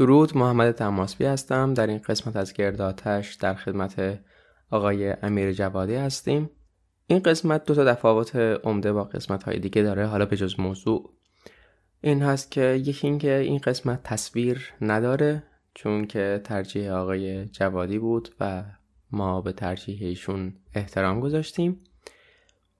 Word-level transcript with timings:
درود 0.00 0.36
محمد 0.36 0.70
تماسبی 0.70 1.24
هستم. 1.24 1.74
در 1.74 1.86
این 1.86 1.98
قسمت 1.98 2.36
از 2.36 2.52
گرداتش 2.52 3.34
در 3.34 3.54
خدمت 3.54 4.20
آقای 4.70 5.14
امیر 5.22 5.52
جوادی 5.52 5.94
هستیم. 5.94 6.50
این 7.06 7.18
قسمت 7.18 7.64
دو 7.64 7.74
تا 7.74 7.94
تفاوت 7.94 8.36
عمده 8.36 8.92
با 8.92 9.04
قسمت 9.04 9.42
های 9.42 9.58
دیگه 9.58 9.82
داره 9.82 10.06
حالا 10.06 10.26
به 10.26 10.36
جز 10.36 10.60
موضوع. 10.60 11.12
این 12.00 12.22
هست 12.22 12.50
که 12.50 12.82
یکی 12.84 13.06
اینکه 13.06 13.38
این 13.38 13.58
قسمت 13.58 14.02
تصویر 14.02 14.72
نداره 14.80 15.42
چون 15.74 16.04
که 16.04 16.40
ترجیح 16.44 16.92
آقای 16.92 17.44
جوادی 17.44 17.98
بود 17.98 18.34
و 18.40 18.64
ما 19.10 19.40
به 19.40 19.52
ترجیح 19.52 19.98
ایشون 20.02 20.54
احترام 20.74 21.20
گذاشتیم. 21.20 21.80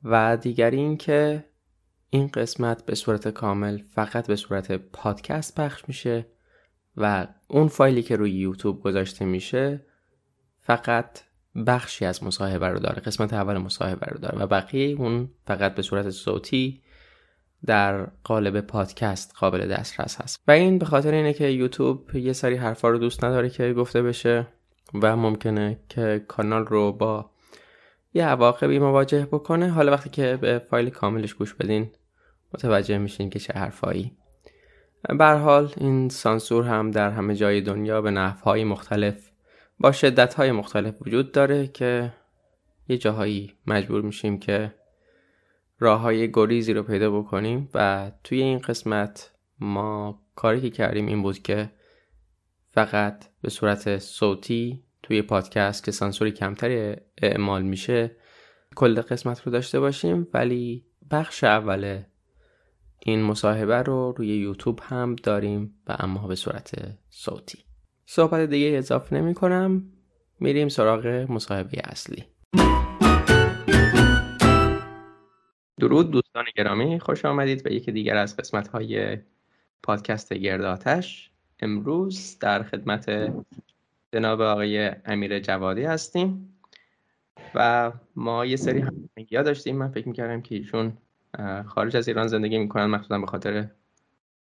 و 0.04 0.36
دیگری 0.36 0.76
اینکه 0.76 1.44
این 2.10 2.26
قسمت 2.26 2.86
به 2.86 2.94
صورت 2.94 3.28
کامل 3.28 3.78
فقط 3.90 4.26
به 4.26 4.36
صورت 4.36 4.72
پادکست 4.72 5.60
پخش 5.60 5.84
میشه. 5.88 6.26
و 6.96 7.26
اون 7.48 7.68
فایلی 7.68 8.02
که 8.02 8.16
روی 8.16 8.30
یوتیوب 8.30 8.82
گذاشته 8.82 9.24
میشه 9.24 9.86
فقط 10.62 11.20
بخشی 11.66 12.04
از 12.04 12.24
مصاحبه 12.24 12.68
رو 12.68 12.78
داره 12.78 13.02
قسمت 13.02 13.32
اول 13.32 13.58
مصاحبه 13.58 14.06
رو 14.06 14.18
داره 14.18 14.38
و 14.38 14.46
بقیه 14.46 14.96
اون 14.96 15.30
فقط 15.46 15.74
به 15.74 15.82
صورت 15.82 16.10
صوتی 16.10 16.82
در 17.66 18.06
قالب 18.24 18.60
پادکست 18.60 19.34
قابل 19.36 19.68
دسترس 19.68 20.20
هست. 20.20 20.42
و 20.48 20.50
این 20.50 20.78
به 20.78 20.86
خاطر 20.86 21.14
اینه 21.14 21.32
که 21.32 21.46
یوتیوب 21.46 22.16
یه 22.16 22.32
سری 22.32 22.56
حرفا 22.56 22.88
رو 22.88 22.98
دوست 22.98 23.24
نداره 23.24 23.50
که 23.50 23.72
گفته 23.72 24.02
بشه 24.02 24.46
و 25.02 25.16
ممکنه 25.16 25.80
که 25.88 26.24
کانال 26.28 26.66
رو 26.66 26.92
با 26.92 27.30
یه 28.14 28.24
عواقبی 28.24 28.78
مواجه 28.78 29.26
بکنه. 29.26 29.68
حالا 29.68 29.92
وقتی 29.92 30.10
که 30.10 30.38
به 30.40 30.58
فایل 30.70 30.90
کاملش 30.90 31.34
گوش 31.34 31.54
بدین 31.54 31.90
متوجه 32.54 32.98
میشین 32.98 33.30
که 33.30 33.38
چه 33.38 33.52
حرفایی 33.52 34.16
بر 35.08 35.36
حال 35.36 35.72
این 35.76 36.08
سانسور 36.08 36.64
هم 36.64 36.90
در 36.90 37.10
همه 37.10 37.34
جای 37.34 37.60
دنیا 37.60 38.02
به 38.02 38.10
نحوهای 38.10 38.64
مختلف 38.64 39.30
با 39.78 39.92
شدتهای 39.92 40.52
مختلف 40.52 40.94
وجود 41.00 41.32
داره 41.32 41.66
که 41.66 42.12
یه 42.88 42.98
جاهایی 42.98 43.52
مجبور 43.66 44.02
میشیم 44.02 44.38
که 44.38 44.74
راه 45.78 46.00
های 46.00 46.32
گریزی 46.32 46.72
رو 46.72 46.82
پیدا 46.82 47.20
بکنیم 47.20 47.68
و 47.74 48.10
توی 48.24 48.42
این 48.42 48.58
قسمت 48.58 49.30
ما 49.60 50.22
کاری 50.34 50.60
که 50.60 50.70
کردیم 50.70 51.06
این 51.06 51.22
بود 51.22 51.38
که 51.38 51.70
فقط 52.70 53.24
به 53.42 53.50
صورت 53.50 53.98
صوتی 53.98 54.84
توی 55.02 55.22
پادکست 55.22 55.84
که 55.84 55.90
سانسوری 55.90 56.32
کمتری 56.32 56.96
اعمال 57.22 57.62
میشه 57.62 58.16
کل 58.74 59.00
قسمت 59.00 59.42
رو 59.42 59.52
داشته 59.52 59.80
باشیم 59.80 60.26
ولی 60.34 60.84
بخش 61.10 61.44
اول 61.44 62.02
این 63.02 63.22
مصاحبه 63.22 63.82
رو 63.82 64.14
روی 64.16 64.28
یوتیوب 64.28 64.80
هم 64.82 65.14
داریم 65.14 65.74
و 65.86 65.96
اما 65.98 66.26
به 66.26 66.34
صورت 66.34 66.74
صوتی. 67.10 67.58
صحبت 68.06 68.40
دیگه 68.50 68.78
اضافه 68.78 69.16
نمی 69.16 69.34
کنم. 69.34 69.92
میریم 70.40 70.68
سراغ 70.68 71.06
مصاحبه 71.06 71.82
اصلی. 71.84 72.24
درود 75.78 76.10
دوستان 76.10 76.44
گرامی 76.56 77.00
خوش 77.00 77.24
آمدید 77.24 77.62
به 77.62 77.74
یکی 77.74 77.92
دیگر 77.92 78.16
از 78.16 78.36
قسمت 78.36 78.68
های 78.68 79.18
پادکست 79.82 80.32
گرداتش 80.32 81.30
امروز 81.60 82.38
در 82.40 82.62
خدمت 82.62 83.32
جناب 84.12 84.40
آقای 84.40 84.92
امیر 85.04 85.38
جوادی 85.38 85.82
هستیم 85.82 86.58
و 87.54 87.92
ما 88.16 88.46
یه 88.46 88.56
سری 88.56 88.80
ها 88.80 89.42
داشتیم. 89.42 89.76
من 89.76 89.88
فکر 89.88 90.08
می‌کردم 90.08 90.40
که 90.40 90.54
ایشون 90.54 90.96
خارج 91.66 91.96
از 91.96 92.08
ایران 92.08 92.26
زندگی 92.26 92.58
می‌کنن 92.58 92.86
مخصوصا 92.86 93.18
به 93.18 93.26
خاطر 93.26 93.68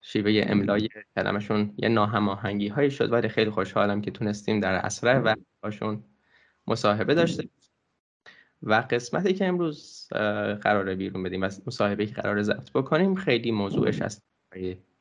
شیوه 0.02 0.44
املای 0.48 0.90
کلمشون 1.16 1.74
یه 1.78 1.90
ناهماهنگی 1.90 2.68
هایی 2.68 2.92
شد 2.92 3.12
ولی 3.12 3.30
خیلی 3.30 3.50
خوشحالم 3.50 4.02
که 4.02 4.12
تونستیم 4.12 4.60
در 4.60 4.74
اسرع 4.74 5.20
و 5.20 5.36
باشون 5.64 6.04
مصاحبه 6.68 7.14
داشته 7.14 7.50
و 8.64 8.74
قسمتی 8.74 9.34
که 9.34 9.46
امروز 9.46 10.08
قراره 10.62 10.96
بیرون 10.96 11.24
بدیم 11.24 11.42
و 11.42 11.50
مصاحبه 11.68 12.06
که 12.06 12.14
قرار 12.14 12.42
ضبط 12.42 12.72
بکنیم 12.72 13.16
خیلی 13.16 13.52
موضوعش 13.52 14.02
از 14.02 14.22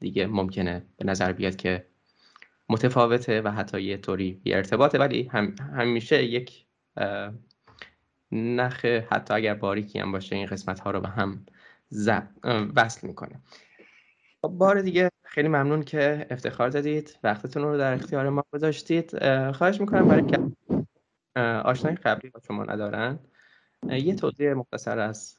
دیگه 0.01 0.27
ممکنه 0.27 0.83
به 0.97 1.05
نظر 1.05 1.33
بیاد 1.33 1.56
که 1.56 1.87
متفاوته 2.69 3.43
و 3.43 3.49
حتی 3.49 3.83
یه 3.83 3.97
طوری 3.97 4.41
بی 4.45 4.55
ارتباطه 4.55 4.99
ولی 4.99 5.22
هم 5.22 5.55
همیشه 5.77 6.25
یک 6.25 6.66
نخ 8.33 8.84
حتی 8.84 9.34
اگر 9.34 9.55
باریکی 9.55 9.99
هم 9.99 10.12
باشه 10.12 10.37
این 10.37 10.47
قسمت 10.47 10.81
ها 10.81 10.91
رو 10.91 11.01
به 11.01 11.09
هم 11.09 11.47
وصل 12.77 13.06
می‌کنه. 13.06 13.41
بار 14.43 14.82
دیگه 14.82 15.10
خیلی 15.25 15.49
ممنون 15.49 15.82
که 15.82 16.27
افتخار 16.31 16.69
دادید. 16.69 17.19
وقتتون 17.25 17.62
رو 17.62 17.78
در 17.78 17.93
اختیار 17.93 18.28
ما 18.28 18.44
گذاشتید. 18.53 19.19
خواهش 19.53 19.81
می‌کنم 19.81 20.09
برای 20.09 20.27
که 20.27 20.38
آشنای 21.65 21.94
قبلی 21.94 22.31
با 22.31 22.41
شما 22.47 22.65
ندارن 22.65 23.19
یه 23.88 24.15
توضیح 24.15 24.53
مختصر 24.53 24.99
از 24.99 25.37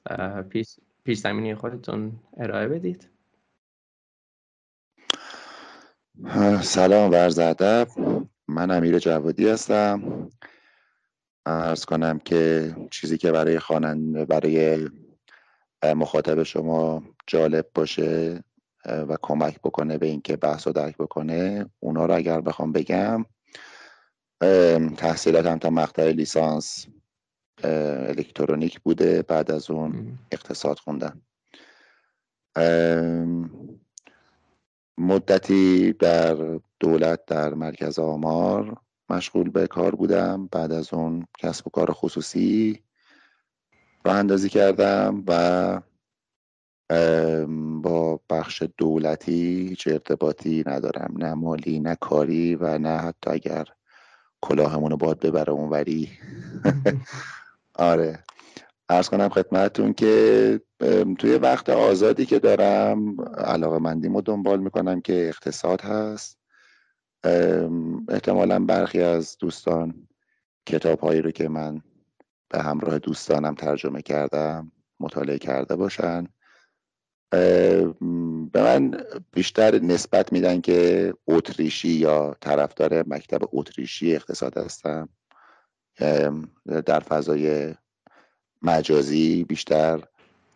پیش, 0.49 0.75
پیش 1.03 1.17
زمینی 1.17 1.55
خودتون 1.55 2.19
ارائه 2.37 2.67
بدید. 2.67 3.09
سلام 6.61 7.11
و 7.11 7.15
ادب. 7.15 7.87
من 8.47 8.71
امیر 8.71 8.99
جوادی 8.99 9.49
هستم. 9.49 10.29
ارز 11.45 11.85
کنم 11.85 12.19
که 12.19 12.75
چیزی 12.91 13.17
که 13.17 13.31
برای 13.31 13.59
خواننده 13.59 14.25
برای 14.25 14.89
مخاطب 15.93 16.43
شما 16.43 17.03
جالب 17.27 17.65
باشه 17.75 18.43
و 18.85 19.17
کمک 19.21 19.59
بکنه 19.59 19.97
به 19.97 20.05
اینکه 20.05 20.37
بحث 20.37 20.67
رو 20.67 20.73
درک 20.73 20.97
بکنه 20.97 21.65
اونا 21.79 22.05
رو 22.05 22.15
اگر 22.15 22.41
بخوام 22.41 22.71
بگم 22.71 23.25
تحصیلاتم 24.97 25.57
تا 25.57 25.69
مقطع 25.69 26.11
لیسانس 26.11 26.87
الکترونیک 27.63 28.79
بوده 28.79 29.21
بعد 29.21 29.51
از 29.51 29.71
اون 29.71 30.19
اقتصاد 30.31 30.79
خوندم 30.79 31.21
مدتی 34.97 35.93
در 35.93 36.59
دولت 36.79 37.25
در 37.25 37.53
مرکز 37.53 37.99
آمار 37.99 38.77
مشغول 39.09 39.49
به 39.49 39.67
کار 39.67 39.95
بودم. 39.95 40.47
بعد 40.51 40.71
از 40.71 40.93
اون 40.93 41.27
کسب 41.39 41.67
و 41.67 41.69
کار 41.69 41.91
خصوصی 41.91 42.79
راه 44.05 44.15
اندازی 44.15 44.49
کردم 44.49 45.23
و 45.27 45.81
با 47.81 48.19
بخش 48.29 48.63
دولتی 48.77 49.67
هیچ 49.69 49.87
ارتباطی 49.87 50.63
ندارم. 50.67 51.13
نه 51.17 51.33
مالی 51.33 51.79
نه 51.79 51.95
کاری 51.95 52.55
و 52.55 52.77
نه 52.77 52.97
حتی 52.97 53.29
اگر 53.29 53.65
کلاهمون 54.41 54.91
رو 54.91 54.97
باد 54.97 55.19
ببره 55.19 55.53
اونوری 55.53 56.09
آره. 57.75 58.23
ارز 58.89 59.09
کنم 59.09 59.29
خدمتتون 59.29 59.93
که 59.93 60.61
توی 61.19 61.35
وقت 61.35 61.69
آزادی 61.69 62.25
که 62.25 62.39
دارم 62.39 63.21
علاقه 63.37 63.79
مندیم 63.79 64.15
رو 64.15 64.21
دنبال 64.21 64.59
می‌کنم 64.59 65.01
که 65.01 65.27
اقتصاد 65.27 65.81
هست. 65.81 66.37
احتمالا 68.09 68.65
برخی 68.65 69.01
از 69.01 69.37
دوستان 69.37 70.07
کتاب 70.65 70.99
هایی 70.99 71.21
رو 71.21 71.31
که 71.31 71.49
من 71.49 71.81
به 72.49 72.61
همراه 72.61 72.99
دوستانم 72.99 73.55
ترجمه 73.55 74.01
کردم 74.01 74.71
مطالعه 74.99 75.37
کرده 75.37 75.75
باشن. 75.75 76.27
به 77.29 78.61
من 78.61 78.91
بیشتر 79.31 79.79
نسبت 79.79 80.33
میدن 80.33 80.61
که 80.61 81.13
اتریشی 81.27 81.89
یا 81.89 82.35
طرفدار 82.41 83.03
مکتب 83.07 83.39
اتریشی 83.53 84.15
اقتصاد 84.15 84.57
هستم. 84.57 85.09
در 86.85 86.99
فضای 86.99 87.75
مجازی 88.61 89.43
بیشتر 89.43 90.03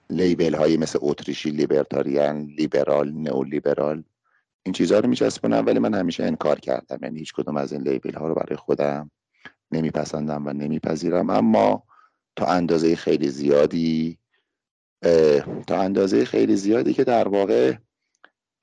لیبل 0.09 0.56
هایی 0.56 0.77
مثل 0.77 1.00
اتریشی 1.01 1.50
لیبرتاریان 1.50 2.41
لیبرال 2.41 3.12
نئولیبرال 3.12 4.03
این 4.63 4.74
چیزها 4.74 5.00
رو 5.00 5.09
میچسبونم 5.09 5.65
ولی 5.65 5.80
من 5.80 5.94
همیشه 5.94 6.24
انکار 6.24 6.59
کردم. 6.59 7.00
یعنی 7.01 7.19
هیچ 7.19 7.33
کدوم 7.33 7.57
از 7.57 7.74
این 7.74 7.81
لیبل 7.81 8.13
ها 8.13 8.27
رو 8.27 8.36
برای 8.36 8.56
خودم 8.56 9.12
نمیپسندم 9.71 10.48
و 10.48 10.54
نمیپذیرم. 10.54 11.30
اما 11.30 11.83
تا 12.36 12.45
اندازه 12.45 12.95
خیلی 12.95 13.30
زیادی 13.30 14.18
تا 15.68 15.81
اندازه 15.81 16.25
خیلی 16.25 16.56
زیادی 16.56 16.94
که 16.94 17.04
در 17.04 17.27
واقع 17.27 17.75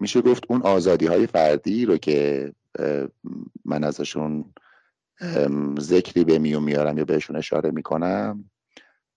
میشه 0.00 0.20
گفت 0.20 0.44
اون 0.48 0.62
آزادی 0.62 1.06
های 1.06 1.26
فردی 1.26 1.86
رو 1.86 1.96
که 1.96 2.52
من 3.64 3.84
ازشون 3.84 4.44
ذکری 5.80 6.24
به 6.24 6.38
میون 6.38 6.62
میارم 6.62 6.98
یا 6.98 7.04
بهشون 7.04 7.36
اشاره 7.36 7.70
می‌کنم 7.70 8.50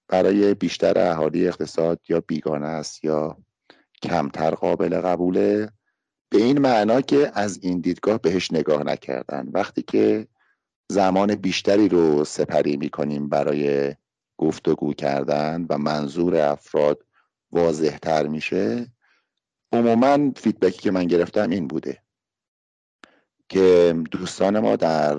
برای 0.07 0.53
بیشتر 0.53 1.11
اهالی 1.11 1.47
اقتصاد 1.47 1.99
یا 2.09 2.21
بیگانه 2.21 2.67
است 2.67 3.05
یا 3.05 3.37
کمتر 4.01 4.51
قابل 4.51 5.01
قبوله 5.01 5.71
به 6.29 6.37
این 6.37 6.59
معنا 6.59 7.01
که 7.01 7.31
از 7.33 7.59
این 7.61 7.79
دیدگاه 7.79 8.21
بهش 8.21 8.51
نگاه 8.51 8.83
نکردن. 8.83 9.49
وقتی 9.53 9.81
که 9.81 10.27
زمان 10.91 11.35
بیشتری 11.35 11.89
رو 11.89 12.25
سپری 12.25 12.77
می‌کنیم 12.77 13.29
برای 13.29 13.95
گفتگو 14.37 14.93
کردن 14.93 15.65
و 15.69 15.77
منظور 15.77 16.35
افراد 16.35 17.05
واضح 17.51 17.97
تر 17.97 18.27
میشه. 18.27 18.91
عموما 19.71 20.31
فیدبکی 20.35 20.79
که 20.81 20.91
من 20.91 21.07
گرفتم 21.07 21.49
این 21.49 21.67
بوده 21.67 22.01
که 23.49 23.95
دوستان 24.11 24.59
ما 24.59 24.75
در 24.75 25.17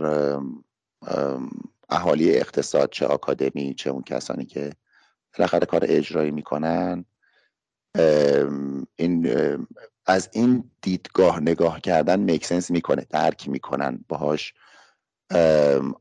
اهالی 1.88 2.36
اقتصاد 2.36 2.90
چه 2.90 3.06
آکادمی 3.06 3.74
چه 3.74 3.90
اون 3.90 4.02
کسانی 4.02 4.44
که 4.44 4.72
بالاخره 5.38 5.66
کار 5.66 5.80
اجرایی 5.84 6.30
می‌کنن 6.30 7.04
این 8.96 9.28
از 10.06 10.28
این 10.32 10.70
دیدگاه 10.82 11.40
نگاه 11.40 11.80
کردن 11.80 12.34
مکسنس 12.34 12.70
می‌کنه 12.70 13.06
درک 13.10 13.48
می‌کنن 13.48 14.04
باهاش 14.08 14.54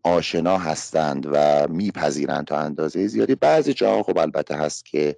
آشنا 0.04 0.58
هستند 0.58 1.28
و 1.32 1.68
میپذیرند 1.68 2.46
تا 2.46 2.58
اندازه 2.58 3.08
زیادی. 3.08 3.36
بعضی 3.36 3.74
جاها 3.74 4.04
خب 4.04 4.18
البته 4.18 4.56
هست 4.56 4.86
که 4.86 5.16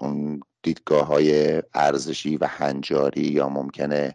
اون 0.00 0.40
دیدگاه 0.62 1.06
های 1.06 1.62
ارزشی 1.74 2.36
و 2.36 2.46
هنجاری 2.46 3.22
یا 3.22 3.48
ممکنه 3.48 4.14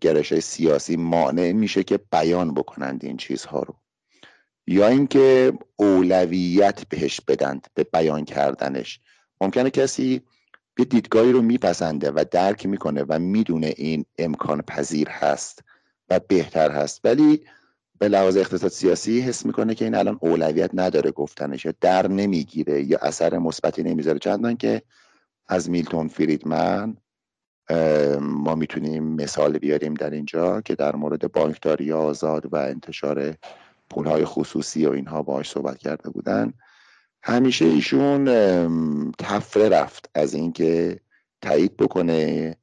گرش 0.00 0.32
های 0.32 0.40
سیاسی 0.40 0.96
مانع 0.96 1.52
میشه 1.52 1.82
که 1.82 1.98
بیان 2.12 2.54
بکنند 2.54 3.04
این 3.04 3.16
چیزها 3.16 3.62
رو. 3.62 3.76
یا 4.66 4.88
اینکه 4.88 5.52
اولویت 5.76 6.88
بهش 6.88 7.20
بدند 7.20 7.66
به 7.74 7.84
بیان 7.84 8.24
کردنش. 8.24 9.00
ممکنه 9.40 9.70
کسی 9.70 10.22
یه 10.78 10.84
دیدگاهی 10.84 11.32
رو 11.32 11.42
میپسنده 11.42 12.10
و 12.10 12.24
درک 12.30 12.66
می‌کنه 12.66 13.04
و 13.08 13.18
می‌دونه 13.18 13.74
این 13.76 14.04
امکان 14.18 14.62
پذیر 14.62 15.08
هست. 15.08 15.62
و 16.10 16.20
بهتر 16.28 16.70
هست. 16.70 17.00
ولی 17.04 17.40
به 17.98 18.08
لحاظ 18.08 18.36
اقتصاد 18.36 18.70
سیاسی 18.70 19.20
حس 19.20 19.46
می‌کنه 19.46 19.74
که 19.74 19.84
این 19.84 19.94
الان 19.94 20.18
اولویت 20.20 20.70
نداره 20.74 21.10
گفتنش 21.10 21.66
در 21.80 22.08
نمی‌گیره 22.08 22.82
یا 22.82 22.98
اثر 23.02 23.38
مثبتی 23.38 23.82
نمی‌ذاره. 23.82 24.18
چندان 24.18 24.56
که 24.56 24.82
از 25.48 25.70
میلتون 25.70 26.08
فریدمن 26.08 26.96
ما 28.20 28.54
می‌تونیم 28.54 29.04
مثال 29.04 29.58
بیاریم 29.58 29.94
در 29.94 30.10
اینجا 30.10 30.60
که 30.60 30.74
در 30.74 30.96
مورد 30.96 31.32
بانکداری 31.32 31.92
آزاد 31.92 32.52
و 32.52 32.56
انتشار 32.56 33.34
پولهای 33.90 34.24
خصوصی 34.24 34.86
و 34.86 34.90
اینها 34.90 35.22
باش 35.22 35.50
صحبت 35.50 35.78
کرده 35.78 36.10
بودن. 36.10 36.52
همیشه 37.22 37.64
ایشون 37.64 38.24
تفره 39.18 39.68
رفت 39.68 40.10
از 40.14 40.34
اینکه 40.34 41.00
تایید 41.42 41.76
بکنه 41.76 42.56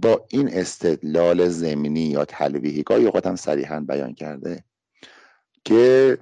با 0.00 0.26
این 0.28 0.48
استدلال 0.52 1.48
زمینی 1.48 2.00
یا 2.00 2.24
تلویحی 2.24 2.82
گاهی 2.82 3.06
اوقات 3.06 3.26
هم 3.26 3.36
صریحا 3.36 3.80
بیان 3.80 4.14
کرده 4.14 4.64
که 5.64 6.18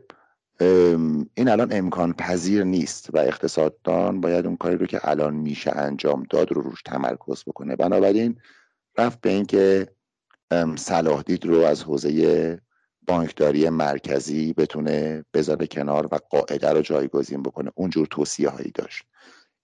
این 1.34 1.48
الان 1.48 1.68
امکان 1.72 2.12
پذیر 2.12 2.64
نیست 2.64 3.08
و 3.12 3.18
اقتصاددان 3.18 4.20
باید 4.20 4.46
اون 4.46 4.56
کاری 4.56 4.76
رو 4.76 4.86
که 4.86 5.08
الان 5.08 5.34
میشه 5.34 5.70
انجام 5.76 6.26
داد 6.30 6.52
رو 6.52 6.62
روش 6.62 6.82
تمرکز 6.82 7.44
بکنه. 7.46 7.76
بنابراین 7.76 8.40
رفت 8.98 9.20
به 9.20 9.30
اینکه 9.30 9.88
صلاح 10.76 11.22
دید 11.22 11.46
رو 11.46 11.60
از 11.60 11.82
حوزه 11.82 12.60
بانکداری 13.06 13.68
مرکزی 13.68 14.52
بتونه 14.52 15.24
بذاره 15.34 15.66
کنار 15.66 16.08
و 16.12 16.18
قاعده 16.30 16.70
رو 16.70 16.82
جایگزین 16.82 17.42
بکنه. 17.42 17.70
اونجور 17.74 18.06
توصیه 18.06 18.48
هایی 18.48 18.70
داشت. 18.74 19.04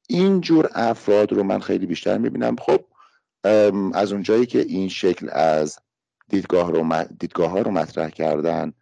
اینجور 0.09 0.69
افراد 0.75 1.33
رو 1.33 1.43
من 1.43 1.61
خیلی 1.61 1.87
بیشتر 1.87 2.19
می‌بینم. 2.19 2.57
خب 2.57 2.85
از 3.95 4.13
اونجایی 4.13 4.47
که 4.47 4.59
این 4.59 4.89
شکل 4.89 5.29
از 5.33 5.79
دیدگاه, 6.29 6.73
رو 6.73 7.05
دیدگاه 7.19 7.51
ها 7.51 7.61
رو 7.61 7.71
مطرح 7.71 8.11
کردن 8.11 8.73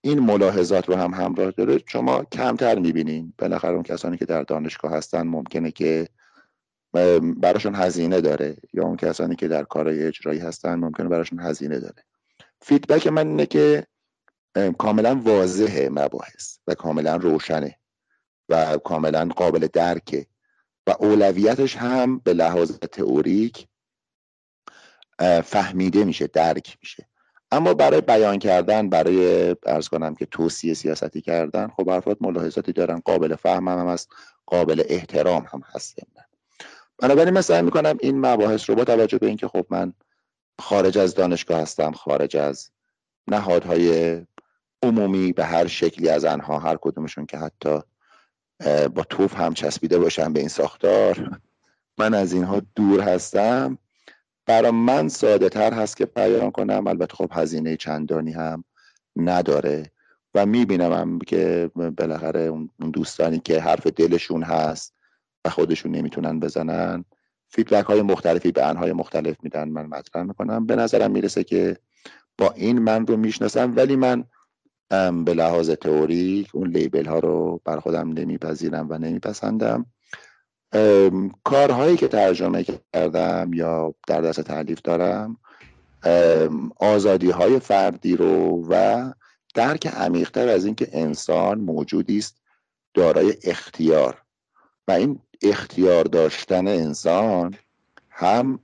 این 0.00 0.18
ملاحظات 0.18 0.88
رو 0.88 0.94
هم 0.94 1.14
همراه 1.14 1.50
داره 1.50 1.80
شما 1.86 2.24
کمتر 2.24 2.78
می‌بینین. 2.78 3.32
بالاخره 3.38 3.74
اون 3.74 3.82
کسانی 3.82 4.16
که 4.16 4.24
در 4.24 4.42
دانشگاه 4.42 4.92
هستن 4.92 5.22
ممکنه 5.22 5.70
که 5.70 6.08
براشون 7.36 7.74
هزینه 7.74 8.20
داره 8.20 8.56
یا 8.72 8.84
اون 8.84 8.96
کسانی 8.96 9.36
که 9.36 9.48
در 9.48 9.64
کارهای 9.64 10.02
اجرایی 10.02 10.40
هستن 10.40 10.74
ممکنه 10.74 11.08
براشون 11.08 11.40
هزینه 11.40 11.78
داره. 11.78 12.04
فیدبک 12.60 13.06
من 13.06 13.28
اینه 13.28 13.46
که 13.46 13.86
کاملا 14.78 15.14
واضحه 15.14 15.88
مباحث 15.88 16.58
و 16.66 16.74
کاملا 16.74 17.16
روشنه 17.16 17.76
و 18.48 18.76
کاملا 18.76 19.28
قابل 19.36 19.66
درکه 19.72 20.26
و 20.86 20.94
اولویتش 20.98 21.76
هم 21.76 22.18
به 22.18 22.32
لحاظ 22.32 22.72
تئوریک 22.72 23.68
فهمیده 25.44 26.04
میشه 26.04 26.26
درک 26.26 26.78
میشه. 26.82 27.08
اما 27.50 27.74
برای 27.74 28.00
بیان 28.00 28.38
کردن 28.38 28.88
برای 28.88 29.56
ارز 29.66 29.88
کنم 29.88 30.14
که 30.14 30.26
توصیه 30.26 30.74
سیاستی 30.74 31.20
کردن 31.20 31.68
خب 31.68 31.88
افراد 31.88 32.16
ملاحظاتی 32.20 32.72
دارن. 32.72 32.98
قابل 32.98 33.36
فهم 33.36 33.68
هم 33.68 33.88
هست 33.88 34.08
قابل 34.46 34.82
احترام 34.88 35.46
هم 35.52 35.62
هست 35.74 35.98
بنابراین 36.98 37.34
من 37.34 37.40
سعی 37.40 37.62
می‌کنم 37.62 37.96
این 38.00 38.26
مباحث 38.26 38.70
رو 38.70 38.76
با 38.76 38.84
توجه 38.84 39.18
به 39.18 39.26
اینکه 39.26 39.48
خب 39.48 39.66
من 39.70 39.92
خارج 40.60 40.98
از 40.98 41.14
دانشگاه 41.14 41.60
هستم 41.60 41.92
خارج 41.92 42.36
از 42.36 42.70
نهادهای 43.26 44.20
عمومی 44.82 45.32
به 45.32 45.44
هر 45.44 45.66
شکلی 45.66 46.08
از 46.08 46.24
آنها 46.24 46.58
هر 46.58 46.78
کدومشون 46.80 47.26
که 47.26 47.38
حتی 47.38 47.80
با 48.94 49.02
توف 49.10 49.34
هم 49.34 49.54
چسبیده 49.54 49.98
باشم 49.98 50.32
به 50.32 50.40
این 50.40 50.48
ساختار 50.48 51.40
من 51.98 52.14
از 52.14 52.32
اینها 52.32 52.62
دور 52.74 53.00
هستم. 53.00 53.78
برای 54.48 54.70
من 54.70 55.08
ساده 55.08 55.48
تر 55.48 55.72
هست 55.74 55.96
که 55.96 56.06
بیان 56.06 56.50
کنم. 56.50 56.86
البته 56.86 57.14
خب 57.14 57.30
هزینه 57.32 57.76
چندانی 57.76 58.32
هم 58.32 58.64
نداره 59.16 59.90
و 60.34 60.46
می‌بینم 60.46 60.92
هم 60.92 61.18
که 61.18 61.70
بالاخره 61.74 62.40
اون 62.40 62.70
دوستانی 62.92 63.38
که 63.38 63.60
حرف 63.60 63.86
دلشون 63.86 64.42
هست 64.42 64.94
و 65.44 65.50
خودشون 65.50 65.92
نمی‌تونن 65.92 66.40
بزنن 66.40 67.04
فیدبک 67.48 67.84
های 67.84 68.02
مختلفی 68.02 68.52
به 68.52 68.66
انهای 68.66 68.92
مختلف 68.92 69.36
میدن. 69.42 69.68
من 69.68 69.86
مطرح 69.86 70.22
می‌کنم. 70.22 70.66
به 70.66 70.76
نظرم 70.76 71.10
می‌رسه 71.10 71.44
که 71.44 71.76
با 72.38 72.50
این 72.56 72.78
من 72.78 73.06
رو 73.06 73.16
می‌شناسم 73.16 73.76
ولی 73.76 73.96
من 73.96 74.24
به 75.24 75.34
لحاظ 75.34 75.70
تئوریک 75.70 76.54
اون 76.54 76.68
لیبل 76.70 77.06
ها 77.06 77.18
رو 77.18 77.60
بر 77.64 77.80
خودم 77.80 78.12
نمیپذیرم 78.12 78.86
و 78.90 78.98
نمیپسندم. 78.98 79.86
کارهایی 81.44 81.96
که 81.96 82.08
ترجمه 82.08 82.64
کردم 82.94 83.50
یا 83.52 83.94
در 84.06 84.20
دست 84.20 84.40
تعلیف 84.40 84.82
دارم 84.82 85.36
آزادی 86.76 87.30
های 87.30 87.58
فردی 87.58 88.16
رو 88.16 88.66
و 88.68 89.12
درک 89.54 89.86
عمیقتر 89.86 90.48
از 90.48 90.64
اینکه 90.64 90.88
انسان 90.92 91.60
موجودی 91.60 92.18
است 92.18 92.36
دارای 92.94 93.34
اختیار. 93.44 94.22
و 94.88 94.92
این 94.92 95.20
اختیار 95.42 96.04
داشتن 96.04 96.68
انسان 96.68 97.54
هم 98.10 98.58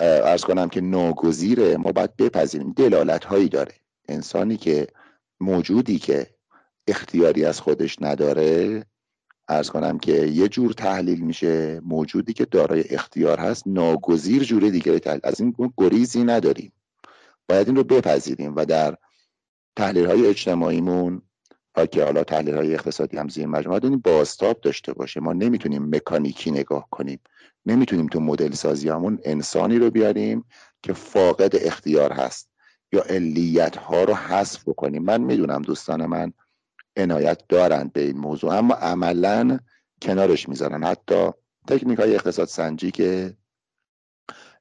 ارز 0.00 0.44
کنم 0.44 0.68
که 0.68 0.80
ناگزیره 0.80 1.76
ما 1.76 1.92
باید 1.92 2.16
بپذیریم. 2.16 2.72
دلالت 2.72 3.24
هایی 3.24 3.48
داره. 3.48 3.72
انسانی 4.08 4.56
که 4.56 4.86
موجودی 5.40 5.98
که 5.98 6.26
اختیاری 6.88 7.44
از 7.44 7.60
خودش 7.60 7.96
نداره 8.00 8.84
ارز 9.48 9.70
کنم 9.70 9.98
که 9.98 10.26
یه 10.26 10.48
جور 10.48 10.72
تحلیل 10.72 11.20
میشه 11.20 11.80
موجودی 11.84 12.32
که 12.32 12.44
دارای 12.44 12.84
اختیار 12.90 13.40
هست 13.40 13.62
ناگزیر 13.66 14.42
جور 14.44 14.70
دیگه 14.70 14.98
تحلیل 14.98 15.20
از 15.24 15.40
این 15.40 15.54
گریزی 15.76 16.24
نداریم. 16.24 16.72
باید 17.48 17.66
این 17.66 17.76
رو 17.76 17.84
بپذیریم 17.84 18.56
و 18.56 18.64
در 18.64 18.96
تحلیل 19.76 20.06
های 20.06 20.26
اجتماعیمون 20.26 21.22
که 21.90 22.04
حالا 22.04 22.24
تحلیل 22.24 22.56
های 22.56 22.74
اقتصادی 22.74 23.16
هم 23.16 23.28
زیر 23.28 23.46
مجموعه 23.46 23.84
این 23.84 23.98
بازتاب 23.98 24.60
داشته 24.60 24.92
باشه. 24.92 25.20
ما 25.20 25.32
نمی‌تونیم 25.32 25.96
مکانیکی 25.96 26.50
نگاه 26.50 26.88
کنیم. 26.90 27.20
نمی‌تونیم 27.66 28.06
تو 28.06 28.20
مدل 28.20 28.52
سازی 28.52 28.88
همون 28.88 29.18
انسانی 29.24 29.78
رو 29.78 29.90
بیاریم 29.90 30.44
که 30.82 30.92
فاقد 30.92 31.56
اختیار 31.66 32.12
هست 32.12 32.50
یا 32.92 33.02
علیت 33.02 33.76
ها 33.76 34.04
رو 34.04 34.14
حذف 34.14 34.68
بکنیم. 34.68 35.02
من 35.02 35.20
می‌دونم 35.20 35.62
دوستان 35.62 36.06
من 36.06 36.32
عنایت 36.96 37.42
دارند 37.48 37.92
به 37.92 38.00
این 38.00 38.18
موضوع. 38.18 38.54
اما 38.54 38.74
عملا 38.74 39.58
کنارش 40.02 40.48
می‌ذارن. 40.48 40.84
حتی 40.84 41.30
تکنیک 41.68 41.98
های 41.98 42.14
اقتصاد 42.14 42.48
سنجی 42.48 42.90
که 42.90 43.36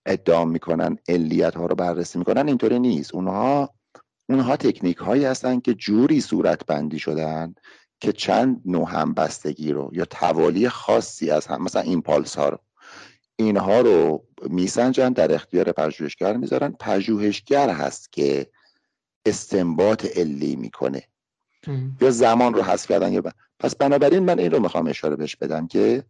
ادعا 0.05 0.45
می‌کنن 0.45 0.97
علیت 1.07 1.55
ها 1.55 1.65
رو 1.65 1.75
بررسی 1.75 2.19
می‌کنن 2.19 2.47
اینطوری 2.47 2.79
نیست. 2.79 3.15
اونها 3.15 3.73
اونها 4.29 4.57
تکنیک 4.57 4.97
هایی 4.97 5.25
هستن 5.25 5.59
که 5.59 5.73
جوری 5.73 6.21
صورت 6.21 6.65
بندی 6.65 6.99
شدن 6.99 7.55
که 7.99 8.11
چند 8.11 8.61
نوع 8.65 8.89
همبستگی 8.89 9.71
رو 9.71 9.89
یا 9.93 10.05
توالی 10.05 10.69
خاصی 10.69 11.31
از 11.31 11.47
هم 11.47 11.63
مثلا 11.63 11.81
ایمپالس 11.81 12.35
ها 12.35 12.49
رو 12.49 12.59
اینها 13.35 13.81
رو 13.81 14.25
میسنجن 14.49 15.09
در 15.09 15.33
اختیار 15.33 15.71
پژوهشگر 15.71 16.37
می‌ذارن. 16.37 16.75
پژوهشگر 16.79 17.69
هست 17.69 18.13
که 18.13 18.47
استنباط 19.25 20.17
علی 20.17 20.55
می‌کنه. 20.55 21.03
یا 22.01 22.11
زمان 22.11 22.53
رو 22.53 22.61
حذف 22.61 22.87
کردن 22.87 23.13
یا 23.13 23.23
پس 23.59 23.75
بنابراین 23.75 24.19
من 24.19 24.39
این 24.39 24.51
رو 24.51 24.59
می‌خوام 24.59 24.87
اشاره 24.87 25.15
بهش 25.15 25.35
بدم 25.35 25.67
که 25.67 26.03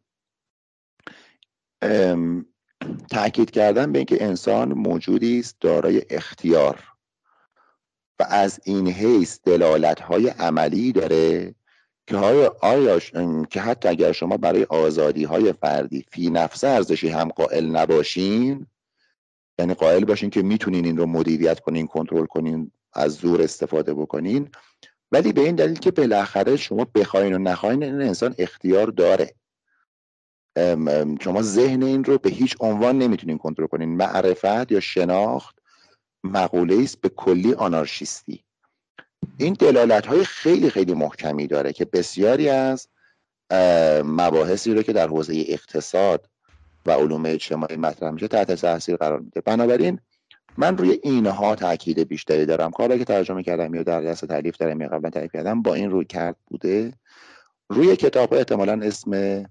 تاکید 3.12 3.52
کردن 3.52 3.92
به 3.92 4.00
اینکه 4.00 4.24
انسان 4.24 4.74
موجودی 4.74 5.40
است 5.40 5.58
دارای 5.60 6.02
اختیار 6.10 6.84
و 8.20 8.26
از 8.30 8.60
این 8.64 8.88
حیث 8.88 9.40
دلالت 9.44 10.00
های 10.00 10.28
عملی 10.28 10.92
داره 10.92 11.56
که 12.08 12.18
آیا 12.62 13.00
که 13.50 13.62
حتی 13.62 13.90
اگر 13.90 14.12
شما 14.12 14.38
برای 14.38 14.64
آزادی 14.64 15.24
های 15.24 15.54
فردی 15.54 16.06
فی 16.12 16.30
نفس 16.30 16.64
ارزشی 16.64 17.10
هم 17.10 17.30
قائل 17.30 17.66
نباشین 17.66 18.68
یعنی 19.60 19.74
قائل 19.74 20.06
باشین 20.06 20.30
که 20.30 20.42
می‌تونین 20.42 20.86
این 20.86 20.98
رو 20.98 21.06
مدیریت 21.06 21.60
کنین 21.60 21.88
کنترل 21.88 22.26
کنین 22.26 22.72
از 22.94 23.14
زور 23.14 23.42
استفاده 23.42 23.94
بکنین 23.94 24.50
ولی 25.14 25.34
به 25.34 25.42
این 25.42 25.56
دلیل 25.56 25.80
که 25.80 25.92
بالاخره 25.92 26.58
شما 26.58 26.86
بخواین 26.96 27.34
و 27.34 27.38
نخواین 27.38 27.84
این 27.84 28.02
انسان 28.02 28.36
اختیار 28.38 28.88
داره. 28.88 29.34
شما 31.22 31.42
ذهن 31.42 31.84
این 31.84 32.04
رو 32.04 32.18
به 32.18 32.30
هیچ 32.30 32.56
عنوان 32.60 32.98
نمی‌تونین 32.98 33.38
کنترل 33.38 33.68
کنین. 33.68 33.90
معرفت 33.90 34.72
یا 34.72 34.80
شناخت 34.80 35.60
مقوله 36.24 36.84
است 36.84 37.02
به 37.02 37.10
کلی 37.10 37.54
آنارشیستی. 37.54 38.44
این 39.38 39.54
دلالت 39.54 40.06
های 40.06 40.24
خیلی 40.24 40.70
خیلی 40.70 40.94
محکمی 40.94 41.48
داره 41.48 41.74
که 41.74 41.86
بسیاری 41.86 42.50
از 42.50 42.88
مباحثی 44.04 44.74
رو 44.74 44.82
که 44.82 44.94
در 44.94 45.08
حوزه 45.08 45.46
اقتصاد 45.48 46.30
و 46.86 46.92
علوم 46.92 47.26
اجتماعی 47.26 47.76
مطرح 47.76 48.12
میشه 48.12 48.28
تحت 48.28 48.52
تاثیر 48.52 48.96
قرار 48.96 49.20
میده. 49.20 49.42
بنابراین 49.42 50.00
من 50.58 50.78
روی 50.78 51.00
اینها 51.04 51.56
تاکید 51.56 52.00
بیشتری 52.00 52.46
دارم. 52.46 52.72
کاری 52.72 53.00
که 53.00 53.06
ترجمه 53.06 53.44
کردم 53.44 53.74
یا 53.74 53.84
در 53.84 54.02
دست 54.02 54.26
تعلیف 54.26 54.58
دارم 54.58 54.82
یا 54.82 54.88
قبلا 54.88 55.10
تعلیف 55.10 55.32
کردم 55.32 55.62
با 55.62 55.74
این 55.74 55.92
روی 55.92 56.06
کرد 56.06 56.36
بوده. 56.48 56.94
روی 57.70 57.96
کتاب 57.96 58.34
احتمالا 58.34 58.80
اسم 58.84 59.44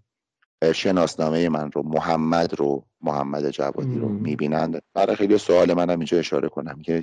شناسنامه 0.74 1.48
من 1.48 1.70
رو 1.72 1.82
محمد 1.82 2.54
رو 2.54 2.84
محمد 3.00 3.50
جوادی 3.50 3.98
رو 3.98 4.08
می‌بینند. 4.08 4.82
برای 4.94 5.16
خیلی 5.16 5.38
سوال 5.38 5.74
منم 5.74 5.98
اینجا 5.98 6.18
اشاره 6.18 6.48
کنم 6.48 6.82
که 6.82 7.02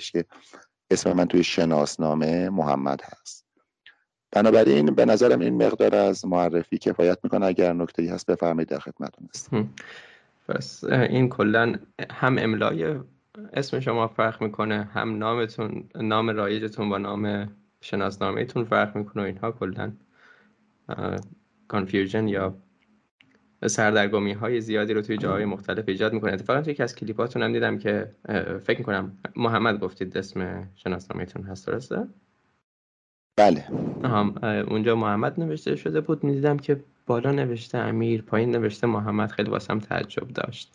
اسم 0.91 1.13
من 1.13 1.25
توی 1.25 1.44
شناسنامه 1.44 2.50
محمد 2.50 3.01
هست. 3.03 3.46
بنابراین 4.32 4.86
به 4.86 5.06
نظرم 5.06 5.39
این 5.39 5.65
مقدار 5.65 5.96
از 5.96 6.25
معرفی 6.25 6.77
کفایت 6.77 7.18
می‌کنه. 7.24 7.46
اگر 7.46 7.74
نکته 7.74 8.13
هست 8.13 8.25
بفرمایید 8.25 8.70
در 8.70 8.79
خدمتتون 8.79 9.29
هستم. 9.36 9.70
پس 10.48 10.84
این 10.84 11.29
کلا 11.29 11.75
هم 12.12 12.38
املای 12.38 12.96
اسم 13.54 13.80
شما 13.80 14.08
فرق 14.08 14.42
می‌کنه. 14.42 14.84
هم 14.94 15.18
نامتون 15.18 15.90
نام 15.96 16.30
رایجتون 16.30 16.90
با 16.90 16.98
نام 16.98 17.50
شناسنامهتون 17.82 18.64
فرق 18.64 18.96
می‌کنه 18.96 19.24
و 19.24 19.26
اینها 19.26 19.52
کلا 19.52 19.92
confusion 21.68 22.28
یا 22.28 22.58
سردرگمی 23.68 24.34
های 24.34 24.62
زیادی 24.62 24.94
رو 24.94 25.02
توی 25.02 25.18
جاهای 25.18 25.46
مختلف 25.46 25.84
ایجاد 25.88 26.14
می‌کنه. 26.14 26.34
اتفاقا 26.34 26.62
توی 26.62 26.74
یکی 26.74 26.84
از 26.84 26.96
کلیپاتون 26.96 27.44
هم 27.44 27.54
دیدم 27.54 27.78
که 27.78 28.12
فکر 28.64 28.80
می‌کنم 28.80 29.18
محمد 29.36 29.80
گفتید 29.80 30.18
اسم 30.18 30.68
شناسنامهتون 30.76 31.44
هست 31.44 31.68
درسته؟ 31.68 32.08
بله. 33.38 33.62
هم 34.04 34.36
اونجا 34.68 34.96
محمد 34.96 35.40
نوشته 35.40 35.76
شده 35.76 36.02
بود. 36.02 36.24
می‌دیدم 36.24 36.58
که 36.58 36.84
بالا 37.06 37.32
نوشته 37.32 37.78
امیر 37.78 38.22
پایین 38.22 38.52
نوشته 38.52 38.88
محمد. 38.88 39.32
خیلی 39.32 39.50
واسم 39.50 39.80
تعجب 39.80 40.28
داشت. 40.28 40.74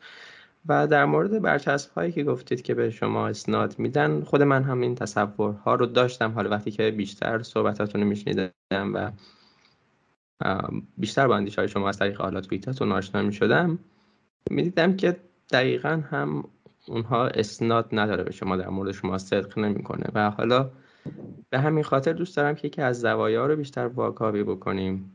و 0.69 0.87
در 0.87 1.05
مورد 1.05 1.43
برچسب 1.43 1.93
هایی 1.93 2.13
که 2.13 2.25
گفتید 2.25 2.63
که 2.63 2.75
به 2.75 2.91
شما 2.91 3.29
اسناد 3.29 3.79
میدن 3.79 4.21
خود 4.21 4.43
من 4.43 4.63
هم 4.63 4.81
این 4.81 4.95
تصورها 4.95 5.75
رو 5.75 5.87
داشتم. 5.87 6.33
حالا 6.33 6.51
وقتی 6.51 6.71
که 6.71 6.91
بیشتر 6.91 7.43
صحبتاتون 7.43 8.01
رو 8.01 8.07
میشنیدم 8.07 8.51
و 8.71 9.11
بیشتر 10.99 11.27
با 11.27 11.37
اندیش 11.37 11.59
های 11.59 11.69
شما 11.69 11.89
از 11.89 11.99
طریق 11.99 12.21
حالا 12.21 12.41
توییتاتون 12.41 12.93
آشنا 12.93 13.23
می‌شدم 13.23 13.79
می‌دیدم 14.51 14.97
که 14.97 15.17
دقیقا 15.53 16.03
هم 16.11 16.45
اونها 16.89 17.27
اسناد 17.27 17.89
نداره 17.93 18.25
به 18.25 18.33
شما 18.33 18.57
در 18.57 18.69
مورد 18.69 18.93
شما 18.93 19.19
صدق 19.19 19.59
نمی‌کنه. 19.59 20.07
و 20.15 20.31
حالا 20.31 20.71
به 21.51 21.59
همین 21.59 21.85
خاطر 21.85 22.13
دوست 22.13 22.37
دارم 22.37 22.55
که 22.55 22.67
یکی 22.67 22.83
از 22.83 23.01
زوایا 23.01 23.47
رو 23.47 23.57
بیشتر 23.57 23.87
واکاوی 23.87 24.43
بکنیم. 24.43 25.11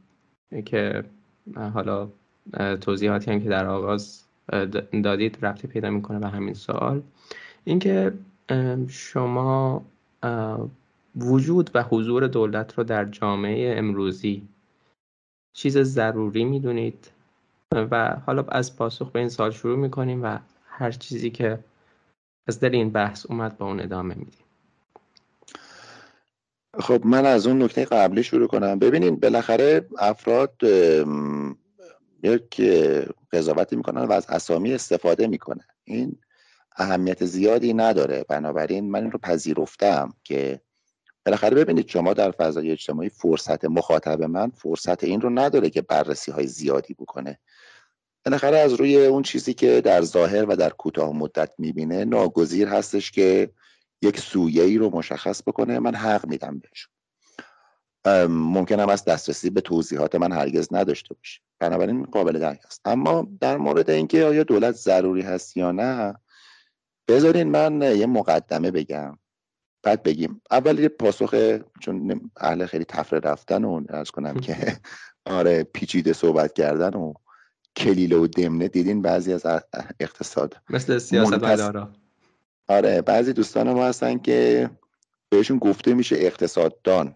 که 0.66 1.04
حالا 1.74 2.10
توضیحاتی 2.82 3.32
هم 3.32 3.40
که 3.40 3.50
در 3.50 3.66
آغاز 3.66 4.29
دادید 5.04 5.46
ربطی 5.46 5.68
پیدا 5.68 5.90
می‌کنه 5.90 6.20
به 6.20 6.28
همین 6.28 6.54
سوال. 6.54 7.02
اینکه 7.66 8.14
شما 8.88 9.86
وجود 11.16 11.70
و 11.74 11.84
حضور 11.84 12.28
دولت 12.28 12.78
رو 12.78 12.84
در 12.84 13.06
جامعه 13.06 13.78
امروزی 13.78 14.48
چیز 15.54 15.78
ضروری 15.78 16.46
می‌دونید؟ 16.46 17.12
و 17.72 18.16
حالا 18.26 18.44
از 18.44 18.78
پاسخ 18.78 19.12
به 19.12 19.20
این 19.20 19.30
سال 19.30 19.52
شروع 19.52 19.78
می‌کنیم 19.78 20.24
و 20.24 20.38
هر 20.68 20.92
چیزی 20.92 21.30
که 21.30 21.60
از 22.48 22.60
دل 22.60 22.76
این 22.76 22.90
بحث 22.90 23.26
اومد 23.26 23.58
با 23.58 23.66
اون 23.66 23.80
ادامه 23.80 24.16
میدیم. 24.16 24.44
خب 26.80 27.06
من 27.06 27.26
از 27.26 27.48
اون 27.48 27.64
نکته 27.64 27.86
قبلی 27.86 28.24
شروع 28.24 28.48
کنم. 28.48 28.80
ببینین 28.80 29.16
بالاخره 29.16 29.86
افراد 30.00 30.54
یک 32.24 32.62
قضاوتی 33.32 33.76
می‌کنن 33.76 34.02
و 34.02 34.12
از 34.12 34.26
اسامی 34.30 34.74
استفاده 34.74 35.28
می‌کنن 35.28 35.66
این 35.84 36.18
اهمیت 36.78 37.26
زیادی 37.26 37.74
نداره. 37.74 38.26
بنابراین 38.30 38.92
من 38.92 39.02
این 39.02 39.12
رو 39.12 39.20
پذیرفتم 39.20 40.14
که 40.24 40.62
بالاخره 41.26 41.56
ببینید 41.56 41.88
شما 41.88 42.14
در 42.14 42.32
فضای 42.32 42.72
اجتماعی 42.72 43.10
فرصت 43.10 43.66
مخاطب 43.66 44.24
من 44.24 44.50
فرصت 44.50 45.04
این 45.04 45.22
رو 45.22 45.30
نداره 45.30 45.70
که 45.70 45.82
بررسی 45.82 46.32
های 46.32 46.48
زیادی 46.48 46.94
بکنه. 46.94 47.40
بالاخره 48.26 48.58
از 48.58 48.74
روی 48.74 49.06
اون 49.06 49.24
چیزی 49.24 49.54
که 49.54 49.82
در 49.82 50.02
ظاهر 50.02 50.46
و 50.46 50.56
در 50.56 50.70
کوتاه 50.70 51.14
مدت 51.14 51.52
می‌بینه 51.58 52.06
ناگزیر 52.06 52.68
هستش 52.68 53.12
که 53.12 53.50
یک 54.02 54.20
سویه 54.20 54.64
ای 54.64 54.78
رو 54.78 54.90
مشخص 54.90 55.42
بکنه. 55.42 55.80
من 55.80 55.96
حق 55.96 56.28
میدم 56.28 56.60
بهش 56.60 56.88
ممکن 58.08 58.80
هم 58.80 58.90
از 58.90 59.06
دسترسی 59.06 59.50
به 59.50 59.62
توضیحات 59.62 60.16
من 60.16 60.32
هرگز 60.32 60.68
نداشته 60.72 61.16
باشه. 61.16 61.42
بنابراین 61.60 62.04
قابل 62.04 62.40
درک 62.40 62.62
است. 62.66 62.82
اما 62.86 63.28
در 63.42 63.58
مورد 63.58 63.90
اینکه 63.90 64.26
آیا 64.26 64.44
دولت 64.44 64.76
ضروری 64.76 65.22
هست 65.22 65.58
یا 65.58 65.72
نه 65.72 66.16
بذارین 67.08 67.48
من 67.48 67.82
یه 67.82 68.06
مقدمه 68.06 68.72
بگم. 68.72 69.18
بعد 69.84 70.04
بگیم. 70.04 70.42
اول 70.52 70.80
یه 70.80 70.90
پاسخ 70.90 71.60
چون 71.80 72.22
اهل 72.38 72.66
خیلی 72.66 72.86
تفره 72.86 73.20
رفتن 73.20 73.64
و 73.64 73.84
ارز 73.90 74.10
کنم 74.10 74.40
که 74.40 74.78
آره 75.26 75.64
پیچیده 75.64 76.14
صحبت 76.14 76.54
کردن 76.54 76.90
و 76.90 77.14
کلیله 77.76 78.16
و 78.16 78.28
دمنه. 78.28 78.68
دیدین 78.68 79.02
بعضی 79.02 79.34
از 79.34 79.46
اقتصاد 80.00 80.58
مثل 80.70 80.98
سیاست 80.98 81.34
مدارا. 81.34 81.90
آره 82.68 83.02
بعضی 83.02 83.34
دوستان 83.34 83.74
ما 83.74 83.86
هستن 83.86 84.18
که 84.18 84.70
بهشون 85.30 85.58
گفته 85.58 85.94
میشه 85.94 86.16
اقتصاددان. 86.20 87.16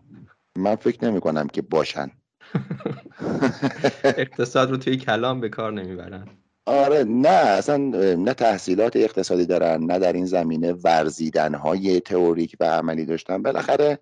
من 0.58 0.76
فکر 0.76 1.06
نمی 1.06 1.20
کنم 1.20 1.48
که 1.48 1.62
باشن. 1.62 2.12
اقتصاد 4.04 4.72
رو 4.72 4.78
توی 4.78 4.98
کلام 4.98 5.42
به 5.42 5.50
کار 5.50 5.74
نمی‌برن. 5.74 6.28
آره 6.66 7.04
نه 7.04 7.30
اصلا 7.30 7.78
نه 8.16 8.34
تحصیلات 8.34 8.96
اقتصادی 8.96 9.46
دارن 9.46 9.84
نه 9.84 10.00
در 10.00 10.14
این 10.14 10.26
زمینه 10.26 10.74
ورزیدن 10.74 11.56
های 11.56 12.00
تئوریک 12.00 12.56
و 12.60 12.64
عملی 12.64 13.06
داشتن. 13.06 13.44
بالاخره 13.44 14.00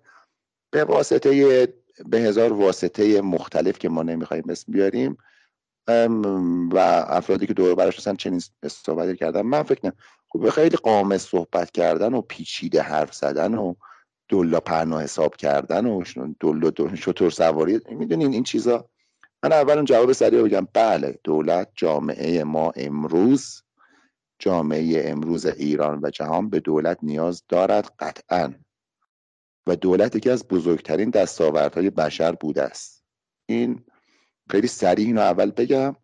به 0.70 0.84
واسطه 0.84 1.68
به 2.06 2.18
هزار 2.18 2.52
واسطه 2.52 3.20
مختلف 3.20 3.78
که 3.78 3.88
ما 3.88 4.02
نمی‌خوایم 4.02 4.44
اسم 4.48 4.72
بیاریم 4.72 5.16
و 6.72 6.78
افرادی 7.08 7.46
که 7.46 7.54
دور 7.54 7.74
برش 7.74 7.96
هستن 7.96 8.16
چنین 8.16 8.42
صحبتی 8.66 9.16
کردن. 9.16 9.42
من 9.42 9.62
فکر 9.62 9.80
نمی 9.84 9.94
خب 10.28 10.50
خیلی 10.50 10.76
قامز 10.76 11.22
صحبت 11.22 11.70
کردن 11.70 12.14
و 12.14 12.20
پیچیده 12.20 12.82
حرف 12.82 13.14
زدن 13.14 13.54
و 13.54 13.74
دلا 14.32 14.60
پرنا 14.60 14.98
حساب 14.98 15.36
کردن 15.36 15.86
و 15.86 16.02
دل 16.40 16.94
شطور 16.94 17.30
سواری 17.30 17.80
می‌دونین 17.90 18.32
این 18.32 18.42
چیزا؟ 18.42 18.88
من 19.42 19.52
اول 19.52 19.84
جواب 19.84 20.12
سریع 20.12 20.42
بگم. 20.42 20.68
بله 20.72 21.18
دولت 21.24 21.68
جامعه 21.74 22.44
ما 22.44 22.72
امروز 22.76 23.62
جامعه 24.38 25.10
امروز 25.10 25.46
ایران 25.46 26.00
و 26.02 26.10
جهان 26.10 26.50
به 26.50 26.60
دولت 26.60 26.98
نیاز 27.02 27.42
دارد 27.48 27.90
قطعا. 27.98 28.54
و 29.66 29.76
دولت 29.76 30.16
یکی 30.16 30.30
از 30.30 30.48
بزرگترین 30.48 31.10
دستاوردهای 31.10 31.90
بشر 31.90 32.32
بوده 32.32 32.62
است. 32.62 33.04
این 33.46 33.84
خیلی 34.50 34.66
سریع 34.66 35.06
اینو 35.06 35.20
اول 35.20 35.50
بگم. 35.50 35.96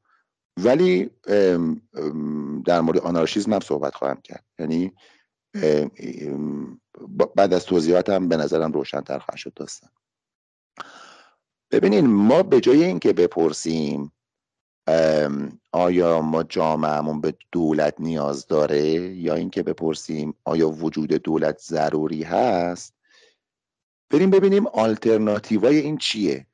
ولی 0.60 1.10
در 2.64 2.80
مورد 2.80 2.98
آنارشیزم 2.98 3.52
هم 3.52 3.60
صحبت 3.60 3.94
خواهم 3.94 4.20
کرد. 4.24 4.44
یعنی 4.58 4.92
بعد 7.36 7.54
از 7.54 7.66
توضیحاتم 7.66 8.28
به 8.28 8.36
نظرم 8.36 8.72
روشنتر 8.72 9.18
خواهد 9.18 9.38
شد 9.38 9.54
داستان. 9.54 9.90
ببینین 11.70 12.06
ما 12.06 12.42
به 12.42 12.60
جای 12.60 12.84
اینکه 12.84 13.12
بپرسیم 13.12 14.12
آیا 15.72 16.22
ما 16.22 16.42
جامعهمون 16.42 17.20
به 17.20 17.34
دولت 17.52 17.94
نیاز 17.98 18.46
داره 18.46 18.84
یا 18.98 19.34
اینکه 19.34 19.62
بپرسیم 19.62 20.34
آیا 20.44 20.68
وجود 20.68 21.12
دولت 21.12 21.58
ضروری 21.58 22.22
هست 22.22 22.94
بریم 24.10 24.30
ببینیم 24.30 24.66
آلترناتیوای 24.66 25.78
این 25.78 25.98
چیه. 25.98 26.46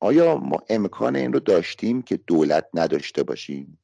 آیا 0.00 0.36
ما 0.36 0.58
امکان 0.68 1.16
این 1.16 1.32
رو 1.32 1.40
داشتیم 1.40 2.02
که 2.02 2.16
دولت 2.16 2.68
نداشته 2.74 3.22
باشیم؟ 3.22 3.78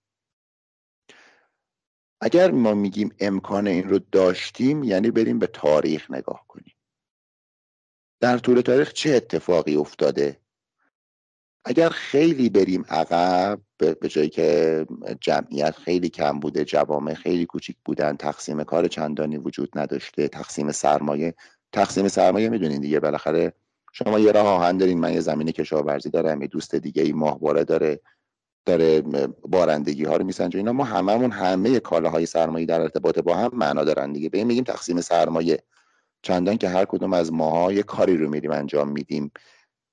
اگر 2.25 2.51
ما 2.51 2.75
میگیم 2.75 3.15
امکان 3.21 3.67
این 3.67 3.89
رو 3.89 3.99
داشتیم 3.99 4.85
یعنی 4.85 5.11
بریم 5.11 5.39
به 5.39 5.47
تاریخ 5.47 6.11
نگاه 6.11 6.45
کنیم. 6.49 6.75
در 8.21 8.39
طول 8.39 8.61
تاریخ 8.61 8.93
چه 8.93 9.11
اتفاقی 9.11 9.77
افتاده؟ 9.77 10.41
اگر 11.65 11.89
خیلی 11.89 12.49
بریم 12.51 12.85
عقب 12.89 13.61
به 13.79 14.09
جایی 14.09 14.29
که 14.29 14.87
جمعیت 15.21 15.77
خیلی 15.77 16.09
کم 16.09 16.41
بوده 16.41 16.65
جوامع 16.65 17.15
خیلی 17.15 17.47
کوچیک 17.47 17.77
بودن 17.85 18.17
تقسیم 18.17 18.65
کار 18.65 18.89
چندانی 18.89 19.37
وجود 19.37 19.79
نداشته 19.79 20.29
تقسیم 20.29 20.73
سرمایه 20.73 21.35
تقسیم 21.73 22.09
سرمایه 22.09 22.49
می‌دونین 22.49 22.81
دیگه 22.81 23.01
بالاخره 23.01 23.53
شما 23.93 24.19
یه 24.19 24.33
راه 24.33 24.47
آهن 24.47 24.77
دارین 24.77 25.01
من 25.01 25.13
یه 25.13 25.21
زمین 25.21 25.51
کشاورزی 25.51 26.11
دارم 26.11 26.43
یه 26.43 26.49
دوست 26.49 26.75
دیگه 26.75 27.03
ای 27.03 27.13
ماهواره 27.13 27.65
داره. 27.65 28.01
داره 28.67 29.01
بارندگی 29.49 30.05
ها 30.05 30.17
رو 30.17 30.25
میسنجه. 30.25 30.59
اینا 30.59 30.73
ما 30.73 30.85
هممون 30.85 31.31
همه 31.31 31.81
کالاهای 31.81 32.27
سرمایه 32.27 32.67
در 32.67 32.81
ارتباط 32.81 33.19
با 33.19 33.37
هم 33.37 33.51
معنا 33.53 33.85
دارن 33.85 34.13
دیگه. 34.13 34.29
به 34.29 34.45
میگیم 34.45 34.65
تقسیم 34.65 35.01
سرمایه 35.01 35.59
چندان 36.23 36.59
که 36.59 36.69
هر 36.69 36.85
کدوم 36.85 37.13
از 37.13 37.33
ماها 37.33 37.73
یه 37.73 37.83
کاری 37.83 38.17
رو 38.17 38.29
میریم 38.29 38.51
انجام 38.51 38.89
میدیم. 38.89 39.31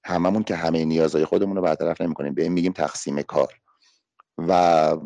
هممون 0.03 0.43
که 0.43 0.55
همه 0.55 0.85
نیازهای 0.85 1.25
خودمون 1.25 1.55
رو 1.55 1.61
برطرف 1.61 2.01
نمی‌کنیم. 2.01 2.33
به 2.33 2.43
این 2.43 2.51
میگیم 2.51 2.73
تقسیم 2.73 3.21
کار. 3.21 3.53
و 4.37 4.97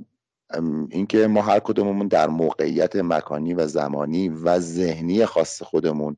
اینکه 0.89 1.27
ما 1.27 1.41
هر 1.41 1.59
کدوممون 1.59 2.07
در 2.07 2.27
موقعیت 2.27 2.95
مکانی 2.95 3.53
و 3.53 3.67
زمانی 3.67 4.29
و 4.29 4.59
ذهنی 4.59 5.25
خاص 5.25 5.61
خودمون 5.61 6.15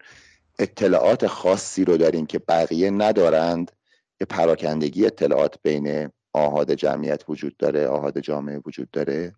اطلاعات 0.60 1.28
خاصی 1.28 1.86
رو 1.86 1.98
داریم 1.98 2.26
که 2.26 2.40
بقیه 2.40 2.90
ندارند 2.90 3.72
که 4.20 4.26
پراکندگی 4.26 5.06
اطلاعات 5.06 5.56
بین 5.64 6.10
آهاد 6.38 6.72
جمعیت 6.72 7.24
وجود 7.30 7.58
داره 7.58 7.88
آهاد 7.88 8.20
جامعه 8.20 8.62
وجود 8.66 8.92
داره. 8.92 9.36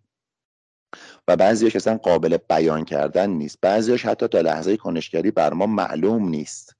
و 1.28 1.36
بعضیش 1.36 1.76
اصلا 1.76 1.96
قابل 1.96 2.36
بیان 2.36 2.84
کردن 2.84 3.30
نیست. 3.30 3.58
بعضیش 3.60 4.06
حتی 4.06 4.28
تا 4.28 4.40
لحظه 4.40 4.76
کنشگری 4.76 5.30
بر 5.30 5.52
ما 5.52 5.66
معلوم 5.66 6.28
نیست. 6.28 6.76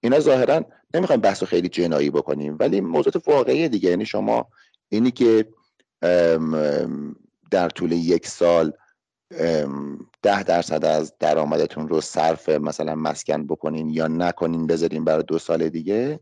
اینا 0.00 0.20
ظاهرا 0.20 0.64
نمی‌خوایم 0.94 1.20
بحث 1.20 1.44
خیلی 1.44 1.68
جنایی 1.68 2.10
بکنیم 2.10 2.56
ولی 2.60 2.80
موضوع 2.80 3.12
واقعی 3.26 3.68
دیگه. 3.68 3.90
یعنی 3.90 4.06
شما 4.06 4.48
اینی 4.88 5.10
که 5.10 5.48
در 7.50 7.68
طول 7.68 7.92
یک 7.92 8.26
سال 8.26 8.72
ده 10.22 10.42
درصد 10.42 10.84
از 10.84 11.14
درآمدتون 11.18 11.88
رو 11.88 12.00
صرف 12.00 12.48
مثلا 12.48 12.94
مسکن 12.94 13.46
بکنین 13.46 13.90
یا 13.90 14.08
نکنین 14.08 14.66
بذارین 14.66 15.04
برای 15.04 15.22
دو 15.22 15.38
سال 15.38 15.68
دیگه 15.68 16.20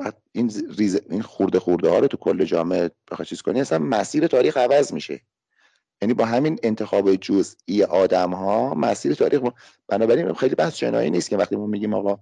بعد 0.00 0.16
این 0.32 0.52
ریز 0.78 1.00
این 1.10 1.22
خورده 1.22 1.58
خورده 1.58 1.88
ها 1.88 1.98
رو 1.98 2.06
تو 2.06 2.16
کل 2.16 2.44
جامعه 2.44 2.90
بخوای 3.10 3.26
چیز 3.26 3.42
کنی 3.42 3.60
اصلا 3.60 3.78
مسیر 3.78 4.26
تاریخ 4.26 4.56
عوض 4.56 4.92
میشه. 4.92 5.20
یعنی 6.02 6.14
با 6.14 6.24
همین 6.24 6.58
انتخاب 6.62 7.14
جزئی 7.14 7.82
آدم 7.82 8.30
ها 8.30 8.74
مسیر 8.74 9.14
تاریخ 9.14 9.40
بنابراین 9.88 10.32
خیلی 10.32 10.54
بحث 10.54 10.76
جنایی 10.76 11.10
نیست 11.10 11.30
که 11.30 11.36
وقتی 11.36 11.56
ما 11.56 11.66
میگیم 11.66 11.94
آقا 11.94 12.18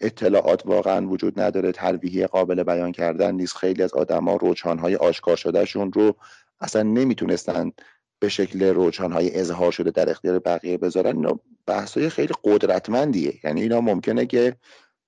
اطلاعات 0.00 0.66
واقعا 0.66 1.08
وجود 1.08 1.40
نداره 1.40 1.72
تلویحی 1.72 2.26
قابل 2.26 2.62
بیان 2.62 2.92
کردن 2.92 3.34
نیست 3.34 3.56
خیلی 3.56 3.82
از 3.82 3.94
آدما 3.94 4.36
روچان 4.36 4.78
های 4.78 4.96
آشکار 4.96 5.36
شدهشون 5.36 5.92
رو 5.92 6.16
اصلا 6.60 6.82
نمی‌تونستن 6.82 7.72
به 8.18 8.28
شکل 8.28 8.62
روچان 8.62 9.12
های 9.12 9.40
اظهار 9.40 9.72
شده 9.72 9.90
در 9.90 10.10
اختیار 10.10 10.38
بقیه 10.38 10.78
بذارن. 10.78 11.26
بحث 11.66 11.98
های 11.98 12.08
خیلی 12.08 12.34
قدرتمندیه. 12.44 13.34
یعنی 13.44 13.62
اینا 13.62 13.80
ممکنه 13.80 14.26
که 14.26 14.56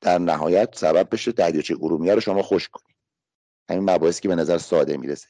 در 0.01 0.19
نهایت 0.19 0.69
سبب 0.75 1.09
بشه 1.13 1.33
دریاچه 1.33 1.77
ارومیه 1.81 2.15
رو 2.15 2.21
شما 2.21 2.43
خوش 2.43 2.69
کنید 2.69 2.97
همین 3.71 3.91
مباحثی 3.91 4.23
که 4.23 4.29
به 4.29 4.35
نظر 4.35 4.59
ساده 4.59 4.97
می‌رسه. 4.97 5.29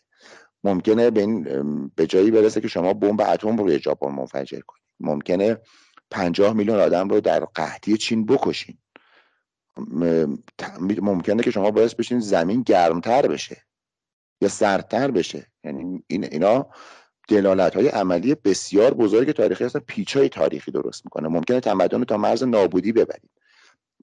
ممکنه 0.64 1.10
به, 1.10 1.26
به 1.96 2.06
جایی 2.06 2.30
برسه 2.30 2.60
که 2.60 2.68
شما 2.68 2.94
بمب 2.94 3.20
اتم 3.20 3.56
رو 3.56 3.78
ژاپن 3.78 4.08
منفجر 4.08 4.60
کنید 4.60 4.82
ممکنه 5.00 5.58
پنجاه 6.10 6.52
میلیون 6.52 6.80
آدم 6.80 7.08
رو 7.08 7.20
در 7.20 7.44
قحطی 7.44 7.96
چین 7.96 8.26
بکشین. 8.26 8.78
ممکنه 11.02 11.42
که 11.42 11.50
شما 11.50 11.70
باعث 11.70 11.94
بشین 11.94 12.20
زمین 12.20 12.62
گرمتر 12.62 13.26
بشه 13.26 13.56
یا 14.40 14.48
سردتر 14.48 15.10
بشه. 15.10 15.46
یعنی 15.64 16.04
این 16.06 16.24
اینا 16.24 16.66
دلالت 17.28 17.76
های 17.76 17.88
عملی 17.88 18.34
بسیار 18.34 18.94
بزرگ 18.94 19.32
تاریخی 19.32 19.64
هستن. 19.64 19.78
پیچ 19.78 20.16
های 20.16 20.28
تاریخی 20.28 20.70
درست 20.70 21.04
می‌کنه. 21.04 21.28
ممکنه 21.28 21.60
تمدن 21.60 21.98
رو 21.98 22.04
تا 22.04 22.16
مرز 22.16 22.42
نابودی 22.42 22.92
ببرید 22.92 23.30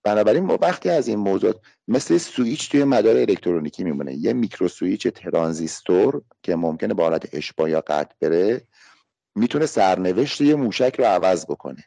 بنابراین 0.03 0.43
ما 0.43 0.57
وقتی 0.61 0.89
از 0.89 1.07
این 1.07 1.19
موضوع 1.19 1.53
مثل 1.87 2.17
سویچ 2.17 2.71
توی 2.71 2.83
مدار 2.83 3.17
الکترونیکی 3.17 3.83
میمونه. 3.83 4.13
یه 4.13 4.33
میکرو 4.33 4.67
سویچ 4.67 5.07
ترانزیستور 5.07 6.21
که 6.43 6.55
ممکنه 6.55 6.93
به 6.93 7.03
حالت 7.03 7.35
اشباع 7.35 7.69
یا 7.69 7.81
قطع 7.81 8.15
بره 8.21 8.67
می‌تونه 9.35 9.65
سرنوشت 9.65 10.41
یه 10.41 10.55
موشک 10.55 10.95
رو 10.99 11.05
عوض 11.05 11.45
بکنه. 11.45 11.83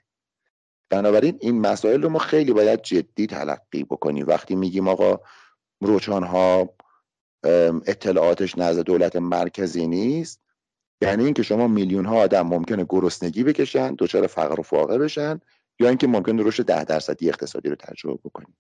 بنابراین 0.90 1.38
این 1.40 1.60
مسائل 1.60 2.02
رو 2.02 2.08
ما 2.08 2.18
خیلی 2.18 2.52
باید 2.52 2.82
جدی 2.82 3.26
تلقی 3.26 3.84
بکنیم. 3.84 4.26
وقتی 4.26 4.54
میگیم 4.54 4.88
آقا 4.88 5.20
روچان 5.80 6.22
ها 6.22 6.74
اطلاعاتش 7.86 8.58
نزد 8.58 8.82
دولت 8.82 9.16
مرکزی 9.16 9.86
نیست 9.86 10.42
یعنی 11.00 11.24
اینکه 11.24 11.42
شما 11.42 11.68
میلیون 11.68 12.04
ها 12.04 12.16
آدم 12.16 12.46
ممکنه 12.46 12.86
گرسنگی 12.88 13.44
بکشن 13.44 13.94
دچار 13.98 14.26
فقر 14.26 14.60
و 14.60 14.62
فاقه 14.62 14.98
بشن 14.98 15.40
یا 15.80 15.88
اینکه 15.88 16.06
ممکنه 16.06 16.42
رشد 16.42 16.64
ده 16.64 16.84
درصدی 16.84 17.28
اقتصادی 17.28 17.68
رو 17.68 17.76
تجربه 17.76 18.20
بکنیم 18.24 18.56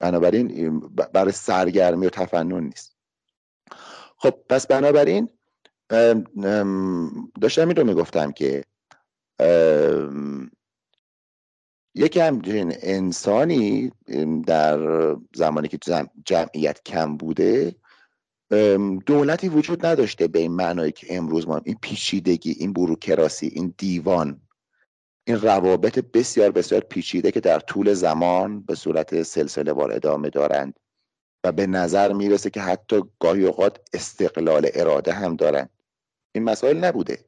بنابراین 0.00 0.80
برای 1.12 1.32
سرگرمی 1.32 2.06
و 2.06 2.10
تفنن 2.10 2.64
نیست. 2.64 2.96
خب 4.16 4.30
پس 4.30 4.66
بنابراین 4.66 5.28
داشتم 7.40 7.68
این 7.68 7.76
رو 7.76 7.84
می‌گفتم 7.84 8.32
که 8.32 8.64
یکی 11.94 12.20
همچنین 12.20 12.74
انسانی 12.80 13.92
در 14.46 14.78
زمانی 15.34 15.68
که 15.68 15.78
جمعیت 16.24 16.82
کم 16.84 17.16
بوده 17.16 17.74
دولتی 19.06 19.48
وجود 19.48 19.86
نداشته 19.86 20.28
به 20.28 20.38
این 20.38 20.52
معنایی 20.52 20.92
که 20.92 21.16
امروز 21.16 21.48
ما 21.48 21.60
این 21.64 21.78
پیچیدگی 21.82 22.50
این 22.50 22.72
بروکراسی 22.72 23.46
این 23.46 23.74
دیوان. 23.78 24.40
این 25.28 25.40
روابط 25.40 25.98
بسیار 25.98 26.50
بسیار 26.50 26.80
پیچیده 26.80 27.30
که 27.30 27.40
در 27.40 27.58
طول 27.58 27.94
زمان 27.94 28.60
به 28.60 28.74
صورت 28.74 29.22
سلسله 29.22 29.72
وار 29.72 29.92
ادامه 29.92 30.30
دارند 30.30 30.80
و 31.44 31.52
به 31.52 31.66
نظر 31.66 32.12
می‌رسه 32.12 32.50
که 32.50 32.60
حتی 32.60 33.02
گاهی 33.20 33.44
اوقات 33.44 33.78
استقلال 33.92 34.70
اراده 34.74 35.12
هم 35.12 35.36
دارند. 35.36 35.70
این 36.34 36.44
مسائل 36.44 36.84
نبوده. 36.84 37.18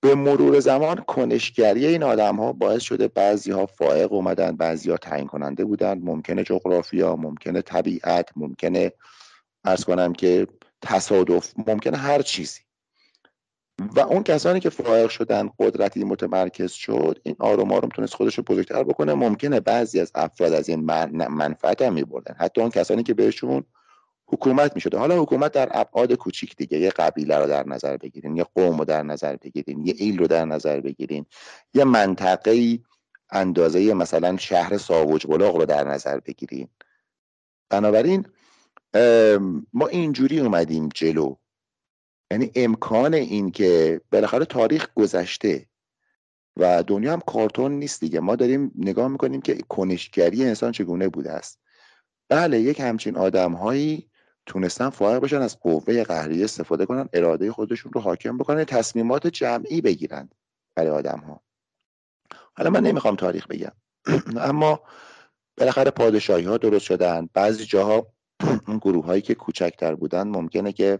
به 0.00 0.14
مرور 0.14 0.60
زمان 0.60 0.96
کنشگری 0.96 1.86
این 1.86 2.02
آدم 2.02 2.36
ها 2.36 2.52
باعث 2.52 2.82
شده 2.82 3.08
بعضی 3.08 3.50
ها 3.50 3.66
فائق 3.66 4.12
اومدن 4.12 4.56
بعضی 4.56 4.90
ها 4.90 4.96
تعیین 4.96 5.26
کننده 5.26 5.64
بودن. 5.64 5.98
ممکنه 5.98 6.44
جغرافیا 6.44 7.16
ممکنه 7.16 7.62
طبیعت 7.62 8.28
ممکنه 8.36 8.92
ارز 9.64 9.84
کنم 9.84 10.12
که 10.12 10.46
تصادف 10.82 11.54
ممکنه 11.66 11.96
هر 11.96 12.22
چیزی. 12.22 12.60
و 13.96 14.00
اون 14.00 14.22
کسانی 14.22 14.60
که 14.60 14.70
فائق 14.70 15.10
شدن 15.10 15.50
قدرتی 15.58 16.04
متمرکز 16.04 16.72
شد 16.72 17.18
این 17.22 17.36
آروم 17.38 17.72
آروم 17.72 17.88
تونست 17.88 18.14
خودش 18.14 18.38
رو 18.38 18.44
بزرگتر 18.44 18.82
بکنه. 18.82 19.14
ممکنه 19.14 19.60
بعضی 19.60 20.00
از 20.00 20.12
افراد 20.14 20.52
از 20.52 20.68
این 20.68 20.80
منفعت 21.28 21.82
هم 21.82 21.92
میبردن. 21.92 22.34
حتی 22.38 22.60
اون 22.60 22.70
کسانی 22.70 23.02
که 23.02 23.14
بهشون 23.14 23.64
حکومت 24.26 24.74
می‌شده 24.74 24.98
حالا 24.98 25.22
حکومت 25.22 25.52
در 25.52 25.68
ابعاد 25.70 26.12
کوچیک 26.12 26.56
دیگه. 26.56 26.78
یه 26.78 26.90
قبیله 26.90 27.36
رو 27.38 27.46
در 27.46 27.66
نظر 27.66 27.96
بگیرین 27.96 28.36
یه 28.36 28.44
قوم 28.54 28.78
رو 28.78 28.84
در 28.84 29.02
نظر 29.02 29.36
بگیرین 29.36 29.86
یه 29.86 29.94
ایل 29.96 30.18
رو 30.18 30.26
در 30.26 30.44
نظر 30.44 30.80
بگیرین 30.80 31.26
یه 31.74 31.84
منطقه 31.84 32.78
اندازه 33.30 33.94
مثلا 33.94 34.36
شهر 34.36 34.78
ساوج 34.78 35.26
بلاغ 35.26 35.56
رو 35.56 35.64
در 35.64 35.84
نظر 35.84 36.20
بگیرین. 36.20 36.68
بنابراین 37.70 38.26
ما 39.72 39.86
اینجوری 39.86 40.40
اومدیم 40.40 40.88
جلو. 40.94 41.34
یعنی 42.30 42.50
امکان 42.54 43.14
این 43.14 43.50
که 43.50 44.00
بالاخره 44.12 44.44
تاریخ 44.44 44.88
گذشته 44.94 45.66
و 46.56 46.82
دنیا 46.82 47.12
هم 47.12 47.20
کارتون 47.20 47.72
نیست 47.72 48.00
دیگه. 48.00 48.20
ما 48.20 48.36
داریم 48.36 48.72
نگاه 48.74 49.08
می‌کنیم 49.08 49.40
که 49.40 49.54
کنشگری 49.68 50.44
انسان 50.44 50.72
چگونه 50.72 51.08
بوده 51.08 51.32
است. 51.32 51.60
بله 52.28 52.60
یک 52.60 52.80
همچین 52.80 53.16
آدم 53.16 53.52
هایی 53.52 54.10
تونستن 54.46 54.90
فارغ 54.90 55.22
بشن 55.22 55.42
از 55.42 55.60
قوه 55.60 56.04
قهری 56.04 56.44
استفاده 56.44 56.86
کنن 56.86 57.08
اراده 57.12 57.52
خودشون 57.52 57.92
رو 57.92 58.00
حاکم 58.00 58.38
بکنن 58.38 58.64
تصمیمات 58.64 59.26
جمعی 59.26 59.80
بگیرن 59.80 60.30
برای 60.74 60.90
آدم 60.90 61.18
ها 61.18 61.42
حالا 62.56 62.70
من 62.70 62.80
نمی‌خوام 62.80 63.16
تاریخ 63.16 63.46
بگم. 63.46 63.72
اما 64.50 64.80
بالاخره 65.56 65.90
پادشاهی 65.90 66.44
ها 66.44 66.56
درست 66.56 66.84
شدن. 66.84 67.28
بعضی 67.34 67.64
جاها 67.64 68.06
اون 68.68 68.78
گروه 68.78 69.04
هایی 69.04 69.22
که 69.22 69.34
کوچکتر 69.34 69.94
بودن 69.94 70.28
ممکنه 70.28 70.72
که 70.72 70.98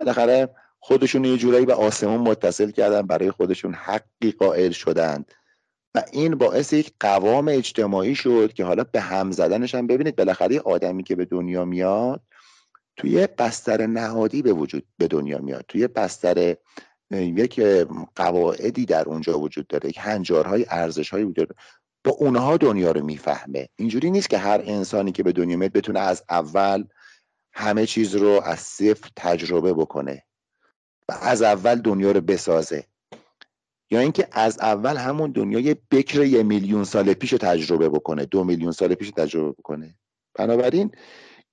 بالاخره 0.00 0.48
خودشون 0.80 1.24
یه 1.24 1.36
جورایی 1.36 1.66
به 1.66 1.74
آسمون 1.74 2.20
متصل 2.20 2.70
کردن 2.70 3.02
برای 3.02 3.30
خودشون 3.30 3.74
حقی 3.74 4.32
قائل 4.38 4.70
شدند. 4.70 5.32
و 5.94 6.02
این 6.12 6.34
باعث 6.34 6.72
یک 6.72 6.92
قوام 7.00 7.48
اجتماعی 7.48 8.14
شد 8.14 8.52
که 8.52 8.64
حالا 8.64 8.84
به 8.84 9.00
هم 9.00 9.30
زدنش 9.30 9.74
هم 9.74 9.86
ببینید 9.86 10.16
بالاخره 10.16 10.60
آدمی 10.60 11.02
که 11.02 11.16
به 11.16 11.24
دنیا 11.24 11.64
میاد 11.64 12.22
توی 12.96 13.28
بستر 13.38 13.86
نهادی 13.86 14.42
به 14.42 14.52
وجود 14.52 14.84
به 14.98 15.06
دنیا 15.06 15.38
میاد. 15.38 15.64
توی 15.68 15.86
بستر 15.86 16.56
یک 17.10 17.60
قواعدی 18.16 18.86
در 18.86 19.04
اونجا 19.04 19.38
وجود 19.38 19.66
داره 19.66 19.88
یک 19.88 19.98
هنجارهای 20.00 20.66
ارزش 20.70 21.14
وجود 21.14 21.36
داره. 21.36 21.54
با 22.04 22.12
اونها 22.12 22.56
دنیا 22.56 22.90
رو 22.90 23.04
می‌فهمه. 23.04 23.68
اینجوری 23.76 24.10
نیست 24.10 24.30
که 24.30 24.38
هر 24.38 24.60
انسانی 24.64 25.12
که 25.12 25.22
به 25.22 25.32
دنیا 25.32 25.56
میاد 25.56 25.72
بتونه 25.72 26.00
از 26.00 26.22
اول 26.30 26.84
همه 27.58 27.86
چیز 27.86 28.14
رو 28.14 28.40
از 28.44 28.58
صفر 28.58 29.10
تجربه 29.16 29.74
بکنه 29.74 30.22
و 31.08 31.12
از 31.20 31.42
اول 31.42 31.74
دنیا 31.74 32.12
رو 32.12 32.20
بسازه. 32.20 32.84
یا 33.90 34.00
اینکه 34.00 34.28
از 34.32 34.58
اول 34.58 34.96
همون 34.96 35.30
دنیای 35.30 35.76
بکر 35.90 36.22
یه 36.22 36.42
میلیون 36.42 36.84
سال 36.84 37.12
پیش 37.12 37.32
رو 37.32 37.38
تجربه 37.38 37.88
بکنه. 37.88 38.24
دو 38.24 38.44
میلیون 38.44 38.72
سال 38.72 38.94
پیش 38.94 39.10
تجربه 39.10 39.52
بکنه. 39.52 39.94
بنابراین 40.34 40.90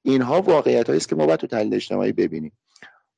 اینها 0.02 0.42
واقعیت 0.42 0.90
است 0.90 1.10
که 1.10 1.16
ما 1.16 1.26
باید 1.26 1.40
تو 1.40 1.48
تحلیل 1.48 1.74
اجتماعی 1.74 2.12
ببینیم. 2.12 2.52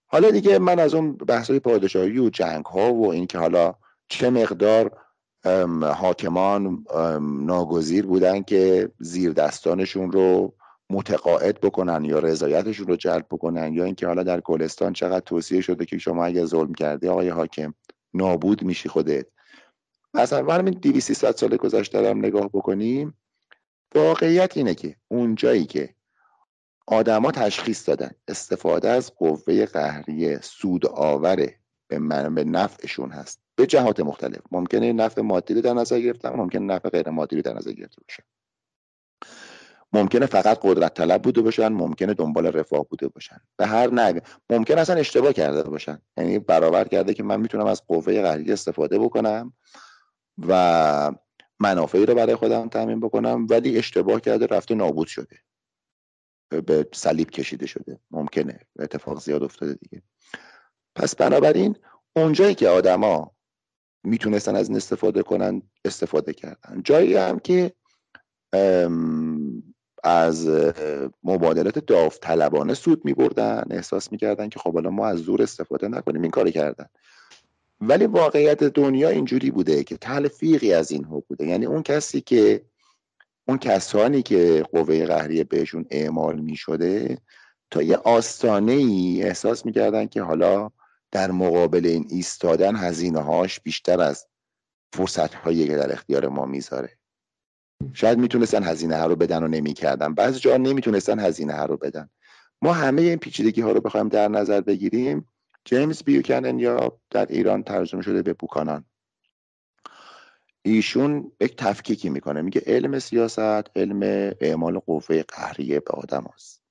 حالا 0.06 0.32
دیگه 0.32 0.60
من 0.60 0.80
از 0.80 0.93
اون 0.93 1.13
بحث 1.13 1.50
های 1.50 1.60
پادشاهی 1.60 2.19
و 2.19 2.30
جنگ 2.30 2.65
ها 2.65 2.93
و 2.93 3.12
اینکه 3.12 3.38
حالا 3.38 3.76
چه 4.08 4.30
مقدار 4.30 4.97
حاکمان 5.82 6.86
ناگزیر 7.21 8.06
بودن 8.06 8.43
که 8.43 8.91
زیر 9.00 9.34
دستانشون 9.34 10.12
رو 10.12 10.54
متقاعد 10.89 11.62
بکنن 11.62 12.06
یا 12.06 12.19
رضایتشون 12.19 12.88
رو 12.88 12.95
جلب 12.95 13.26
بکنن 13.32 13.73
یا 13.73 13.84
اینکه 13.84 14.08
حالا 14.08 14.23
در 14.23 14.41
گلستان 14.41 14.93
چقدر 14.93 15.19
توصیه 15.19 15.62
شده 15.62 15.86
که 15.86 15.97
شما 15.97 16.26
اگه 16.26 16.45
ظلم 16.45 16.73
کردی 16.73 17.08
آقای 17.08 17.30
حاکم 17.30 17.73
نابود 18.13 18.63
میشی 18.63 18.89
خودت. 18.89 19.26
مثلا 20.13 20.43
برم 20.43 20.65
این 20.65 20.80
200 20.82 21.32
سال 21.32 21.58
گذشته 21.58 22.02
دارم 22.02 22.17
نگاه 22.17 22.47
بکنیم. 22.47 23.17
واقعیت 23.95 24.58
اینه 24.58 24.76
که 24.76 24.95
اون 25.08 25.36
جایی 25.36 25.65
که 25.65 25.95
آدما 26.88 27.32
تشخیص 27.32 27.89
دادن 27.89 28.12
استفاده 28.28 28.89
از 28.89 29.15
قوه 29.15 29.65
قهریه 29.65 30.39
سود 30.41 30.86
آوره 30.86 31.56
به 31.88 32.00
من 32.00 32.36
به 32.36 32.43
نفعشون 32.43 33.12
هست. 33.12 33.39
به 33.56 33.65
جهات 33.65 34.00
مختلف. 34.00 34.41
ممکنه 34.52 34.93
نفع 34.93 35.21
مادی 35.21 35.54
رو 35.54 35.62
در 35.62 35.73
نظر 35.73 36.00
گرفتن 36.00 36.30
ممکنه 36.30 36.62
نفع 36.62 36.89
غیر 36.89 37.10
مادی 37.10 37.36
رو 37.36 37.41
در 37.41 37.54
نظر 37.54 37.71
گرفته 37.71 38.02
باشه 38.08 38.23
ممکنه 39.93 40.26
فقط 40.26 40.60
قدرت 40.62 40.93
طلب 40.93 41.21
بوده 41.21 41.41
باشن 41.41 41.67
ممکنه 41.67 42.13
دنبال 42.13 42.47
رفاه 42.47 42.86
بوده 42.89 43.08
باشن. 43.08 43.38
به 43.58 43.67
هر 43.67 43.93
نحوه 43.93 44.19
ممکن 44.50 44.78
اصلا 44.78 44.95
اشتباه 44.95 45.34
کرده 45.34 45.63
باشن. 45.63 46.02
یعنی 46.17 46.39
برابر 46.39 46.88
کرده 46.88 47.13
که 47.13 47.23
من 47.23 47.39
می‌تونم 47.41 47.65
از 47.65 47.82
قوه 47.88 48.21
قهریه 48.21 48.54
استفاده 48.54 49.00
بکنم 49.00 49.54
و 50.47 51.12
منافعی 51.60 52.06
رو 52.06 52.15
برای 52.15 52.36
خودم 52.36 52.69
تامین 52.69 53.00
بکنم 53.00 53.47
ولی 53.50 53.78
اشتباه 53.78 54.21
کرده 54.21 54.45
رفته 54.45 54.76
نابود 54.76 55.08
شده. 55.08 55.39
به 56.50 56.88
صلیب 56.93 57.30
کشیده 57.30 57.65
شده. 57.65 58.00
ممکنه. 58.12 58.60
اتفاق 58.80 59.19
زیاد 59.19 59.43
افتاده 59.43 59.73
دیگه. 59.73 60.02
پس 60.95 61.15
بنابراین 61.15 61.76
اونجایی 62.15 62.56
که 62.56 62.69
آدما 62.69 63.32
می‌تونستن 64.04 64.56
از 64.56 64.67
این 64.67 64.78
استفاده 64.78 65.23
کنن 65.23 65.62
استفاده 65.86 66.34
کردن. 66.34 66.82
جایی 66.84 67.15
هم 67.15 67.39
که 67.39 67.73
از 70.08 70.50
مبادلات 71.24 71.80
داوطلبانه 71.80 72.74
سود 72.74 73.06
میبردن. 73.06 73.63
احساس 73.70 74.12
می‌کردن 74.12 74.50
که 74.50 74.60
خب 74.60 74.74
حالا 74.74 74.89
ما 74.89 75.08
از 75.08 75.20
زور 75.20 75.41
استفاده 75.41 75.88
نکنیم. 75.88 76.22
این 76.22 76.32
کاری 76.32 76.52
کردن. 76.52 76.86
ولی 77.82 78.06
واقعیت 78.06 78.63
دنیا 78.63 79.10
اینجوری 79.10 79.52
بوده 79.52 79.84
که 79.84 79.98
تلفیقی 79.98 80.74
از 80.74 80.91
اینها 80.91 81.24
بوده. 81.28 81.48
یعنی 81.48 81.65
اون 81.65 81.84
کسی 81.84 82.22
که 82.22 82.62
اون 83.48 83.58
کسانی 83.58 84.22
که 84.22 84.65
قوه 84.72 85.06
قهریه 85.06 85.43
بهشون 85.43 85.86
اعمال 85.89 86.39
می 86.39 86.56
شده 86.56 87.17
تا 87.72 87.82
یه 87.82 87.98
آستانه 87.98 88.72
ای 88.72 89.24
احساس 89.24 89.65
می‌کردن 89.65 90.06
که 90.06 90.22
حالا 90.22 90.72
در 91.12 91.32
مقابل 91.32 91.86
این 91.86 92.08
ایستادن 92.10 92.76
هزینه 92.76 93.20
هاش 93.20 93.60
بیشتر 93.60 94.02
از 94.02 94.26
فرصت 94.93 95.34
هایی 95.34 95.67
که 95.67 95.76
در 95.76 95.93
اختیار 95.93 96.28
ما 96.28 96.46
می‌ذاره. 96.46 96.97
شاید 97.94 98.18
می‌تونستن 98.18 98.63
هزینه 98.63 98.98
ها 98.98 99.06
رو 99.06 99.16
بدن 99.16 99.44
و 99.44 99.48
نمی‌کردن. 99.48 100.13
بعضی 100.13 100.40
جا 100.40 100.58
نمی‌تونستن 100.58 101.20
هزینه 101.20 101.54
ها 101.54 101.66
رو 101.66 101.78
بدن. 101.78 102.10
ما 102.62 102.74
همه 102.74 103.02
این 103.02 103.18
پیچیدگی 103.18 103.62
ها 103.62 103.72
رو 103.72 103.82
بخوایم 103.82 104.10
در 104.10 104.28
نظر 104.28 104.62
بگیریم. 104.62 105.28
جیمز 105.66 106.04
بیوکنن 106.04 106.60
یا 106.60 107.00
در 107.10 107.26
ایران 107.26 107.63
ترجمه 107.63 108.02
شده 108.02 108.22
به 108.22 108.34
بوکانان. 108.34 108.86
ایشون 110.62 111.32
یک 111.42 111.56
تفکیکی 111.58 112.10
می‌کنه. 112.10 112.42
میگه 112.42 112.62
علم 112.66 113.00
سیاست 113.00 113.78
علم 113.78 114.34
اعمال 114.42 114.80
قوه 114.80 115.24
قهریه 115.24 115.80
به 115.80 115.94
آدم 115.94 116.26
هست. 116.36 116.62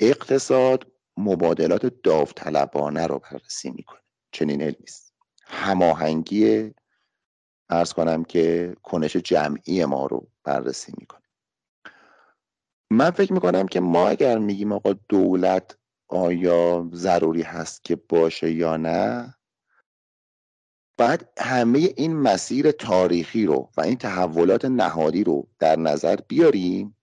اقتصاد 0.00 0.86
مبادلات 1.16 2.02
داوطلبانه 2.02 3.06
رو 3.06 3.18
بررسی 3.18 3.70
می‌کنه. 3.70 4.00
چنین 4.32 4.62
علمی 4.62 4.84
است. 4.84 5.12
هماهنگی 5.44 6.74
ارز 7.70 7.92
کنم 7.92 8.24
که 8.24 8.76
کنش 8.82 9.16
جمعی 9.16 9.84
ما 9.84 10.06
رو 10.06 10.28
بررسی 10.44 10.92
می‌کنه. 10.98 11.22
من 12.90 13.10
فکر 13.10 13.32
می‌کنم 13.32 13.68
که 13.68 13.80
ما 13.80 14.08
اگر 14.08 14.38
میگیم 14.38 14.72
آقا 14.72 14.92
دولت 15.08 15.78
آیا 16.08 16.90
ضروری 16.94 17.42
هست 17.42 17.84
که 17.84 17.96
باشه 17.96 18.52
یا 18.52 18.76
نه 18.76 19.34
باید 20.98 21.28
همه 21.38 21.78
این 21.78 22.16
مسیر 22.16 22.70
تاریخی 22.70 23.46
رو 23.46 23.70
و 23.76 23.80
این 23.80 23.96
تحولات 23.96 24.64
نهادی 24.64 25.24
رو 25.24 25.48
در 25.58 25.76
نظر 25.76 26.16
بیاریم 26.28 26.96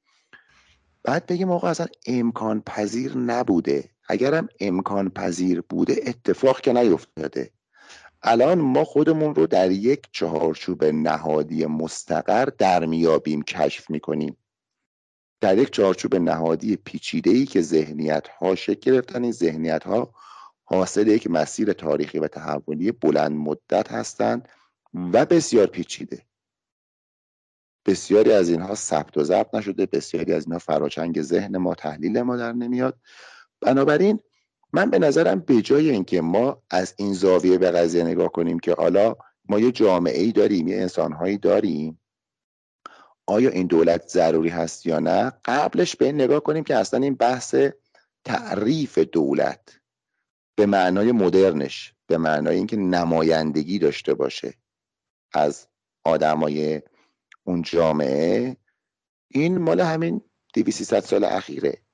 بعد 1.03 1.25
بگیم 1.25 1.51
آقا 1.51 1.67
اصلا 1.67 1.87
امکان 2.05 2.61
پذیر 2.61 3.17
نبوده. 3.17 3.89
اگرم 4.07 4.47
امکان 4.59 5.09
پذیر 5.09 5.61
بوده 5.61 5.95
اتفاق 6.05 6.61
که 6.61 6.73
نیفتاده. 6.73 7.51
الان 8.27 8.61
ما 8.61 8.83
خودمون 8.83 9.35
رو 9.35 9.47
در 9.47 9.71
یک 9.71 10.07
چهارچوب 10.11 10.83
نهادی 10.83 11.65
مستقر 11.65 12.45
در 12.45 12.85
میابیم 12.85 13.41
کشف 13.41 13.89
می‌کنیم. 13.89 14.37
در 15.41 15.57
یک 15.57 15.69
چهارچوب 15.69 16.15
نهادی 16.15 16.75
پیچیده 16.75 17.29
ای 17.29 17.45
که 17.45 17.61
ذهنیت 17.61 18.27
ها 18.27 18.55
شکل 18.55 18.91
گرفتن 18.91 19.23
این 19.23 19.31
ذهنیت 19.31 19.83
ها 19.83 20.13
حاصل 20.63 21.07
یک 21.07 21.29
مسیر 21.29 21.73
تاریخی 21.73 22.19
و 22.19 22.27
تحولی 22.27 22.91
بلند 22.91 23.31
مدت 23.31 23.91
هستند 23.91 24.49
و 24.93 25.25
بسیار 25.25 25.67
پیچیده. 25.67 26.21
بسیاری 27.85 28.31
از 28.31 28.49
اینها 28.49 28.75
ثبت 28.75 29.17
و 29.17 29.23
ضبط 29.23 29.55
نشده 29.55 29.85
بسیاری 29.85 30.33
از 30.33 30.45
اینها 30.45 30.59
فراچنگ 30.59 31.21
ذهن 31.21 31.57
ما 31.57 31.75
تحلیل 31.75 32.21
ما 32.21 32.37
در 32.37 32.51
نمیاد. 32.51 32.99
بنابراین 33.61 34.19
من 34.73 34.89
به 34.89 34.99
نظرم 34.99 35.39
به 35.39 35.61
جای 35.61 35.89
اینکه 35.89 36.21
ما 36.21 36.63
از 36.69 36.93
این 36.97 37.13
زاویه 37.13 37.57
به 37.57 37.71
قضیه 37.71 38.03
نگاه 38.03 38.31
کنیم 38.31 38.59
که 38.59 38.73
حالا 38.73 39.15
ما 39.49 39.59
یه 39.59 39.71
جامعه 39.71 40.21
ای 40.21 40.31
داریم 40.31 40.67
یه 40.67 40.77
انسانهایی 40.77 41.37
داریم 41.37 42.01
آیا 43.27 43.49
این 43.49 43.67
دولت 43.67 44.07
ضروری 44.07 44.49
هست 44.49 44.85
یا 44.85 44.99
نه 44.99 45.31
قبلش 45.45 45.95
به 45.95 46.05
این 46.05 46.15
نگاه 46.15 46.39
کنیم 46.39 46.63
که 46.63 46.75
اصلا 46.75 46.99
این 46.99 47.15
بحث 47.15 47.55
تعریف 48.25 48.97
دولت 48.97 49.79
به 50.55 50.65
معنای 50.65 51.11
مدرنش 51.11 51.93
به 52.07 52.17
معنای 52.17 52.55
اینکه 52.55 52.77
نمایندگی 52.77 53.79
داشته 53.79 54.13
باشه 54.13 54.53
از 55.33 55.67
آدمای 56.03 56.81
اون 57.43 57.61
جامعه 57.61 58.57
این 59.31 59.57
مال 59.57 59.81
همین 59.81 60.21
200 60.53 60.99
سال 60.99 61.23
اخیره. 61.23 61.84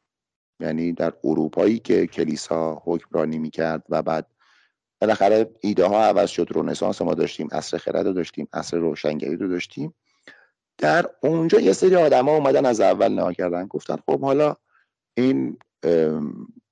یعنی 0.62 0.94
در 0.94 1.14
اروپایی 1.24 1.80
که 1.80 2.08
کلیسا 2.08 2.82
حکمرانی 2.86 3.38
می‌کرد 3.38 3.84
و 3.90 4.02
بعد 4.02 4.28
بالاخره 5.02 5.50
ایده 5.60 5.86
ها 5.86 6.04
عوض 6.04 6.30
شد 6.30 6.48
رونسانس 6.52 7.02
ما 7.02 7.14
داشتیم 7.14 7.48
عصر 7.52 7.78
خرد 7.78 8.08
رو 8.08 8.14
داشتیم 8.14 8.48
عصر 8.54 8.78
روشنگری 8.78 9.36
رو 9.36 9.48
داشتیم. 9.48 9.94
در 10.78 11.10
اونجا 11.22 11.60
یه 11.60 11.74
سری 11.74 11.96
آدما 11.96 12.36
اومدن 12.36 12.66
از 12.66 12.82
اول 12.82 13.14
نها 13.14 13.34
کردن 13.34 13.68
گفتن 13.68 13.96
خب 13.96 14.22
حالا 14.22 14.56
این 15.14 15.58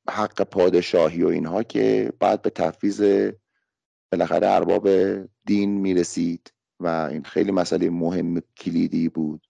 حق 0.10 0.42
پادشاهی 0.42 1.24
و 1.24 1.28
اینها 1.28 1.64
که 1.64 2.14
بعد 2.20 2.42
به 2.42 2.50
تفویض 2.50 3.32
بالاخره 4.12 4.48
ارباب 4.48 4.90
دین 5.46 5.70
می‌رسید 5.70 6.54
و 6.80 6.88
این 6.88 7.24
خیلی 7.24 7.52
مسئله 7.52 7.90
مهم 7.90 8.42
کلیدی 8.58 9.10
بود. 9.10 9.49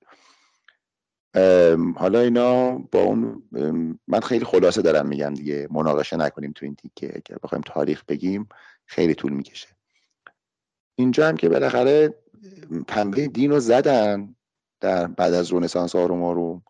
حالا 1.96 2.20
اینا 2.20 2.78
با 2.78 3.00
اون 3.02 3.44
من 4.08 4.20
خیلی 4.20 4.46
خلاصه 4.46 4.82
دارم 4.82 5.08
میگم 5.08 5.34
دیگه. 5.34 5.68
مناقشه 5.72 6.18
نکنیم 6.18 6.52
تو 6.52 6.66
این 6.66 6.76
تیکه 6.76 7.08
اگر 7.08 7.38
بخوایم 7.44 7.64
تاریخ 7.66 8.04
بگیم 8.08 8.50
خیلی 8.86 9.16
طول 9.16 9.34
می‌کشه. 9.34 9.68
اینجا 10.96 11.28
هم 11.28 11.38
که 11.38 11.50
بالاخره 11.50 12.14
پنبه 12.88 13.28
دین 13.28 13.52
رو 13.52 13.60
زدن 13.60 14.36
در 14.80 15.08
بعد 15.08 15.34
از 15.34 15.52
رونسانس 15.52 15.96
آروم 15.96 16.24
آروم. 16.24 16.64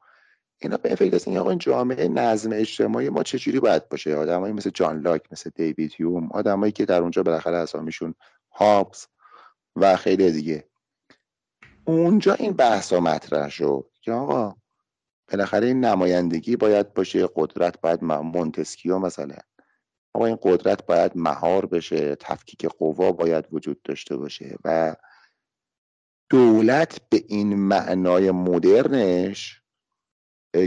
اینا 0.61 0.77
به 0.77 0.95
فکر 0.95 1.15
هستن 1.15 1.37
آقا 1.37 1.49
این 1.49 1.59
جامعه 1.59 2.07
نظم 2.07 2.49
اجتماعی 2.53 3.09
ما 3.09 3.23
چجوری 3.23 3.59
باید 3.59 3.89
باشه؟ 3.89 4.15
آدمایی 4.15 4.53
مثل 4.53 4.69
جان 4.69 5.01
لاک 5.01 5.21
مثل 5.31 5.49
دیوید 5.55 5.93
هیوم 5.97 6.29
آدمایی 6.31 6.71
که 6.71 6.85
در 6.85 7.01
اونجا 7.01 7.23
بالاخره 7.23 7.57
اسامیشون 7.57 8.15
هابز 8.51 9.05
و 9.75 9.95
خیلی 9.95 10.31
دیگه. 10.31 10.68
اونجا 11.89 12.33
این 12.33 12.53
بحثا 12.53 12.99
مطرح 12.99 13.49
شد 13.49 13.89
که 14.01 14.11
آقا 14.11 14.55
بالاخره 15.31 15.67
این 15.67 15.85
نمایندگی 15.85 16.55
باید 16.55 16.93
باشه 16.93 17.29
قدرت 17.35 17.81
باید 17.81 18.03
مونتسکیو 18.03 18.99
مثلا. 18.99 19.35
آقا 20.13 20.25
این 20.25 20.37
قدرت 20.41 20.85
باید 20.85 21.11
مهار 21.15 21.65
بشه 21.65 22.15
تفکیک 22.15 22.65
قوا 22.65 23.11
باید 23.11 23.45
وجود 23.51 23.81
داشته 23.81 24.17
باشه 24.17 24.55
و 24.65 24.95
دولت 26.29 27.01
به 27.09 27.23
این 27.27 27.55
معنای 27.55 28.31
مدرنش 28.31 29.61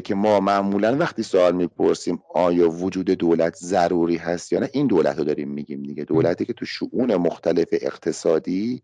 که 0.05 0.15
ما 0.15 0.41
معمولا 0.41 0.97
وقتی 0.97 1.23
سوال 1.23 1.55
می‌پرسیم 1.55 2.23
آیا 2.35 2.71
وجود 2.71 3.07
دولت 3.07 3.57
ضروری 3.57 4.17
هست 4.17 4.53
یا 4.53 4.59
نه 4.61 4.71
این 4.73 4.87
دولت 4.87 5.19
رو 5.19 5.25
داریم 5.25 5.49
میگیم 5.49 5.83
دیگه. 5.83 6.05
دولتی 6.05 6.45
که 6.45 6.53
تو 6.53 6.65
شعون 6.65 7.17
مختلف 7.17 7.69
اقتصادی 7.73 8.83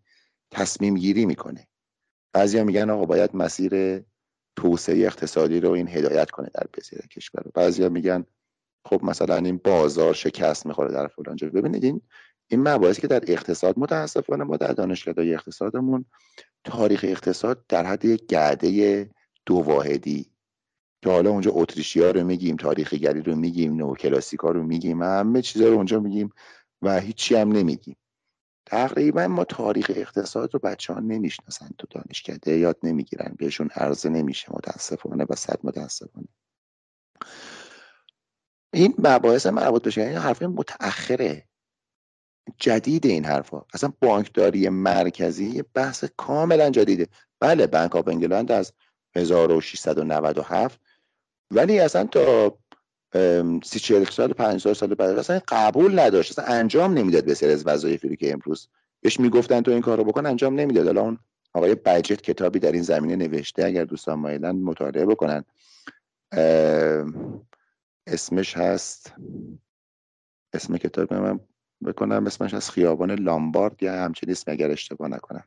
تصمیم 0.51 0.95
گیری 0.95 1.27
می‌کنه. 1.27 1.69
بعضیا 2.33 2.65
میگن 2.65 2.91
آقا 2.91 3.05
باید 3.05 3.37
مسیر 3.37 4.03
توسعه 4.57 5.07
اقتصادی 5.07 5.61
رو 5.61 5.71
این 5.71 5.89
هدایت 5.89 6.31
کنه 6.31 6.51
در 6.55 6.67
بسیار 6.75 7.07
کشور. 7.07 7.43
بعضیا 7.55 7.89
میگن 7.89 8.25
خب 8.85 9.01
مثلا 9.05 9.37
این 9.37 9.61
بازار 9.65 10.15
شکست 10.15 10.67
می‌خوره 10.67 10.93
در 10.93 11.07
فلان 11.07 11.37
جا. 11.37 11.49
ببینید 11.49 11.85
این 11.85 12.01
این 12.51 12.69
مباحثی 12.69 13.01
که 13.01 13.07
در 13.07 13.23
اقتصاد 13.27 13.79
متاسفانه 13.79 14.45
ما 14.45 14.57
در 14.57 14.73
دانشکده 14.73 15.23
اقتصادمون 15.23 16.05
تاریخ 16.65 17.05
اقتصاد 17.09 17.65
در 17.69 17.87
حد 17.87 18.05
یک 18.05 18.27
گرده 18.27 19.11
دو 19.47 19.55
واحدی 19.55 20.31
که 21.03 21.11
حالا 21.11 21.31
اونجا 21.31 21.51
اتریشی 21.55 22.01
ها 22.01 22.11
رو 22.11 22.25
میگیم 22.25 22.57
تاریخی 22.57 22.99
گری 22.99 23.23
رو 23.23 23.37
میگیم 23.37 23.77
نو 23.77 23.95
کلاسیک 23.95 24.41
ها 24.41 24.51
رو 24.51 24.63
میگیم 24.63 25.03
همه 25.03 25.43
چیزا 25.43 25.69
رو 25.69 25.75
اونجا 25.75 26.01
میگیم 26.01 26.33
و 26.83 27.01
هیچی 27.01 27.35
هم 27.35 27.53
نمیگیم. 27.53 27.97
تقریبا 28.69 29.29
ما 29.29 29.45
تاریخ 29.45 29.91
اقتصاد 29.95 30.55
رو 30.55 30.61
بچه 30.61 30.93
ها 30.93 31.01
نمی‌شناسن 31.01 31.71
تو 31.79 31.87
دانشکده 31.91 32.59
یاد 32.59 32.79
نمی‌گیرن 32.83 33.35
بهشون 33.39 33.69
عرضه 33.75 34.09
نمیشه 34.09 34.47
متاسفانه 34.51 35.27
و 35.29 35.35
صد 35.35 35.61
متاسفانه. 35.65 36.29
این 38.73 38.95
مباحث 38.99 39.47
مربوط 39.47 39.87
بشه 39.87 40.01
این 40.01 40.17
حرف 40.17 40.43
متأخره 40.43 41.49
جدید 42.59 43.07
این 43.07 43.25
حرفا. 43.25 43.63
اصلا 43.75 43.93
بانکداری 44.01 44.69
مرکزی 44.69 45.63
بحث 45.75 46.05
کاملا 46.17 46.71
جدیده. 46.71 47.09
بله 47.41 47.67
بانک 47.67 47.97
آف 47.97 48.09
انگلند 48.09 48.53
از 48.53 48.73
1697 49.17 50.81
ولی 51.51 51.79
اصلا 51.79 52.05
تا 52.05 52.59
سی 53.65 53.79
چهل 53.81 54.05
سال 54.05 54.33
پنج 54.33 54.75
سال 54.75 54.95
بعد 54.95 55.19
اصلا 55.19 55.41
قبول 55.49 55.99
نداشت. 55.99 56.31
اصلا 56.31 56.55
انجام 56.55 56.99
نمی‌داد 56.99 57.25
به 57.25 57.35
سری 57.35 57.53
از 57.53 57.67
وظایفی 57.67 58.17
که 58.17 58.33
امروز 58.33 58.69
بهش 59.01 59.21
می‌گفتن 59.21 59.61
تو 59.61 59.71
این 59.71 59.81
کارو 59.81 60.05
بکن 60.05 60.27
انجام 60.27 60.55
نمی‌داد. 60.55 60.89
الان 60.89 61.05
اون 61.05 61.19
آقای 61.55 61.75
بجت 61.75 62.23
کتابی 62.23 62.59
در 62.59 62.73
این 62.73 62.83
زمینه 62.83 63.17
نوشته 63.17 63.65
اگر 63.65 63.85
دوستان 63.85 64.19
مایلن 64.19 64.57
مطالعه 64.57 65.07
بکنن. 65.07 65.45
اسمش 68.07 68.57
هست 68.57 69.13
اسم 70.53 70.77
کتاب 70.77 71.15
من 71.15 71.41
بکنم. 71.85 72.27
اسمش 72.27 72.55
از 72.55 72.71
خیابان 72.71 73.11
لامبارد 73.11 73.83
یا 73.83 73.93
همچین 73.93 74.31
اسم 74.31 74.53
اگر 74.53 74.71
اشتباه 74.71 75.09
نکنم. 75.09 75.45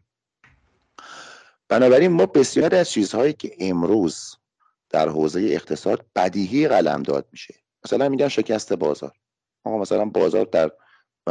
بنابراین 1.69 2.11
ما 2.11 2.25
بسیاری 2.25 2.75
از 2.77 2.89
چیزهایی 2.89 3.33
که 3.33 3.55
امروز 3.59 4.35
در 4.93 5.09
حوزه 5.09 5.39
اقتصاد 5.39 6.05
بدیهی 6.15 6.67
قلم 6.67 7.03
داد 7.03 7.27
میشه. 7.31 7.55
مثلا 7.85 8.09
میگن 8.09 8.27
شکست 8.27 8.73
بازار. 8.73 9.11
آقا 9.63 9.77
مثلا 9.77 10.05
بازار 10.05 10.45
در 10.45 10.71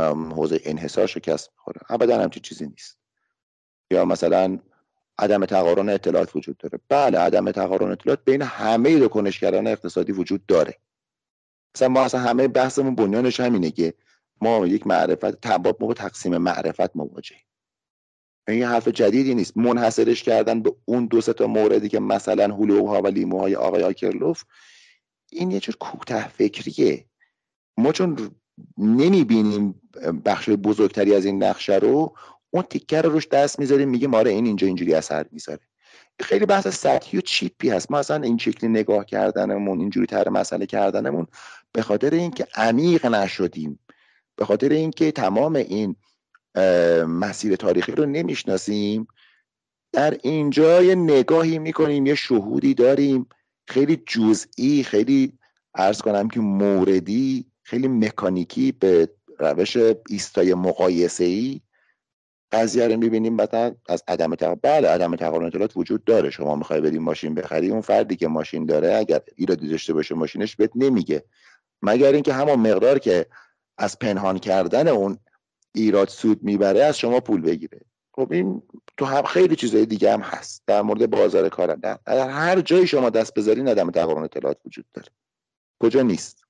حوزه 0.07 0.61
انحصار 0.65 1.07
شکست 1.07 1.51
می‌خوره. 1.57 1.81
ابدا 1.89 2.23
همچین 2.23 2.43
چیزی 2.43 2.67
نیست. 2.67 2.99
یا 3.91 4.05
مثلا 4.05 4.59
عدم 5.19 5.47
تقارن 5.47 5.89
اطلاعات 5.89 6.37
وجود 6.37 6.57
داره. 6.59 6.81
بله 6.89 7.19
عدم 7.19 7.51
تقارن 7.51 7.91
اطلاعات 7.93 8.25
بین 8.25 8.43
همه 8.43 8.99
دو 8.99 9.09
کنشگران 9.09 9.67
اقتصادی 9.67 10.13
وجود 10.13 10.47
داره. 10.47 10.81
مثلا 11.77 11.89
ما 11.89 12.05
اصلا 12.05 12.21
همه 12.21 12.49
بحثمون 12.49 12.95
بنیانش 12.95 13.41
همینه 13.41 13.71
که 13.71 13.95
ما 14.41 14.67
یک 14.67 14.87
معرفت 14.87 15.41
تباب 15.41 15.85
ما 15.85 15.95
تقسیم 15.95 16.37
معرفت 16.37 16.97
مواجهیم. 16.97 17.45
این 18.51 18.63
حرف 18.63 18.89
جدیدی 18.89 19.35
نیست. 19.35 19.57
منحصرش 19.57 20.23
کردن 20.23 20.63
به 20.63 20.73
اون 20.85 21.07
دو 21.07 21.21
تا 21.21 21.47
موردی 21.47 21.89
که 21.89 22.01
مثلا 22.01 22.55
هلوها 22.55 23.03
و 23.03 23.07
لیموهای 23.07 23.57
آقای 23.57 23.83
آکرلوف 23.83 24.45
این 25.33 25.51
یه 25.51 25.61
جور 25.61 25.77
کوته 25.77 26.29
فکریه. 26.29 27.05
ما 27.77 27.93
چون 27.93 28.31
نمی‌بینیم 28.79 29.81
بخش 30.25 30.49
بزرگتری 30.49 31.15
از 31.15 31.25
این 31.25 31.43
نقشه 31.43 31.75
رو 31.75 32.17
اون 32.51 32.63
تیکر 32.63 33.03
رو 33.03 33.11
روش 33.11 33.29
دست 33.29 33.59
می‌ذاریم 33.59 33.89
میگه 33.89 34.09
ماره 34.09 34.31
این 34.31 34.47
اینجا 34.47 34.67
اینجوری 34.67 34.95
اثر 34.95 35.27
می‌ذاره. 35.33 35.61
خیلی 36.21 36.47
بحث 36.47 36.69
سطحی 36.69 37.19
و 37.19 37.21
چیپی 37.21 37.71
هست. 37.71 37.91
ما 37.91 37.99
اصلا 37.99 38.23
این 38.23 38.39
شکلی 38.39 38.71
نگاه 38.71 39.05
کردنمون 39.05 39.81
اینجوری 39.81 40.07
تر 40.07 40.29
مسئله 40.29 40.67
کردنمون 40.67 41.27
به 41.73 41.83
خاطر 41.83 42.11
اینکه 42.15 42.47
عمیق 42.55 43.07
نشدیم. 43.07 43.79
به 44.37 44.45
خاطر 44.45 44.69
اینکه 44.69 45.13
تمام 45.13 45.57
این 45.57 45.97
مسیر 47.09 47.57
تاریخی 47.57 47.93
رو 47.93 48.07
نمی‌شناسیم. 48.07 49.07
در 49.93 50.19
اینجا 50.23 50.83
یه 50.83 50.95
نگاهی 50.95 51.59
می‌کنیم 51.59 52.07
یه 52.07 52.15
شهودی 52.15 52.75
داریم. 52.75 53.27
خیلی 53.69 54.03
جزئی 54.07 54.83
خیلی 54.83 55.39
ارز 55.75 56.01
کنم 56.01 56.29
که 56.29 56.41
موردی 56.41 57.47
خیلی 57.63 57.89
مکانیکی 57.89 58.73
به 58.73 59.09
روش 59.39 59.77
ایستای 60.09 60.55
مقایسه 60.55 61.25
ای 61.25 61.61
قضیه 62.53 62.89
رو 62.89 62.97
می‌بینیم 62.97 63.35
مثلا 63.35 63.75
از 63.89 64.03
عدم 64.09 64.35
تقارن 64.35 64.61
بله 64.63 64.89
عدم 64.89 65.17
تقارن 65.17 65.47
اطلاعات 65.47 65.77
وجود 65.77 66.05
داره. 66.05 66.31
شما 66.31 66.57
می‌خوای 66.57 66.81
بدیم 66.81 67.03
ماشین 67.03 67.35
بخری 67.35 67.71
اون 67.71 67.81
فردی 67.81 68.17
که 68.17 68.29
ماشین 68.29 68.67
داره 68.67 68.97
اگر 68.97 69.21
ایرادی 69.37 69.69
داشته 69.69 69.93
باشه 69.93 70.15
ماشینش 70.15 70.57
بهت 70.57 70.71
نمیگه. 70.75 71.25
مگر 71.83 72.13
اینکه 72.13 72.33
همون 72.33 72.61
مقدار 72.71 72.99
که 72.99 73.27
از 73.79 73.99
پنهان 73.99 74.39
کردن 74.39 74.89
اون 74.89 75.19
ایراد 75.75 76.09
سود 76.09 76.43
می‌بره 76.43 76.85
از 76.85 76.99
شما 76.99 77.21
پول 77.21 77.41
بگیره. 77.41 77.81
خب 78.13 78.33
این 78.33 78.63
تو 78.97 79.05
هم 79.05 79.23
خیلی 79.23 79.57
چیزای 79.57 79.87
دیگه 79.87 80.13
هم 80.13 80.21
هست. 80.21 80.63
در 80.67 80.83
مورد 80.83 81.11
بازار 81.11 81.49
کار 81.49 81.75
در, 81.75 81.99
هر 82.07 82.61
جایی 82.61 82.87
شما 82.87 83.11
دست 83.11 83.35
بذارین 83.35 83.69
عدم 83.69 83.91
تقارن 83.91 84.23
اطلاعات 84.23 84.59
وجود 84.67 84.85
داره. 84.95 85.09
کجا 85.83 86.03
نیست؟ 86.03 86.45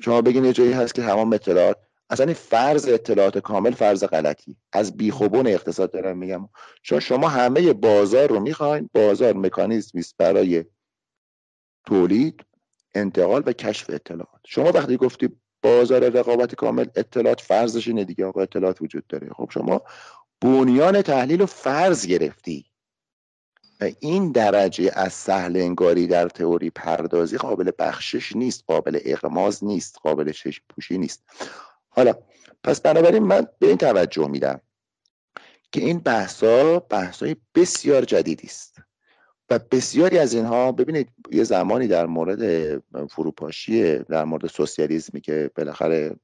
شما 0.00 0.22
بگین 0.22 0.44
یه 0.44 0.52
جایی 0.52 0.72
هست 0.72 0.94
که 0.94 1.02
تمام 1.02 1.32
اطلاعات 1.32 1.76
اصلا 2.10 2.26
این 2.26 2.34
فرض 2.34 2.88
اطلاعات 2.88 3.38
کامل 3.38 3.70
فرض 3.70 4.04
غلطی. 4.04 4.56
از 4.72 4.96
بیخوبون 4.96 5.46
اقتصاد 5.46 5.92
دارم 5.92 6.18
میگم. 6.18 6.48
چون 6.82 7.00
شما 7.00 7.28
همه 7.28 7.72
بازار 7.72 8.28
رو 8.28 8.40
می‌خواین. 8.40 8.90
بازار 8.94 9.36
مکانیزمی 9.36 10.00
است 10.00 10.14
برای 10.18 10.64
تولید 11.86 12.44
انتقال 12.94 13.42
و 13.46 13.52
کشف 13.52 13.90
اطلاعات. 13.90 14.40
شما 14.46 14.72
وقتی 14.72 14.96
گفتی 14.96 15.28
بازار 15.62 16.08
رقابت 16.08 16.54
کامل 16.54 16.86
اطلاعات 16.96 17.40
فرضش 17.40 17.88
اینه 17.88 18.04
دیگه 18.04 18.26
آقا 18.26 18.42
اطلاعات 18.42 18.82
وجود 18.82 19.06
داره. 19.06 19.28
خب 19.36 19.50
شما 19.52 19.82
بنیان 20.40 21.02
تحلیل 21.02 21.40
رو 21.40 21.46
فرض 21.46 22.06
گرفتی. 22.06 22.66
و 23.80 23.90
این 24.00 24.32
درجه 24.32 24.90
از 24.94 25.12
سهل 25.12 25.56
انگاری 25.56 26.06
در 26.06 26.28
تئوری 26.28 26.70
پردازی 26.70 27.36
قابل 27.36 27.70
بخشش 27.78 28.36
نیست 28.36 28.64
قابل 28.66 28.98
اغماز 29.04 29.64
نیست 29.64 29.98
قابل 30.02 30.32
چشم 30.32 30.64
پوشی 30.68 30.98
نیست. 30.98 31.22
حالا 31.88 32.14
پس 32.64 32.80
بنابراین 32.80 33.22
من 33.22 33.46
به 33.58 33.66
این 33.66 33.76
توجه 33.76 34.28
میدم 34.28 34.60
که 35.72 35.80
این 35.80 35.98
بحثا 35.98 36.78
بحثای 36.78 37.36
بسیار 37.54 38.04
جدیدی 38.04 38.46
است. 38.46 38.76
و 39.50 39.58
بسیاری 39.58 40.18
از 40.18 40.34
اینها 40.34 40.72
ببینید 40.72 41.08
یه 41.30 41.44
زمانی 41.44 41.86
در 41.86 42.06
مورد 42.06 42.78
فروپاشی 43.10 43.98
در 43.98 44.24
مورد 44.24 44.46
سوسیالیسمی 44.46 45.20
که 45.20 45.50
بالاخره 45.56 46.16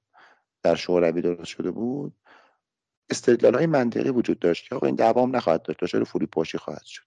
در 0.63 0.75
شوروی 0.75 1.23
درست 1.23 1.45
شده 1.45 1.71
بود 1.71 2.13
استدلال 3.11 3.55
های 3.55 3.67
منطقی 3.67 4.11
وجود 4.11 4.39
داشت 4.39 4.69
که 4.69 4.75
آقا 4.75 4.87
این 4.87 4.97
دوام 4.97 5.37
نخواهد 5.37 5.63
داشت 5.63 5.81
دچار 5.81 6.05
فروپاشی 6.05 6.59
خواهد 6.59 6.85
شد. 6.85 7.05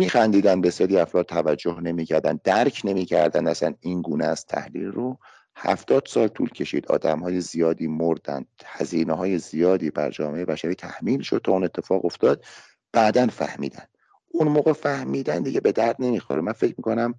میخندیدن 0.00 0.60
بسیاری 0.60 0.98
افراد 0.98 1.26
توجه 1.26 1.80
نمی‌کردن 1.80 2.40
درک 2.44 2.80
نمی‌کردن 2.84 3.46
اصلا 3.46 3.74
این 3.80 4.02
گونه 4.02 4.24
از 4.24 4.46
تحلیل 4.46 4.86
رو. 4.86 5.18
هفتاد 5.56 6.06
سال 6.06 6.28
طول 6.28 6.48
کشید 6.48 6.86
آدم 6.86 7.18
های 7.18 7.40
زیادی 7.40 7.86
مردن 7.86 8.44
هزینه 8.64 9.12
های 9.12 9.38
زیادی 9.38 9.90
بر 9.90 10.10
جامعه 10.10 10.44
بشری 10.44 10.74
تحمیل 10.74 11.22
شد 11.22 11.40
تا 11.44 11.52
اون 11.52 11.64
اتفاق 11.64 12.04
افتاد. 12.04 12.44
بعدا 12.92 13.26
فهمیدن. 13.26 13.86
اون 14.36 14.48
موقع 14.48 14.72
فهمیدن 14.72 15.42
دیگه 15.42 15.60
به 15.60 15.72
درد 15.72 15.96
نمی‌خوره. 15.98 16.40
من 16.40 16.52
فکر 16.52 16.74
می‌کنم 16.78 17.14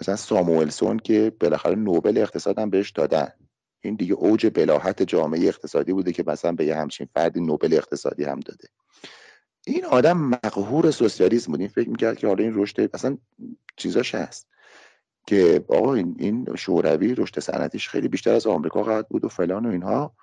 مثلا 0.00 0.16
ساموئلسون 0.16 0.98
که 0.98 1.32
بالاخره 1.40 1.74
نوبل 1.74 2.18
اقتصادم 2.18 2.70
بهش 2.70 2.90
دادن. 2.90 3.32
این 3.80 3.94
دیگه 3.94 4.14
اوج 4.14 4.46
بلاحت 4.54 5.02
جامعه 5.02 5.48
اقتصادی 5.48 5.92
بوده 5.92 6.12
که 6.12 6.24
مثلا 6.26 6.52
به 6.52 6.64
یه 6.64 6.76
همچین 6.76 7.08
فردی 7.14 7.40
نوبل 7.40 7.74
اقتصادی 7.74 8.24
هم 8.24 8.40
داده. 8.40 8.68
این 9.66 9.84
آدم 9.84 10.16
مقهور 10.18 10.90
سوسیالیسم 10.90 11.52
بود. 11.52 11.60
این 11.60 11.68
فکر 11.68 11.88
می‌کرد 11.88 12.18
که 12.18 12.26
حالا 12.26 12.44
این 12.44 12.52
رشد 12.56 12.90
اصلا 12.94 13.18
چیزاش 13.76 14.14
هست 14.14 14.46
که 15.26 15.64
آقا 15.68 15.94
این, 15.94 16.16
این 16.18 16.56
شوروی 16.56 17.14
رشد 17.14 17.40
صنعتیش 17.40 17.88
خیلی 17.88 18.08
بیشتر 18.08 18.34
از 18.34 18.46
آمریکا 18.46 18.82
قد 18.82 19.06
بود 19.08 19.24
و 19.24 19.28
فلان 19.28 19.66
و 19.66 19.68
اینها 19.70 20.14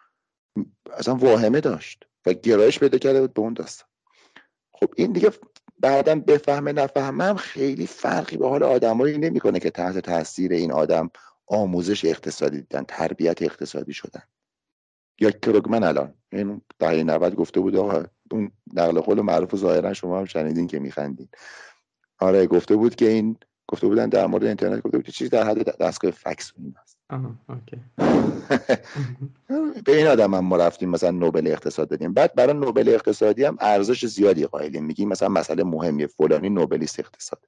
اصلا 0.97 1.15
واهمه 1.15 1.61
داشت 1.61 2.03
و 2.25 2.33
گرایش 2.33 2.79
پیدا 2.79 2.97
کرده 2.97 3.21
بود 3.21 3.33
به 3.33 3.41
اون 3.41 3.53
داستان. 3.53 3.89
خب 4.71 4.93
این 4.95 5.11
دیگه 5.11 5.31
بعدا 5.79 6.15
بفهمه 6.15 6.71
نفهمم 6.71 7.35
خیلی 7.35 7.87
فرقی 7.87 8.37
به 8.37 8.49
حال 8.49 8.63
آدمایی 8.63 9.17
نمی‌کنه 9.17 9.59
که 9.59 9.69
تحت 9.69 9.97
تاثیر 9.97 10.51
این 10.53 10.71
آدم 10.71 11.09
آموزش 11.47 12.05
اقتصادی 12.05 12.57
دیدن 12.57 12.83
تربیت 12.87 13.41
اقتصادی 13.41 13.93
شدن. 13.93 14.23
یا 15.19 15.31
کروگمن 15.31 15.83
الان. 15.83 16.13
این 16.31 16.61
دهه 16.79 17.03
90 17.03 17.35
گفته 17.35 17.59
بود 17.59 17.75
آقا 17.75 18.03
اون 18.31 18.51
نقل 18.73 18.99
قول 18.99 19.21
معروف 19.21 19.55
ظاهرا 19.55 19.93
شما 19.93 20.19
هم 20.19 20.25
شنیدین 20.25 20.67
که 20.67 20.79
میخندین. 20.79 21.29
آره 22.19 22.47
گفته 22.47 22.75
بود 22.75 22.95
که 22.95 23.09
این 23.09 23.37
گفته 23.67 23.87
بودن 23.87 24.09
در 24.09 24.27
مورد 24.27 24.43
اینترنت 24.43 24.81
گفته 24.81 24.97
بود 24.97 25.09
چیزی 25.09 25.29
در 25.29 25.43
حد 25.43 25.77
دستگاه 25.77 26.11
فکس 26.11 26.51
و 26.51 26.55
این 26.57 26.75
هست 26.81 26.96
به 29.85 29.97
این 29.97 30.07
آدم 30.07 30.33
هم 30.33 30.45
ما 30.45 30.57
رفتیم 30.57 30.89
مثلا 30.89 31.11
نوبل 31.11 31.47
اقتصاد 31.47 31.89
دادیم 31.89 32.13
بعد 32.13 32.35
برای 32.35 32.53
نوبل 32.53 32.89
اقتصادی 32.89 33.43
هم 33.43 33.57
ارزش 33.59 34.05
زیادی 34.05 34.45
قائلیم. 34.45 34.85
میگیم 34.85 35.09
مثلا 35.09 35.29
مسئله 35.29 35.63
مهمی 35.63 36.07
فلانی 36.07 36.49
نوبلیست 36.49 36.99
اقتصاد. 36.99 37.45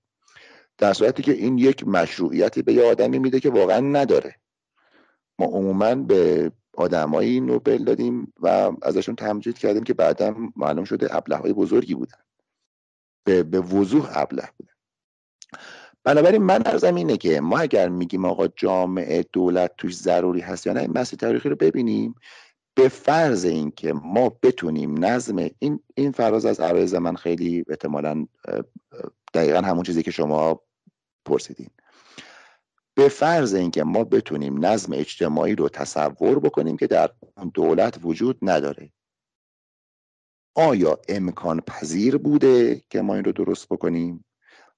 در 0.78 0.94
صورتی 0.94 1.24
که 1.24 1.32
این 1.32 1.58
یک 1.58 1.88
مشروعیتی 1.88 2.62
به 2.62 2.74
یه 2.74 2.84
آدمی 2.84 3.20
میده 3.20 3.40
که 3.40 3.50
واقعا 3.50 3.80
نداره. 3.80 4.36
ما 5.40 5.46
عموما 5.46 5.96
به 5.96 6.52
آدمایی 6.74 7.40
نوبل 7.40 7.84
دادیم 7.84 8.34
و 8.40 8.72
ازشون 8.82 9.16
تمجید 9.16 9.58
کردیم 9.58 9.84
که 9.84 9.94
بعدا 9.94 10.36
معلوم 10.56 10.84
شده 10.84 11.16
ابله 11.16 11.36
های 11.36 11.54
بزرگی 11.54 11.96
بودن. 11.96 12.18
به, 13.24 13.44
به 13.44 13.60
وضوح 13.60 14.10
ابله 14.14 14.50
بودن. 14.58 14.74
بنابراین 16.04 16.44
من 16.44 16.64
ارزم 16.66 16.96
اینه 16.96 17.18
که 17.18 17.42
ما 17.42 17.58
اگر 17.60 17.90
میگیم 17.90 18.26
آقا 18.26 18.48
جامعه 18.48 19.26
دولت 19.34 19.72
توش 19.78 19.96
ضروری 19.96 20.40
هست 20.40 20.68
یا 20.68 20.74
نه 20.74 20.82
این 20.82 20.92
مسئله 20.96 21.18
تاریخی 21.18 21.50
رو 21.50 21.56
ببینیم. 21.56 22.16
به 22.76 22.88
فرض 22.88 23.46
اینکه 23.46 23.94
ما 23.94 24.30
بتونیم 24.30 25.06
نظم 25.06 25.50
این 25.60 25.80
این 25.96 26.12
فراز 26.12 26.46
از 26.46 26.60
عرایز 26.60 26.96
من 26.96 27.16
خیلی 27.16 27.66
احتمالا 27.70 28.28
دقیقا 29.34 29.62
همون 29.62 29.84
چیزی 29.84 30.04
که 30.04 30.12
شما 30.12 30.62
پرسیدین. 31.26 31.70
به 32.96 33.10
فرض 33.10 33.54
اینکه 33.54 33.84
ما 33.84 34.04
بتونیم 34.04 34.66
نظم 34.66 34.94
اجتماعی 34.94 35.56
رو 35.56 35.70
تصور 35.70 36.40
بکنیم 36.40 36.78
که 36.78 36.88
در 36.88 37.10
اون 37.38 37.52
دولت 37.54 38.00
وجود 38.04 38.38
نداره. 38.42 38.92
آیا 40.56 41.00
امکان 41.10 41.60
پذیر 41.60 42.18
بوده 42.18 42.82
که 42.90 43.02
ما 43.02 43.16
این 43.16 43.24
رو 43.24 43.32
درست 43.32 43.70
بکنیم؟ 43.70 44.26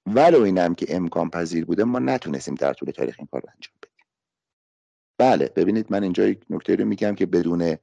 ولو 0.06 0.42
اینم 0.42 0.74
که 0.74 0.96
امکان 0.96 1.30
پذیر 1.30 1.64
بوده 1.64 1.84
ما 1.84 1.98
نتونستیم 1.98 2.54
در 2.54 2.72
طول 2.72 2.90
تاریخ 2.90 3.16
این 3.18 3.28
کار 3.32 3.40
رو 3.40 3.48
انجام 3.54 3.74
بدیم. 3.82 4.06
بله 5.18 5.52
ببینید 5.56 5.92
من 5.92 6.02
اینجا 6.02 6.28
یک 6.28 6.44
نکته 6.50 6.74
رو 6.74 6.84
میگم 6.84 7.14
که 7.14 7.26
بدون 7.26 7.76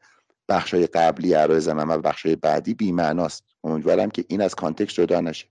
بخشای 0.49 0.87
قبلی 0.87 1.33
عرایز 1.33 1.69
من 1.69 1.95
و 1.95 1.97
بخشای 1.97 2.35
بعدی 2.35 2.73
بیمعناست. 2.73 3.43
امیدوارم 3.63 4.09
که 4.09 4.25
این 4.27 4.41
از 4.41 4.55
کانتکست 4.55 4.95
جدا 4.95 5.21
نشه. 5.21 5.47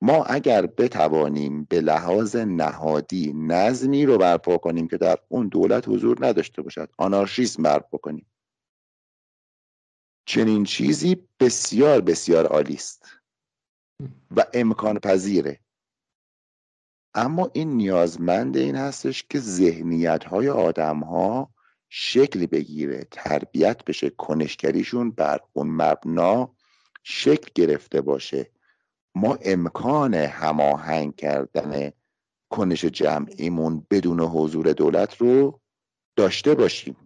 ما 0.00 0.24
اگر 0.24 0.66
بتوانیم 0.66 1.64
به 1.64 1.80
لحاظ 1.80 2.36
نهادی 2.36 3.32
نظمی 3.32 4.06
رو 4.06 4.18
برپا 4.18 4.58
کنیم 4.58 4.88
که 4.88 4.96
در 4.96 5.18
اون 5.28 5.48
دولت 5.48 5.88
حضور 5.88 6.26
نداشته 6.26 6.62
باشد 6.62 6.92
آنارشیسم 6.98 7.62
برپا 7.62 7.98
کنیم. 7.98 8.26
چنین 10.26 10.64
چیزی 10.64 11.28
بسیار 11.40 12.00
بسیار 12.00 12.46
عالی 12.46 12.74
است 12.74 13.06
و 14.36 14.44
امکان 14.54 14.98
پذیره. 14.98 15.60
اما 17.14 17.50
این 17.52 17.68
نیازمند 17.76 18.56
این 18.56 18.76
هستش 18.76 19.24
که 19.30 19.38
ذهنیت 19.38 20.24
های 20.24 20.48
آدم 20.48 21.00
ها 21.00 21.54
شکل 21.88 22.46
بگیره 22.46 23.06
تربیت 23.10 23.84
بشه 23.84 24.10
کنشگریشون 24.10 25.10
بر 25.10 25.40
اون 25.52 25.66
مبنا 25.70 26.54
شکل 27.02 27.48
گرفته 27.54 28.00
باشه. 28.00 28.50
ما 29.14 29.38
امکان 29.42 30.14
هماهنگ 30.14 31.16
کردن 31.16 31.92
کنش 32.50 32.84
جمعیمون 32.84 33.86
بدون 33.90 34.20
حضور 34.20 34.72
دولت 34.72 35.16
رو 35.16 35.60
داشته 36.16 36.54
باشیم. 36.54 36.96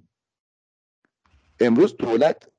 امروز 1.61 1.97
دولت 1.97 2.52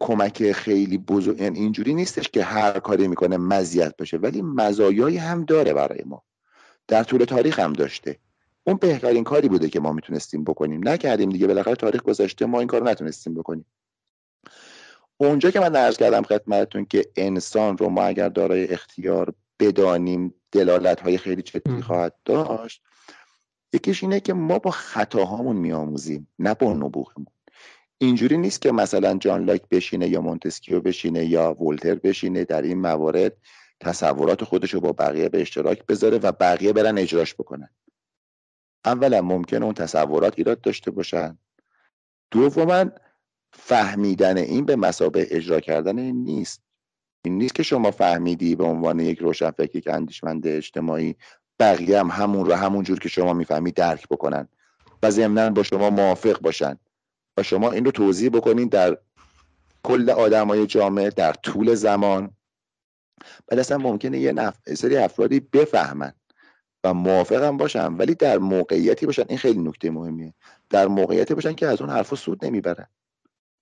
کمک 0.00 0.52
خیلی 0.52 0.98
بزرگ 0.98 1.40
یعنی 1.40 1.58
اینجوری 1.58 1.94
نیستش 1.94 2.28
که 2.28 2.44
هر 2.44 2.78
کاری 2.78 3.08
می‌کنه 3.08 3.36
مزیت 3.36 3.96
باشه 3.96 4.16
ولی 4.16 4.42
مزایایی 4.42 5.16
هم 5.16 5.44
داره 5.44 5.74
برای 5.74 6.02
ما. 6.06 6.22
در 6.88 7.02
طول 7.04 7.24
تاریخ 7.24 7.58
هم 7.58 7.72
داشته. 7.72 8.18
اون 8.64 8.76
بهترین 8.76 9.24
کاری 9.24 9.48
بوده 9.48 9.68
که 9.68 9.80
ما 9.80 9.92
می‌تونستیم 9.92 10.44
بکنیم. 10.44 10.88
نکردیم 10.88 11.30
دیگه 11.30 11.46
بالاخره 11.46 11.74
تاریخ 11.74 12.02
گذاشته 12.02 12.46
ما 12.46 12.58
این 12.58 12.68
کار 12.68 12.90
نتونستیم 12.90 13.34
بکنیم. 13.34 13.66
اونجا 15.16 15.50
که 15.50 15.60
من 15.60 15.76
عرض 15.76 15.96
کردم 15.96 16.22
خدمتتون 16.22 16.84
که 16.84 17.06
انسان 17.16 17.78
رو 17.78 17.88
ما 17.88 18.02
اگر 18.02 18.28
دارای 18.28 18.68
اختیار 18.68 19.34
بدانیم 19.60 20.34
دلالت 20.52 21.00
های 21.00 21.18
خیلی 21.18 21.42
جدی 21.42 21.82
خواهد 21.82 22.14
داشت 22.24 22.82
یکیش 23.72 24.02
اینه 24.02 24.20
که 24.20 24.32
ما 24.32 24.58
با 24.58 24.70
خطاهامون 24.70 25.56
میآموزیم 25.56 26.28
نه 26.38 26.54
با 26.54 26.72
نبوغمون. 26.72 27.26
اینجوری 27.98 28.36
نیست 28.36 28.60
که 28.60 28.72
مثلا 28.72 29.18
جان 29.18 29.44
لاک 29.44 29.68
بشینه 29.68 30.08
یا 30.08 30.20
مونتسکیو 30.20 30.80
بشینه 30.80 31.24
یا 31.24 31.62
ولتر 31.62 31.94
بشینه 31.94 32.44
در 32.44 32.62
این 32.62 32.78
موارد 32.78 33.36
تصورات 33.80 34.44
خودش 34.44 34.74
رو 34.74 34.80
با 34.80 34.92
بقیه 34.92 35.28
به 35.28 35.40
اشتراک 35.40 35.86
بذاره 35.86 36.18
و 36.18 36.32
بقیه 36.32 36.72
برن 36.72 36.98
اجراش 36.98 37.34
بکنن. 37.34 37.70
اولا 38.84 39.22
ممکنه 39.22 39.64
اون 39.64 39.74
تصورات 39.74 40.34
ایراد 40.36 40.60
داشته 40.60 40.90
باشن. 40.90 41.38
دوما 42.30 42.84
فهمیدن 43.52 44.36
این 44.36 44.64
به 44.64 44.76
مسابه 44.76 45.26
اجرا 45.30 45.60
کردن 45.60 45.98
این 45.98 46.24
نیست. 46.24 46.62
این 47.24 47.38
نیست 47.38 47.54
که 47.54 47.62
شما 47.62 47.90
فهمیدی 47.90 48.56
به 48.56 48.64
عنوان 48.64 49.00
یک 49.00 49.18
روشنفکر 49.18 49.76
یک 49.76 49.88
اندیشمند 49.88 50.46
اجتماعی 50.46 51.16
بقیه 51.58 51.98
هم 52.00 52.10
همون 52.10 52.46
رو 52.46 52.52
همون 52.52 52.84
جور 52.84 52.98
که 52.98 53.08
شما 53.08 53.32
می‌فهمی 53.32 53.72
درک 53.72 54.08
بکنن 54.08 54.48
و 55.02 55.10
ضمنا 55.10 55.50
با 55.50 55.62
شما 55.62 55.90
موافق 55.90 56.40
باشن. 56.40 56.78
و 57.36 57.42
شما 57.42 57.70
این 57.70 57.84
رو 57.84 57.90
توضیح 57.90 58.30
بکنین 58.30 58.68
در 58.68 58.98
کل 59.82 60.10
آدمای 60.10 60.66
جامعه 60.66 61.10
در 61.10 61.32
طول 61.32 61.74
زمان. 61.74 62.30
بعد 63.46 63.58
اصلا 63.58 63.78
ممکنه 63.78 64.18
یه 64.18 64.32
نف... 64.32 64.74
سری 64.74 64.96
افرادی 64.96 65.40
بفهمن 65.40 66.12
و 66.84 66.94
موافقم 66.94 67.56
باشن 67.56 67.92
ولی 67.92 68.14
در 68.14 68.38
موقعیتی 68.38 69.06
باشن. 69.06 69.24
این 69.28 69.38
خیلی 69.38 69.58
نکته 69.58 69.90
مهمیه. 69.90 70.34
در 70.70 70.86
موقعیتی 70.86 71.34
باشن 71.34 71.52
که 71.52 71.66
از 71.66 71.80
اون 71.80 71.90
حرفا 71.90 72.16
سود 72.16 72.44
نمی‌برن. 72.44 72.86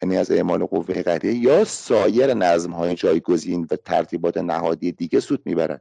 یعنی 0.03 0.17
از 0.17 0.31
اعمال 0.31 0.65
قوه 0.65 1.03
قضاییه 1.03 1.35
یا 1.35 1.65
سایر 1.65 2.35
نظم 2.35 2.71
های 2.71 2.95
جایگزین 2.95 3.67
و 3.71 3.77
ترتیبات 3.77 4.37
نهادی 4.37 4.93
دیگه 4.93 5.21
سود 5.21 5.43
می‌برن. 5.45 5.81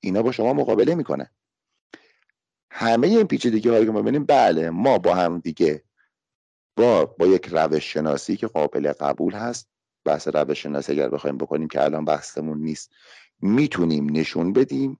اینا 0.00 0.22
با 0.22 0.32
شما 0.32 0.52
مقابله 0.52 0.94
می‌کنن. 0.94 1.30
همه 2.70 3.06
این 3.06 3.26
پیچیدگی 3.26 3.68
هایی 3.68 3.84
که 3.84 3.90
ما 3.90 4.02
ببینیم 4.02 4.24
بله 4.24 4.70
ما 4.70 4.98
با 4.98 5.14
هم 5.14 5.38
دیگه 5.38 5.82
با 6.78 7.06
با 7.06 7.26
یک 7.26 7.46
روش 7.46 7.92
شناسی 7.92 8.36
که 8.36 8.46
قابل 8.46 8.92
قبول 8.92 9.32
هست. 9.32 9.68
بحث 10.04 10.28
روش 10.28 10.62
شناسی 10.62 10.92
اگر 10.92 11.08
بخوایم 11.08 11.38
بکنیم 11.38 11.68
که 11.68 11.84
الان 11.84 12.04
بحثمون 12.04 12.58
نیست. 12.58 12.92
می‌تونیم 13.40 14.16
نشون 14.16 14.52
بدیم. 14.52 14.98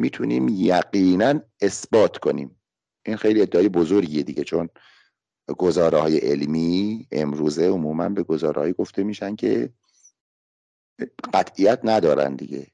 می‌تونیم 0.00 0.48
یقینا 0.48 1.40
اثبات 1.60 2.16
کنیم. 2.18 2.60
این 3.06 3.16
خیلی 3.16 3.42
ادعای 3.42 3.68
بزرگیه 3.68 4.22
دیگه 4.22 4.44
چون 4.44 4.68
گزاره 5.58 5.98
های 5.98 6.18
علمی 6.18 7.08
امروزه 7.12 7.68
عموما 7.68 8.08
به 8.08 8.22
گزاره 8.22 8.72
گفته 8.72 9.04
میشن 9.04 9.36
که 9.36 9.72
قطعیت 11.34 11.80
ندارن 11.84 12.36
دیگه. 12.36 12.66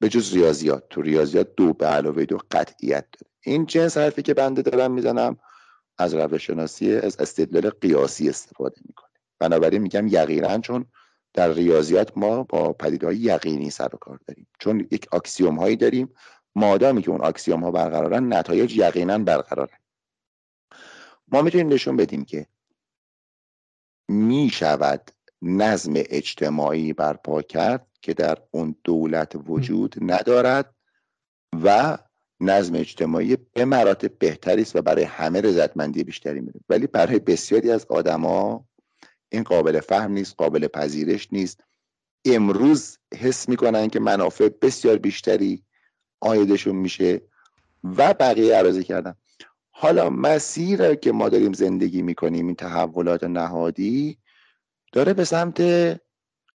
به 0.00 0.08
جز 0.08 0.34
ریاضیات. 0.34 0.88
تو 0.88 1.02
ریاضیات 1.02 1.54
دو 1.56 1.72
به 1.72 1.86
علاوه 1.86 2.24
دو 2.24 2.38
قطعیت 2.50 3.06
داره. 3.12 3.32
این 3.40 3.66
جنس 3.66 3.96
حرفی 3.96 4.22
که 4.22 4.34
بنده 4.34 4.62
دارم 4.62 4.92
می‌زنم 4.92 5.38
از 5.98 6.14
روش 6.14 6.46
شناسی 6.46 6.96
از 6.96 7.16
استدلال 7.20 7.70
قیاسی 7.70 8.28
استفاده 8.28 8.80
می‌کنه. 8.86 9.08
بنابراین 9.38 9.82
میگم 9.82 10.06
یقینا 10.06 10.58
چون 10.58 10.86
در 11.34 11.52
ریاضیات 11.52 12.18
ما 12.18 12.42
با 12.42 12.72
پدیدهای 12.72 13.16
یقینی 13.16 13.70
سر 13.70 13.94
و 13.94 13.98
کار 13.98 14.20
داریم. 14.26 14.46
چون 14.58 14.88
یک 14.90 15.14
axiom 15.14 15.56
هایی 15.56 15.76
داریم 15.76 16.14
مادامی 16.54 17.02
که 17.02 17.10
اون 17.10 17.24
axiom 17.24 17.64
ها 17.64 17.70
برقرارن 17.70 18.32
نتایج 18.32 18.76
یقینا 18.76 19.18
برقرارن 19.18 19.78
ما 21.28 21.42
می‌تونیم 21.42 21.68
نشون 21.68 21.96
بدیم 21.96 22.24
که 22.24 22.46
می 24.08 24.50
شود 24.52 25.10
نظم 25.42 25.92
اجتماعی 25.96 26.92
برپا 26.92 27.42
کرد 27.42 27.86
که 28.02 28.14
در 28.14 28.38
اون 28.50 28.74
دولت 28.84 29.32
وجود 29.46 29.94
ندارد 30.00 30.74
و 31.64 31.98
نظم 32.40 32.74
اجتماعی 32.74 33.36
به 33.52 33.64
مراتب 33.64 34.18
بهتری 34.18 34.62
است 34.62 34.76
و 34.76 34.82
برای 34.82 35.04
همه 35.04 35.40
رضایتمندی 35.40 36.04
بیشتری 36.04 36.40
میده 36.40 36.60
ولی 36.68 36.86
برای 36.86 37.18
بسیاری 37.18 37.70
از 37.70 37.86
آدما 37.88 38.64
این 39.28 39.42
قابل 39.42 39.80
فهم 39.80 40.12
نیست 40.12 40.34
قابل 40.38 40.66
پذیرش 40.66 41.28
نیست. 41.32 41.60
امروز 42.24 42.98
حس 43.18 43.48
می‌کنن 43.48 43.88
که 43.88 44.00
منافع 44.00 44.48
بسیار 44.62 44.98
بیشتری 44.98 45.64
آیدشون 46.20 46.76
میشه 46.76 47.20
و 47.84 48.14
بقیه 48.14 48.56
عرضه 48.56 48.82
کردن 48.82 49.14
حالا 49.70 50.10
مسیر 50.10 50.94
که 50.94 51.12
ما 51.12 51.28
داریم 51.28 51.52
زندگی 51.52 52.02
می‌کنیم 52.02 52.46
این 52.46 52.56
تحولات 52.56 53.24
نهادی 53.24 54.18
داره 54.92 55.14
به 55.14 55.24
سمت 55.24 55.62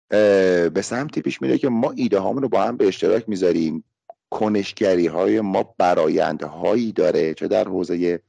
به 0.08 0.82
سمتی 0.82 1.22
پیش 1.22 1.42
میره 1.42 1.58
که 1.58 1.68
ما 1.68 1.90
ایده 1.90 2.18
هامون 2.18 2.42
رو 2.42 2.48
با 2.48 2.62
هم 2.62 2.76
به 2.76 2.88
اشتراک 2.88 3.28
می‌ذاریم. 3.28 3.84
کنشگری 4.30 5.06
های 5.06 5.40
ما 5.40 5.74
براینده 5.78 6.46
هایی 6.46 6.92
داره 6.92 7.34
چه 7.34 7.48
در 7.48 7.64
حوزه 7.64 8.22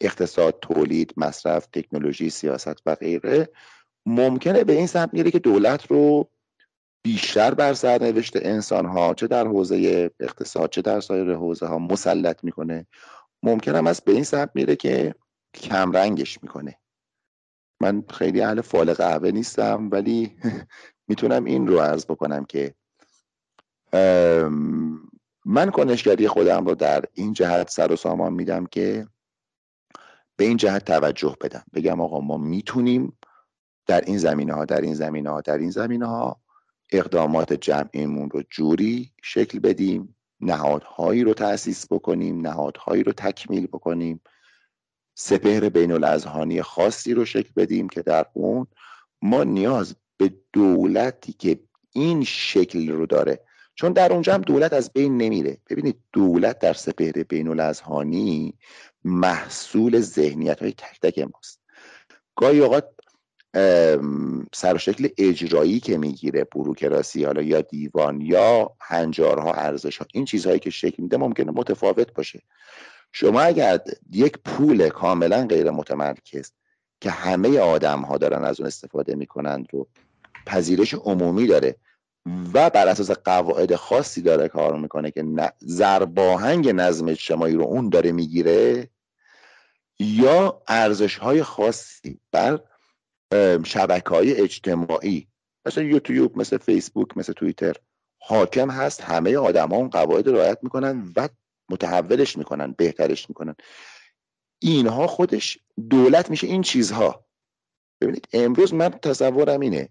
اقتصاد 0.00 0.58
تولید 0.62 1.14
مصرف 1.16 1.66
تکنولوژی 1.66 2.30
سیاست 2.30 2.82
و 2.86 2.94
غیره. 2.94 3.48
ممکنه 4.06 4.64
به 4.64 4.72
این 4.72 4.86
سمت 4.86 5.14
میره 5.14 5.30
که 5.30 5.38
دولت 5.38 5.86
رو 5.86 6.30
بیشتر 7.02 7.54
بر 7.54 7.74
سرنوشت 7.74 8.36
انسان 8.36 8.86
ها 8.86 9.14
چه 9.14 9.26
در 9.26 9.46
حوزه 9.46 10.10
اقتصاد 10.20 10.70
چه 10.70 10.82
در 10.82 11.00
سایر 11.00 11.34
حوزه 11.34 11.66
ها 11.66 11.78
مسلط 11.78 12.44
می‌کنه. 12.44 12.86
ممکن 13.42 13.76
هم 13.76 13.86
از 13.86 14.00
به 14.00 14.12
این 14.12 14.24
سمت 14.24 14.50
میره 14.54 14.76
که 14.76 15.14
کمرنگش 15.54 16.42
می‌کنه. 16.42 16.78
من 17.82 18.04
خیلی 18.10 18.40
اهل 18.40 18.60
فال 18.60 18.92
قهوه 18.94 19.30
نیستم 19.30 19.88
ولی 19.92 20.36
می‌تونم 21.08 21.44
این 21.44 21.66
رو 21.66 21.80
عرض 21.80 22.04
بکنم 22.06 22.44
که 22.44 22.74
من 25.50 25.70
کنشگری 25.70 26.28
خودم 26.28 26.66
رو 26.66 26.74
در 26.74 27.04
این 27.14 27.32
جهت 27.32 27.70
سر 27.70 27.92
و 27.92 27.96
سامان 27.96 28.32
میدم 28.32 28.66
که 28.66 29.08
به 30.36 30.44
این 30.44 30.56
جهت 30.56 30.84
توجه 30.84 31.36
بدم. 31.40 31.64
بگم 31.74 32.00
آقا 32.00 32.20
ما 32.20 32.36
می‌تونیم 32.36 33.18
در 33.86 34.00
این 34.00 34.18
زمینه 34.18 34.54
ها 34.54 34.64
در 34.64 34.80
این 34.80 34.94
زمینه 34.94 35.30
ها 35.30 35.40
در 35.40 35.58
این 35.58 35.70
زمینه 35.70 36.06
ها 36.06 36.40
اقدامات 36.92 37.52
جمعیمون 37.52 38.30
رو 38.30 38.42
جوری 38.50 39.12
شکل 39.22 39.58
بدیم 39.58 40.16
نهادهایی 40.40 41.24
رو 41.24 41.34
تأسیس 41.34 41.92
بکنیم 41.92 42.40
نهادهایی 42.46 43.02
رو 43.02 43.12
تکمیل 43.12 43.66
بکنیم 43.66 44.20
سپهر 45.14 45.68
بین 45.68 45.92
الازهانی 45.92 46.62
خاصی 46.62 47.14
رو 47.14 47.24
شکل 47.24 47.50
بدیم 47.56 47.88
که 47.88 48.02
در 48.02 48.26
اون 48.32 48.66
ما 49.22 49.44
نیاز 49.44 49.96
به 50.16 50.34
دولتی 50.52 51.32
که 51.32 51.60
این 51.90 52.24
شکل 52.24 52.88
رو 52.88 53.06
داره 53.06 53.47
چون 53.78 53.92
در 53.92 54.12
اونجا 54.12 54.34
هم 54.34 54.40
دولت 54.40 54.72
از 54.72 54.92
بین 54.92 55.16
نمیره. 55.16 55.58
ببینید 55.70 55.96
دولت 56.12 56.58
در 56.58 56.72
سپهر 56.72 57.22
بین 57.22 57.48
الازهانی 57.48 58.54
محصول 59.04 60.00
ذهنیت 60.00 60.62
های 60.62 60.72
تک 60.72 61.00
تک 61.02 61.18
ماست. 61.18 61.60
گاهی 62.36 62.60
اوقات 62.60 62.88
سر 64.54 64.76
شکل 64.76 65.08
اجرایی 65.18 65.80
که 65.80 65.98
می‌گیره 65.98 66.44
بروکراسی 66.44 67.24
حالا 67.24 67.42
یا 67.42 67.60
دیوان 67.60 68.20
یا 68.20 68.70
هنجارها 68.80 69.52
ارزش 69.52 69.98
ها 69.98 70.06
این 70.14 70.24
چیزهایی 70.24 70.58
که 70.58 70.70
شکل 70.70 71.02
میده 71.02 71.16
ممکنه 71.16 71.52
متفاوت 71.52 72.12
باشه. 72.12 72.42
شما 73.12 73.40
اگر 73.40 73.80
یک 74.12 74.38
پول 74.44 74.88
کاملا 74.88 75.46
غیر 75.46 75.70
متمرکز 75.70 76.52
که 77.00 77.10
همه 77.10 77.58
آدم 77.58 78.00
ها 78.00 78.18
دارن 78.18 78.44
از 78.44 78.60
اون 78.60 78.66
استفاده 78.66 79.14
می‌کنند 79.14 79.66
رو 79.72 79.88
پذیرش 80.46 80.94
عمومی 80.94 81.46
داره 81.46 81.76
و 82.54 82.70
بر 82.70 82.88
اساس 82.88 83.10
قواعد 83.10 83.74
خاصی 83.74 84.22
داره 84.22 84.48
کار 84.48 84.78
می‌کنه 84.78 85.10
که 85.10 85.24
زرباهنگ 85.58 86.68
نظم 86.68 87.08
اجتماعی 87.08 87.54
رو 87.54 87.62
اون 87.62 87.88
داره 87.88 88.12
می‌گیره 88.12 88.90
یا 89.98 90.62
ارزش 90.68 91.16
های 91.16 91.42
خاصی 91.42 92.20
بر 92.32 92.60
شبکه 93.64 94.10
های 94.10 94.34
اجتماعی. 94.40 95.28
مثل 95.66 95.82
یوتیوب 95.82 96.38
مثل 96.38 96.58
فیسبوک 96.58 97.16
مثل 97.16 97.32
توییتر 97.32 97.76
حاکم 98.20 98.70
هست. 98.70 99.00
همه 99.00 99.36
آدم 99.36 99.68
ها 99.68 99.76
اون 99.76 99.88
قواعد 99.88 100.28
رعایت 100.28 100.58
می‌کنن 100.62 101.12
و 101.16 101.28
متحولش 101.70 102.36
می‌کنن 102.36 102.74
بهترش 102.78 103.28
می‌کنن. 103.28 103.54
اینها 104.58 105.06
خودش 105.06 105.58
دولت 105.90 106.30
میشه 106.30 106.46
این 106.46 106.62
چیزها. 106.62 107.24
ببینید 108.00 108.28
امروز 108.32 108.74
من 108.74 108.88
تصورم 108.88 109.60
اینه 109.60 109.88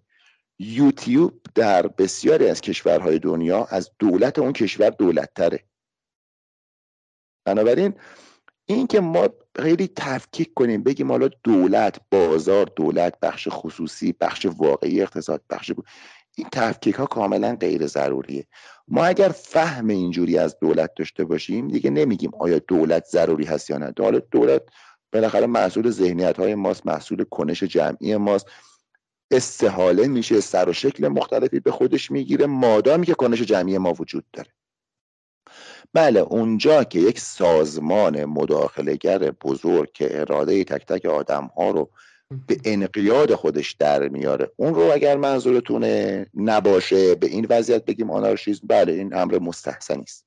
یوتیوب 0.59 1.41
در 1.55 1.87
بسیاری 1.87 2.47
از 2.49 2.61
کشورهای 2.61 3.19
دنیا 3.19 3.65
از 3.69 3.91
دولت 3.99 4.39
اون 4.39 4.53
کشور 4.53 4.89
دولت 4.89 5.33
تره 5.35 5.63
بنابراین 7.45 7.93
این 8.65 8.87
که 8.87 8.99
ما 8.99 9.29
خیلی 9.59 9.87
تفکیک 9.95 10.53
کنیم 10.53 10.83
بگیم 10.83 11.11
حالا 11.11 11.29
دولت 11.43 12.01
بازار 12.11 12.65
دولت 12.75 13.19
بخش 13.19 13.47
خصوصی 13.51 14.13
بخش 14.13 14.45
واقعی 14.45 15.01
اقتصاد 15.01 15.41
بخش 15.49 15.71
این 16.37 16.47
تفکیک 16.51 16.95
ها 16.95 17.05
کاملا 17.05 17.55
غیر 17.55 17.87
ضروریه. 17.87 18.47
ما 18.87 19.05
اگر 19.05 19.29
فهم 19.29 19.87
اینجوری 19.87 20.37
از 20.37 20.59
دولت 20.59 20.91
داشته 20.95 21.25
باشیم 21.25 21.67
دیگه 21.67 21.89
نمیگیم 21.89 22.31
آیا 22.39 22.59
دولت 22.59 23.05
ضروری 23.05 23.45
هست 23.45 23.69
یا 23.69 23.77
نه. 23.77 23.91
دولت 24.31 24.63
بالاخره 25.13 25.47
محصول 25.47 25.89
ذهنیت 25.89 26.37
های 26.39 26.55
ماست 26.55 26.87
محصول 26.87 27.23
کنش 27.23 27.63
جمعی 27.63 28.17
ماست. 28.17 28.45
استحاله 29.31 30.07
میشه 30.07 30.41
سر 30.41 30.69
و 30.69 30.73
شکل 30.73 31.07
مختلفی 31.07 31.59
به 31.59 31.71
خودش 31.71 32.11
می‌گیره. 32.11 32.45
مادامی 32.45 33.05
که 33.05 33.13
کنش 33.13 33.41
جمعی 33.41 33.77
ما 33.77 33.93
وجود 33.93 34.25
داره. 34.33 34.49
بله 35.93 36.19
اونجا 36.19 36.83
که 36.83 36.99
یک 36.99 37.19
سازمان 37.19 38.25
مداخلهگر 38.25 39.31
بزرگ 39.31 39.91
که 39.91 40.19
اراده 40.19 40.63
تک 40.63 40.85
تک 40.85 41.05
آدم 41.05 41.45
ها 41.57 41.71
رو 41.71 41.89
به 42.47 42.57
انقیاد 42.65 43.35
خودش 43.35 43.71
در 43.71 44.07
میاره 44.07 44.51
اون 44.55 44.75
رو 44.75 44.81
اگر 44.93 45.17
منظورتونه 45.17 46.25
نباشه 46.33 47.15
به 47.15 47.27
این 47.27 47.47
وضعیت 47.49 47.85
بگیم 47.85 48.11
آنارشیزم 48.11 48.67
بله 48.67 48.93
این 48.93 49.15
امر 49.15 49.39
مستحسنی 49.39 50.01
است. 50.01 50.25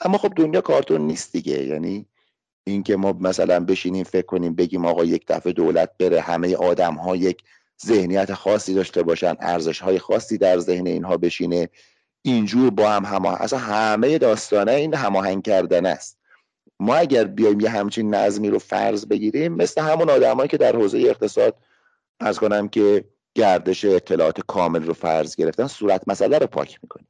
اما 0.00 0.18
خب 0.18 0.32
دنیا 0.36 0.60
کارتون 0.60 1.00
نیست 1.00 1.32
دیگه. 1.32 1.64
یعنی 1.64 2.06
اینکه 2.64 2.96
ما 2.96 3.12
مثلا 3.12 3.60
بشینیم 3.60 4.04
فکر 4.04 4.26
کنیم 4.26 4.54
بگیم 4.54 4.84
آقا 4.84 5.04
یک 5.04 5.24
دفعه 5.28 5.52
دولت 5.52 5.90
بره 5.98 6.20
همه 6.20 6.56
آدم 6.56 6.94
ها 6.94 7.16
یک 7.16 7.42
ذهنیت 7.84 8.34
خاصی 8.34 8.74
داشته 8.74 9.02
باشن 9.02 9.34
ارزش 9.40 9.80
های 9.80 9.98
خاصی 9.98 10.38
در 10.38 10.58
ذهن 10.58 10.86
اینها 10.86 11.16
بشینه. 11.16 11.68
اینجور 12.22 12.70
با 12.70 12.90
هم 12.90 13.04
همه 13.04 13.42
اصلا 13.42 13.58
همه 13.58 14.18
داستانه 14.18 14.72
این 14.72 14.94
هماهنگ 14.94 15.42
کردن 15.42 15.86
است. 15.86 16.18
ما 16.80 16.94
اگر 16.96 17.24
بیایم 17.24 17.60
یه 17.60 17.70
همچین 17.70 18.14
نظمی 18.14 18.50
رو 18.50 18.58
فرض 18.58 19.06
بگیریم 19.06 19.52
مثل 19.52 19.80
همون 19.82 20.10
آدمایی 20.10 20.48
که 20.48 20.56
در 20.56 20.76
حوزه 20.76 20.98
اقتصاد 20.98 21.56
از 22.20 22.38
کنم 22.38 22.68
که 22.68 23.04
گردش 23.34 23.84
اطلاعات 23.84 24.40
کامل 24.40 24.82
رو 24.82 24.94
فرض 24.94 25.36
گرفتن 25.36 25.66
صورت 25.66 26.08
مسئله 26.08 26.38
رو 26.38 26.46
پاک 26.46 26.78
می‌کنیم. 26.82 27.08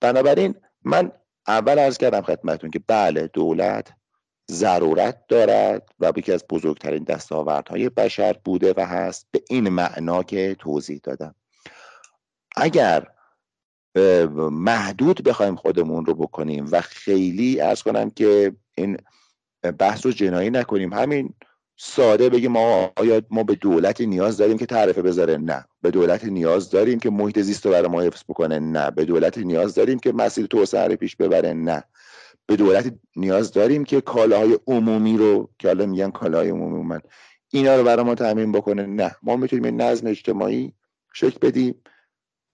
بنابراین 0.00 0.54
من 0.84 1.12
اول 1.48 1.78
ارز 1.78 1.98
کردم 1.98 2.22
خدمتون 2.22 2.70
که 2.70 2.80
بله 2.86 3.26
دولت 3.26 3.92
ضرورت 4.50 5.26
دارد 5.28 5.88
و 6.00 6.12
یکی 6.16 6.32
از 6.32 6.44
بزرگترین 6.50 7.04
دستاوردهای 7.04 7.88
بشر 7.88 8.36
بوده 8.44 8.74
و 8.76 8.86
هست 8.86 9.26
به 9.30 9.42
این 9.50 9.68
معنا 9.68 10.22
که 10.22 10.56
توضیح 10.58 11.00
دادم. 11.02 11.34
اگر 12.56 13.06
محدود 14.50 15.22
بخوایم 15.22 15.56
خودمون 15.56 16.06
رو 16.06 16.14
بکنیم 16.14 16.68
و 16.72 16.80
خیلی 16.80 17.60
ارز 17.60 17.82
کنم 17.82 18.10
که 18.10 18.52
این 18.74 18.96
بحث 19.78 20.06
رو 20.06 20.12
جنایی 20.12 20.50
نکنیم 20.50 20.92
همین 20.92 21.34
ساده 21.76 22.28
بگیم 22.28 22.52
ما 22.52 22.92
آیا 22.96 23.22
ما 23.30 23.42
به 23.42 23.54
دولت 23.54 24.00
نیاز 24.00 24.36
داریم 24.36 24.58
که 24.58 24.66
تعرفه 24.66 25.02
بذاره؟ 25.02 25.36
نه. 25.36 25.64
به 25.82 25.90
دولت 25.90 26.24
نیاز 26.24 26.70
داریم 26.70 26.98
که 26.98 27.10
محیط 27.10 27.38
زیست 27.38 27.66
رو 27.66 27.72
برای 27.72 27.88
ما 27.88 28.00
حفظ 28.00 28.22
بکنه؟ 28.28 28.58
نه. 28.58 28.90
به 28.90 29.04
دولت 29.04 29.38
نیاز 29.38 29.74
داریم 29.74 29.98
که 29.98 30.12
مسیر 30.12 30.46
توسعه 30.46 30.88
رو 30.88 30.96
پیش 30.96 31.16
ببره؟ 31.16 31.52
نه. 31.52 31.84
به 32.46 32.56
دولت 32.56 32.94
نیاز 33.16 33.52
داریم 33.52 33.84
که 33.84 34.00
کالاهای 34.00 34.58
عمومی 34.66 35.18
رو 35.18 35.50
که 35.58 35.68
حالا 35.68 35.86
میگن 35.86 36.10
کالاهای 36.10 36.48
عمومی 36.48 36.82
من 36.82 37.00
اینا 37.50 37.76
رو 37.76 37.84
برای 37.84 38.04
ما 38.04 38.14
تامین 38.14 38.52
بکنه. 38.52 38.86
نه 38.86 39.16
ما 39.22 39.36
می‌تونیم 39.36 39.82
نظم 39.82 40.06
اجتماعی 40.06 40.72
شکل 41.12 41.38
بدیم. 41.42 41.82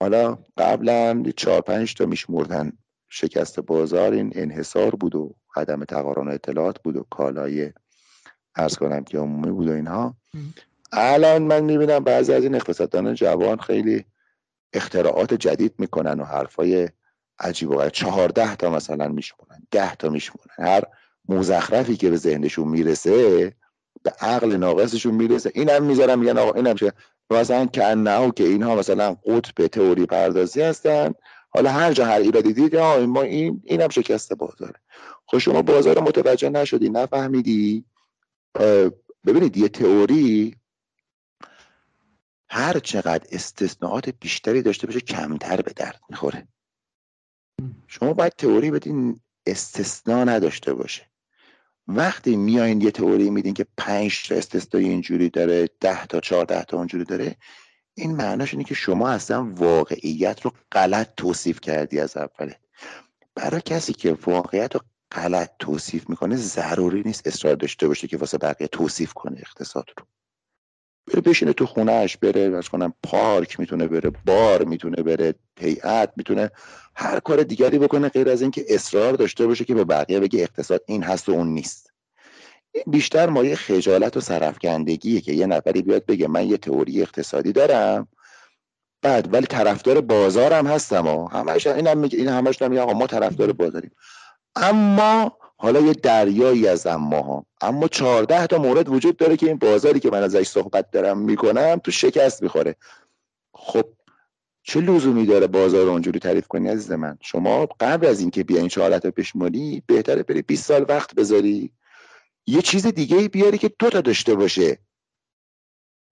حالا 0.01 0.39
قبلا 0.59 1.23
چهار 1.37 1.61
پنج 1.61 1.95
تا 1.95 2.07
میشمردن 2.07 2.73
شکست 3.09 3.61
بازار 3.61 4.13
این 4.13 4.33
انحصار 4.35 4.91
بود 4.91 5.15
و 5.15 5.35
عدم 5.57 5.85
تقارن 5.85 6.29
اطلاعات 6.29 6.83
بود 6.83 6.97
و 6.97 7.07
کالای 7.11 7.73
ارز 8.57 8.77
کنم 8.77 9.05
که 9.05 9.19
عمومی 9.19 9.53
بود 9.53 9.69
و 9.69 9.73
اینها. 9.73 10.17
الان 10.93 11.43
من 11.43 11.65
می‌بینم 11.65 11.99
بعضی 11.99 12.33
از 12.33 12.43
این 12.43 12.55
اقتصاددان 12.55 13.15
جوان 13.15 13.59
خیلی 13.59 14.05
اختراعات 14.73 15.35
جدید 15.35 15.75
می‌کنن 15.79 16.21
و 16.21 16.25
حرفای 16.25 16.89
عجیب 17.41 17.71
و 17.71 17.89
چهارده 17.89 18.57
تا 18.57 18.71
مثلا 18.71 19.09
میشمونن 19.09 19.67
ده 19.71 19.95
تا 19.95 20.09
میشمونن. 20.09 20.71
هر 20.71 20.83
مزخرفی 21.29 21.97
که 21.97 22.11
به 22.11 22.17
ذهنشون 22.17 22.69
می‌رسه 22.69 23.55
به 24.03 24.11
عقل 24.21 24.57
ناقصشون 24.57 25.15
می‌رسه. 25.15 25.53
اینم 25.55 25.83
می‌ذارم 25.83 26.19
میگن 26.19 26.39
آقا 26.39 26.53
اینم 26.53 26.75
چه؟ 26.75 26.93
مثلا 27.31 27.67
کنه 27.67 28.33
که 28.33 28.45
اینها 28.45 28.75
مثلا 28.75 29.15
قطب 29.15 29.67
تئوری 29.67 30.07
پردازی 30.07 30.63
هستن. 30.63 31.15
حالا 31.51 31.71
هر 31.71 31.93
جا 31.93 32.07
هر 32.07 32.21
ایرادی 32.21 32.53
دید 32.53 32.77
ما 32.77 33.23
این 33.23 33.63
اینم 33.65 33.89
شکست 33.89 34.33
بازاره. 34.33 34.81
خب 35.27 35.39
شما 35.39 35.63
بازار 35.63 36.01
متوجه 36.01 36.49
نشدی 36.49 36.91
نفهمیدی. 36.91 37.85
ببینید 39.27 39.57
یه 39.57 39.69
تئوری 39.69 40.57
هر 42.49 42.79
چقدر 42.79 43.27
استثناءات 43.33 44.09
بیشتری 44.09 44.63
داشته 44.63 44.87
باشه 44.87 45.01
کمتر 45.01 45.63
به 45.63 45.73
درد 45.73 46.01
می‌خوره. 46.09 46.49
شما 47.87 48.13
باید 48.13 48.33
تئوری 48.33 48.71
بدین 48.71 49.21
استثناء 49.47 50.25
نداشته 50.25 50.75
باشه. 50.75 51.11
وقتی 51.89 52.37
میایین 52.37 52.81
یه 52.81 52.91
تئوری 52.91 53.31
میدین 53.31 53.55
که 53.55 53.67
پنج 53.77 54.29
تا 54.29 54.35
استثنایی 54.35 54.89
اینجوری 54.89 55.31
داره 55.31 55.69
ده 55.81 56.07
تا 56.07 56.21
چهارده 56.21 56.65
تا 56.65 56.77
اونجوری 56.77 57.05
داره 57.05 57.37
این 57.95 58.17
معناش 58.17 58.53
اینه 58.55 58.65
که 58.65 58.75
شما 58.75 59.09
اصلا 59.09 59.53
واقعیت 59.55 60.41
رو 60.41 60.53
غلط 60.73 61.09
توصیف 61.17 61.61
کردی 61.61 62.01
از 62.01 62.17
اوله. 62.17 62.57
برای 63.35 63.61
کسی 63.61 63.93
که 63.93 64.19
واقعیت 64.27 64.75
رو 64.75 64.81
غلط 65.13 65.51
توصیف 65.59 66.11
می‌کنه 66.11 66.37
ضروری 66.37 67.03
نیست 67.07 67.27
اصرار 67.27 67.55
داشته 67.55 67.89
باشه 67.89 68.09
که 68.09 68.17
واسه 68.17 68.39
بقیه 68.39 68.69
توصیف 68.69 69.13
کنه 69.13 69.39
اقتصاد 69.39 69.85
رو. 69.99 70.07
بره 71.11 71.21
بشینه 71.21 71.53
تو 71.53 71.67
خونهش 71.67 72.17
بره 72.17 72.57
از 72.59 72.69
کنم 72.69 72.95
پارک 73.03 73.61
می‌تونه 73.61 73.89
بره 73.89 74.13
بار 74.27 74.65
می‌تونه 74.65 75.03
بره 75.03 75.35
هیئت 75.61 76.13
می‌تونه 76.17 76.51
هر 76.95 77.21
کار 77.21 77.43
دیگری 77.43 77.79
بکنه 77.79 78.09
غیر 78.09 78.29
از 78.29 78.43
اینکه 78.43 78.65
اصرار 78.69 79.13
داشته 79.13 79.47
باشه 79.47 79.65
که 79.65 79.75
به 79.75 79.85
بقیه 79.85 80.21
بگه 80.21 80.43
اقتصاد 80.43 80.83
این 80.87 81.03
هست 81.03 81.29
و 81.29 81.33
اون 81.33 81.49
نیست. 81.49 81.91
بیشتر 82.87 83.29
مایه 83.29 83.57
خجالت 83.57 84.17
و 84.17 84.21
سرفکندگیه 84.21 85.21
که 85.21 85.33
یه 85.33 85.47
نفری 85.47 85.83
بیاد 85.83 86.07
بگه 86.07 86.29
من 86.29 86.49
یه 86.49 86.57
تئوری 86.57 87.03
اقتصادی 87.03 87.53
دارم 87.53 88.09
بعد 89.03 89.35
ولی 89.35 89.47
طرفدار 89.47 90.01
بازارم 90.01 90.67
هستم 90.67 91.07
و 91.07 91.29
همش 91.29 91.67
اینم 91.67 91.99
میگه 91.99 92.19
این 92.19 92.29
همش 92.29 92.63
میگه 92.63 92.81
آقا 92.81 92.93
ما 92.93 93.07
طرفدار 93.07 93.53
بازاریم. 93.53 93.91
اما 94.57 95.39
حالا 95.63 95.81
یه 95.81 95.93
دریایی 95.93 96.69
از 96.69 96.87
ها 96.87 97.47
اما 97.61 97.89
چهارده 97.89 98.47
تا 98.47 98.59
مورد 98.59 98.89
وجود 98.89 99.17
داره 99.17 99.37
که 99.37 99.47
این 99.47 99.57
بازاری 99.57 100.01
که 100.01 100.11
من 100.11 100.23
ازش 100.23 100.49
صحبت 100.49 100.91
دارم 100.91 101.19
می‌کنم 101.19 101.81
تو 101.85 101.91
شکست 101.91 102.43
می‌خوره. 102.43 102.77
خب 103.55 103.85
چه 104.63 104.81
لزومی 104.81 105.27
داره 105.27 105.47
بازار 105.47 105.89
اونجوری 105.89 106.19
تعریف 106.19 106.49
کنی 106.49 106.69
عزیز 106.69 106.93
من؟ 106.93 107.19
شما 107.21 107.67
قبل 107.81 108.07
از 108.07 108.21
اینکه 108.21 108.45
بیاین 108.45 108.69
چهارده 108.69 108.99
تا 108.99 109.11
بشماری 109.17 109.83
بهتره 109.87 110.23
بری 110.23 110.43
20 110.43 110.65
سال 110.65 110.87
وقت 110.89 111.15
بذاری. 111.15 111.73
یه 112.47 112.63
چیز 112.63 112.87
دیگه 112.87 113.29
بیاری 113.29 113.59
که 113.59 113.71
دو 113.79 113.91
تا 113.91 114.01
داشته 114.01 114.35
باشه. 114.35 114.79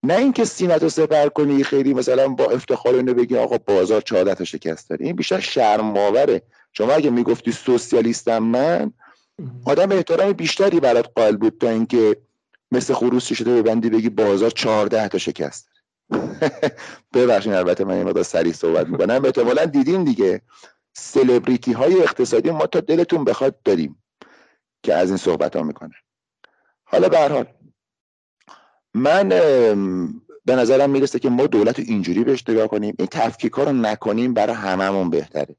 نه 0.02 0.16
اینکه 0.16 0.44
سینت 0.44 0.82
رو 0.82 0.88
سپر 0.88 1.28
کنی 1.28 1.64
خیلی 1.64 1.94
مثلا 1.94 2.28
با 2.28 2.44
افتخار 2.44 2.94
اینو 2.94 3.14
بگی 3.14 3.36
آقا 3.36 3.58
بازار 3.58 4.00
چهارده 4.00 4.34
تا 4.34 4.44
شکست 4.44 4.90
داره. 4.90 5.06
این 5.06 5.16
بیشتر 5.16 5.40
شرم 5.40 5.98
آوره 5.98 6.42
شما 6.72 6.92
اگه 6.92 7.10
می‌گفتی 7.10 7.52
سوسیالیستم 7.52 8.38
من 8.38 8.92
آدم 9.64 9.92
احترام 9.92 10.32
بیشتری 10.32 10.80
برات 10.80 11.10
قائل 11.14 11.36
بود 11.36 11.58
تا 11.58 11.68
اینکه 11.68 12.16
مثل 12.72 12.94
خروس 12.94 13.32
شده 13.32 13.62
ببندی 13.62 13.90
بگی 13.90 14.08
بازار 14.08 14.50
چهارده 14.50 15.08
تا 15.08 15.18
شکست. 15.18 15.68
ببخشید 17.14 17.52
البته 17.52 17.84
من 17.84 17.94
این 17.94 18.06
مقدار 18.06 18.22
سریع 18.22 18.52
صحبت 18.52 18.86
می‌کنم. 18.86 19.24
احتمالا 19.24 19.64
دیدین 19.64 20.04
دیگه. 20.04 20.42
سلبریتی 20.92 21.72
های 21.72 22.02
اقتصادی 22.02 22.50
ما 22.50 22.66
تا 22.66 22.80
دلتون 22.80 23.24
بخواد 23.24 23.62
داریم 23.62 24.02
که 24.82 24.94
از 24.94 25.08
این 25.08 25.16
صحبت 25.16 25.56
ها 25.56 25.62
می‌کنه. 25.62 25.94
حالا 26.84 27.08
به 27.08 27.18
حال 27.18 27.46
من 28.94 29.28
به 30.44 30.56
نظرم 30.56 30.90
می‌رسه 30.90 31.18
که 31.18 31.30
ما 31.30 31.46
دولت 31.46 31.78
اینجوری 31.78 32.24
بهش 32.24 32.44
نگاه 32.48 32.68
کنیم. 32.68 32.94
این 32.98 33.08
تفکیک 33.10 33.52
ها 33.52 33.64
رو 33.64 33.72
نکنیم 33.72 34.34
برای 34.34 34.56
هممون 34.56 35.10
بهتره. 35.10 35.56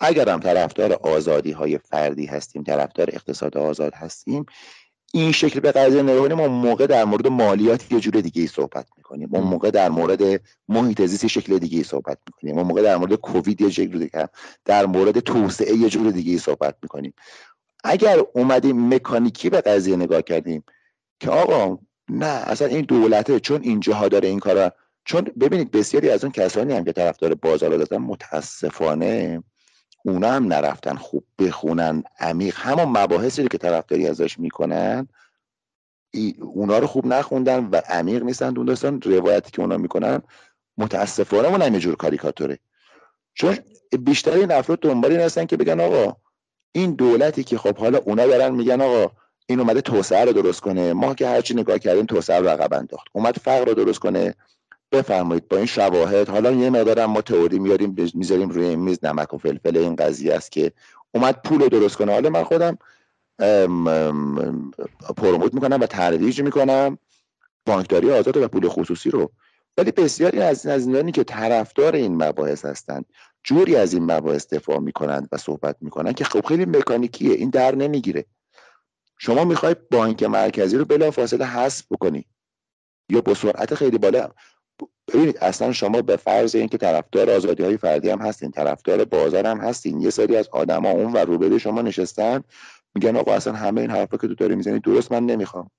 اگر 0.00 0.28
هم 0.28 0.40
طرفدار 0.40 0.92
آزادی 0.92 1.52
های 1.52 1.78
فردی 1.78 2.26
هستیم 2.26 2.62
طرفدار 2.62 3.08
اقتصاد 3.12 3.58
آزاد 3.58 3.94
هستیم 3.94 4.46
این 5.14 5.32
شکل 5.32 5.60
به 5.60 5.72
قضیه 5.72 6.02
نگاه 6.02 6.28
کنیم 6.28 6.40
اون 6.40 6.50
موقع 6.50 6.86
در 6.86 7.04
مورد 7.04 7.26
مالیات 7.26 7.92
یه 7.92 8.00
جور 8.00 8.20
دیگه 8.20 8.42
ای 8.42 8.48
صحبت 8.48 8.86
می‌کنیم. 8.96 9.28
اون 9.32 9.44
موقع 9.44 9.70
در 9.70 9.88
مورد 9.88 10.40
محیط 10.68 11.02
زیست 11.02 11.26
شکل 11.26 11.58
دیگه 11.58 11.78
ای 11.78 11.84
صحبت 11.84 12.18
می‌کنیم. 12.26 12.58
اون 12.58 12.66
موقع 12.66 12.82
در 12.82 12.96
مورد 12.96 13.14
کووید 13.14 13.60
یه 13.60 13.70
شکل 13.70 13.98
دیگه 13.98 14.28
در 14.64 14.86
مورد 14.86 15.20
توسعه 15.20 15.76
یه 15.76 15.88
جور 15.88 16.10
دیگه 16.10 16.32
ای 16.32 16.38
صحبت 16.38 16.76
می‌کنیم. 16.82 17.14
اگر 17.84 18.18
اومدیم 18.34 18.94
مکانیکی 18.94 19.50
به 19.50 19.60
قضیه 19.60 19.96
نگاه 19.96 20.22
کردیم 20.22 20.64
که 21.20 21.30
آقا 21.30 21.78
نه 22.08 22.26
اصلا 22.26 22.68
این 22.68 22.80
دولته 22.80 23.40
چون 23.40 23.62
اینجاها 23.62 24.08
داره 24.08 24.28
این 24.28 24.38
کارا 24.38 24.72
چون 25.04 25.22
ببینید 25.40 25.70
بسیاری 25.70 26.10
از 26.10 26.24
اون 26.24 26.32
کسانی 26.32 26.72
هم 26.72 26.84
که 26.84 26.92
طرفدار 26.92 27.34
بازار 27.34 27.82
هستن 27.82 27.96
متاسفانه 27.96 29.42
اونا 30.04 30.32
هم 30.32 30.46
نرفتن 30.46 30.96
خوب 30.96 31.24
بخونن 31.38 32.02
عمیق. 32.18 32.56
همون 32.58 32.98
مباحثی 32.98 33.48
که 33.48 33.58
طرفداری 33.58 34.06
ازش 34.06 34.38
می‌کنن 34.38 35.08
اونا 36.38 36.78
رو 36.78 36.86
خوب 36.86 37.06
نخوندن 37.06 37.64
و 37.64 37.80
عمیق 37.88 38.22
نیستن 38.22 38.56
اون 38.56 38.66
داستان. 38.66 39.00
روایتی 39.00 39.50
که 39.50 39.60
اونا 39.60 39.76
می‌کنن 39.76 40.22
متاسفانه 40.78 41.48
اون 41.48 41.62
همه 41.62 41.78
جور 41.78 41.96
کاریکاتوره. 41.96 42.58
چون 43.34 43.58
بیشتر 44.00 44.32
این 44.32 44.52
افراد 44.52 44.80
دنبال 44.80 45.10
این 45.10 45.20
هستن 45.20 45.46
که 45.46 45.56
بگن 45.56 45.80
آقا 45.80 46.16
این 46.72 46.94
دولتی 46.94 47.44
که 47.44 47.58
خب 47.58 47.76
حالا 47.76 47.98
اونا 47.98 48.26
دارن 48.26 48.54
میگن 48.54 48.80
آقا 48.80 49.12
این 49.46 49.60
اومده 49.60 49.80
توسعه 49.80 50.24
رو 50.24 50.32
درست 50.32 50.60
کنه. 50.60 50.92
ما 50.92 51.14
که 51.14 51.28
هرچی 51.28 51.54
نگاه 51.54 51.78
کردیم 51.78 52.06
توسعه 52.06 52.38
رو 52.38 52.48
رقم 52.48 52.76
انداخت. 52.76 53.06
اومد 53.12 53.36
فقر 53.36 53.64
رو 53.64 53.74
درست 53.74 53.98
کنه. 53.98 54.34
بفرمایید 54.92 55.48
با 55.48 55.56
این 55.56 55.66
شواهد 55.66 56.28
حالا 56.28 56.52
یه 56.52 56.70
مقدار 56.70 57.06
ما 57.06 57.20
تئوری 57.20 57.58
میاریم 57.58 57.94
می‌ذاریم 58.14 58.48
روی 58.48 58.76
میز 58.76 59.04
نمک 59.04 59.34
و 59.34 59.38
فلفل 59.38 59.76
این 59.76 59.96
قضیه 59.96 60.34
است 60.34 60.52
که 60.52 60.72
اومد 61.14 61.42
پول 61.44 61.60
رو 61.60 61.68
درست 61.68 61.96
کنه. 61.96 62.12
حالا 62.12 62.30
من 62.30 62.44
خودم 62.44 62.78
پروموت 65.16 65.54
می‌کنم 65.54 65.80
و 65.80 65.86
ترویج 65.86 66.40
می‌کنم. 66.40 66.98
بانکداری 67.66 68.10
آزاد 68.10 68.36
و 68.36 68.48
پول 68.48 68.68
خصوصی 68.68 69.10
رو. 69.10 69.32
ولی 69.76 69.90
بسیاری 69.90 70.40
از 70.40 70.66
این 70.66 71.10
که 71.10 71.24
طرفدار 71.24 71.94
این 71.94 72.22
مباحث 72.22 72.64
هستند 72.64 73.04
جوری 73.44 73.76
از 73.76 73.94
این 73.94 74.12
مباحث 74.12 74.46
دفاع 74.46 74.78
می‌کنند 74.78 75.28
و 75.32 75.36
صحبت 75.36 75.76
می‌کنند 75.80 76.14
که 76.14 76.24
خب 76.24 76.46
خیلی 76.46 76.64
مکانیکیه 76.64 77.34
این 77.34 77.50
در 77.50 77.74
نمی‌گیره. 77.74 78.24
شما 79.18 79.44
می‌خوای 79.44 79.76
بانک 79.90 80.22
مرکزی 80.22 80.76
رو 80.76 80.84
بلا 80.84 81.10
فاصله 81.10 81.46
حذف 81.46 81.84
بکنی 81.90 82.26
یا 83.08 83.20
با 83.20 83.34
سرعت 83.34 83.74
خیلی 83.74 83.98
بالا 83.98 84.30
ببینید 85.08 85.38
اصلا 85.38 85.72
شما 85.72 86.02
به 86.02 86.16
فرض 86.16 86.54
اینکه 86.54 86.78
طرفدار 86.78 87.30
آزادی 87.30 87.62
های 87.62 87.76
فردی 87.76 88.10
هم 88.10 88.18
هستین 88.18 88.50
طرفدار 88.50 89.04
بازار 89.04 89.46
هم 89.46 89.60
هستین 89.60 90.00
یه 90.00 90.10
سری 90.10 90.36
از 90.36 90.48
آدما 90.48 90.90
اون 90.90 91.12
و 91.12 91.16
روبروی 91.16 91.60
شما 91.60 91.82
نشستن 91.82 92.42
میگن 92.94 93.16
آقا 93.16 93.34
اصلا 93.34 93.52
همه 93.52 93.80
این 93.80 93.90
حرفا 93.90 94.16
که 94.16 94.28
تو 94.28 94.34
داری 94.34 94.54
می‌زنی 94.54 94.80
درست 94.80 95.12
من 95.12 95.26
نمی‌خوام. 95.26 95.70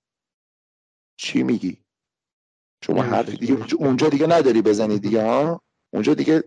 چی 1.17 1.43
میگی؟ 1.43 1.77
شما 2.85 3.01
حرف 3.01 3.29
دیگه 3.29 3.75
اونجا 3.75 4.09
دیگه 4.09 4.27
نداری 4.27 4.61
بزنی 4.61 4.99
دیگه 4.99 5.23
ها؟ 5.23 5.61
اونجا 5.93 6.13
دیگه 6.13 6.43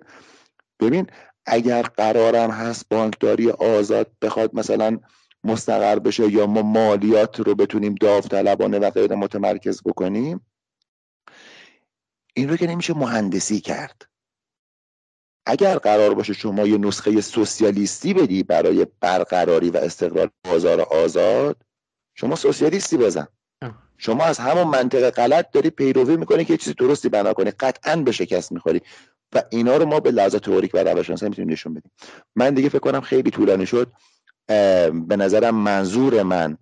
ببین 0.81 1.07
اگر 1.47 1.83
قرارم 1.83 2.51
هست 2.51 2.89
بانکداری 2.91 3.51
آزاد 3.51 4.11
بخواد 4.23 4.55
مثلا 4.55 4.99
مستقر 5.45 5.99
بشه 5.99 6.33
یا 6.33 6.47
ما 6.47 6.63
مالیات 6.63 7.41
رو 7.41 7.55
بتونیم 7.55 7.95
داوطلبانه 7.95 8.79
و 8.79 8.91
غیر 8.91 9.15
متمرکز 9.15 9.83
بکنیم 9.83 10.47
این 12.37 12.49
رو 12.49 12.57
که 12.57 12.67
نمیشه 12.67 12.95
مهندسی 12.95 13.61
کرد. 13.61 14.09
اگر 15.47 15.79
قرار 15.79 16.15
باشه 16.15 16.33
شما 16.33 16.67
یه 16.67 16.79
نسخه 16.79 17.21
سوسیالیستی 17.21 18.15
بدی 18.15 18.43
برای 18.43 18.87
برقراری 19.01 19.71
و 19.71 19.77
استقرار 19.77 20.31
بازار 20.45 20.81
آزاد 20.81 21.57
شما 22.15 22.37
سوسیالیستی 22.37 22.97
بزن. 22.97 23.27
شما 23.99 24.25
از 24.25 24.39
همون 24.39 24.65
منطق 24.65 25.11
غلط 25.11 25.51
داری 25.51 25.71
پیروی 25.71 26.17
می‌کنی 26.17 26.45
که 26.45 26.57
چیزی 26.57 26.75
درستی 26.75 27.09
بنا 27.09 27.33
کنی. 27.33 27.51
قطعا 27.51 27.97
به 27.97 28.13
شکست 28.13 28.53
می‌خوری. 28.53 28.81
و 29.33 29.43
اینا 29.51 29.77
رو 29.77 29.87
ما 29.87 30.01
به 30.01 30.11
لحاظ 30.11 30.35
تئوریک 30.35 30.71
و 30.75 30.79
روانشناسی 30.79 31.29
می‌تونیم 31.29 31.53
نشون 31.53 31.75
بدیم. 31.75 31.91
من 32.37 32.55
دیگه 32.55 32.69
فکر 32.69 32.79
کنم 32.79 33.01
خیلی 33.01 33.31
طولانی 33.31 33.67
شد. 33.67 33.93
به 35.07 35.17
نظرم 35.17 35.55
منظور 35.55 36.23
من 36.23 36.59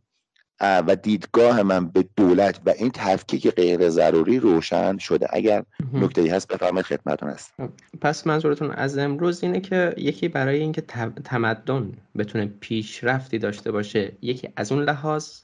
و 0.61 0.97
دیدگاه 0.97 1.63
من 1.63 1.89
به 1.89 2.05
دولت 2.17 2.61
و 2.67 2.71
این 2.79 2.91
تفکیک 2.95 3.51
غیر 3.51 3.89
ضروری 3.89 4.39
روشن 4.39 4.99
شده. 4.99 5.27
اگر 5.31 5.65
نکته 5.93 6.21
ای 6.21 6.29
هست 6.29 6.49
بفرمایید 6.49 6.87
خدمتتون 6.87 7.29
هست 7.29 7.55
پس 8.01 8.27
منظورتون 8.27 8.71
از 8.71 8.99
امروز 8.99 9.43
اینه 9.43 9.61
که 9.61 9.95
یکی 9.97 10.29
برای 10.29 10.59
اینکه 10.59 10.81
تمدن 11.25 11.93
بتونه 12.19 12.47
پیشرفتی 12.61 13.39
داشته 13.39 13.73
باشه 13.73 14.13
یکی 14.23 14.49
از 14.57 14.73
اون 14.73 14.83
لحاظ 14.83 15.41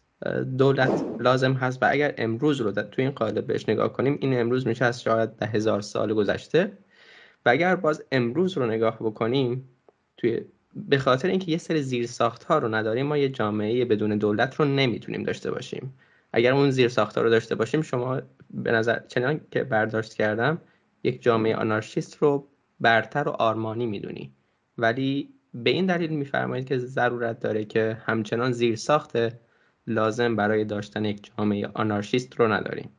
دولت 0.58 1.04
لازم 1.20 1.52
هست. 1.52 1.82
و 1.82 1.88
اگر 1.90 2.14
امروز 2.18 2.60
رو 2.60 2.72
تو 2.72 3.02
این 3.02 3.10
قالب 3.10 3.46
بهش 3.46 3.68
نگاه 3.68 3.92
کنیم 3.92 4.18
این 4.20 4.40
امروز 4.40 4.66
میشه 4.66 4.84
از 4.84 5.02
شاید 5.02 5.30
ده 5.30 5.46
هزار 5.46 5.80
سال 5.80 6.14
گذشته. 6.14 6.72
و 7.46 7.48
اگر 7.48 7.76
باز 7.76 8.02
امروز 8.12 8.58
رو 8.58 8.66
نگاه 8.66 8.96
بکنیم 9.00 9.68
توی 10.16 10.40
به 10.74 10.98
خاطر 10.98 11.28
اینکه 11.28 11.50
یه 11.50 11.58
سری 11.58 11.82
زیر 11.82 12.06
ساخت 12.06 12.44
ها 12.44 12.58
رو 12.58 12.68
نداریم 12.74 13.06
ما 13.06 13.16
یه 13.16 13.28
جامعه 13.28 13.84
بدون 13.84 14.18
دولت 14.18 14.54
رو 14.54 14.64
نمی‌تونیم 14.64 15.22
داشته 15.22 15.50
باشیم. 15.50 15.94
اگر 16.32 16.52
اون 16.52 16.70
زیر 16.70 16.88
ساخت 16.88 17.16
ها 17.16 17.22
رو 17.22 17.30
داشته 17.30 17.54
باشیم 17.54 17.82
شما 17.82 18.20
به 18.50 18.72
نظر 18.72 18.98
چنان 19.08 19.40
که 19.50 19.64
برداشت 19.64 20.14
کردم 20.14 20.58
یک 21.04 21.22
جامعه 21.22 21.56
آنارشیست 21.56 22.16
رو 22.16 22.48
برتر 22.80 23.28
و 23.28 23.30
آرمانی 23.30 23.86
می‌دونی. 23.86 24.32
ولی 24.78 25.28
به 25.54 25.70
این 25.70 25.86
دلیل 25.86 26.10
میفرمایید 26.10 26.66
که 26.66 26.78
ضرورت 26.78 27.40
داره 27.40 27.64
که 27.64 28.02
همچنان 28.06 28.52
زیر 28.52 28.76
ساخت 28.76 29.18
لازم 29.86 30.36
برای 30.36 30.64
داشتن 30.64 31.04
یک 31.04 31.30
جامعه 31.36 31.68
آنارشیست 31.74 32.40
رو 32.40 32.52
نداریم. 32.52 32.90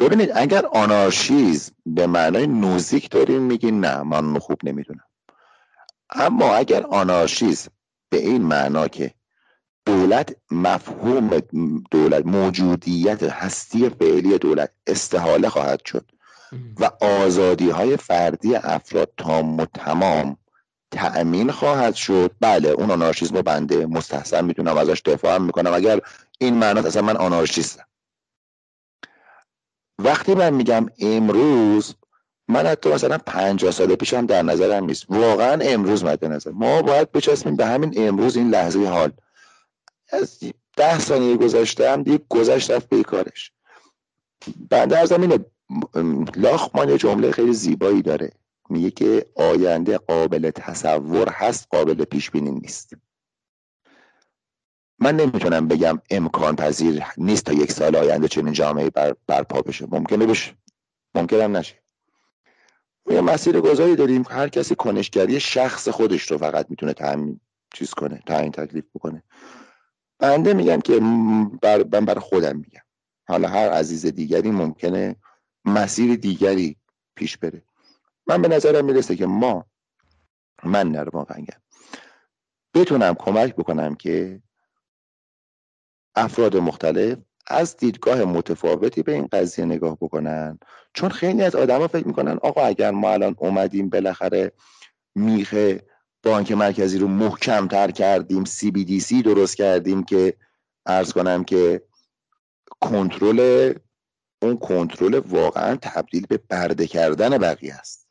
ببینید 0.00 0.30
اگر 0.34 0.66
آنارشیزم 0.66 1.72
به 1.86 2.06
معنای 2.06 2.46
نوزیک 2.46 3.10
داریم 3.10 3.42
میگین 3.42 3.80
نه 3.80 4.02
من 4.02 4.38
خوب 4.38 4.58
نمی‌دونم. 4.64 5.05
اما 6.10 6.54
اگر 6.54 6.86
آنارشیزم 6.86 7.70
به 8.10 8.18
این 8.18 8.42
معنا 8.42 8.88
که 8.88 9.14
دولت 9.86 10.36
مفهوم 10.50 11.28
دولت 11.90 12.26
موجودیت 12.26 13.22
هستی 13.22 13.88
فعلی 13.88 14.38
دولت 14.38 14.70
استحاله 14.86 15.48
خواهد 15.48 15.84
شد 15.84 16.10
و 16.80 16.90
آزادی 17.00 17.70
های 17.70 17.96
فردی 17.96 18.54
افراد 18.54 19.12
تام 19.16 19.56
و 19.56 19.66
تمام 19.74 20.36
تأمین 20.90 21.50
خواهد 21.50 21.94
شد. 21.94 22.34
بله 22.40 22.68
اون 22.68 22.90
آنارشیزم 22.90 23.42
بنده 23.42 23.86
مستحسن 23.86 24.44
می‌تونم 24.44 24.76
ازش 24.76 25.02
دفاع 25.04 25.38
می‌کنم. 25.38 25.74
اگر 25.74 26.00
این 26.38 26.54
معنا 26.54 26.80
اصلا 26.80 27.02
من 27.02 27.16
آنارشیستم. 27.16 27.84
وقتی 29.98 30.34
من 30.34 30.54
میگم 30.54 30.86
امروز 30.98 31.94
من 32.48 32.66
حتی 32.66 32.90
مثلا 32.90 33.18
پنجاه 33.18 33.70
سال 33.70 33.94
پیشم 33.94 34.26
در 34.26 34.42
نظرم 34.42 34.84
نیست. 34.84 35.04
واقعا 35.08 35.58
امروز 35.62 36.04
مد 36.04 36.24
نظر. 36.24 36.50
ما 36.50 36.82
باید 36.82 37.12
بچسبیم 37.12 37.56
به 37.56 37.66
همین 37.66 37.94
امروز 37.96 38.36
این 38.36 38.50
لحظه 38.50 38.86
حال. 38.86 39.12
از 40.08 40.38
ده 40.76 40.98
ثانیه 40.98 41.36
گذاشتم 41.36 42.02
دیگه 42.02 42.20
گذشت 42.28 42.70
رفت 42.70 42.88
به 42.88 43.02
کارش. 43.02 43.52
بنده 44.70 44.98
از 44.98 45.08
زمین 45.08 45.44
لاخمان 46.36 46.88
یه 46.88 46.98
جمله 46.98 47.30
خیلی 47.30 47.52
زیبایی 47.52 48.02
داره. 48.02 48.30
میگه 48.70 48.90
که 48.90 49.26
آینده 49.34 49.98
قابل 49.98 50.50
تصور 50.50 51.28
هست 51.28 51.68
قابل 51.70 52.04
پیش 52.04 52.30
بینی 52.30 52.50
نیست. 52.50 52.92
من 54.98 55.16
نمی‌تونم 55.16 55.68
بگم 55.68 55.98
امکان 56.10 56.56
پذیر 56.56 57.02
نیست 57.16 57.44
تا 57.44 57.52
یک 57.52 57.72
سال 57.72 57.96
آینده 57.96 58.28
چنین 58.28 58.52
جامعه 58.52 58.90
بر 58.90 59.14
برپا 59.26 59.62
بشه. 59.62 59.86
ممکنه 59.90 60.26
بشه. 60.26 60.54
ممکنم 61.14 61.56
نشه. 61.56 61.85
یه 63.08 63.20
مسیر 63.20 63.60
گذاری 63.60 63.96
داریم. 63.96 64.24
هر 64.30 64.48
کسی 64.48 64.74
کنشگری 64.74 65.40
شخص 65.40 65.88
خودش 65.88 66.22
رو 66.22 66.38
فقط 66.38 66.66
می‌تونه 66.70 66.92
تعمین 66.92 67.40
چیز 67.74 67.94
کنه 67.94 68.22
تعیین 68.26 68.52
تکلیف 68.52 68.84
بکنه. 68.94 69.22
بنده 70.18 70.54
میگم 70.54 70.80
که 70.80 71.00
بر 71.62 71.84
من 71.92 72.04
بر 72.04 72.18
خودم 72.18 72.56
میگم. 72.56 72.80
حالا 73.28 73.48
هر 73.48 73.68
عزیز 73.70 74.06
دیگری 74.06 74.50
ممکنه 74.50 75.16
مسیر 75.64 76.16
دیگری 76.16 76.76
پیش 77.14 77.38
بره. 77.38 77.62
من 78.26 78.42
به 78.42 78.48
نظرم 78.48 78.84
می‌رسه 78.84 79.16
که 79.16 79.26
ما 79.26 79.66
من 80.64 80.88
نرماقنگم 80.88 81.60
بتونم 82.74 83.14
کمک 83.14 83.54
بکنم 83.56 83.94
که 83.94 84.42
افراد 86.14 86.56
مختلف 86.56 87.18
از 87.46 87.76
دیدگاه 87.76 88.24
متفاوتی 88.24 89.02
به 89.02 89.12
این 89.12 89.28
قضیه 89.32 89.64
نگاه 89.64 89.96
بکنن. 90.00 90.58
چون 90.94 91.08
خیلی 91.08 91.42
از 91.42 91.54
آدما 91.54 91.88
فکر 91.88 92.06
می‌کنن 92.06 92.38
آقا 92.42 92.62
اگر 92.66 92.90
ما 92.90 93.12
الان 93.12 93.34
اومدیم 93.38 93.88
بالاخره 93.88 94.52
میخ 95.14 95.54
بانک 96.22 96.52
مرکزی 96.52 96.98
رو 96.98 97.08
محکم 97.08 97.68
تر 97.68 97.90
کردیم 97.90 98.44
سی 98.44 99.22
درست 99.22 99.56
کردیم 99.56 100.04
که 100.04 100.36
ارز 100.86 101.12
کنم 101.12 101.44
که 101.44 101.82
کنترل 102.80 103.72
اون 104.42 104.56
کنترل 104.56 105.14
واقعا 105.14 105.76
تبدیل 105.82 106.26
به 106.26 106.36
برده 106.36 106.86
کردن 106.86 107.38
بقیه 107.38 107.74
است. 107.74 108.05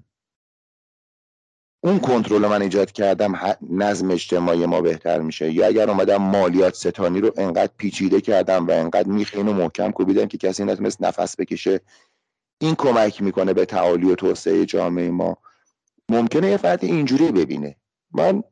اون 1.85 1.99
کنترل 1.99 2.47
من 2.47 2.61
ایجاد 2.61 2.91
کردم 2.91 3.57
نظم 3.69 4.11
اجتماعی 4.11 4.65
ما 4.65 4.81
بهتر 4.81 5.21
میشه. 5.21 5.51
یا 5.51 5.67
اگر 5.67 5.89
اومدم 5.89 6.17
مالیات 6.17 6.75
ستانی 6.75 7.21
رو 7.21 7.31
انقدر 7.37 7.71
پیچیده 7.77 8.21
کردم 8.21 8.67
و 8.67 8.71
انقدر 8.71 9.07
میخین 9.07 9.47
و 9.47 9.53
محکم 9.53 9.91
کوبیدم 9.91 10.25
که 10.25 10.37
کسی 10.37 10.63
نتونست 10.63 11.01
نفس 11.01 11.35
بکشه 11.39 11.79
این 12.61 12.75
کمک 12.75 13.21
می‌کنه 13.21 13.53
به 13.53 13.65
تعالی 13.65 14.11
و 14.11 14.15
توسعه 14.15 14.65
جامعه 14.65 15.09
ما. 15.09 15.37
ممکنه 16.09 16.49
یه 16.49 16.57
فردی 16.57 16.87
اینجوری 16.87 17.31
ببینه. 17.31 17.75
من 18.11 18.43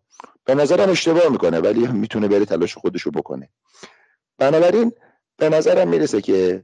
به 0.46 0.56
نظرم 0.56 0.90
اشتباه 0.90 1.30
می‌کنه 1.30 1.60
ولی 1.60 1.88
می‌تونه 1.88 2.28
بره 2.28 2.46
تلاش 2.46 2.78
خودشو 2.78 3.12
بکنه. 3.12 3.50
بنابراین 4.38 4.92
به 5.38 5.50
نظرم 5.50 5.88
می‌رسه 5.88 6.22
که 6.22 6.64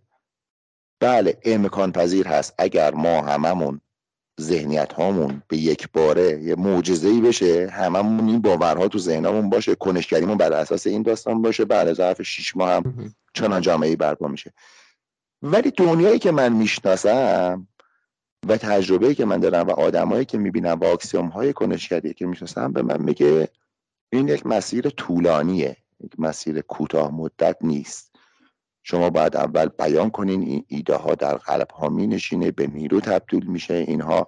بله 0.99 1.37
امکان 1.43 1.91
پذیر 1.91 2.27
هست 2.27 2.53
اگر 2.57 2.93
ما 2.93 3.21
هممون 3.21 3.81
ذهنیت 4.39 4.93
هامون 4.93 5.41
به 5.47 5.57
یک 5.57 5.87
باره 5.93 6.43
یه 6.43 6.55
معجزه‌ای 6.55 7.21
بشه 7.21 7.69
هممون 7.69 8.29
این 8.29 8.41
باورها 8.41 8.87
تو 8.87 8.99
ذهنمون 8.99 9.49
باشه 9.49 9.75
کنشگریمون 9.75 10.37
بر 10.37 10.53
اساس 10.53 10.87
این 10.87 11.01
داستان 11.01 11.41
باشه 11.41 11.65
بعد 11.65 11.93
ظرف 11.93 12.21
شیش 12.21 12.57
ماه 12.57 12.73
هم 12.73 13.13
چنان 13.33 13.61
جامعه 13.61 13.95
برپا 13.95 14.27
میشه. 14.27 14.53
ولی 15.41 15.71
دنیایی 15.71 16.19
که 16.19 16.31
من 16.31 16.53
می‌شناسم 16.53 17.67
و 18.47 18.57
تجربه 18.57 19.15
که 19.15 19.25
من 19.25 19.39
دارم 19.39 19.67
و 19.67 19.71
آدمایی 19.71 20.25
که 20.25 20.37
می‌بینم 20.37 20.79
و 20.79 20.85
اکسیوم 20.85 21.27
های 21.27 21.53
کنشگری 21.53 22.13
که 22.13 22.25
می‌شناسم 22.25 22.73
به 22.73 22.81
من 22.81 23.01
میگه 23.01 23.47
این 24.11 24.27
یک 24.27 24.45
مسیر 24.45 24.89
طولانیه 24.89 25.77
یک 26.03 26.19
مسیر 26.19 26.61
کوتاه 26.61 27.15
مدت 27.15 27.57
نیست. 27.61 28.08
شما 28.89 29.09
باید 29.09 29.35
اول 29.35 29.67
بیان 29.67 30.09
کنین 30.09 30.41
این 30.41 30.65
ایده 30.67 30.95
ها 30.95 31.15
در 31.15 31.37
قلب 31.37 31.71
ها 31.71 31.89
می 31.89 32.07
نشینه 32.07 32.51
به 32.51 32.67
میرو 32.67 32.99
تبدیل 32.99 33.45
میشه. 33.45 33.73
اینها 33.73 34.27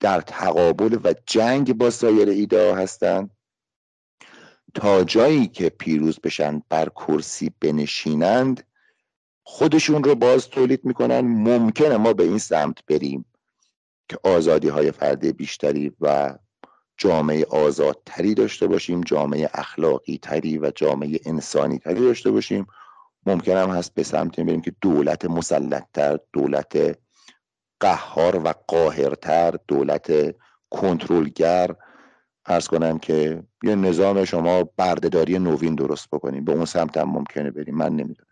در 0.00 0.20
تقابل 0.20 0.98
و 1.04 1.14
جنگ 1.26 1.76
با 1.76 1.90
سایر 1.90 2.28
ایده 2.28 2.70
ها 2.70 2.76
هستن. 2.76 3.30
تا 4.74 5.04
جایی 5.04 5.46
که 5.46 5.68
پیروز 5.68 6.20
بشن 6.20 6.62
بر 6.68 6.88
کرسی 6.88 7.50
بنشینند 7.60 8.66
خودشون 9.42 10.04
رو 10.04 10.14
باز 10.14 10.48
تولید 10.48 10.84
می‌کنن. 10.84 11.20
ممکنه 11.20 11.96
ما 11.96 12.12
به 12.12 12.24
این 12.24 12.38
سمت 12.38 12.86
بریم 12.86 13.24
که 14.08 14.18
آزادی 14.24 14.68
های 14.68 14.90
فردی 14.90 15.32
بیشتری 15.32 15.92
و 16.00 16.34
جامعه 16.96 17.44
آزادتری 17.44 18.34
داشته 18.34 18.66
باشیم 18.66 19.00
جامعه 19.00 19.50
اخلاقی 19.54 20.18
تری 20.18 20.58
و 20.58 20.70
جامعه 20.70 21.20
انسانی 21.24 21.78
تری 21.78 22.00
داشته 22.00 22.30
باشیم. 22.30 22.66
ممکن 23.26 23.56
هم 23.56 23.70
هست 23.70 23.94
به 23.94 24.02
سمت 24.02 24.40
بریم 24.40 24.60
که 24.60 24.72
دولت 24.80 25.24
مسلطتر 25.24 26.18
دولت 26.32 26.98
قهار 27.80 28.36
و 28.44 28.54
قاهرتر 28.68 29.54
دولت 29.68 30.34
کنترلگر. 30.70 31.70
ارز 32.46 32.68
کنم 32.68 32.98
که 32.98 33.42
یه 33.62 33.74
نظام 33.74 34.24
شما 34.24 34.64
بردهداری 34.76 35.38
نوین 35.38 35.74
درست 35.74 36.08
بکنیم 36.10 36.44
به 36.44 36.52
اون 36.52 36.64
سمت 36.64 36.96
هم 36.96 37.10
ممکنه 37.10 37.50
بریم. 37.50 37.74
من 37.74 37.88
نمی‌دونم. 37.88 38.28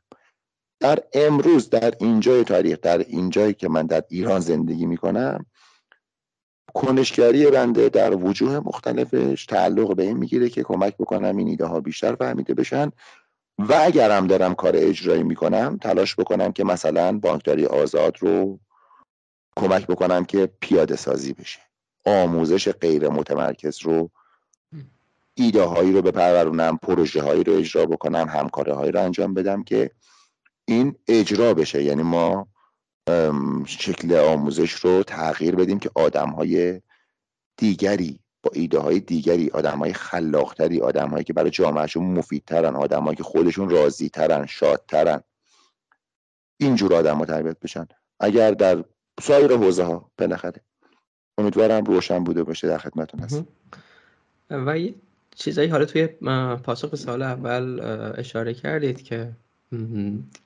در 0.80 0.98
امروز 1.12 1.70
در 1.70 1.94
اینجای 2.00 2.44
تاریخ 2.44 2.78
در 2.82 2.98
اینجایی 2.98 3.54
که 3.54 3.68
من 3.68 3.86
در 3.86 4.02
ایران 4.08 4.40
زندگی 4.40 4.86
می‌کنم 4.86 5.46
کنشگری 6.74 7.46
بنده 7.50 7.88
در 7.88 8.14
وجوه 8.14 8.58
مختلفش 8.58 9.46
تعلق 9.46 9.96
به 9.96 10.02
این 10.02 10.16
می‌گیره 10.16 10.48
که 10.48 10.62
کمک 10.62 10.96
بکنم 10.96 11.36
این 11.36 11.48
ایده 11.48 11.66
ها 11.66 11.80
بیشتر 11.80 12.14
فهمیده 12.14 12.54
بشن. 12.54 12.90
و 13.68 13.72
اگرم 13.80 14.26
دارم 14.26 14.54
کار 14.54 14.72
اجرایی 14.76 15.22
می‌کنم 15.22 15.78
تلاش 15.82 16.16
بکنم 16.16 16.52
که 16.52 16.64
مثلا 16.64 17.18
بانکداری 17.18 17.66
آزاد 17.66 18.16
رو 18.18 18.60
کمک 19.56 19.86
بکنم 19.86 20.24
که 20.24 20.50
پیاده 20.60 20.96
سازی 20.96 21.32
بشه. 21.32 21.60
آموزش 22.06 22.68
غیر 22.68 23.08
متمرکز 23.08 23.82
رو 23.82 24.10
ایده 25.34 25.62
هایی 25.62 25.92
رو 25.92 26.02
بپرورونم 26.02 26.78
پروژه 26.78 27.22
هایی 27.22 27.44
رو 27.44 27.52
اجرا 27.52 27.86
بکنم 27.86 28.28
همکاره 28.28 28.74
هایی 28.74 28.92
رو 28.92 29.02
انجام 29.02 29.34
بدم 29.34 29.62
که 29.62 29.90
این 30.64 30.96
اجرا 31.08 31.54
بشه. 31.54 31.82
یعنی 31.82 32.02
ما 32.02 32.48
شکل 33.66 34.14
آموزش 34.14 34.72
رو 34.72 35.02
تغییر 35.02 35.56
بدیم 35.56 35.78
که 35.78 35.90
آدم 35.94 36.30
های 36.30 36.80
دیگری 37.56 38.20
با 38.42 38.50
ایده 38.54 38.78
های 38.78 39.00
دیگری 39.00 39.50
آدم 39.50 39.78
های 39.78 39.92
خلاقتری 39.92 40.80
آدم 40.80 41.08
هایی 41.08 41.24
که 41.24 41.32
برای 41.32 41.50
جامعهشون 41.50 42.04
مفیدترن 42.04 42.76
آدم 42.76 43.04
هایی 43.04 43.16
که 43.16 43.22
خودشون 43.22 43.68
راضی 43.68 44.08
ترن 44.08 44.46
شادترن. 44.46 45.20
اینجور 46.56 46.94
آدم 46.94 47.16
ها 47.16 47.24
تربیت 47.24 47.60
بشن. 47.60 47.88
اگر 48.20 48.50
در 48.50 48.84
سایر 49.20 49.52
حوزه 49.56 49.82
ها 49.84 50.10
بالاخره. 50.18 50.60
امیدوارم 51.38 51.84
روشن 51.84 52.24
بوده 52.24 52.42
باشه 52.42 52.68
در 52.68 52.78
خدمتون 52.78 53.20
هست 53.20 53.44
و 54.50 54.78
چیزایی 55.34 55.68
حالا 55.68 55.84
توی 55.84 56.06
پاسخ 56.62 56.96
سال 56.96 57.22
اول 57.22 57.80
اشاره 58.16 58.54
کردید 58.54 59.02
که 59.02 59.30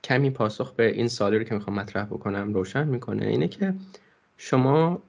کمی 0.05 0.30
پاسخ 0.30 0.72
به 0.72 0.86
این 0.86 1.09
سالی 1.09 1.38
رو 1.38 1.45
که 1.45 1.55
می‌خوام 1.55 1.76
مطرح 1.76 2.05
بکنم 2.05 2.55
روشن 2.55 2.88
می‌کنه. 2.88 3.26
اینه 3.26 3.49
که 3.49 3.74
شما 4.36 5.03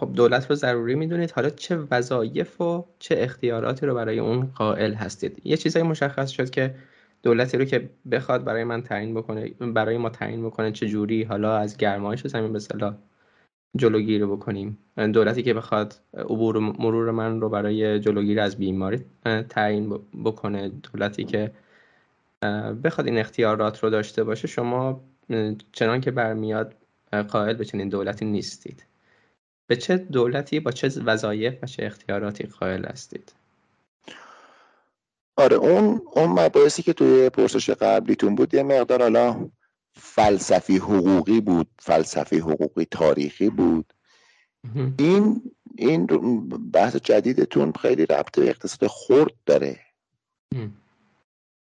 خب 0.00 0.12
دولت 0.12 0.50
رو 0.50 0.56
ضروری 0.56 0.94
می‌دونید. 0.94 1.30
حالا 1.30 1.50
چه 1.50 1.78
وظایف 1.90 2.60
و 2.60 2.84
چه 2.98 3.14
اختیاراتی 3.18 3.86
رو 3.86 3.94
برای 3.94 4.18
اون 4.18 4.46
قائل 4.54 4.94
هستید؟ 4.94 5.40
یه 5.44 5.56
چیزایی 5.56 5.86
مشخص 5.86 6.30
شد 6.30 6.50
که 6.50 6.74
دولتی 7.22 7.58
رو 7.58 7.64
که 7.64 7.90
بخواد 8.10 8.44
برای 8.44 8.64
من 8.64 8.82
تعیین 8.82 9.14
بکنه 9.14 9.48
برای 9.48 9.98
ما 9.98 10.10
تعیین 10.10 10.46
بکنه 10.46 10.72
چه 10.72 10.88
جوری؟ 10.88 11.22
حالا 11.22 11.56
از 11.56 11.76
گرمایش 11.76 12.26
زمین 12.26 12.52
به 12.52 12.58
صلاح 12.58 12.94
جلوگیری 13.76 14.24
بکنیم. 14.24 14.78
دولتی 14.96 15.42
که 15.42 15.54
بخواد 15.54 15.94
عبور 16.14 16.58
مرور 16.58 17.10
من 17.10 17.40
رو 17.40 17.48
برای 17.48 18.00
جلوگیری 18.00 18.40
از 18.40 18.56
بیماری 18.56 19.04
تعیین 19.48 19.98
بکنه. 20.24 20.68
دولتی 20.68 21.24
که 21.24 21.50
بخواد 22.84 23.06
این 23.06 23.18
اختیارات 23.18 23.78
رو 23.78 23.90
داشته 23.90 24.24
باشه 24.24 24.48
شما 24.48 25.00
چنان 25.72 26.00
که 26.00 26.10
برمیاد 26.10 26.74
قائل 27.28 27.54
به 27.54 27.64
چنین 27.64 27.88
دولتی 27.88 28.24
نیستید. 28.24 28.89
به 29.70 29.76
چه 29.76 29.96
دولتی 29.96 30.60
با 30.60 30.70
چه 30.70 30.88
وظایف 31.04 31.54
و 31.62 31.66
چه 31.66 31.86
اختیاراتی 31.86 32.44
قائل 32.44 32.84
هستید؟ 32.84 33.32
آره 35.36 35.56
اون 35.56 36.02
اون 36.12 36.28
مباحثی 36.28 36.82
که 36.82 36.92
توی 36.92 37.30
پرسش 37.30 37.70
قبلیتون 37.70 38.34
بود 38.34 38.54
یه 38.54 38.62
مقدار 38.62 39.02
حالا 39.02 39.50
فلسفی 39.94 40.76
حقوقی 40.76 41.40
بود 41.40 41.68
فلسفی 41.78 42.38
حقوقی 42.38 42.84
تاریخی 42.84 43.50
بود. 43.50 43.92
این 44.98 45.42
این 45.78 46.06
بحث 46.48 46.96
جدیدتون 46.96 47.72
خیلی 47.72 48.06
ربط 48.06 48.38
به 48.38 48.48
اقتصاد 48.48 48.86
خورد 48.86 49.32
داره. 49.46 49.80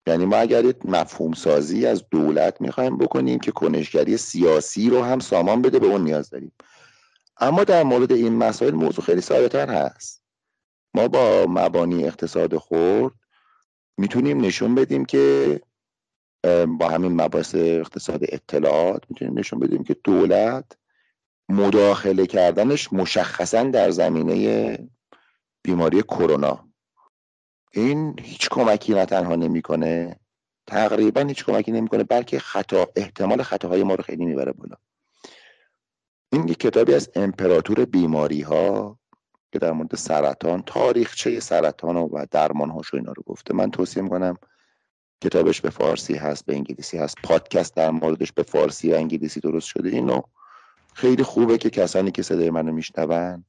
یعنی 0.08 0.26
ما 0.26 0.38
اگر 0.38 0.74
مفهوم 0.86 1.34
سازی 1.34 1.86
از 1.86 2.04
دولت 2.12 2.62
می‌خوایم 2.62 2.98
بکنیم 2.98 3.40
که 3.40 3.52
کنشگری 3.52 4.18
سیاسی 4.18 4.90
رو 4.90 5.02
هم 5.02 5.20
سامان 5.20 5.62
بده 5.62 5.80
به 5.80 5.88
اون 5.88 6.04
نیاز 6.04 6.30
داریم. 6.30 6.52
اما 7.42 7.64
در 7.64 7.84
مورد 7.84 8.12
این 8.12 8.36
مسائل 8.36 8.74
موضوع 8.74 9.06
خیلی 9.06 9.22
ساده 9.22 9.66
هست. 9.66 10.24
ما 10.94 11.08
با 11.08 11.46
مبانی 11.50 12.06
اقتصاد 12.06 12.58
خورد 12.58 13.14
می‌تونیم 13.98 14.42
نشون 14.42 14.76
بدیم 14.76 15.06
که 15.06 15.62
با 16.68 16.90
همین 16.90 17.22
مباحث 17.22 17.56
اقتصاد 17.56 18.20
اطلاعات 18.24 19.04
می‌تونیم 19.10 19.40
نشون 19.40 19.60
بدیم 19.60 19.84
که 19.84 19.96
دولت 20.04 20.78
مداخله 21.50 22.26
کردنش 22.26 22.94
مشخصا 22.94 23.64
در 23.64 23.92
زمینه 23.92 24.78
بیماری 25.64 26.02
کرونا. 26.02 26.68
این 27.72 28.16
هیچ 28.20 28.50
کمکی 28.50 28.94
نه 28.94 29.06
تنها 29.06 29.36
نمی‌کنه. 29.36 30.20
تقریبا 30.68 31.22
هیچ 31.22 31.46
کمکی 31.46 31.72
نمی‌کنه 31.72 32.04
بلکه 32.04 32.40
خطا 32.40 32.88
احتمال 32.96 33.44
خطاهای 33.44 33.84
ما 33.84 33.96
رو 33.96 34.04
خیلی 34.04 34.26
می‌بره 34.26 34.52
بالا. 34.52 34.76
این 36.34 36.48
یک 36.48 36.60
کتابی 36.60 36.94
از 36.94 37.10
امپراتور 37.16 37.86
بیماری 37.86 38.42
ها 38.42 39.00
که 39.52 39.60
در 39.60 39.72
مورد 39.72 39.96
سرطان 39.96 40.64
تاریخچه 40.66 41.40
سرطان 41.40 41.96
و 41.96 42.26
درمان 42.32 42.70
هاش 42.70 42.94
و 42.94 42.98
اینا 42.98 43.12
رو 43.12 43.24
گفته. 43.26 43.54
من 43.54 43.72
توصیه 43.72 44.04
می‌کنم 44.04 44.38
کتابش 45.22 45.62
به 45.62 45.70
فارسی 45.70 46.14
هست 46.16 46.46
به 46.46 46.56
انگلیسی 46.56 46.98
هست. 46.98 47.16
پادکست 47.24 47.76
در 47.76 47.92
موردش 47.92 48.32
به 48.32 48.44
فارسی 48.44 48.92
و 48.92 48.96
انگلیسی 48.96 49.40
درست 49.40 49.68
شده. 49.68 49.90
اینو 49.90 50.22
خیلی 50.94 51.24
خوبه 51.24 51.58
که 51.58 51.70
کسانی 51.70 52.12
که 52.12 52.22
صدای 52.22 52.50
منو 52.50 52.72
میشنون 52.72 53.44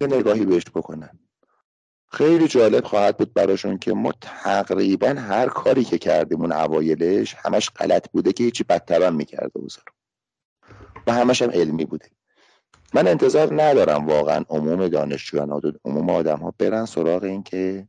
یه 0.00 0.06
نگاهی 0.06 0.44
بهش 0.44 0.64
بکنن. 0.74 1.18
خیلی 2.12 2.48
جالب 2.48 2.84
خواهد 2.84 3.16
بود 3.16 3.34
براشون 3.34 3.78
که 3.78 3.92
ما 3.92 4.12
تقریبا 4.20 5.08
هر 5.08 5.48
کاری 5.48 5.84
که 5.84 5.98
کردیم 5.98 6.40
اون 6.40 6.52
اوایلش 6.52 7.34
همش 7.38 7.70
غلط 7.70 8.10
بوده 8.10 8.32
که 8.32 8.44
هیچی 8.44 8.64
بدتر 8.64 9.02
هم 9.02 9.14
می‌کرده 9.14 9.52
اوزا 9.54 9.80
و 11.06 11.12
همش 11.12 11.42
هم 11.42 11.50
علمی 11.50 11.84
بوده. 11.84 12.06
من 12.94 13.08
انتظار 13.08 13.62
ندارم 13.62 14.06
واقعا 14.06 14.44
عموم 14.48 14.88
دانشجویان 14.88 15.60
عموم 15.84 16.10
آدم 16.10 16.38
ها 16.38 16.54
برن 16.58 16.86
سراغ 16.86 17.22
این 17.22 17.42
که 17.42 17.88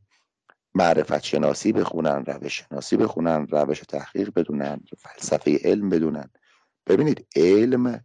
معرفت 0.74 1.22
شناسی 1.22 1.72
بخونن 1.72 2.24
روش 2.24 2.62
شناسی 2.68 2.96
بخونن 2.96 3.46
روش 3.46 3.80
تحقیق 3.80 4.30
بدونن 4.36 4.80
فلسفه 4.98 5.58
علم 5.64 5.88
بدونن. 5.88 6.30
ببینید 6.86 7.26
علم 7.36 8.04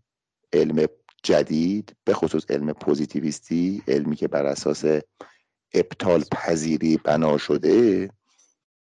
علم 0.53 0.87
جدید 1.23 1.95
به 2.03 2.13
خصوص 2.13 2.51
علم 2.51 2.73
پوزیتیویستی 2.73 3.83
علمی 3.87 4.15
که 4.15 4.27
بر 4.27 4.45
اساس 4.45 4.85
ابطال 5.73 6.23
پذیری 6.31 6.97
بنا 6.97 7.37
شده 7.37 8.09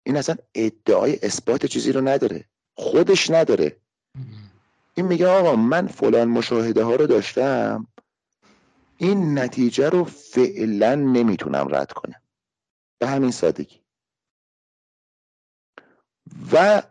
این 0.03 0.17
اصلا 0.17 0.35
ادعای 0.55 1.19
اثبات 1.23 1.65
چیزی 1.65 1.91
رو 1.91 2.01
نداره. 2.01 2.45
خودش 2.75 3.29
نداره. 3.29 3.77
این 4.95 5.05
میگه 5.05 5.27
آقا 5.27 5.55
من 5.55 5.87
فلان 5.87 6.27
مشاهده 6.27 6.83
ها 6.83 6.95
رو 6.95 7.07
داشتم. 7.07 7.87
این 8.97 9.39
نتیجه 9.39 9.89
رو 9.89 10.03
فعلا 10.03 10.95
نمی‌تونم 10.95 11.67
رد 11.75 11.91
کنم. 11.91 12.21
به 12.99 13.07
همین 13.07 13.31
سادگی. 13.31 13.81
و 16.51 16.83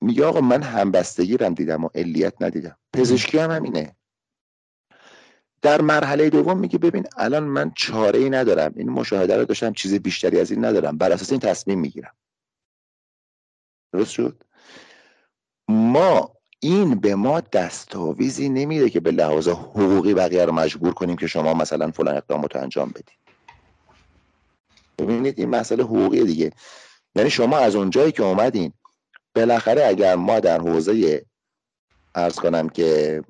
میگه 0.00 0.24
آقا 0.24 0.40
من 0.40 0.62
همبستگی 0.62 1.36
رم 1.36 1.54
دیدم 1.54 1.84
و 1.84 1.88
علیت 1.94 2.42
ندیدم. 2.42 2.78
پزشکی 2.92 3.38
هم 3.38 3.50
همینه. 3.50 3.96
در 5.62 5.80
مرحله 5.80 6.30
دوم 6.30 6.58
میگه 6.58 6.78
ببین 6.78 7.06
الان 7.16 7.42
من 7.42 7.72
چاره 7.76 8.18
ای 8.18 8.30
ندارم. 8.30 8.72
این 8.76 8.90
مشاهده 8.90 9.36
رو 9.36 9.44
داشتم 9.44 9.72
چیز 9.72 9.94
بیشتری 9.94 10.40
از 10.40 10.50
این 10.50 10.64
ندارم. 10.64 10.98
بر 10.98 11.12
اساس 11.12 11.30
این 11.30 11.40
تصمیم 11.40 11.80
می‌گیرم. 11.80 12.14
درست 13.92 14.10
شد؟ 14.10 14.44
ما 15.68 16.34
این 16.64 16.94
به 16.94 17.14
ما 17.14 17.40
دستاویزی 17.40 18.48
نمیده 18.48 18.90
که 18.90 19.00
به 19.00 19.10
لحاظ 19.10 19.48
حقوقی 19.48 20.14
بقیه 20.14 20.44
رو 20.44 20.52
مجبور 20.52 20.94
کنیم 20.94 21.16
که 21.16 21.26
شما 21.26 21.54
مثلا 21.54 21.90
فلان 21.90 22.16
اقدامات 22.16 22.56
رو 22.56 22.62
انجام 22.62 22.88
بدید. 22.88 23.18
ببینید 24.98 25.38
این 25.38 25.48
مسئله 25.48 25.84
حقوقی 25.84 26.24
دیگه. 26.24 26.52
یعنی 27.14 27.30
شما 27.30 27.58
از 27.58 27.74
اونجایی 27.74 28.12
که 28.12 28.22
اومدین 28.22 28.72
بالاخره 29.34 29.86
اگر 29.86 30.14
ما 30.14 30.40
در 30.40 30.60
حوزه 30.60 31.26
ارز 32.14 32.36
کنم 32.36 32.68
که 32.68 33.22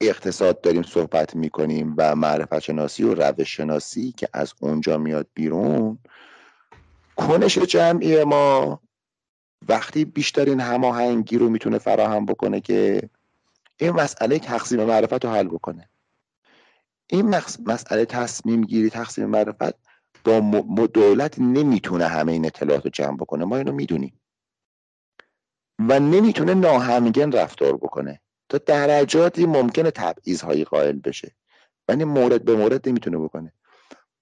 اقتصاد 0.00 0.60
داریم 0.60 0.82
صحبت 0.82 1.36
می‌کنیم 1.36 1.94
و 1.98 2.16
معرفت 2.16 2.58
شناسی 2.58 3.02
و 3.02 3.14
روش 3.14 3.56
شناسی 3.56 4.12
که 4.12 4.28
از 4.32 4.52
اونجا 4.60 4.98
میاد 4.98 5.26
بیرون 5.34 5.98
کنش 7.16 7.58
جمعی 7.58 8.24
ما 8.24 8.80
وقتی 9.68 10.04
بیشترین 10.04 10.60
هماهنگی 10.60 11.38
رو 11.38 11.48
می‌تونه 11.48 11.78
فراهم 11.78 12.26
بکنه 12.26 12.60
که 12.60 13.10
این 13.76 13.90
مسئله 13.90 14.38
تقسیم 14.38 14.84
معرفت 14.84 15.24
رو 15.24 15.30
حل 15.30 15.48
بکنه. 15.48 15.88
این 17.06 17.34
مسئله 17.66 18.04
تصمیم 18.04 18.64
گیری 18.64 18.90
تقسیم 18.90 19.26
معرفت 19.26 19.74
با 20.24 20.86
دولت 20.86 21.38
نمی‌تونه 21.38 22.06
همه 22.06 22.32
این 22.32 22.46
اطلاعات 22.46 22.84
رو 22.84 22.90
جمع 22.90 23.16
بکنه. 23.16 23.44
ما 23.44 23.56
اینو 23.56 23.72
می‌دونیم. 23.72 24.20
و 25.78 26.00
نمی‌تونه 26.00 26.54
ناهمگن 26.54 27.32
رفتار 27.32 27.76
بکنه. 27.76 28.20
تا 28.48 28.58
درجاتی 28.58 29.46
ممکنه 29.46 29.90
تبعیض 29.90 30.40
هایی 30.40 30.64
قائل 30.64 30.98
بشه. 30.98 31.34
ولی 31.88 32.04
مورد 32.04 32.44
به 32.44 32.56
مورد 32.56 32.88
نمی‌تونه 32.88 33.18
بکنه. 33.18 33.52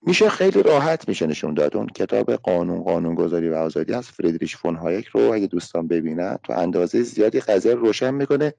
میشه 0.07 0.29
خیلی 0.29 0.63
راحت 0.63 1.09
میشه 1.09 1.27
نشون 1.27 1.55
داد. 1.55 1.77
اون 1.77 1.87
کتاب 1.87 2.33
قانون 2.33 2.83
قانون 2.83 3.15
گذاری 3.15 3.49
و 3.49 3.55
آزادی 3.55 3.93
از 3.93 4.09
فریدریش 4.09 4.57
فون 4.57 4.77
هایک 4.77 5.07
رو 5.07 5.33
اگه 5.33 5.47
دوستان 5.47 5.89
ببینن 5.89 6.39
تو 6.43 6.53
اندازه 6.53 7.03
زیادی 7.03 7.41
قضیه 7.41 7.75
روشن 7.75 8.15
می‌کنه. 8.15 8.55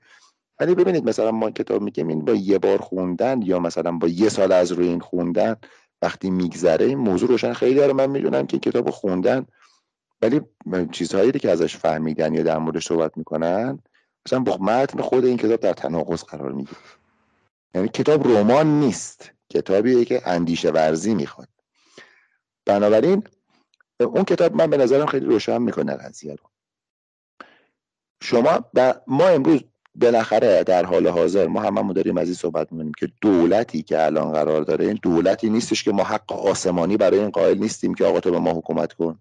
ولی 0.59 0.75
ببینید 0.75 1.09
مثلا 1.09 1.31
ما 1.31 1.51
کتاب 1.51 1.81
میگیم 1.81 2.07
این 2.07 2.25
با 2.25 2.33
یه 2.33 2.57
بار 2.57 2.77
خوندن 2.77 3.41
یا 3.41 3.59
مثلا 3.59 3.91
با 3.91 4.07
یه 4.07 4.29
سال 4.29 4.51
از 4.51 4.71
روی 4.71 4.87
این 4.87 4.99
خوندن 4.99 5.55
وقتی 6.01 6.29
میگذره 6.29 6.85
این 6.85 6.97
موضوع 6.97 7.29
روشن 7.29 7.53
خیلی 7.53 7.75
داره. 7.75 7.93
من 7.93 8.09
می‌دونم 8.09 8.47
که 8.47 8.59
کتاب 8.59 8.89
خوندن. 8.89 9.45
ولی 10.21 10.41
چیزهایی 10.91 11.31
که 11.31 11.51
ازش 11.51 11.77
فهمیدن 11.77 12.33
یا 12.33 12.43
در 12.43 12.57
موردش 12.57 12.87
صحبت 12.87 13.17
می‌کنن 13.17 13.79
مثلا 14.27 14.39
با 14.39 14.57
متن 14.57 15.01
خود 15.01 15.25
این 15.25 15.37
کتاب 15.37 15.59
در 15.59 15.73
تناقض 15.73 16.23
قرار 16.23 16.51
می‌گیره. 16.51 16.81
یعنی 17.75 17.87
کتاب 17.87 18.27
رمان 18.27 18.79
نیست. 18.79 19.31
کتابیه 19.49 20.05
که 20.05 20.21
اندیشه 20.25 20.71
ورزی 20.71 21.15
می‌خواد. 21.15 21.47
بنابراین 22.65 23.23
اون 23.99 24.23
کتاب 24.23 24.55
من 24.55 24.69
به 24.69 24.77
نظرم 24.77 25.05
خیلی 25.05 25.25
روشن 25.25 25.61
می‌کنه 25.61 25.93
قضیه 25.93 26.35
رو. 26.35 26.49
شما 28.21 28.71
ما 29.07 29.27
امروز 29.27 29.61
بالاخره 29.95 30.63
در 30.63 30.85
حال 30.85 31.07
حاضر 31.07 31.47
ما 31.47 31.61
هممون 31.61 31.93
داریم 31.93 32.17
از 32.17 32.25
این 32.27 32.33
صحبت 32.33 32.71
می‌کنیم 32.71 32.91
که 32.99 33.11
دولتی 33.21 33.81
که 33.81 34.05
الان 34.05 34.31
قرار 34.31 34.61
داره 34.61 34.85
این 34.85 34.99
دولتی 35.01 35.49
نیستش 35.49 35.83
که 35.83 35.91
ما 35.91 36.03
حق 36.03 36.31
آسمانی 36.31 36.97
برای 36.97 37.19
این 37.19 37.29
قائل 37.29 37.57
نیستیم 37.57 37.93
که 37.93 38.05
آقا 38.05 38.19
تو 38.19 38.31
به 38.31 38.39
ما 38.39 38.51
حکومت 38.51 38.93
کن. 38.93 39.19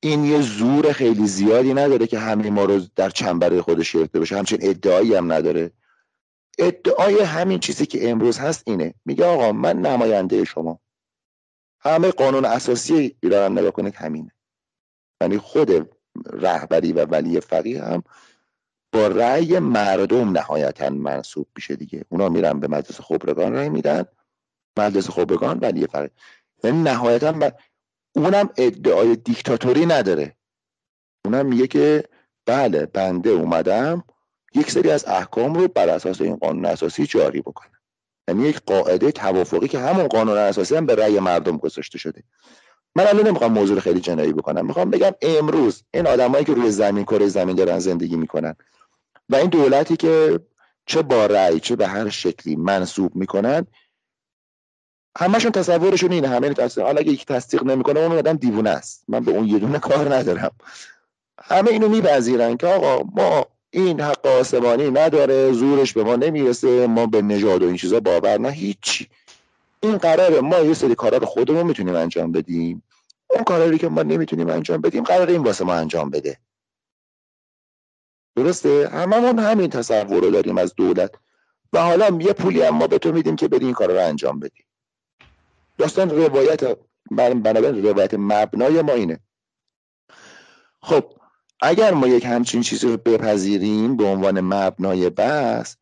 این 0.00 0.24
یه 0.24 0.40
زور 0.40 0.92
خیلی 0.92 1.26
زیادی 1.26 1.74
نداره 1.74 2.06
که 2.06 2.18
همه 2.18 2.50
ما 2.50 2.64
رو 2.64 2.80
در 2.96 3.10
چنبره 3.10 3.62
خودش 3.62 3.92
گرفته 3.96 4.18
باشه. 4.18 4.36
همچنین 4.36 4.70
ادعایی 4.70 5.14
هم 5.14 5.32
نداره. 5.32 5.70
ادعای 6.58 7.20
همین 7.20 7.58
چیزی 7.58 7.86
که 7.86 8.10
امروز 8.10 8.38
هست 8.38 8.62
اینه. 8.66 8.94
میگه 9.04 9.24
آقا 9.24 9.52
من 9.52 9.80
نماینده 9.80 10.44
شما. 10.44 10.80
همه 11.80 12.10
قانون 12.10 12.44
اساسی 12.44 13.16
ایران 13.22 13.44
هم 13.44 13.58
نگاه 13.58 13.70
کنید 13.70 13.94
همینه. 13.94 14.32
یعنی 15.20 15.38
خود 15.38 15.90
رهبری 16.26 16.92
و 16.92 17.04
ولی 17.04 17.40
فقیه 17.40 17.84
هم 17.84 18.02
با 18.92 19.06
رأی 19.06 19.58
مردم 19.58 20.30
نهایتا 20.30 20.90
منصوب 20.90 21.46
میشه 21.56 21.76
دیگه. 21.76 22.04
اونا 22.08 22.28
میرن 22.28 22.60
به 22.60 22.68
مجلس 22.68 23.00
خبرگان 23.00 23.54
رأی 23.54 23.68
میدن. 23.68 24.04
مجلس 24.78 25.10
خبرگان 25.10 25.58
ولی 25.58 25.86
فقیه. 25.86 26.10
یعنی 26.64 26.82
نهایتا 26.82 27.52
اونم 28.16 28.50
ادعای 28.56 29.16
دیکتاتوری 29.16 29.86
نداره. 29.86 30.36
اونم 31.24 31.46
میگه 31.46 31.66
که 31.66 32.04
بله 32.46 32.86
بنده 32.86 33.30
اومدم. 33.30 34.04
یک 34.54 34.70
سری 34.70 34.90
از 34.90 35.04
احکام 35.08 35.54
رو 35.54 35.68
بر 35.68 35.88
اساس 35.88 36.20
این 36.20 36.36
قانون 36.36 36.64
اساسی 36.64 37.06
جاری 37.06 37.40
بکنم 37.40 37.78
یعنی 38.28 38.48
یک 38.48 38.60
قاعده 38.66 39.12
توافقی 39.12 39.68
که 39.68 39.78
همون 39.78 40.08
قانون 40.08 40.38
اساسی 40.38 40.76
هم 40.76 40.86
به 40.86 40.94
رأی 40.94 41.20
مردم 41.20 41.56
گذاشته 41.56 41.98
شده. 41.98 42.22
من 42.94 43.06
الان 43.06 43.26
نمی‌خوام 43.26 43.52
موضوع 43.52 43.80
خیلی 43.80 44.00
جنایی 44.00 44.32
بکنم. 44.32 44.66
می‌خوام 44.66 44.90
بگم 44.90 45.12
امروز 45.22 45.82
این 45.94 46.06
آدمایی 46.06 46.44
که 46.44 46.54
روی 46.54 46.70
زمین 46.70 47.04
کره 47.04 47.28
زمین 47.28 47.56
دارن 47.56 47.78
زندگی 47.78 48.16
می‌کنن 48.16 48.54
و 49.28 49.36
این 49.36 49.50
دولتی 49.50 49.96
که 49.96 50.40
چه 50.86 51.02
با 51.02 51.26
رأی 51.26 51.60
چه 51.60 51.76
به 51.76 51.86
هر 51.86 52.08
شکلی 52.08 52.56
منصوب 52.56 53.16
می‌کنن 53.16 53.66
همشون 55.18 55.52
تصورشون 55.52 56.12
اینه. 56.12 56.28
همه 56.28 56.54
تصدیق 56.54 56.84
حالا 56.84 57.00
اگه 57.00 57.12
یک 57.12 57.26
تصدیق 57.26 57.64
نمی‌کنه 57.64 58.00
اون 58.00 58.18
آدم 58.18 58.36
دیوونه 58.36 58.70
است. 58.70 59.04
من 59.08 59.20
به 59.20 59.32
اون 59.32 59.48
یه 59.48 59.58
دونه 59.58 59.78
کار 59.78 60.14
ندارم. 60.14 60.50
همه 61.40 61.70
اینو 61.70 61.88
میپذیرن 61.88 62.56
که 62.56 62.66
آقا 62.66 63.10
ما 63.14 63.46
این 63.70 64.00
حق 64.00 64.26
آسمانی 64.26 64.90
نداره 64.90 65.52
زورش 65.52 65.92
به 65.92 66.04
ما 66.04 66.16
نمی‌رسه 66.16 66.86
ما 66.86 67.06
به 67.06 67.22
نژاد 67.22 67.62
و 67.62 67.66
این 67.66 67.76
چیزا 67.76 68.00
باور 68.00 68.38
نه 68.38 68.50
هیچی. 68.50 69.08
این 69.80 69.98
قراره 69.98 70.40
ما 70.40 70.58
یه 70.58 70.74
سری 70.74 70.94
کارا 70.94 71.18
رو 71.18 71.26
خودمون 71.26 71.66
می‌تونیم 71.66 71.94
انجام 71.94 72.32
بدیم. 72.32 72.82
اون 73.30 73.44
کاری 73.44 73.78
که 73.78 73.88
ما 73.88 74.02
نمی‌تونیم 74.02 74.48
انجام 74.48 74.80
بدیم 74.80 75.02
قرار 75.02 75.28
این 75.28 75.42
واسه 75.42 75.64
ما 75.64 75.74
انجام 75.74 76.10
بده. 76.10 76.38
درسته؟ 78.36 78.88
هممون 78.88 79.38
همین 79.38 79.70
تصور 79.70 80.20
رو 80.20 80.30
داریم 80.30 80.58
از 80.58 80.74
دولت. 80.74 81.14
و 81.72 81.82
حالا 81.82 82.18
یه 82.20 82.32
پولی 82.32 82.62
هم 82.62 82.74
ما 82.74 82.86
به 82.86 82.98
تو 82.98 83.12
میدیم 83.12 83.36
که 83.36 83.48
بری 83.48 83.64
این 83.64 83.74
کار 83.74 83.92
رو 83.92 84.06
انجام 84.06 84.40
بدی. 84.40 84.64
داستان 85.78 86.10
روایت 86.10 86.78
بنابراین 87.10 87.86
روایت 87.86 88.14
مبنای 88.14 88.82
ما 88.82 88.92
اینه. 88.92 89.20
خب 90.82 91.17
اگر 91.60 91.94
ما 91.94 92.06
یک 92.06 92.24
همچین 92.24 92.62
چیزی 92.62 92.88
رو 92.88 92.96
بپذیریم 92.96 93.96
به 93.96 94.04
عنوان 94.04 94.40
مبنای 94.40 95.10
بحث 95.10 95.76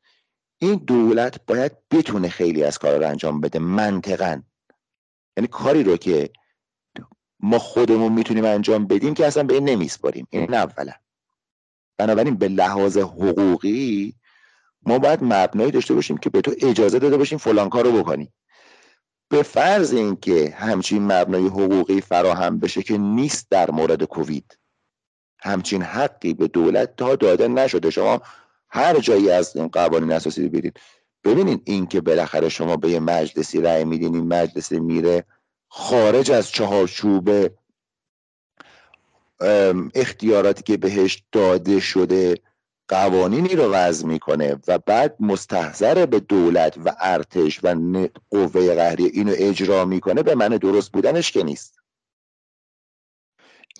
این 0.59 0.75
دولت 0.75 1.47
باید 1.47 1.73
بتونه 1.91 2.29
خیلی 2.29 2.65
از 2.65 2.79
کار 2.79 2.99
رو 2.99 3.09
انجام 3.09 3.41
بده 3.41 3.59
منطقا. 3.59 4.43
یعنی 5.37 5.49
کاری 5.49 5.83
رو 5.83 5.97
که 5.97 6.31
ما 7.41 7.59
خودمون 7.59 8.13
می‌تونیم 8.13 8.45
انجام 8.45 8.87
بدیم 8.87 9.15
که 9.15 9.27
اصلا 9.27 9.43
به 9.43 9.55
این 9.55 9.65
نمیسپاریم. 9.69 10.27
این 10.31 10.55
اولا. 10.55 10.93
بنابراین 11.99 12.37
به 12.37 12.49
لحاظ 12.49 12.99
حقوقی 12.99 14.15
ما 14.83 14.99
باید 14.99 15.19
مبنایی 15.23 15.71
داشته 15.71 15.95
باشیم 15.95 16.17
که 16.17 16.31
به 16.31 16.41
تو 16.41 16.55
اجازه 16.61 16.99
داده 16.99 17.17
باشیم 17.17 17.39
فلان 17.39 17.69
کار 17.69 17.85
رو 17.85 18.03
بکنی. 18.03 18.33
به 19.29 19.43
فرض 19.43 19.93
اینکه 19.93 20.55
همچین 20.59 21.03
مبنای 21.03 21.47
حقوقی 21.47 22.01
فراهم 22.01 22.59
بشه 22.59 22.83
که 22.83 22.99
نیست 22.99 23.51
در 23.51 23.71
مورد 23.71 24.05
کووید. 24.05 24.59
همچین 25.47 25.83
حقی 25.83 26.35
به 26.35 26.49
دولت 26.49 26.97
تا 26.97 27.17
داده 27.17 27.49
نشده. 27.49 27.91
شما 27.91 28.23
هر 28.69 28.99
جایی 29.01 29.31
از 29.31 29.57
این 29.57 29.69
قوانین 29.69 30.13
اساسی 30.13 30.49
برید 30.49 30.81
ببینید 31.25 31.63
این 31.65 31.87
که 31.87 32.01
بالاخره 32.01 32.49
شما 32.49 32.77
به 32.77 32.91
یه 32.91 33.01
مجلسی 33.01 33.61
رأی 33.61 33.85
میدین 33.85 34.15
این 34.15 34.29
مجلسی 34.29 34.81
میره 34.81 35.25
خارج 35.69 36.31
از 36.31 36.51
چهارچوب 36.51 37.31
اختیاراتی 39.95 40.63
که 40.63 40.77
بهش 40.77 41.23
داده 41.33 41.81
شده 41.81 42.35
قوانینی 42.89 43.57
رو 43.57 43.73
وضع 43.73 44.07
می‌کنه 44.07 44.57
و 44.69 44.79
بعد 44.79 45.17
مستحضر 45.21 46.07
به 46.07 46.21
دولت 46.21 46.79
و 46.85 46.97
ارتش 47.01 47.61
و 47.63 47.75
قوه 48.31 48.75
قهری 48.75 49.05
اینو 49.05 49.33
اجرا 49.37 49.85
می‌کنه 49.85 50.23
به 50.23 50.35
من 50.35 50.49
درست 50.49 50.93
بودنش 50.93 51.33
که 51.33 51.43
نیست. 51.43 51.79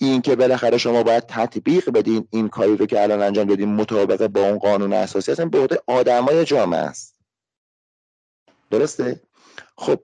این 0.01 0.23
که 0.23 0.37
بالاخره 0.37 0.79
شما 0.79 1.03
باید 1.03 1.25
تطبیق 1.29 1.91
بدین 1.91 2.29
این 2.31 2.49
کاری 2.49 2.77
رو 2.77 2.87
که 2.87 3.03
الان 3.03 3.23
انجام 3.23 3.47
دادین 3.47 3.75
مطابق 3.75 4.27
با 4.27 4.41
اون 4.41 4.59
قانون 4.59 4.93
اساسی 4.93 5.33
هستن 5.33 5.49
به 5.49 5.59
عهده 5.59 5.79
آدمای 5.87 6.45
جامعه 6.45 6.81
است. 6.81 7.15
درسته؟ 8.71 9.21
خب 9.77 9.99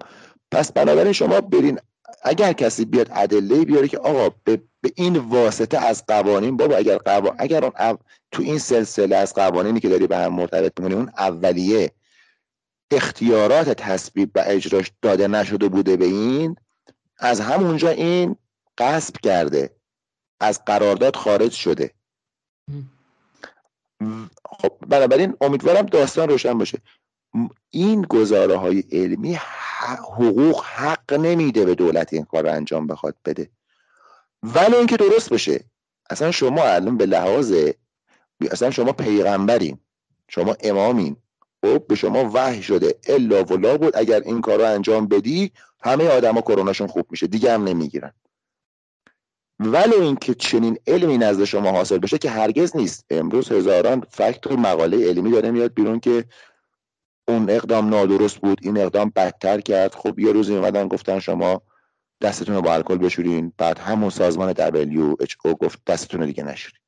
پس 0.51 0.72
بنابراین 0.72 1.12
شما 1.12 1.40
برین 1.40 1.78
اگر 2.22 2.53
کسی 2.53 2.84
بیاد 2.84 3.09
ادله 3.12 3.64
بیاره 3.64 3.88
که 3.88 3.99
آقا 3.99 4.34
به, 4.45 4.62
به 4.80 4.93
این 4.97 5.16
واسطه 5.16 5.78
از 5.78 6.07
قوانین 6.07 6.57
بابا 6.57 6.76
اگر 6.76 6.99
قوا... 6.99 7.34
اگر 7.38 7.64
اون 7.64 7.99
تو 8.30 8.43
این 8.43 8.59
سلسله 8.59 9.16
از 9.16 9.34
قوانینی 9.34 9.80
که 9.80 9.88
داری 9.88 10.07
به 10.07 10.16
هم 10.16 10.32
مرتبط 10.32 10.80
می‌کنی 10.80 10.95
اون 10.95 11.12
اولیه 11.18 11.93
اختیارات 12.90 13.70
تصویب 13.70 14.30
و 14.34 14.43
اجراش 14.47 14.93
داده 15.03 15.28
نشده 15.28 15.68
بوده 15.68 15.97
به 15.97 16.05
این 16.05 16.57
از 17.18 17.40
همونجا 17.40 17.88
این 17.88 18.36
قصب 18.78 19.16
کرده. 19.22 19.70
از 20.43 20.64
قرارداد 20.64 21.16
خارج 21.16 21.53
شده. 21.53 21.90
خب 24.45 24.72
بنابراین 24.88 25.36
امیدوارم 25.40 25.86
داستان 25.86 26.28
روشن 26.28 26.59
باشه. 26.59 26.78
این 27.70 28.03
گزاره 28.03 28.57
های 28.57 28.84
علمی 28.93 29.34
حقوق 29.99 30.64
حق 30.64 31.12
نمیده 31.12 31.64
به 31.64 31.74
دولت 31.74 32.12
این 32.12 32.24
کار 32.24 32.43
رو 32.43 32.53
انجام 32.53 32.86
بخواد 32.86 33.16
بده. 33.24 33.51
ولی 34.43 34.76
اینکه 34.76 34.97
درست 34.97 35.30
بشه 35.30 35.64
اصلا 36.11 36.30
شما 36.30 36.64
الان 36.64 36.97
به 36.97 37.07
لحاظ 37.07 37.55
اصلا 38.51 38.70
شما 38.70 38.93
پیغمبرین. 38.93 39.78
شما 40.28 40.57
امامین. 40.61 41.16
خب 41.64 41.86
به 41.86 41.95
شما 41.95 42.30
وحی 42.34 42.62
شده. 42.62 42.99
الا 43.09 43.45
ولا 43.45 43.78
بود. 43.78 43.97
اگر 43.97 44.20
این 44.20 44.40
کار 44.40 44.59
رو 44.59 44.64
انجام 44.64 45.07
بدی 45.07 45.53
همه 45.82 46.09
آدما 46.09 46.40
کروناشون 46.40 46.86
خوب 46.86 47.07
میشه. 47.11 47.26
دیگه 47.26 47.53
هم 47.53 47.64
نمی‌گیرن. 47.64 48.12
ولی 49.66 49.94
اینکه 49.94 50.34
چنین 50.34 50.78
علمی 50.86 51.18
نزد 51.18 51.44
شما 51.44 51.70
حاصل 51.70 51.98
بشه 51.98 52.18
که 52.18 52.30
هرگز 52.30 52.76
نیست. 52.76 53.04
امروز 53.10 53.52
هزاران 53.52 54.06
فکت 54.10 54.46
و 54.46 54.56
مقاله 54.56 55.08
علمی 55.08 55.30
داره 55.30 55.50
میاد 55.50 55.74
بیرون 55.74 56.00
که 56.00 56.24
اون 57.28 57.50
اقدام 57.50 57.88
نادرست 57.88 58.38
بود 58.38 58.58
این 58.62 58.78
اقدام 58.78 59.12
بدتر 59.16 59.60
کرد. 59.60 59.94
خب 59.94 60.18
یه 60.18 60.32
روز 60.32 60.50
اومدن 60.50 60.88
گفتن 60.88 61.18
شما 61.18 61.62
دستتون 62.22 62.54
رو 62.54 62.62
با 62.62 62.74
الکل 62.74 62.98
بشورین 62.98 63.52
بعد 63.58 63.78
همون 63.78 64.10
سازمان 64.10 64.54
WHO 64.54 65.54
گفت 65.60 65.84
دستتون 65.86 66.20
رو 66.20 66.26
دیگه 66.26 66.44
نشورین. 66.44 66.80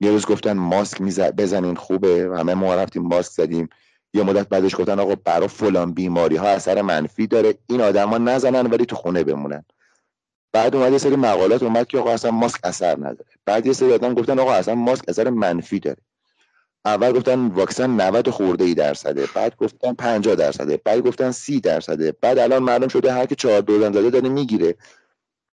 یه 0.00 0.10
روز 0.10 0.26
گفتن 0.26 0.52
ماسک 0.52 1.02
بزنین 1.38 1.74
خوبه. 1.74 2.30
همه 2.38 2.54
ما 2.54 2.74
رفتیم 2.74 3.02
ماسک 3.02 3.32
زدیم. 3.32 3.68
یه 4.14 4.22
مدت 4.22 4.48
بعدش 4.48 4.76
گفتن 4.76 5.00
آقا 5.00 5.14
برای 5.14 5.48
فلان 5.48 5.92
بیماری 5.92 6.36
ها 6.36 6.48
اثر 6.48 6.82
منفی 6.82 7.26
داره. 7.26 7.54
این 7.66 7.80
آدما 7.80 8.18
نزنن 8.18 8.66
ولی 8.66 8.86
تو 8.86 8.96
خونه 8.96 9.24
بمونن. 9.24 9.64
بعد 10.52 10.76
اومد 10.76 10.92
یه 10.92 10.98
سری 10.98 11.16
مقالات 11.16 11.62
اومد 11.62 11.86
که 11.86 11.98
آقا 11.98 12.12
اصلا 12.12 12.30
ماسک 12.30 12.60
اثر 12.64 12.96
نداره. 12.96 13.30
بعد 13.46 13.66
یه 13.66 13.72
سری 13.72 13.92
آدم 13.92 14.14
گفتن 14.14 14.38
آقا 14.38 14.52
اصلا 14.52 14.74
ماسک 14.74 15.04
اثر 15.08 15.30
منفی 15.30 15.80
داره. 15.80 16.02
اول 16.84 17.12
گفتن 17.12 17.46
واکسن 17.46 17.90
90 17.90 18.30
خورده 18.30 18.64
ای 18.64 18.74
درصده 18.74 19.28
بعد 19.34 19.56
گفتن 19.56 19.92
50 19.94 20.34
درصده 20.34 20.76
بعد 20.76 21.00
گفتن 21.00 21.30
30 21.30 21.60
درصده 21.60 22.12
بعد 22.20 22.38
الان 22.38 22.62
معلوم 22.62 22.88
شده 22.88 23.12
هر 23.12 23.26
کی 23.26 23.34
4 23.34 23.60
دوزن 23.60 23.92
زده 23.92 24.10
داره 24.10 24.28
می‌گیره. 24.28 24.76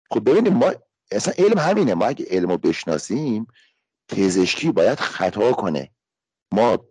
خب 0.09 0.29
ببینیم 0.29 0.53
ما 0.53 0.73
اصلا 1.11 1.33
علم 1.37 1.57
همینه. 1.57 1.93
ما 1.93 2.05
اگه 2.05 2.25
علمو 2.29 2.57
بشناسیم 2.57 3.47
پزشکی 4.09 4.71
باید 4.71 4.99
خطا 4.99 5.51
کنه. 5.51 5.89
ما 6.51 6.85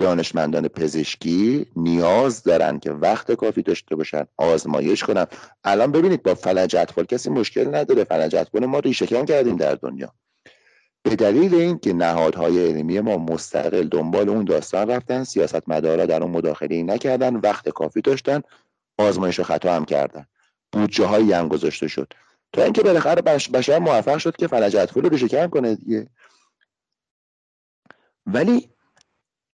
دانشمندان 0.00 0.68
پزشکی 0.68 1.66
نیاز 1.76 2.42
دارن 2.42 2.78
که 2.78 2.90
وقت 2.90 3.32
کافی 3.32 3.62
داشته 3.62 3.96
باشن 3.96 4.24
آزمایش 4.36 5.04
کنن. 5.04 5.26
الان 5.64 5.92
ببینید 5.92 6.22
با 6.22 6.34
فلج 6.34 6.76
اطفال 6.76 7.04
کسی 7.04 7.30
مشکل 7.30 7.74
نداره. 7.74 8.04
فلج 8.04 8.36
اطفال 8.36 8.66
ما 8.66 8.78
ریشه 8.78 9.06
کردیم 9.06 9.56
در 9.56 9.74
دنیا. 9.74 10.12
به 11.02 11.16
دلیل 11.16 11.54
اینکه 11.54 11.92
نهادهای 11.92 12.68
علمی 12.68 13.00
ما 13.00 13.16
مستقل 13.16 13.88
دنبال 13.88 14.28
اون 14.28 14.44
داستان 14.44 14.90
رفتن 14.90 15.24
سیاست 15.24 15.68
مدارا 15.68 16.06
در 16.06 16.22
اون 16.22 16.30
مداخله 16.30 16.82
نکردن 16.82 17.36
وقت 17.36 17.68
کافی 17.68 18.00
داشتن 18.00 18.42
آزمایش 18.98 19.40
و 19.40 19.42
خطا 19.42 19.74
هم 19.74 19.84
کردن. 19.84 20.26
بودجه 20.72 21.06
هایی 21.06 21.32
هم 21.32 21.48
گذاشته 21.48 21.88
شد. 21.88 22.12
تا 22.52 22.62
اینکه 22.62 22.82
بالاخره 22.82 23.22
بشر 23.22 23.78
موفق 23.78 24.18
شد 24.18 24.36
که 24.36 24.46
فلج 24.46 24.76
اطفال 24.76 25.02
رو 25.02 25.08
ریشه 25.08 25.48
کنه 25.48 25.74
دیگه. 25.74 26.06
ولی 28.26 28.68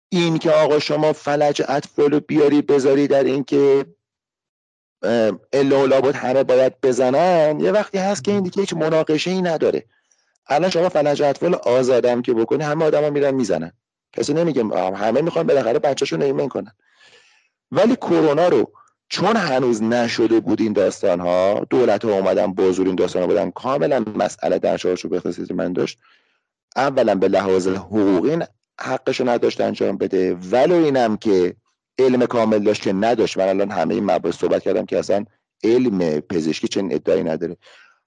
این 0.09 0.39
که 0.39 0.51
آقا 0.51 0.79
شما 0.79 1.13
فلج 1.13 1.63
اطفال 1.69 2.11
رو 2.11 2.21
بیاری 2.21 2.63
بذاری 2.63 3.07
در 3.07 3.25
اینکه 3.25 3.87
الا 5.53 6.01
بود 6.01 6.15
همه 6.15 6.43
باید 6.43 6.81
بزنن. 6.83 7.61
یه 7.61 7.73
وقتی 7.73 7.99
هست 7.99 8.25
که 8.25 8.31
این 8.31 8.43
دیگه 8.43 8.61
هیچ 8.61 8.73
مناقشه 8.75 9.31
ای 9.31 9.43
نداره. 9.43 9.85
الان 10.47 10.71
شما 10.71 10.89
فلج 10.89 11.23
اطفال 11.23 11.55
آزادم 11.55 12.23
که 12.23 12.35
بکنی 12.35 12.65
همه 12.65 12.85
آدما 12.85 13.11
میرن 13.11 13.35
می‌زنن. 13.35 13.73
کسی 14.13 14.35
نمیگه 14.35 14.65
همه 14.95 15.21
می‌خوان 15.21 15.47
بالاخره 15.47 15.79
بچه‌شون 15.79 16.23
ایمن 16.23 16.49
کنن. 16.49 16.73
ولی 17.73 17.97
کرونا 17.97 18.49
رو 18.49 18.73
چون 19.09 19.37
هنوز 19.37 19.83
نشده 19.83 20.41
بود 20.41 20.61
این 20.61 20.73
داستان 20.73 21.21
ها 21.21 21.67
دولت 21.71 22.05
ها 22.05 22.13
اومدن 22.13 22.55
بازور 22.55 22.87
این 22.87 22.97
داستان 22.97 23.23
ها 23.23 23.29
بودن. 23.29 23.51
کاملا 23.51 24.05
مسئله 24.17 24.59
در 24.59 24.77
چارچوب 24.77 25.15
اختصاصی 25.15 25.55
من 25.55 25.73
داشت. 25.73 25.99
اولا 26.77 27.15
به 27.15 27.29
لحاظ 27.29 27.69
حقوقی 27.69 28.39
حقش 28.81 29.21
نداشت 29.21 29.61
انجام 29.61 29.97
بده. 29.97 30.35
ولو 30.35 30.75
اینم 30.75 31.17
که 31.17 31.57
علم 31.99 32.27
کامل 32.27 32.59
داشت 32.59 32.83
که 32.83 32.93
نداشت. 32.93 33.39
من 33.39 33.49
الان 33.49 33.71
همه 33.71 33.95
این 33.95 34.05
مباحث 34.05 34.37
صحبت 34.37 34.63
کردم 34.63 34.87
که 34.87 34.99
اصلا 34.99 35.25
علم 35.65 36.21
پزشکی 36.21 36.69
چنین 36.69 36.95
ادعایی 36.95 37.23
نداره. 37.23 37.57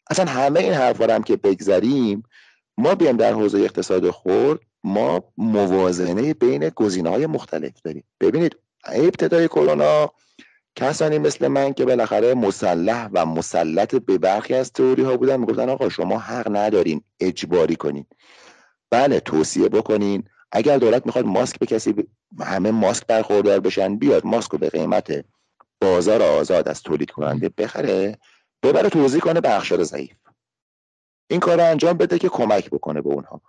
اصلا 0.09 0.25
همه 0.25 0.59
این 0.59 0.73
حرفا 0.73 1.15
هم 1.15 1.23
که 1.23 1.35
بگذریم 1.35 2.23
ما 2.77 2.95
بیام 2.95 3.17
در 3.17 3.33
حوزه 3.33 3.59
اقتصاد 3.59 4.09
خورد 4.09 4.59
ما 4.83 5.23
موازنه 5.37 6.33
بین 6.33 6.69
گزینه 6.69 7.09
های 7.09 7.25
مختلف 7.25 7.81
داریم. 7.83 8.03
ببینید 8.21 8.55
ابتدای 8.85 9.47
کرونا 9.47 10.11
کسانی 10.75 11.17
مثل 11.17 11.47
من 11.47 11.73
که 11.73 11.85
بالاخره 11.85 12.33
مسلح 12.33 13.09
و 13.13 13.25
مسلط 13.25 13.95
به 13.95 14.17
برخی 14.17 14.53
از 14.53 14.73
تئوری 14.73 15.03
ها 15.03 15.17
بودن 15.17 15.39
می‌گفتن 15.39 15.69
آقا 15.69 15.89
شما 15.89 16.19
حق 16.19 16.55
ندارین 16.55 17.01
اجباری 17.19 17.75
کنین. 17.75 18.05
بله 18.89 19.19
توصیه 19.19 19.69
بکنین. 19.69 20.23
اگر 20.51 20.77
دولت 20.77 21.05
می‌خواد 21.05 21.25
ماسک 21.25 21.59
به 21.59 21.65
کسی 21.65 22.07
همه 22.39 22.71
ماسک 22.71 23.07
برخوردار 23.07 23.59
بشن 23.59 23.95
بیاد 23.95 24.25
ماسک 24.25 24.51
رو 24.51 24.57
به 24.57 24.69
قیمت 24.69 25.25
بازار 25.81 26.21
آزاد 26.21 26.67
از 26.67 26.83
تولید 26.83 27.11
کننده 27.11 27.49
بخره 27.49 28.17
ببره 28.63 28.89
توضیح 28.89 29.19
کنه 29.21 29.41
اخشار 29.43 29.83
ضعیف. 29.83 30.15
این 31.29 31.39
کار 31.39 31.57
رو 31.57 31.63
انجام 31.63 31.97
بده 31.97 32.19
که 32.19 32.29
کمک 32.29 32.69
بکنه 32.69 33.01
به 33.01 33.09
اونها. 33.09 33.41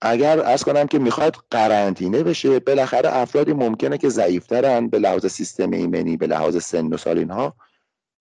اگر 0.00 0.40
از 0.40 0.64
کنم 0.64 0.86
که 0.86 0.98
می‌خواد 0.98 1.36
قرنطینه 1.50 2.22
بشه 2.22 2.58
بالاخره 2.58 3.16
افرادی 3.16 3.52
ممکنه 3.52 3.98
که 3.98 4.08
ضعیفترن 4.08 4.88
به 4.88 4.98
لحاظ 4.98 5.26
سیستم 5.26 5.70
ایمنی 5.70 6.16
به 6.16 6.26
لحاظ 6.26 6.64
سن 6.64 6.86
و 6.86 6.96
سال 6.96 7.18
اینها 7.18 7.56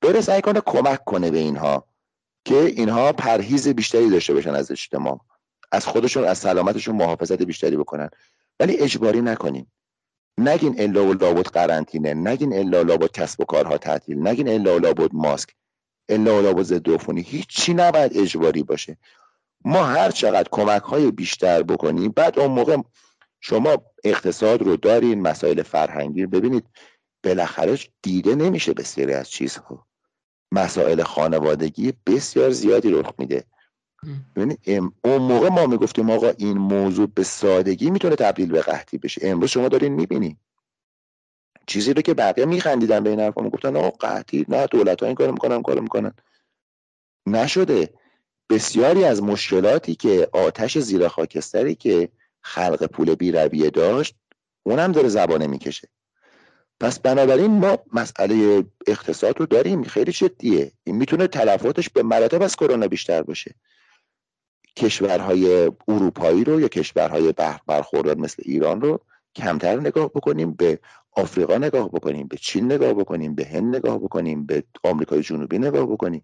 بره 0.02 0.22
سعی 0.22 0.42
کنه 0.42 0.62
کمک 0.66 1.04
کنه 1.04 1.32
به 1.32 1.38
اینها 1.38 1.86
که 2.46 2.56
اینها 2.56 3.14
پرهیز 3.14 3.68
بیشتری 3.68 4.10
داشته 4.10 4.34
باشن 4.34 4.56
از 4.56 4.72
اجتماع. 4.72 5.20
از 5.72 5.86
خودشون 5.86 6.24
از 6.24 6.38
سلامتشون 6.38 6.96
محافظت 6.96 7.42
بیشتری 7.42 7.78
بکنن. 7.78 8.10
ولی 8.60 8.78
اجباری 8.78 9.22
نکنیم 9.22 9.72
نگین 10.38 10.76
الا 10.78 11.06
و 11.06 11.14
لابد 11.14 11.48
قرنطینه 11.48 12.14
نگین 12.14 12.54
الا 12.54 12.82
لابد 12.82 13.12
کسب 13.12 13.42
و 13.42 13.46
کارها 13.46 13.78
تعطیل 13.78 14.28
نگین 14.28 14.50
الا 14.50 14.78
لابد 14.78 15.10
ماسک 15.14 15.50
الا 16.10 16.38
و 16.38 16.42
لابد 16.42 16.64
ضد 16.64 16.90
عفونی. 16.90 17.22
هیچی 17.22 17.74
نباید 17.74 18.18
اجباری 18.18 18.64
باشه. 18.64 18.98
ما 19.66 19.84
هر 19.84 20.12
چقدر 20.12 20.48
کمک 20.52 20.82
های 20.82 21.12
بیشتر 21.12 21.64
بکنیم 21.64 22.12
بعد 22.12 22.40
اون 22.40 22.52
موقع 22.52 22.78
شما 23.40 23.78
اقتصاد 24.04 24.62
رو 24.62 24.78
دارین 24.78 25.22
مسائل 25.22 25.64
فرهنگی 25.64 26.26
ببینید 26.26 26.66
بالاخره 27.24 27.78
دیده 28.02 28.36
نمیشه 28.36 28.74
بسیاری 28.74 29.14
از 29.14 29.30
چیزها. 29.30 29.88
مسائل 30.52 31.04
خانوادگی 31.04 31.94
بسیار 32.06 32.50
زیادی 32.50 32.92
رخ 32.92 33.14
میده. 33.18 33.44
ببینید 34.36 34.60
اون 35.04 35.18
موقع 35.18 35.50
ما 35.50 35.66
می‌گفتیم 35.66 36.10
آقا 36.10 36.30
این 36.38 36.58
موضوع 36.58 37.08
به 37.16 37.24
سادگی 37.24 37.90
می‌تونه 37.90 38.16
تبدیل 38.16 38.52
به 38.52 38.62
قحطی 38.62 38.98
بشه. 38.98 39.22
امروز 39.24 39.50
شما 39.50 39.68
دارین 39.68 39.94
می‌بینید 39.94 40.38
چیزی 41.68 41.94
رو 41.94 42.02
که 42.02 42.14
بقیه 42.14 42.46
میخندیدن 42.46 43.04
به 43.04 43.10
این 43.10 43.20
حرفا 43.20 43.42
می‌گفتن 43.42 43.76
آقا 43.76 43.90
قحطی 43.90 44.46
نه 44.50 44.68
دولت 44.68 45.02
ها 45.02 45.08
این 45.08 45.16
کارو 45.16 45.32
می‌کنن 45.32 45.62
کارو 45.62 45.82
می‌کنن. 45.82 46.14
نشده. 47.28 47.94
بسیاری 48.50 49.04
از 49.06 49.24
مشکلاتی 49.24 49.96
که 49.96 50.30
آتش 50.32 50.78
زیر 50.78 51.08
خاکستری 51.08 51.76
که 51.76 52.10
خلق 52.42 52.86
پول 52.86 53.16
بی 53.16 53.32
رویه 53.32 53.70
داشت 53.70 54.16
اونم 54.64 54.92
داره 54.92 55.10
زبانه 55.10 55.48
می‌کشه. 55.48 55.88
پس 56.80 57.00
بنابراین 57.00 57.52
ما 57.52 57.78
مسئله 57.94 58.66
اقتصاد 58.88 59.40
رو 59.40 59.46
داریم. 59.46 59.84
خیلی 59.84 60.12
جدیه 60.12 60.72
این 60.84 60.96
می‌تونه 60.96 61.28
تلفاتش 61.28 61.90
به 61.90 62.04
مراتب 62.04 62.42
از 62.42 62.56
کرونا 62.56 62.88
بیشتر 62.88 63.22
باشه. 63.22 63.56
کشورهای 64.76 65.72
اروپایی 65.88 66.44
رو 66.44 66.62
یا 66.62 66.68
کشورهای 66.68 67.34
برخوردار 67.68 68.18
مثل 68.18 68.44
ایران 68.46 68.82
رو 68.82 69.00
کمتر 69.36 69.80
نگاه 69.80 70.10
بکنیم 70.10 70.52
به 70.54 70.80
آفریقا 71.12 71.58
نگاه 71.58 71.90
بکنیم 71.90 72.28
به 72.28 72.38
چین 72.38 72.66
نگاه 72.66 72.94
بکنیم 72.94 73.36
به 73.36 73.46
هند 73.46 73.76
نگاه 73.76 74.00
بکنیم 74.00 74.46
به 74.46 74.64
آمریکای 74.84 75.22
جنوبی 75.22 75.60
نگاه 75.60 75.86
بکنیم. 75.86 76.24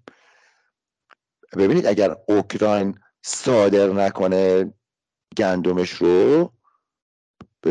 ببینید 1.57 1.85
اگر 1.85 2.15
اوکراین 2.27 2.99
صادر 3.21 3.87
نکنه 3.87 4.73
گندمش 5.37 5.89
رو 5.89 6.51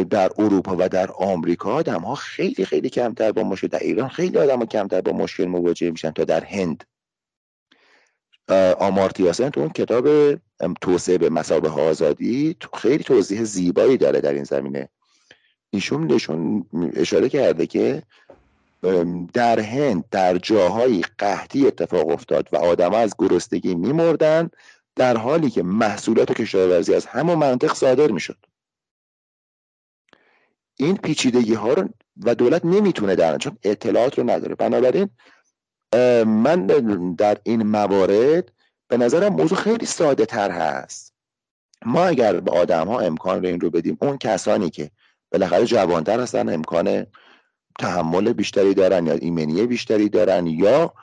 در 0.04 0.30
اروپا 0.38 0.76
و 0.78 0.88
در 0.88 1.10
آمریکا 1.12 1.72
آدم 1.72 2.00
ها 2.00 2.14
خیلی 2.14 2.64
خیلی 2.64 2.90
کمتر 2.90 3.32
با 3.32 3.42
مشکل 3.42 3.68
در 3.68 3.78
ایران 3.78 4.08
خیلی 4.08 4.38
آدم 4.38 4.58
ها 4.58 4.66
کمتر 4.66 5.00
با 5.00 5.12
مشکل 5.12 5.44
مواجه 5.44 5.90
میشن 5.90 6.10
تا 6.10 6.24
در 6.24 6.44
هند. 6.44 6.84
آمارتیاسن 8.78 9.50
تو 9.50 9.60
اون 9.60 9.68
کتاب 9.68 10.34
توسعه 10.80 11.18
به 11.18 11.30
مسابه 11.30 11.68
آزادی 11.68 12.56
خیلی 12.74 13.04
توضیح 13.04 13.44
زیبایی 13.44 13.96
داره 13.96 14.20
در 14.20 14.32
این 14.32 14.44
زمینه. 14.44 14.88
ایشون 15.70 16.12
نشون 16.12 16.66
اشاره 16.94 17.28
کرده 17.28 17.66
که 17.66 18.02
در 19.32 19.60
هند 19.60 20.04
در 20.10 20.38
جاهایی 20.38 21.04
قحطی 21.18 21.66
اتفاق 21.66 22.08
افتاد 22.08 22.48
و 22.52 22.56
آدم 22.56 22.94
از 22.94 23.14
گرسنگی 23.18 23.74
میمردن 23.74 24.50
در 24.96 25.16
حالی 25.16 25.50
که 25.50 25.62
محصولات 25.62 26.32
کشاورزی 26.32 26.94
از 26.94 27.06
همون 27.06 27.38
منطق 27.38 27.74
صادر 27.74 28.10
می‌شد. 28.10 28.36
این 30.76 30.96
پیچیدگی 30.96 31.54
ها 31.54 31.72
رو 31.72 31.88
و 32.24 32.34
دولت 32.34 32.64
نمی‌تونه 32.64 33.14
در 33.14 33.38
چون 33.38 33.58
اطلاعات 33.62 34.18
رو 34.18 34.30
نداره. 34.30 34.54
بنابراین 34.54 35.10
من 36.26 36.66
در 37.18 37.38
این 37.42 37.62
موارد 37.62 38.52
به 38.88 38.96
نظرم 38.96 39.32
موضوع 39.32 39.58
خیلی 39.58 39.86
ساده 39.86 40.26
تر 40.26 40.50
هست. 40.50 41.14
ما 41.84 42.04
اگر 42.04 42.40
به 42.40 42.50
آدم 42.50 42.88
ها 42.88 43.00
امکان 43.00 43.42
رو 43.42 43.48
این 43.48 43.60
رو 43.60 43.70
بدیم 43.70 43.98
اون 44.00 44.18
کسانی 44.18 44.70
که 44.70 44.90
بالاخره 45.32 45.64
جوانتر 45.64 46.20
هستن 46.20 46.54
امکان 46.54 47.06
تحمل 47.78 48.32
بیشتری 48.32 48.74
دارن 48.74 49.06
یا 49.06 49.12
ایمنی 49.12 49.66
بیشتری 49.66 50.08
دارن 50.08 50.46
یا 50.46 50.94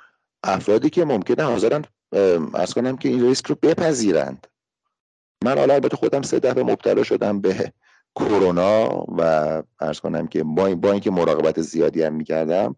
افرادی 0.44 0.90
که 0.90 1.06
ممکنه 1.06 1.44
حاضرن 1.44 1.86
ارز 2.54 2.74
کنم 2.74 2.98
که 2.98 3.10
این 3.10 3.26
ریسک 3.26 3.48
رو 3.48 3.56
بپذیرند. 3.62 4.48
من 5.44 5.58
حالا 5.58 5.74
البته 5.74 5.98
خودم 5.98 6.22
سه 6.22 6.40
دفعه 6.40 6.64
مبتلا 6.64 7.04
شدم 7.04 7.42
به 7.42 7.74
کرونا 8.16 9.06
و 9.18 9.22
ارز 9.80 10.00
کنم 10.00 10.28
که 10.28 10.44
با, 10.44 10.76
با 10.76 10.92
اینکه 10.92 11.12
مراقبت 11.12 11.62
زیادی 11.62 12.04
هم 12.04 12.14
می‌کردم 12.14 12.76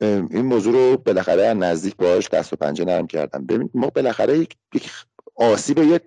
این 0.00 0.42
موضوع 0.42 0.72
رو 0.72 0.96
بالاخره 0.96 1.54
نزدیک 1.54 1.96
باش 1.96 2.28
دست 2.28 2.52
و 2.52 2.56
پنجه 2.56 2.84
نرم 2.84 3.06
کردم. 3.06 3.46
ببینید 3.46 3.70
ما 3.74 3.86
بالاخره 3.86 4.38
یک, 4.38 4.56
یک 4.74 4.90
آسیب 5.36 5.78
یک 5.78 6.02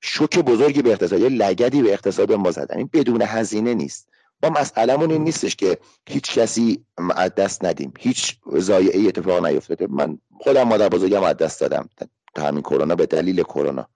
شوک 0.00 0.38
بزرگی 0.38 0.82
به 0.82 0.92
اقتصاد 0.92 1.20
یه 1.20 1.28
لگدی 1.28 1.82
به 1.82 1.92
اقتصاد 1.92 2.32
ما 2.32 2.50
زدن. 2.50 2.76
این 2.76 2.90
بدون 2.92 3.22
هزینه 3.22 3.74
نیست. 3.74 4.08
ما 4.42 4.50
مسئلهمون 4.50 5.10
این 5.10 5.24
نیستش 5.24 5.56
که 5.56 5.78
هیچ 6.08 6.38
کسی 6.38 6.84
از 7.16 7.34
دست 7.34 7.64
ندیم. 7.64 7.92
هیچ 7.98 8.36
ضایعه 8.56 9.08
اتفاق 9.08 9.46
نیفتاده. 9.46 9.86
من 9.90 10.18
خودم 10.40 10.62
مادر 10.62 10.88
بزرگم 10.88 11.22
از 11.22 11.36
دست 11.36 11.60
دادم. 11.60 11.88
تا 12.34 12.42
همین 12.42 12.62
کرونا 12.62 12.94
به 12.94 13.06
دلیل 13.06 13.42
کرونا. 13.42 13.88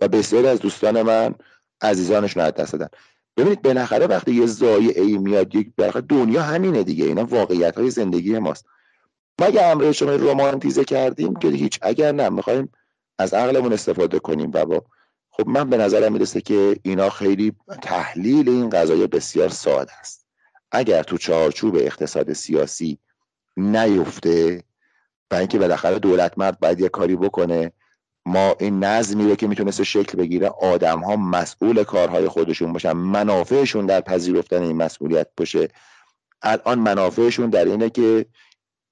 و 0.00 0.08
بسیاری 0.08 0.46
از 0.46 0.58
دوستان 0.58 1.02
من 1.02 1.34
عزیزانشون 1.80 2.42
از 2.42 2.54
دست 2.54 2.72
دادن. 2.72 2.88
ببینید 3.36 3.62
بالاخره 3.62 4.06
وقتی 4.06 4.34
یه 4.34 4.46
ضایعه 4.46 5.02
ای 5.02 5.18
میاد 5.18 5.54
یک 5.54 5.72
دنیا 6.08 6.42
همینه 6.42 6.82
دیگه. 6.82 7.04
اینا 7.04 7.24
واقعیت 7.24 7.78
های 7.78 7.90
زندگی 7.90 8.38
ماست. 8.38 8.66
ما 9.40 9.46
اگه 9.46 9.62
امر 9.62 9.92
شما 9.92 10.10
رومانتیزه 10.10 10.84
کردیم 10.84 11.36
که 11.36 11.48
هیچ؟ 11.48 11.78
اگر 11.82 12.12
نه 12.12 12.28
می‌خوایم 12.28 12.72
از 13.18 13.34
عقلمون 13.34 13.72
استفاده 13.72 14.18
کنیم 14.18 14.50
و 14.54 14.64
با 14.64 14.84
خب 15.30 15.48
من 15.48 15.70
به 15.70 15.76
نظرم 15.76 16.12
می‌رسه 16.12 16.40
که 16.40 16.76
اینا 16.82 17.10
خیلی 17.10 17.52
تحلیل 17.82 18.48
این 18.48 18.70
قضایه 18.70 19.06
بسیار 19.06 19.48
ساده 19.48 19.92
است. 20.00 20.26
اگر 20.72 21.02
تو 21.02 21.18
چارچوب 21.18 21.76
اقتصاد 21.76 22.32
سیاسی 22.32 22.98
نیفته 23.56 24.62
و 25.30 25.34
اینکه 25.34 25.58
بالاخره 25.58 25.98
دولت 25.98 26.38
مرد 26.38 26.60
باید 26.60 26.80
یه 26.80 26.88
کاری 26.88 27.16
بکنه 27.16 27.72
ما 28.26 28.56
این 28.60 28.84
نظمی 28.84 29.28
رو 29.28 29.36
که 29.36 29.46
می‌تونست 29.46 29.82
شکل 29.82 30.18
بگیره 30.18 30.48
آدم 30.48 31.00
ها 31.00 31.16
مسئول 31.16 31.84
کارهای 31.84 32.28
خودشون 32.28 32.72
باشن 32.72 32.92
منافعشون 32.92 33.86
در 33.86 34.00
پذیرفتن 34.00 34.62
این 34.62 34.76
مسئولیت 34.76 35.28
باشه. 35.36 35.68
الان 36.42 36.78
منافعشون 36.78 37.50
در 37.50 37.64
اینه 37.64 37.90
که 37.90 38.26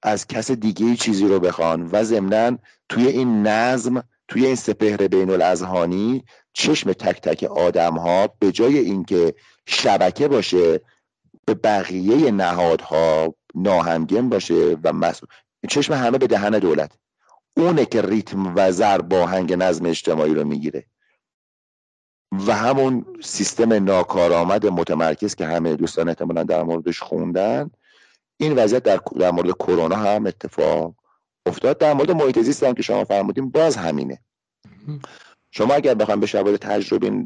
از 0.05 0.27
کس 0.27 0.51
دیگه 0.51 0.95
چیزی 0.95 1.27
رو 1.27 1.39
بخوان 1.39 1.89
و 1.91 2.03
ضمنا 2.03 2.57
توی 2.89 3.07
این 3.07 3.47
نظم 3.47 4.03
توی 4.27 4.45
این 4.45 4.55
سپهر 4.55 5.07
بین 5.07 5.29
الازهانی 5.29 6.23
چشم 6.53 6.93
تک 6.93 7.21
تک 7.21 7.43
آدم 7.43 7.97
ها 7.97 8.27
به 8.39 8.51
جای 8.51 8.77
اینکه 8.77 9.35
شبکه 9.65 10.27
باشه 10.27 10.81
به 11.45 11.53
بقیه 11.53 12.31
نهادها 12.31 13.35
ناهمگن 13.55 14.29
باشه 14.29 14.77
و 14.83 14.93
مسئول 14.93 15.29
چشم 15.69 15.93
همه 15.93 16.17
به 16.17 16.27
دهن 16.27 16.59
دولت. 16.59 16.91
اونه 17.57 17.85
که 17.85 18.01
ریتم 18.01 18.55
و 18.55 18.71
ضرب 18.71 19.13
آهنگ 19.13 19.53
نظم 19.53 19.85
اجتماعی 19.85 20.33
رو 20.33 20.43
می‌گیره. 20.43 20.85
و 22.47 22.55
همون 22.55 23.05
سیستم 23.23 23.73
ناکارآمد 23.73 24.65
متمرکز 24.65 25.35
که 25.35 25.45
همه 25.45 25.75
دوستان 25.75 26.07
احتمالا 26.07 26.43
در 26.43 26.63
موردش 26.63 26.99
خوندن 26.99 27.71
این 28.37 28.53
وضعیت 28.53 28.83
در, 28.83 28.99
در 29.19 29.31
مورد 29.31 29.51
کرونا 29.51 29.95
هم 29.95 30.25
اتفاق 30.25 30.95
افتاد. 31.45 31.77
در 31.77 31.93
مورد 31.93 32.11
محیط 32.11 32.39
زیست 32.39 32.63
هم 32.63 32.73
که 32.73 32.81
شما 32.81 33.03
فرمودیم 33.03 33.49
باز 33.49 33.75
همینه. 33.77 34.19
شما 35.51 35.73
اگر 35.73 35.93
بخوام 35.93 36.19
به 36.19 36.27
شواهد 36.27 36.55
تجربه 36.55 37.25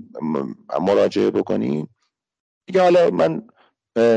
مراجعه 0.81 1.31
بکنین 1.31 1.87
دیگه 2.67 2.81
حالا 2.81 3.09
من 3.09 3.47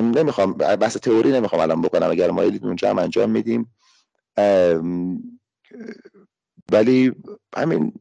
نمی‌خوام 0.00 0.52
بحث 0.52 0.96
تئوری 0.96 1.32
نمی‌خوام 1.32 1.62
الان 1.62 1.82
بکنم 1.82 2.10
اگر 2.10 2.30
ما 2.30 2.42
اونجا 2.42 2.90
هم 2.90 2.98
انجام 2.98 3.30
میدیم. 3.30 3.74
ولی 6.72 7.12
همین 7.56 7.92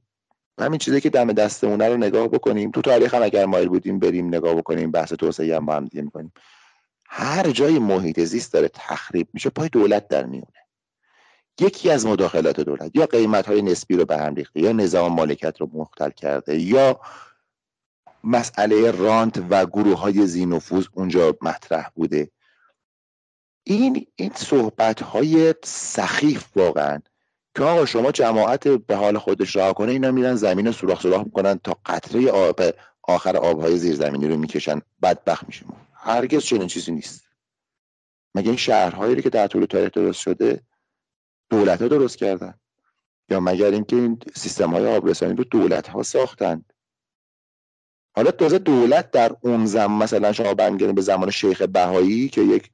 همین 0.59 0.79
چیزی 0.79 1.01
که 1.01 1.09
دم 1.09 1.31
دستمونه 1.31 1.89
رو 1.89 1.97
نگاه 1.97 2.27
بکنیم. 2.27 2.71
تو 2.71 2.81
تاریخ 2.81 3.13
هم 3.13 3.23
اگر 3.23 3.45
مایل 3.45 3.69
بودیم 3.69 3.99
بریم 3.99 4.27
نگاه 4.27 4.55
بکنیم 4.55 4.91
بحث 4.91 5.13
توسعه 5.13 5.55
هم 5.55 5.65
با 5.65 5.75
هم 5.75 5.85
دیگه 5.85 6.03
می‌کنیم. 6.03 6.31
هر 7.14 7.51
جای 7.51 7.80
محیط 7.80 8.20
زیست 8.20 8.53
داره 8.53 8.68
تخریب 8.68 9.28
میشه 9.34 9.49
پای 9.49 9.70
دولت 9.70 10.07
در 10.07 10.26
میونه. 10.26 10.47
یکی 11.59 11.89
از 11.89 12.05
مداخلات 12.05 12.59
دولت 12.59 12.91
یا 12.95 13.05
قیمت 13.05 13.47
های 13.47 13.62
نسبی 13.62 13.95
رو 13.97 14.05
به 14.05 14.18
هم 14.18 14.36
ریخته 14.36 14.59
یا 14.59 14.72
نظام 14.72 15.14
مالکیت 15.14 15.62
رو 15.62 15.70
مختل 15.74 16.09
کرده 16.09 16.59
یا 16.59 16.99
مسئله 18.24 18.91
رانت 18.91 19.43
و 19.49 19.66
گروه 19.66 19.99
های 19.99 20.28
زینفوز 20.28 20.89
اونجا 20.93 21.38
مطرح 21.41 21.89
بوده. 21.95 22.32
این 23.64 24.07
این 24.16 24.32
صحبت 24.36 25.01
های 25.01 25.55
سخیف 25.64 26.45
واقعا 26.55 26.99
که 27.55 27.64
آقا 27.64 27.86
شما 27.86 28.12
جماعت 28.12 28.68
به 28.68 28.95
حال 28.95 29.18
خودش 29.18 29.55
راه 29.55 29.74
کنه 29.74 29.91
اینا 29.91 30.12
میرن 30.12 30.36
زمین 30.36 30.72
سوراخ 30.72 31.01
سوراخ 31.01 31.22
می‌کنن 31.24 31.59
تا 31.64 31.78
قطره 31.86 32.32
آب 32.32 32.62
آخر 33.03 33.38
آبهای 33.38 33.78
زیرزمینی 33.78 34.28
رو 34.28 34.38
می‌کشن 34.38 34.82
بدبخت 35.01 35.47
میشه 35.47 35.66
هرگز 36.04 36.43
چنین 36.43 36.68
چیزی 36.68 36.91
نیست. 36.91 37.28
مگه 38.36 38.47
این 38.47 38.58
شهرهایی 38.58 39.22
که 39.22 39.30
در 39.30 39.47
طول 39.47 39.66
تاریخ 39.66 39.91
درست 39.91 40.20
شده 40.20 40.62
دولت 41.49 41.82
ها 41.82 41.88
درست 41.88 42.18
کردن؟ 42.18 42.54
یا 43.30 43.39
مگر 43.39 43.72
اینکه 43.72 43.95
این 43.95 44.20
سیستم 44.36 44.70
های 44.70 44.95
آبرسانی 44.95 45.34
رو 45.34 45.43
دولت 45.43 45.88
ها 45.88 46.04
ساختن؟ 46.04 46.66
حالا 48.16 48.32
تازه 48.32 48.60
دولت 48.60 49.12
در 49.12 49.36
اون 49.41 49.66
زمان 49.66 50.04
مثلا 50.04 50.34
شما 50.34 50.54
به 50.54 51.02
زمان 51.02 51.30
شیخ 51.30 51.62
بهایی 51.62 52.30
که 52.30 52.41
یک 52.41 52.72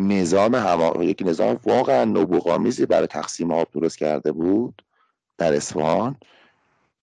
نظام 0.00 0.54
هوا 0.54 1.04
یک 1.04 1.22
نظام 1.26 1.60
واقعا 1.64 2.04
نبوغامیزی 2.04 2.86
برای 2.86 3.06
تقسیم 3.06 3.52
آب 3.52 3.70
درست 3.70 3.98
کرده 3.98 4.32
بود 4.32 4.82
در 5.38 5.54
اصفهان. 5.54 6.16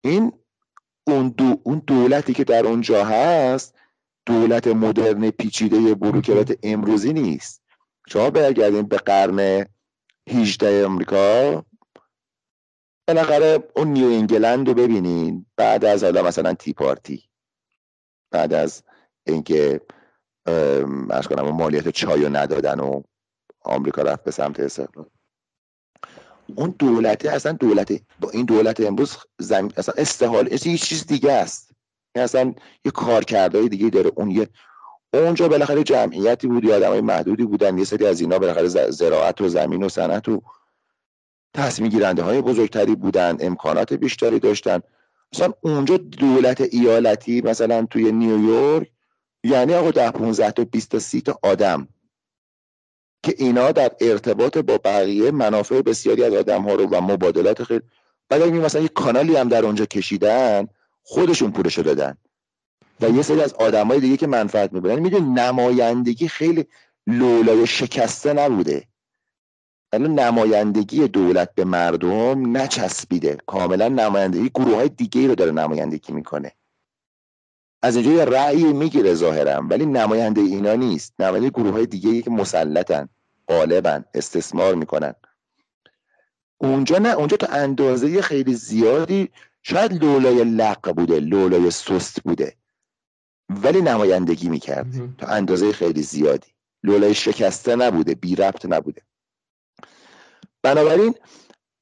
این 0.02 0.34
اون, 1.08 1.30
دو، 1.30 1.62
اون 1.64 1.84
دولتی 1.88 2.34
که 2.34 2.44
در 2.44 2.66
اونجا 2.66 3.06
هست 3.06 3.76
دولت 4.26 4.68
مدرن 4.68 5.30
پیچیده 5.30 5.96
بروکرات 5.96 6.58
امروزی 6.64 7.14
نیست. 7.14 7.64
شما 8.08 8.30
برگردین 8.30 8.82
به 8.82 8.98
قرن 8.98 9.66
18 10.30 10.86
امریکا 10.86 11.66
بالاخره 13.08 13.64
اون 13.76 13.88
نیو 13.88 14.06
انگلند 14.08 14.68
رو 14.68 14.74
ببینین. 14.74 15.46
بعد 15.56 15.86
از 15.86 16.04
حالا 16.04 16.24
مثلا 16.24 16.54
تی 16.54 16.74
پارتی. 16.74 17.24
بعد 18.32 18.54
از 18.54 18.84
اینکه 19.24 19.82
ارز 20.46 21.28
کنم 21.28 21.50
مالیات 21.50 21.90
چای 21.90 22.30
ندادن 22.30 22.80
و 22.80 23.02
آمریکا 23.62 24.02
رفت 24.02 24.24
به 24.24 24.32
سمت 24.32 24.60
استقلال. 24.60 25.10
اون 26.56 26.76
دولته 26.80 27.32
اصلا 27.32 27.52
دولت 27.52 28.02
با 28.20 28.30
این 28.30 28.46
دولت 28.46 28.82
امروز 28.82 29.18
زمین 29.40 29.74
اصلا 29.78 29.96
استحال 29.98 30.52
یه 30.52 30.78
چیز 30.78 31.06
دیگه 31.06 31.32
است. 31.32 31.73
اصلا 32.16 32.54
یه 32.86 32.92
کارکردهای 32.92 33.70
دیگه 33.70 33.90
داره. 33.90 34.12
اون 34.16 34.32
یه 34.32 34.50
اونجا 35.14 35.48
بالاخره 35.48 35.84
جمعیتی 35.84 36.48
بود 36.48 36.64
یا 36.64 36.76
آدمای 36.76 37.02
محدودی 37.02 37.44
بودن. 37.44 37.78
یه 37.78 37.84
سری 37.84 38.08
از 38.08 38.22
اینا 38.22 38.40
بالاخره 38.40 38.68
زراعت 38.90 39.42
و 39.42 39.48
زمین 39.48 39.84
و 39.84 39.90
صنعت 39.90 40.30
و 40.30 40.42
تصمیم 41.54 41.90
گیرنده 41.90 42.24
های 42.24 42.42
بزرگتری 42.42 42.96
بودن 42.96 43.38
امکانات 43.40 43.94
بیشتری 43.94 44.40
داشتن. 44.40 44.80
مثلا 45.34 45.54
اونجا 45.62 45.98
دولت 45.98 46.62
ایالتی 46.62 47.42
مثلا 47.42 47.86
توی 47.90 48.12
نیویورک 48.12 48.92
یعنی 49.44 49.74
آقا 49.74 49.92
ده 49.92 50.12
15 50.12 50.52
تا 50.52 50.64
20 50.66 50.92
تا 50.92 51.00
30 51.00 51.22
تا 51.22 51.40
آدم 51.44 51.88
که 53.24 53.36
اینا 53.38 53.72
در 53.72 53.92
ارتباط 54.02 54.58
با 54.58 54.78
بقیه 54.78 55.32
منافع 55.32 55.82
بسیاری 55.82 56.24
از 56.24 56.34
آدم 56.34 56.62
ها 56.62 56.74
رو 56.74 56.88
و 56.88 57.02
مبادلات 57.02 57.64
خیلی 57.64 57.82
بعد 58.30 58.42
اگه 58.42 58.54
مثلا 58.54 58.82
یه 58.82 58.88
کانالی 58.88 59.36
هم 59.36 59.50
در 59.50 59.66
اونجا 59.66 59.86
کشیدن. 59.86 60.68
خودشون 61.04 61.52
پولشو 61.52 61.82
دادن. 61.82 62.18
و 63.02 63.10
یه 63.10 63.22
سری 63.22 63.42
از 63.42 63.54
آدمای 63.54 64.00
دیگه 64.00 64.18
که 64.18 64.28
منفعت 64.28 64.74
می‌برن 64.74 65.00
میدون 65.00 65.40
نمایندگی 65.40 66.28
خیلی 66.28 66.66
لولای 67.08 67.68
شکسته 67.68 68.34
نبوده. 68.34 68.88
یعنی 69.94 70.08
نمایندگی 70.08 71.08
دولت 71.08 71.56
به 71.56 71.66
مردم 71.66 72.58
نچسبیده. 72.58 73.38
کاملا 73.46 73.88
نمایندگی 73.88 74.50
گروه 74.50 74.76
های 74.76 74.90
دیگه 74.90 75.28
رو 75.28 75.36
داره 75.36 75.52
نمایندگی 75.52 76.14
می‌کنه. 76.14 76.52
از 77.82 77.96
اینجا 77.96 78.12
یه 78.12 78.26
رأی 78.26 78.64
می‌گیره 78.64 79.14
ظاهرم 79.14 79.70
ولی 79.70 79.86
نماینده 79.86 80.42
اینا 80.42 80.76
نیست. 80.76 81.14
نماینده 81.20 81.50
گروه 81.50 81.72
های 81.72 81.86
دیگه 81.86 82.22
که 82.22 82.30
مسلطن 82.30 83.10
غالبن 83.48 84.06
استثمار 84.14 84.76
می‌کنن. 84.76 85.16
اونجا 86.58 86.98
نه. 86.98 87.10
اونجا 87.10 87.38
تا 87.38 87.48
اندازه 87.48 88.22
خیلی 88.22 88.54
زیادی 88.54 89.30
شاید 89.64 90.04
لولای 90.04 90.44
لق 90.44 90.92
بوده 90.92 91.20
لولای 91.20 91.72
سست 91.72 92.22
بوده. 92.24 92.56
ولی 93.50 93.82
نمایندگی 93.82 94.50
می‌کرد 94.50 95.18
تا 95.18 95.28
اندازه 95.28 95.72
خیلی 95.72 96.04
زیادی. 96.04 96.48
لولای 96.84 97.14
شکسته 97.14 97.76
نبوده 97.76 98.16
بی 98.16 98.36
ربط 98.36 98.66
نبوده. 98.66 99.02
بنابراین 100.64 101.16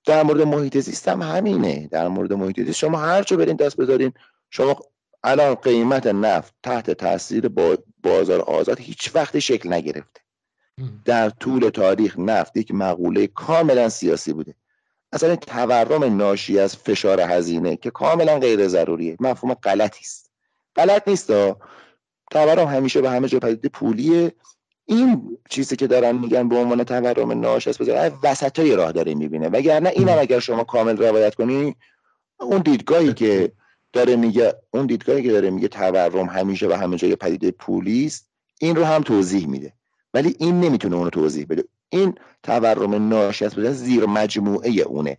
در 0.06 0.24
مورد 0.24 0.42
محیط 0.42 0.78
زیست 0.78 1.08
هم 1.08 1.22
همینه. 1.22 1.88
در 1.88 2.08
مورد 2.08 2.34
محیط 2.34 2.62
زیست 2.62 2.78
شما 2.78 2.98
هر 3.00 3.24
چه 3.24 3.36
برین 3.38 3.56
دست 3.56 3.78
بذارین 3.78 4.14
شما 4.50 4.76
الان 5.24 5.56
قیمت 5.56 6.08
نفت 6.08 6.54
تحت 6.64 6.92
تاثیر 6.92 7.48
بازار 8.04 8.42
آزاد 8.42 8.80
هیچ 8.80 9.16
وقت 9.16 9.40
شکل 9.40 9.74
نگرفته. 9.74 10.22
در 11.06 11.30
طول 11.30 11.70
تاریخ 11.70 12.20
نفت 12.20 12.58
یک 12.58 12.72
مقوله 12.72 13.28
کاملا 13.28 13.90
سیاسی 13.90 14.34
بوده. 14.34 14.56
اصلا 15.14 15.36
تورم 15.36 16.18
ناشی 16.18 16.60
از 16.60 16.76
فشار 16.76 17.22
هزینه 17.22 17.76
که 17.76 17.92
کاملا 17.92 18.40
غیر 18.40 18.68
ضروریه. 18.68 19.18
مفهوم 19.20 19.54
غلطی 19.54 20.00
است. 20.02 20.32
غلط 20.76 21.08
نیست 21.08 21.28
تورم 22.32 22.68
همیشه 22.68 23.02
به 23.02 23.10
همه 23.10 23.28
جا 23.28 23.40
پدیده 23.40 23.70
پولیه. 23.70 24.32
این 24.86 25.38
چیزی 25.50 25.76
که 25.76 25.88
دارن 25.88 26.18
میگن 26.18 26.50
به 26.50 26.56
عنوان 26.56 26.84
تورم 26.84 27.32
ناشی 27.32 27.70
از 27.70 27.82
وسط 27.82 28.14
وسطای 28.24 28.76
راه 28.76 28.92
داره 28.92 29.16
می‌بینه. 29.16 29.50
وگرنه 29.50 29.90
اینم 29.90 30.18
اگر 30.20 30.40
شما 30.40 30.64
کامل 30.64 30.98
روایت 30.98 31.36
کنی 31.36 31.76
اون 32.40 32.62
دیدگاهی 32.62 33.14
که 33.14 33.52
داره 33.94 34.16
میگه 34.16 34.54
اون 34.72 34.86
دیدگاهی 34.86 35.24
که 35.24 35.32
داره 35.32 35.50
میگه 35.50 35.68
تورم 35.68 36.26
همیشه 36.26 36.68
به 36.68 36.78
همه 36.78 36.98
جای 36.98 37.16
پدیده 37.16 37.52
پولی 37.52 38.06
است 38.06 38.30
این 38.60 38.76
رو 38.76 38.84
هم 38.84 39.02
توضیح 39.02 39.48
میده. 39.48 39.74
ولی 40.14 40.36
این 40.40 40.60
نمی‌تونه 40.60 40.96
اونو 40.96 41.10
توضیح 41.10 41.46
بده. 41.50 41.64
این 41.92 42.16
تورم 42.44 43.10
ناشی 43.10 43.46
از 43.46 43.54
زیر 43.54 44.06
مجموعه 44.06 44.70
اونه. 44.70 45.18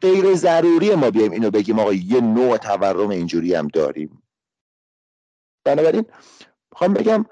غیر 0.00 0.34
ضروری 0.34 0.94
ما 0.94 1.10
بیایم 1.10 1.32
اینو 1.32 1.50
بگیم 1.50 1.78
آقا 1.78 1.92
یه 1.92 2.20
نوع 2.20 2.56
تورم 2.56 3.08
اینجوری 3.08 3.54
هم 3.54 3.68
داریم. 3.68 4.22
بنابراین 5.64 6.04
می‌خوام 6.72 6.94
بگم 6.94 7.26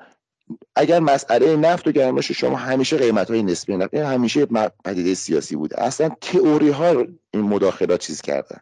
اگر 0.77 1.01
مسئله 1.01 1.57
نفت 1.57 1.89
و 1.89 1.93
گرمایش 1.93 2.33
شما 2.33 2.57
همیشه 2.57 2.97
قیمت 2.97 3.31
های 3.31 3.43
نسبی 3.43 3.77
نفت 3.77 3.95
همیشه 3.95 4.47
پدیده 4.85 5.15
سیاسی 5.15 5.57
بوده. 5.57 5.83
اصلا 5.83 6.09
تئوری 6.21 6.71
ها 6.71 7.05
این 7.31 7.43
مداخلات 7.43 8.01
چیز 8.01 8.21
کردن. 8.21 8.61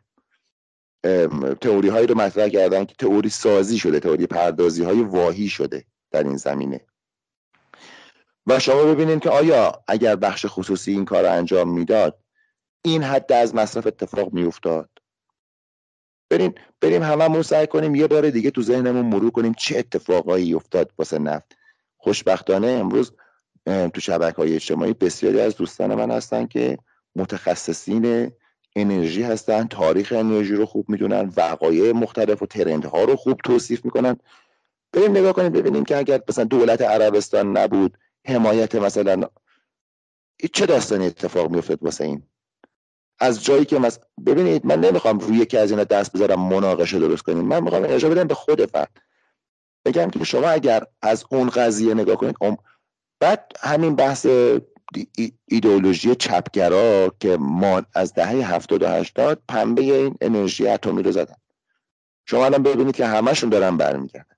تئوری 1.61 1.89
هایی 1.89 2.07
رو 2.07 2.19
مطرح 2.19 2.49
کردن 2.49 2.85
که 2.85 2.95
تئوری 2.99 3.29
سازی 3.29 3.79
شده 3.79 4.01
تئوری 4.01 4.27
پردازی 4.27 4.85
های 4.85 5.03
واهی 5.03 5.49
شده 5.49 5.85
در 6.11 6.23
این 6.23 6.37
زمینه. 6.37 6.81
و 8.51 8.59
شما 8.59 8.85
ببینید 8.85 9.21
که 9.21 9.31
آیا 9.31 9.83
اگر 9.89 10.17
بخش 10.17 10.47
خصوصی 10.49 10.93
این 10.93 11.05
کار 11.05 11.27
انجام 11.27 11.73
می‌داد 11.73 12.19
این 12.85 13.03
حد 13.03 13.33
از 13.33 13.55
مصرف 13.55 13.87
اتفاق 13.87 14.33
میافتاد؟ 14.33 14.89
بریم 16.31 16.55
بریم 16.81 17.03
هممون 17.03 17.43
سعی 17.43 17.67
کنیم 17.67 17.95
یه 17.95 18.07
بار 18.07 18.31
دیگه 18.31 18.51
تو 18.51 18.63
ذهنمون 18.63 19.07
مرور 19.07 19.31
کنیم 19.31 19.55
چه 19.55 19.79
اتفاقایی 19.79 20.55
افتاد 20.55 20.93
واسه 20.99 21.19
نفت. 21.19 21.57
خوشبختانه 21.97 22.67
امروز 22.67 23.13
تو 23.67 24.01
شبکه 24.01 24.37
های 24.37 24.55
اجتماعی 24.55 24.93
بسیاری 24.93 25.41
از 25.41 25.57
دوستان 25.57 25.95
من 25.95 26.11
هستن 26.11 26.47
که 26.47 26.79
متخصصین 27.17 28.33
انرژی 28.77 29.23
هستن 29.23 29.67
تاریخ 29.67 30.13
انرژی 30.17 30.55
رو 30.55 30.67
خوب 30.67 30.91
می‌دونن 30.91 31.33
وقایع 31.37 31.93
مختلف 31.93 32.43
و 32.43 32.47
ترندها 32.47 33.05
رو 33.05 33.17
خوب 33.17 33.41
توصیف 33.45 33.85
می‌کنن. 33.85 34.17
بریم 34.93 35.11
نگاه 35.11 35.33
کنیم 35.33 35.53
ببینیم 35.53 35.85
که 35.85 35.97
اگر 35.97 36.21
مثلا 36.29 36.45
دولت 36.45 36.83
عربستان 36.83 37.57
نبود 37.57 37.99
حمایت 38.27 38.75
مثلا 38.75 39.23
چه 40.53 40.67
داستانی 40.67 41.07
اتفاق 41.07 41.51
میافتاد 41.51 41.83
واسه 41.83 42.05
این؟ 42.05 42.23
از 43.19 43.45
جایی 43.45 43.65
که 43.65 43.79
مثلا 43.79 44.05
ببینید 44.27 44.67
من 44.67 44.81
نمی‌خوام 44.81 45.19
روی 45.19 45.37
یکی 45.39 45.57
از 45.57 45.71
اینا 45.71 45.85
دست 45.85 46.13
بذارم 46.13 46.41
مناقشه 46.41 46.99
درست 46.99 47.23
کنیم. 47.23 47.45
من 47.45 47.63
می‌خوام 47.63 47.83
ارجاع 47.83 48.11
بدم 48.11 48.27
به 48.27 48.35
خود 48.35 48.67
فرد 48.67 49.01
بگم 49.85 50.11
که 50.11 50.25
شما 50.25 50.49
اگر 50.49 50.83
از 51.03 51.25
اون 51.31 51.49
قضیه 51.49 51.95
نگاه 51.95 52.17
کنید 52.17 52.37
بعد 53.21 53.53
همین 53.61 53.97
بحث 53.97 54.27
ایدئولوژی 55.49 56.15
چپگرا 56.15 57.15
که 57.21 57.37
ما 57.41 57.83
از 57.95 58.15
دهه 58.15 58.55
70 58.55 58.83
و 58.83 58.89
80 58.89 59.43
پنبه 59.49 59.83
این 59.83 60.17
انرژی 60.21 60.69
اتمی 60.69 61.03
رو 61.03 61.13
زدن. 61.13 61.35
شما 62.27 62.45
الان 62.45 62.63
ببینید 62.63 62.97
که 62.97 63.07
همشون 63.07 63.51
دارن 63.51 63.77
برمیگردن. 63.77 64.37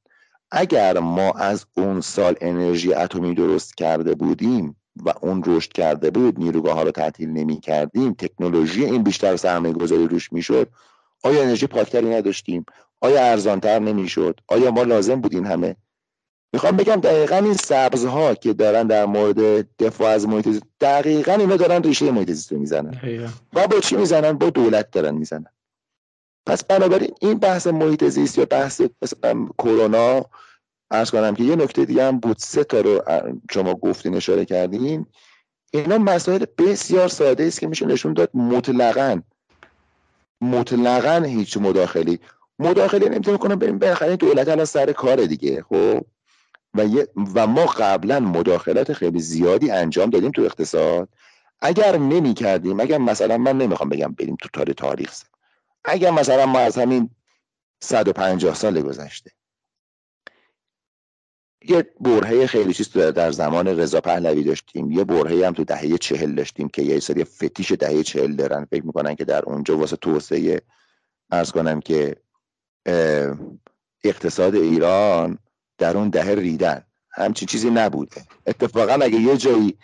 اگر 0.54 0.98
ما 0.98 1.30
از 1.30 1.64
اون 1.76 2.00
سال 2.00 2.34
انرژی 2.40 2.94
اتمی 2.94 3.34
درست 3.34 3.76
کرده 3.76 4.14
بودیم 4.14 4.76
و 4.96 5.12
اون 5.22 5.42
رشد 5.46 5.72
کرده 5.72 6.10
بود 6.10 6.38
نیروگاه 6.38 6.74
ها 6.74 6.82
رو 6.82 6.90
تعطیل 6.90 7.28
نمی 7.28 7.60
کردیم 7.60 8.14
تکنولوژی 8.14 8.84
این 8.84 9.02
بیشتر 9.02 9.36
سرمایه 9.36 9.74
گذاری 9.74 10.08
روش 10.08 10.32
می‌شد 10.32 10.68
آیا 11.22 11.42
انرژی 11.42 11.66
پاکتری 11.66 12.14
نداشتیم؟ 12.14 12.64
آیا 13.00 13.24
ارزانتر 13.24 13.78
نمی‌شد؟ 13.78 14.40
آیا 14.48 14.70
ما 14.70 14.82
لازم 14.82 15.20
بودیم 15.20 15.46
همه؟ 15.46 15.76
می‌خوام 16.52 16.76
بگم 16.76 16.96
دقیقا 16.96 17.36
این 17.36 17.54
سبزها 17.54 18.34
که 18.34 18.52
دارن 18.52 18.86
در 18.86 19.06
مورد 19.06 19.66
دفاع 19.78 20.08
از 20.08 20.28
محیط 20.28 20.62
دقیقا 20.80 21.32
اینا 21.32 21.56
دارن 21.56 21.82
ریشه 21.82 22.10
محیط 22.10 22.30
زیست 22.30 22.52
رو 22.52 22.58
می‌زنن. 22.58 23.00
و 23.54 23.66
با 23.66 23.80
چی 23.80 23.96
می‌زنن؟ 23.96 24.32
با 24.32 24.50
دولت 24.50 24.90
دارن 24.90 25.14
می‌زنن. 25.14 25.46
پس 26.46 26.64
بنابراین 26.64 27.10
این 27.20 27.38
بحث 27.38 27.66
محیط 27.66 28.04
زیست 28.04 28.38
یا 28.38 28.44
بحث 28.44 28.82
کرونا 29.58 30.24
ارز 30.90 31.10
کنم 31.10 31.34
که 31.34 31.44
یه 31.44 31.56
نکته 31.56 31.84
دیگه 31.84 32.04
هم 32.04 32.18
بود 32.18 32.36
سه 32.38 32.64
تا 32.64 32.80
رو 32.80 33.02
شما 33.50 33.74
گفتین 33.74 34.14
اشاره 34.14 34.44
کردین. 34.44 35.06
اینا 35.72 35.98
مسائل 35.98 36.44
بسیار 36.58 37.08
ساده 37.08 37.44
است 37.44 37.60
که 37.60 37.66
میشه 37.66 37.86
نشون 37.86 38.12
داد 38.12 38.36
مطلقا 38.36 39.20
مطلقا 40.40 41.22
هیچ 41.24 41.56
مداخلی. 41.56 42.20
مداخله 42.58 43.08
نمی‌تونه 43.08 43.38
کنم 43.38 43.54
بریم 43.54 43.78
بالاخره 43.78 44.16
دولت 44.16 44.48
الان 44.48 44.64
سر 44.64 44.92
کار 44.92 45.26
دیگه 45.26 45.62
خب؟ 45.62 46.00
و, 46.74 46.88
و 47.34 47.46
ما 47.46 47.64
قبلا 47.66 48.20
مداخلات 48.20 48.92
خیلی 48.92 49.20
زیادی 49.20 49.70
انجام 49.70 50.10
دادیم 50.10 50.30
تو 50.30 50.42
اقتصاد. 50.42 51.08
اگر 51.60 51.96
نمی 51.96 52.34
کردیم 52.34 52.80
اگر 52.80 52.98
مثلا 52.98 53.38
من 53.38 53.58
نمی‌خوام 53.58 53.88
بگم 53.88 54.12
بریم 54.12 54.36
تو 54.36 54.48
تاریخ 54.52 54.74
تاریخ 54.76 55.12
اگر 55.84 56.10
مثلا 56.10 56.46
ما 56.46 56.58
از 56.58 56.78
همین 56.78 57.10
150 57.80 58.54
سال 58.54 58.82
گذشته 58.82 59.30
یه 61.64 61.90
برهه 62.00 62.46
خیلی 62.46 62.74
چیز 62.74 62.92
در 62.92 63.30
زمان 63.30 63.66
رضا 63.68 64.00
پهلوی 64.00 64.44
داشتیم 64.44 64.90
یه 64.90 65.04
برهه 65.04 65.46
هم 65.46 65.52
تو 65.52 65.64
دهه 65.64 65.98
چهل 65.98 66.34
داشتیم 66.34 66.68
که 66.68 66.82
یه 66.82 67.00
سری 67.00 67.24
فتیش 67.24 67.72
دهه 67.72 68.02
چهل 68.02 68.32
دارن. 68.36 68.64
فکر 68.64 68.86
می‌کنن 68.86 69.14
که 69.14 69.24
در 69.24 69.42
اونجا 69.42 69.78
واسه 69.78 69.96
توسعه 69.96 70.60
ارز 71.30 71.52
کنم 71.52 71.80
که 71.80 72.16
اقتصاد 74.04 74.54
ایران 74.54 75.38
در 75.78 75.96
اون 75.96 76.08
دهه 76.08 76.28
ریدن. 76.28 76.84
همچین 77.10 77.48
چیزی 77.48 77.70
نبوده. 77.70 78.22
اتفاقا 78.46 78.92
اگه 78.92 79.20
یه 79.20 79.36
جایی 79.36 79.78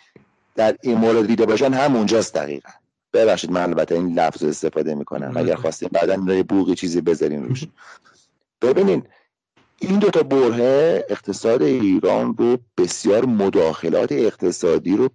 در 0.55 0.77
این 0.81 0.97
مورد 0.97 1.27
دیده 1.27 1.45
باشن 1.45 1.73
همونجاست 1.73 2.35
دقیقا. 2.35 2.69
ببخشید 3.13 3.51
من 3.51 3.61
البته 3.61 3.95
این 3.95 4.19
لفظ 4.19 4.43
استفاده 4.43 4.95
می‌کنم. 4.95 5.37
اگر 5.37 5.55
خواستیم 5.55 5.89
بعدا 5.91 6.33
یه 6.33 6.43
بوقی 6.43 6.75
چیزی 6.75 7.01
بذارین 7.01 7.43
روش. 7.43 7.67
ببینین 8.61 9.03
این 9.79 9.99
دوتا 9.99 10.23
بره 10.23 11.05
اقتصاد 11.09 11.61
ایران 11.61 12.35
رو 12.37 12.57
بسیار 12.77 13.25
مداخلات 13.25 14.11
اقتصادی 14.11 14.97
رو 14.97 15.09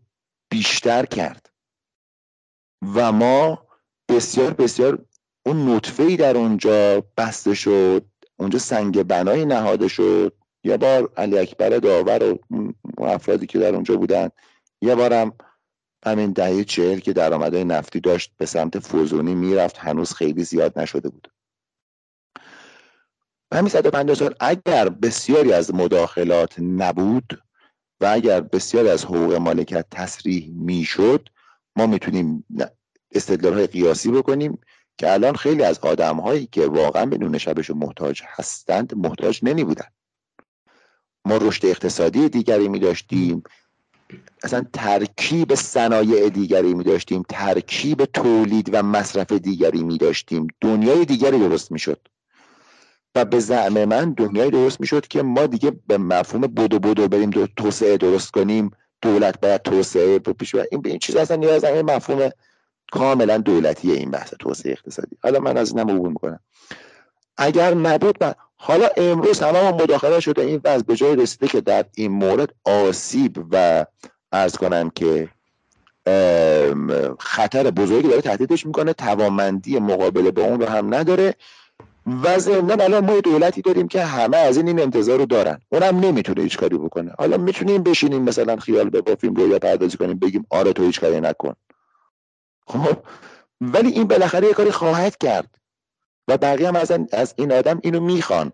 بیشتر 0.51 1.05
کرد. 1.07 1.51
و 2.95 3.13
ما 3.13 3.67
بسیار 4.09 4.53
بسیار 4.53 5.05
اون 5.47 5.69
نطفه 5.69 6.03
ای 6.03 6.17
در 6.17 6.37
اونجا 6.37 7.05
بسته 7.17 7.55
شد 7.55 8.05
اونجا 8.37 8.59
سنگ 8.59 9.03
بنای 9.03 9.45
نهاده 9.45 9.89
شد. 9.89 10.33
یه 10.65 10.77
بار 10.77 11.13
علی 11.17 11.39
اکبر 11.39 11.69
داور 11.69 12.39
و 12.99 13.05
افرادی 13.05 13.47
که 13.47 13.59
در 13.59 13.75
اونجا 13.75 13.97
بودن 13.97 14.29
یه 14.83 14.95
بارم 14.95 15.33
همین 16.05 16.33
دهه 16.33 16.65
چهل 16.65 16.99
که 16.99 17.13
درآمدهای 17.13 17.65
نفتی 17.65 18.01
داشت 18.01 18.33
به 18.37 18.47
سمت 18.47 18.79
فوزونی 18.79 19.35
می‌رفت 19.35 19.79
هنوز 19.79 20.13
خیلی 20.13 20.45
زیاد 20.45 20.79
نشده 20.79 21.09
بود. 21.09 21.33
و 23.51 23.57
همین 23.57 23.69
150 23.69 24.17
سال 24.17 24.35
اگر 24.41 24.89
بسیاری 24.89 25.53
از 25.53 25.75
مداخلات 25.75 26.59
نبود 26.59 27.43
و 28.01 28.07
اگر 28.07 28.41
بسیاری 28.41 28.89
از 28.89 29.05
حقوق 29.05 29.35
مالکیت 29.35 29.87
تصریح 29.91 30.51
می‌شد 30.55 31.29
ما 31.77 31.87
می‌تونیم 31.87 32.47
استدلال 33.13 33.55
های 33.55 33.67
قیاسی 33.67 34.11
بکنیم 34.11 34.59
که 34.99 35.13
الان 35.13 35.37
خیلی 35.37 35.63
از 35.63 35.79
آدم 35.79 36.21
هایی 36.21 36.47
که 36.47 36.67
واقعا 36.67 37.07
به 37.07 37.19
نون 37.19 37.39
شبش 37.39 37.71
محتاج 37.71 38.23
هستند 38.27 38.95
محتاج 38.95 39.41
نمی 39.43 39.65
بودن 39.65 39.87
ما 41.25 41.37
رشد 41.37 41.67
اقتصادی 41.67 42.29
دیگری 42.29 42.69
می 42.69 42.79
داشتیم 42.79 43.43
اصلا 44.43 44.65
ترکیب 44.73 45.55
صنایع 45.55 46.29
دیگری 46.29 46.75
می 46.75 46.85
داشتیم 46.85 47.23
ترکیب 47.29 48.05
تولید 48.05 48.71
و 48.73 48.83
مصرف 48.83 49.33
دیگری 49.33 49.83
می 49.83 49.99
داشتیم. 49.99 50.47
دنیای 50.61 51.05
دیگری 51.05 51.39
درست 51.39 51.73
می 51.73 51.79
شد. 51.79 52.09
و 53.15 53.25
به 53.25 53.41
زعم 53.41 53.85
من 53.85 54.13
دنیای 54.13 54.51
درست 54.51 54.81
می 54.81 54.87
شد 54.87 55.09
که 55.09 55.23
ما 55.23 55.47
دیگه 55.47 55.73
به 55.87 55.99
مفهوم 55.99 56.41
بدو 56.41 56.79
بدو 56.79 57.09
بریم 57.09 57.31
دو 57.31 57.47
توسعه 57.47 57.97
درست 57.97 58.31
کنیم. 58.31 58.71
دولت 59.03 59.41
باید 59.41 59.63
توسعه 59.63 60.19
پیش 60.19 60.55
این 60.55 60.83
به 60.83 60.91
این 60.91 60.99
چیز 60.99 61.17
اصلا 61.17 61.37
نیاز 61.37 61.65
مفهوم 61.65 62.31
کاملا 62.93 63.39
دولتیه 63.39 63.95
این 63.95 64.11
بحث 64.11 64.35
توسعه 64.41 64.73
اقتصادی. 64.73 65.17
حالا 65.23 65.41
من 65.41 65.57
از 65.57 65.71
اینم 65.71 65.91
عبور 65.91 66.09
می‌کنم. 66.09 66.41
اگر 67.37 67.75
نبود 67.75 68.25
من 68.25 68.35
حالا 68.67 68.89
امروز 68.97 69.41
همه 69.41 69.73
مداخله 69.73 70.21
شده 70.21 70.43
این 70.43 70.61
وضع 70.65 70.85
به 70.85 70.97
جای 70.97 71.17
رسیده 71.17 71.49
که 71.49 71.61
در 71.61 71.85
این 71.97 72.13
مورد 72.13 72.55
آسیب 72.65 73.47
و 73.51 73.87
ارز 74.33 74.57
کنم 74.57 74.91
که 74.91 75.29
خطر 77.19 77.71
بزرگی 77.71 78.09
داره 78.09 78.21
تهدیدش 78.21 78.67
می‌کنه 78.67 78.93
توانمندی 78.93 79.79
مقابله 79.79 80.31
با 80.31 80.43
اون 80.43 80.61
رو 80.61 80.67
هم 80.67 80.95
نداره 80.95 81.35
و 82.23 82.39
ضمن 82.39 82.81
الان 82.81 83.05
ما 83.05 83.21
دولتی 83.21 83.63
داریم 83.63 83.89
که 83.89 84.05
همه 84.05 84.37
از 84.37 84.57
این 84.57 84.69
این 84.69 84.81
انتظار 84.81 85.19
رو 85.19 85.27
دارن. 85.27 85.61
اونم 85.69 86.01
نمی‌تونه 86.01 86.43
هیچ 86.43 86.59
کاری 86.59 86.79
بکنه. 86.79 87.13
حالا 87.19 87.37
می‌تونیم 87.37 87.83
بشینیم 87.83 88.23
مثلا 88.23 88.57
خیال 88.57 88.91
ببافیم 88.91 89.35
رویا 89.35 89.59
پردازی 89.59 89.97
کنیم 89.97 90.19
بگیم 90.19 90.47
آره 90.51 90.73
تو 90.73 90.83
هیچ 90.83 91.01
کاری 91.01 91.21
نکن. 91.21 91.55
خب 92.67 92.97
ولی 93.61 93.89
این 93.89 94.05
بالاخره 94.05 94.47
یه 94.47 94.55
کاری 94.55 94.71
خواهد 94.71 95.19
کرد. 95.19 95.64
و 96.29 96.37
بقیه 96.37 96.69
هم 96.69 96.77
از, 96.77 96.93
از 97.13 97.35
این 97.37 97.53
آدم 97.53 97.81
اینو 97.83 98.01
می‌خوان. 98.01 98.53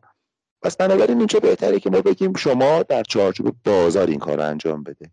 پس 0.63 0.77
بنابراین 0.77 1.19
اینجا 1.19 1.41
بهتره 1.41 1.81
که 1.81 1.91
ما 1.91 2.01
بگیم 2.01 2.35
شما 2.35 2.83
در 2.83 3.03
چارچوب 3.03 3.57
بازار 3.65 4.07
این 4.07 4.19
کار 4.19 4.37
رو 4.37 4.45
انجام 4.47 4.83
بده. 4.83 5.11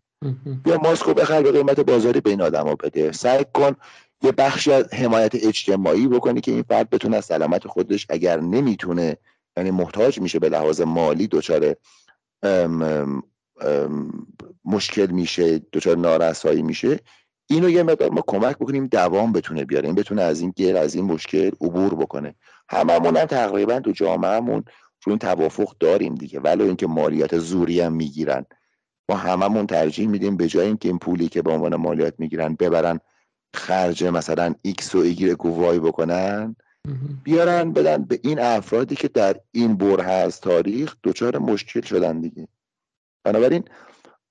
بیا 0.64 0.78
ماسکو 0.78 1.14
بخر 1.14 1.42
به 1.42 1.52
قیمت 1.52 1.80
بازاری 1.80 2.20
به 2.20 2.30
این 2.30 2.42
آدما 2.42 2.74
بده. 2.74 3.12
سعی 3.12 3.44
کن 3.54 3.76
یه 4.22 4.32
بخشی 4.32 4.72
از 4.72 4.94
حمایت 4.94 5.34
اجتماعی 5.34 6.08
بکنی 6.08 6.40
که 6.40 6.52
این 6.52 6.62
فرد 6.62 6.90
بتونه 6.90 7.16
از 7.16 7.24
سلامت 7.24 7.66
خودش 7.66 8.06
اگر 8.08 8.40
نمی‌تونه 8.40 9.16
یعنی 9.56 9.70
محتاج 9.70 10.20
میشه 10.20 10.38
به 10.38 10.48
لحاظ 10.48 10.80
مالی 10.80 11.26
دچار 11.26 11.74
مشکل 14.64 15.06
میشه 15.06 15.58
دچار 15.58 15.96
نارسایی 15.96 16.62
میشه 16.62 17.00
اینو 17.50 17.70
یه 17.70 17.82
مقدار 17.82 18.10
ما 18.10 18.24
کمک 18.26 18.56
بکنیم 18.56 18.86
دوام 18.86 19.32
بتونه 19.32 19.64
بیاره. 19.64 19.86
این 19.86 19.94
بتونه 19.94 20.22
از 20.22 20.40
این 20.40 20.52
گیر 20.56 20.76
از 20.76 20.94
این 20.94 21.04
مشکل 21.04 21.50
عبور 21.60 21.94
بکنه. 21.94 22.34
هممون 22.68 23.16
هم 23.16 23.24
تقریبا 23.24 23.80
تو 23.80 23.92
جامعهمون 23.92 24.64
رو 25.04 25.10
این 25.12 25.18
توافق 25.18 25.74
داریم 25.80 26.14
دیگه. 26.14 26.40
ولو 26.40 26.64
اینکه 26.64 26.86
مالیات 26.86 27.38
زوری 27.38 27.80
هم 27.80 27.92
می‌گیرن. 27.92 28.46
ما 29.08 29.16
هممون 29.16 29.66
ترجیح 29.66 30.08
میدیم 30.08 30.36
به 30.36 30.46
جای 30.46 30.66
اینکه 30.66 30.88
این 30.88 30.98
پولی 30.98 31.28
که 31.28 31.42
به 31.42 31.50
عنوان 31.50 31.76
مالیات 31.76 32.14
می‌گیرن 32.18 32.54
ببرن 32.54 33.00
خرج 33.54 34.04
مثلا 34.04 34.54
ایکس 34.62 34.94
و 34.94 34.98
ایگرگ 34.98 35.34
وای 35.34 35.78
بکنن 35.78 36.56
بیارن 37.22 37.72
بدن 37.72 38.04
به 38.04 38.20
این 38.22 38.38
افرادی 38.38 38.96
که 38.96 39.08
در 39.08 39.36
این 39.52 39.76
بره 39.76 40.04
از 40.04 40.40
تاریخ 40.40 40.96
دچار 41.04 41.38
مشکل 41.38 41.80
شدن 41.80 42.20
دیگه. 42.20 42.48
بنابراین 43.24 43.64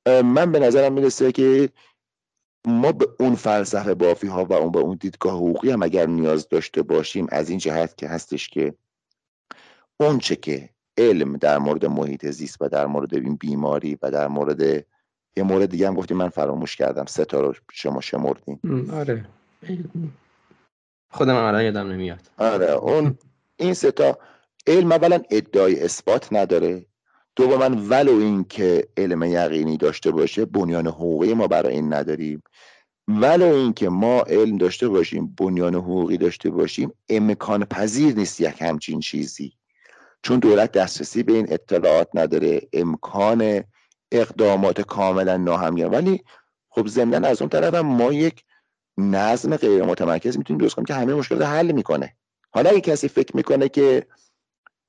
من 0.08 0.52
به 0.52 0.60
نظرم 0.60 0.94
می‌رسه 0.94 1.32
که 1.32 1.70
ما 2.68 2.92
به 2.92 3.08
اون 3.20 3.36
فلسفه 3.36 3.94
بافی 3.94 4.28
ها 4.28 4.46
و 4.46 4.54
اون 4.54 4.72
به 4.72 4.80
اون 4.80 4.98
دیدگاه 5.00 5.34
حقوقی 5.34 5.72
هم 5.72 5.84
اگر 5.84 6.06
نیاز 6.06 6.48
داشته 6.48 6.82
باشیم 6.82 7.28
از 7.30 7.50
این 7.50 7.60
جهت 7.60 7.98
که 7.98 8.08
هستش 8.08 8.50
که 8.50 8.74
اون 10.00 10.20
چه 10.20 10.36
که 10.36 10.70
علم 10.98 11.38
در 11.38 11.58
مورد 11.58 11.86
محیط 11.86 12.26
زیست 12.28 12.62
و 12.62 12.70
در 12.70 12.86
مورد 12.86 13.14
این 13.14 13.36
بیماری 13.36 13.98
و 14.02 14.12
در 14.12 14.28
مورد 14.28 14.62
یه 15.38 15.44
مورد 15.44 15.70
دیگه 15.70 15.88
هم 15.88 15.94
گفتیم 15.94 16.18
من 16.18 16.30
فراموش 16.30 16.76
کردم. 16.76 17.06
سه 17.06 17.26
تا 17.26 17.42
رو 17.42 17.54
شما 17.72 18.02
شمردیم 18.02 18.60
آره. 18.94 19.26
خودم 21.12 21.36
الان 21.36 21.64
یادم 21.64 21.92
نمیاد. 21.92 22.22
آره 22.38 22.72
اون 22.72 23.18
این 23.58 23.74
سه 23.74 23.92
تا 23.92 24.18
علم 24.68 24.92
اولا 24.92 25.20
ادعای 25.32 25.84
اثبات 25.84 26.34
نداره. 26.34 26.86
دوما 27.38 27.70
ولو 27.90 28.20
این 28.20 28.44
که 28.44 28.88
علم 28.98 29.24
یقینی 29.24 29.78
داشته 29.78 30.12
باشه 30.12 30.46
بنیان 30.46 30.88
حقوقی 30.88 31.34
ما 31.34 31.48
برای 31.48 31.74
این 31.74 31.94
نداریم. 31.94 32.44
ولو 33.08 33.46
اینکه 33.46 33.90
ما 33.90 34.22
علم 34.22 34.58
داشته 34.58 34.88
باشیم 34.88 35.36
بنیان 35.38 35.76
حقوقی 35.76 36.18
داشته 36.18 36.50
باشیم 36.50 36.92
امکان 37.10 37.66
پذیر 37.66 38.16
نیست 38.16 38.42
یک 38.42 38.62
همچین 38.62 39.00
چیزی. 39.00 39.54
چون 40.24 40.40
دولت 40.40 40.72
دسترسی 40.72 41.24
به 41.24 41.34
این 41.34 41.54
اطلاعات 41.54 42.08
نداره 42.14 42.62
امکان 42.74 43.64
اقدامات 44.12 44.82
کاملا 44.82 45.38
ناهمگن 45.38 45.88
ولی 45.88 46.24
خب 46.70 46.88
ضمنا 46.88 47.28
از 47.28 47.42
اون 47.42 47.50
طرف 47.50 47.74
هم 47.74 47.86
ما 47.86 48.14
یک 48.14 48.44
نظم 48.98 49.56
غیر 49.56 49.84
متمرکز 49.84 50.38
می‌تونیم 50.38 50.62
درست 50.62 50.76
کنیم 50.76 50.86
که 50.86 50.94
همه 50.94 51.14
مشکلات 51.14 51.48
حل 51.48 51.72
می‌کنه. 51.72 52.16
حالا 52.52 52.70
اگه 52.70 52.82
کسی 52.82 53.08
فکر 53.08 53.36
می‌کنه 53.36 53.70
که 53.70 54.06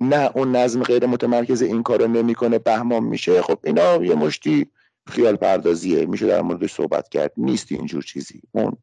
نه 0.01 0.31
اون 0.35 0.57
نظم 0.57 0.83
غیر 0.83 1.07
متمرکز 1.07 1.63
این 1.63 1.83
کارو 1.83 2.07
نمی‌کنه 2.07 2.59
بهمان 2.59 3.05
میشه. 3.05 3.43
خب 3.43 3.59
اینا 3.65 4.05
یه 4.05 4.15
مشتی 4.15 4.67
خیال 5.07 5.37
پردازیه. 5.37 6.07
میشه 6.07 6.27
در 6.27 6.43
موردش 6.43 6.73
صحبت 6.73 7.09
کرد. 7.09 7.33
نیست 7.37 7.73
اینجور 7.73 8.03
چیزی. 8.03 8.43
اون 8.53 8.77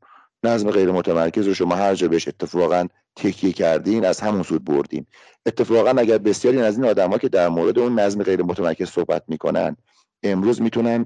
نظم 0.43 0.71
غیر 0.71 0.91
متمرکز 0.91 1.47
رو 1.47 1.53
شما 1.53 1.75
هر 1.75 1.95
جا 1.95 2.07
بهش 2.07 2.27
اتفاقا 2.27 2.87
تکیه 3.15 3.51
کردین 3.51 4.05
از 4.05 4.19
همون 4.19 4.43
سود 4.43 4.65
بردین. 4.65 5.05
اتفاقا 5.45 5.89
اگر 5.89 6.17
بسیاری 6.17 6.61
از 6.61 6.77
این 6.77 6.85
آدما 6.85 7.17
که 7.17 7.29
در 7.29 7.49
مورد 7.49 7.79
اون 7.79 7.99
نظم 7.99 8.23
غیر 8.23 8.43
متمرکز 8.43 8.89
صحبت 8.89 9.23
می‌کنن 9.27 9.77
امروز 10.23 10.61
می‌تونن 10.61 11.05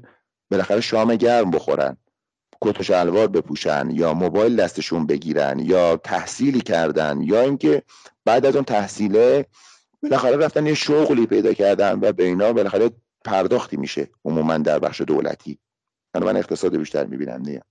بالاخره 0.52 0.82
شام 0.82 1.16
گرم 1.16 1.52
بخورن 1.52 1.98
کت 2.62 2.80
و 2.80 2.84
شلوار 2.84 3.28
بپوشن 3.28 3.90
یا 3.92 4.14
موبایل 4.14 4.56
دستشون 4.56 5.06
بگیرن 5.06 5.60
یا 5.60 5.98
تحصیلی 5.98 6.62
کردن 6.62 7.22
یا 7.22 7.42
اینکه 7.42 7.84
بعد 8.26 8.46
از 8.46 8.56
اون 8.56 8.66
تحصیله 8.66 9.46
بالاخره 10.04 10.38
رفتن 10.38 10.66
یه 10.66 10.74
شغلی 10.74 11.26
پیدا 11.26 11.54
کردن 11.54 12.00
و 12.02 12.12
به 12.12 12.24
اینا 12.24 12.54
بالاخره 12.54 12.90
پرداختی 13.26 13.78
میشه 13.78 14.10
عموما 14.26 14.58
در 14.58 14.80
بخش 14.80 15.02
دولتی. 15.02 15.58
من 16.16 16.24
من 16.24 16.38
اقتصاد 16.38 16.76
بیشتر 16.76 17.06
می‌بینم 17.06 17.44
دیگه 17.44 17.62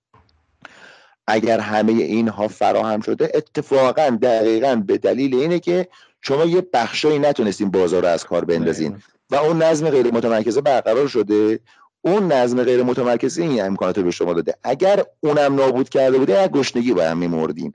اگر 1.27 1.61
همه 1.61 1.93
اینها 1.93 2.49
فراهم 2.49 3.01
شده 3.01 3.31
اتفاقا 3.35 4.19
دقیقا 4.23 4.83
به 4.87 4.99
دلیل 4.99 5.35
اینه 5.35 5.59
که 5.59 5.89
شما 6.23 6.45
یه 6.45 6.67
بخشایی 6.73 7.19
نتونستین 7.19 7.71
بازار 7.71 8.03
رو 8.03 8.09
از 8.09 8.25
کار 8.25 8.45
بندازین. 8.45 9.03
و 9.31 9.37
اون 9.37 9.63
نظم 9.63 9.91
غیر 9.91 10.15
متمرکزه 10.15 10.61
برقرار 10.61 11.09
شده. 11.09 11.61
اون 12.03 12.33
نظم 12.33 12.63
غیر 12.63 12.83
متمرکزی 12.83 13.43
این 13.43 13.63
امکانات 13.63 13.99
رو 13.99 14.05
به 14.05 14.11
شما 14.11 14.33
داده. 14.33 14.55
اگر 14.65 15.05
اونم 15.21 15.55
نابود 15.55 15.89
کرده 15.89 16.19
بوده 16.19 16.39
از 16.39 16.49
گشنگی 16.49 16.93
باید 16.93 17.17
میمردین. 17.17 17.73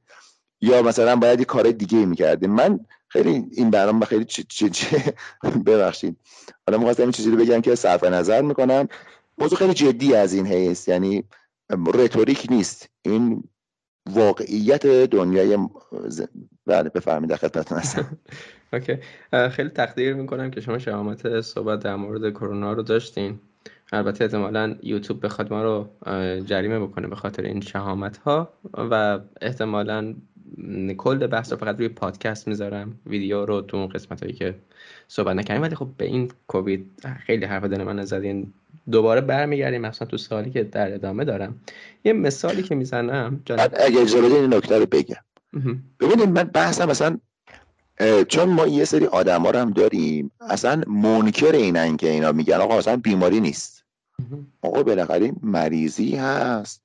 یا 0.62 0.82
مثلا 0.82 1.16
باید 1.16 1.40
یه 1.40 1.46
کار 1.46 1.72
دیگه 1.72 2.06
می‌کردیم 2.06 2.50
من 2.50 2.80
خیلی 3.14 3.46
این 3.52 3.70
برنامه 3.70 4.06
خیلی 4.06 4.26
چه 4.26 4.44
چه 4.44 4.70
چه 4.70 5.14
ببخشید. 5.66 6.18
حالا 6.68 6.78
می‌خواستم 6.78 7.04
این 7.04 7.12
چیزی 7.12 7.32
رو 7.32 7.38
بگم 7.38 7.62
که 7.62 7.76
صرف 7.76 8.04
نظر 8.04 8.42
می‌کنم. 8.42 8.88
موضوع 9.38 9.60
خیلی 9.60 9.74
جدی 9.74 10.16
از 10.16 10.34
این 10.34 10.48
هست 10.48 10.88
یعنی 10.88 11.24
رتوریک 11.94 12.48
نیست. 12.50 12.90
این 13.02 13.44
واقعیت 14.10 14.88
دنیای 14.88 15.58
بله 16.66 16.90
بفرمایید 16.90 17.30
در 17.30 17.36
خدمتتون 17.36 17.78
هستم. 17.78 18.18
اوکی. 18.74 18.98
خیلی 19.52 19.70
تقدیر 19.70 20.14
می‌کنم 20.14 20.52
که 20.52 20.62
شما 20.62 20.80
شهامت 20.80 21.42
صحبت 21.42 21.80
در 21.80 21.96
مورد 21.96 22.34
کرونا 22.34 22.74
رو 22.74 22.84
داشتین. 22.84 23.40
البته 23.92 24.24
احتمالا 24.24 24.76
یوتیوب 24.84 25.26
بخواد 25.26 25.54
ما 25.54 25.64
رو 25.64 25.90
جریمه 26.46 26.80
بکنه 26.80 27.08
به 27.08 27.16
خاطر 27.16 27.44
این 27.44 27.62
شهامت 27.62 28.18
ها 28.18 28.54
و 28.74 29.20
احتمالا 29.42 30.16
کل 30.98 31.28
بحث 31.28 31.52
رو 31.52 31.58
فقط 31.58 31.78
روی 31.78 31.88
پادکست 31.88 32.48
می‌ذارم. 32.48 33.00
ویدیو 33.06 33.46
رو 33.46 33.62
تو 33.62 33.78
اون 33.78 33.88
قسمت 33.88 34.24
هایی 34.24 34.34
که 34.36 34.56
صحبت 35.08 35.36
نکردیم. 35.36 35.62
ولی 35.62 35.76
خب 35.76 35.88
به 35.98 36.06
این 36.06 36.32
کووید 36.48 36.92
خیلی 37.26 37.46
حرف 37.46 37.64
دل 37.64 37.84
من 37.84 38.06
زدین 38.06 38.54
دوباره 38.92 39.22
برمیگردیم 39.22 39.82
مثلا 39.82 40.08
تو 40.08 40.18
سالی 40.18 40.52
که 40.52 40.64
در 40.64 40.94
ادامه 40.94 41.26
دارم. 41.26 41.56
یه 42.04 42.14
مثالی 42.14 42.64
که 42.64 42.76
می‌زنم 42.76 43.44
اگه 43.50 44.00
اجازه 44.00 44.36
این 44.36 44.54
نکته 44.54 44.80
رو 44.80 44.86
بگم. 44.86 45.16
ببینید 46.00 46.30
من 46.30 46.44
بحثم 46.44 46.90
مثلا 46.90 47.18
چون 48.28 48.50
ما 48.50 48.68
یه 48.68 48.86
سری 48.86 49.06
آدم 49.06 49.42
ها 49.42 49.52
رو 49.52 49.60
هم 49.60 49.72
داریم 49.72 50.32
اصلا 50.50 50.84
منکر 50.88 51.52
اینن 51.52 51.98
که 51.98 52.10
اینا 52.10 52.32
میگن. 52.32 52.56
آقا 52.56 52.78
اصلا 52.78 52.98
بیماری 52.98 53.40
نیست. 53.40 53.84
آقا 54.62 54.84
بالاخره 54.84 55.32
مریضی 55.44 56.16
هست. 56.16 56.83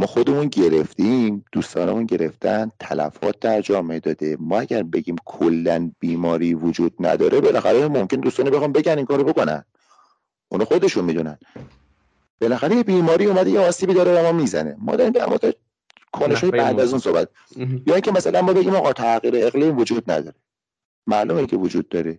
ما 0.00 0.06
خودمون 0.06 0.46
گرفتیم 0.48 1.44
دوستانمون 1.52 2.06
گرفتن 2.06 2.70
تلفات 2.78 3.40
در 3.40 3.60
جامعه 3.60 4.00
داده. 4.00 4.36
ما 4.40 4.60
اگر 4.60 4.82
بگیم 4.82 5.16
کلا 5.24 5.90
بیماری 5.98 6.54
وجود 6.54 6.94
نداره 7.00 7.40
بالاخره 7.40 7.88
ممکن 7.88 8.16
دوستان 8.16 8.50
بخوام 8.50 8.72
بگن 8.72 8.96
این 8.96 9.06
کارو 9.06 9.24
بکنن. 9.24 9.64
اونو 10.48 10.64
خودشون 10.64 11.04
می‌دونن. 11.04 11.38
بالاخره 12.40 12.76
یه 12.76 12.82
بیماری 12.82 13.26
اومده 13.26 13.50
یه 13.50 13.60
آسیبی 13.60 13.94
داره 13.94 14.20
و 14.20 14.22
ما 14.22 14.32
می‌زنه. 14.32 14.76
ما 14.78 14.96
داریم 14.96 15.12
در 15.12 15.26
مورد 15.26 15.56
کنش 16.12 16.44
بعد 16.44 16.80
از 16.80 16.90
اون 16.90 17.00
صحبت. 17.00 17.28
یا 17.86 17.94
اینکه 17.94 18.12
مثلا 18.12 18.42
ما 18.42 18.52
بگیم 18.52 18.74
آقا 18.74 18.92
تغییر 18.92 19.46
اقلیم 19.46 19.78
وجود 19.78 20.10
نداره. 20.10 20.36
معلومه 21.06 21.46
که 21.46 21.56
وجود 21.56 21.88
داره. 21.88 22.18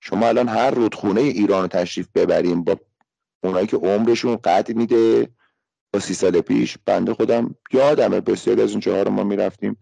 شما 0.00 0.28
الان 0.28 0.48
هر 0.48 0.70
رودخونه 0.70 1.20
ایران 1.20 1.62
رو 1.62 1.68
تشریف 1.68 2.08
ببریم 2.14 2.64
با 2.64 2.76
اونایی 3.42 3.66
که 3.66 3.76
عمرشون 3.76 4.36
قد 4.36 4.76
میده 4.76 5.28
سی 5.98 6.14
سال 6.14 6.40
پیش. 6.40 6.78
بنده 6.86 7.14
خودم 7.14 7.54
یادمه 7.72 8.20
بسیار 8.20 8.60
از 8.60 8.70
اون 8.70 8.80
جاها 8.80 9.02
رو 9.02 9.10
ما 9.10 9.24
می‌رفتیم. 9.24 9.78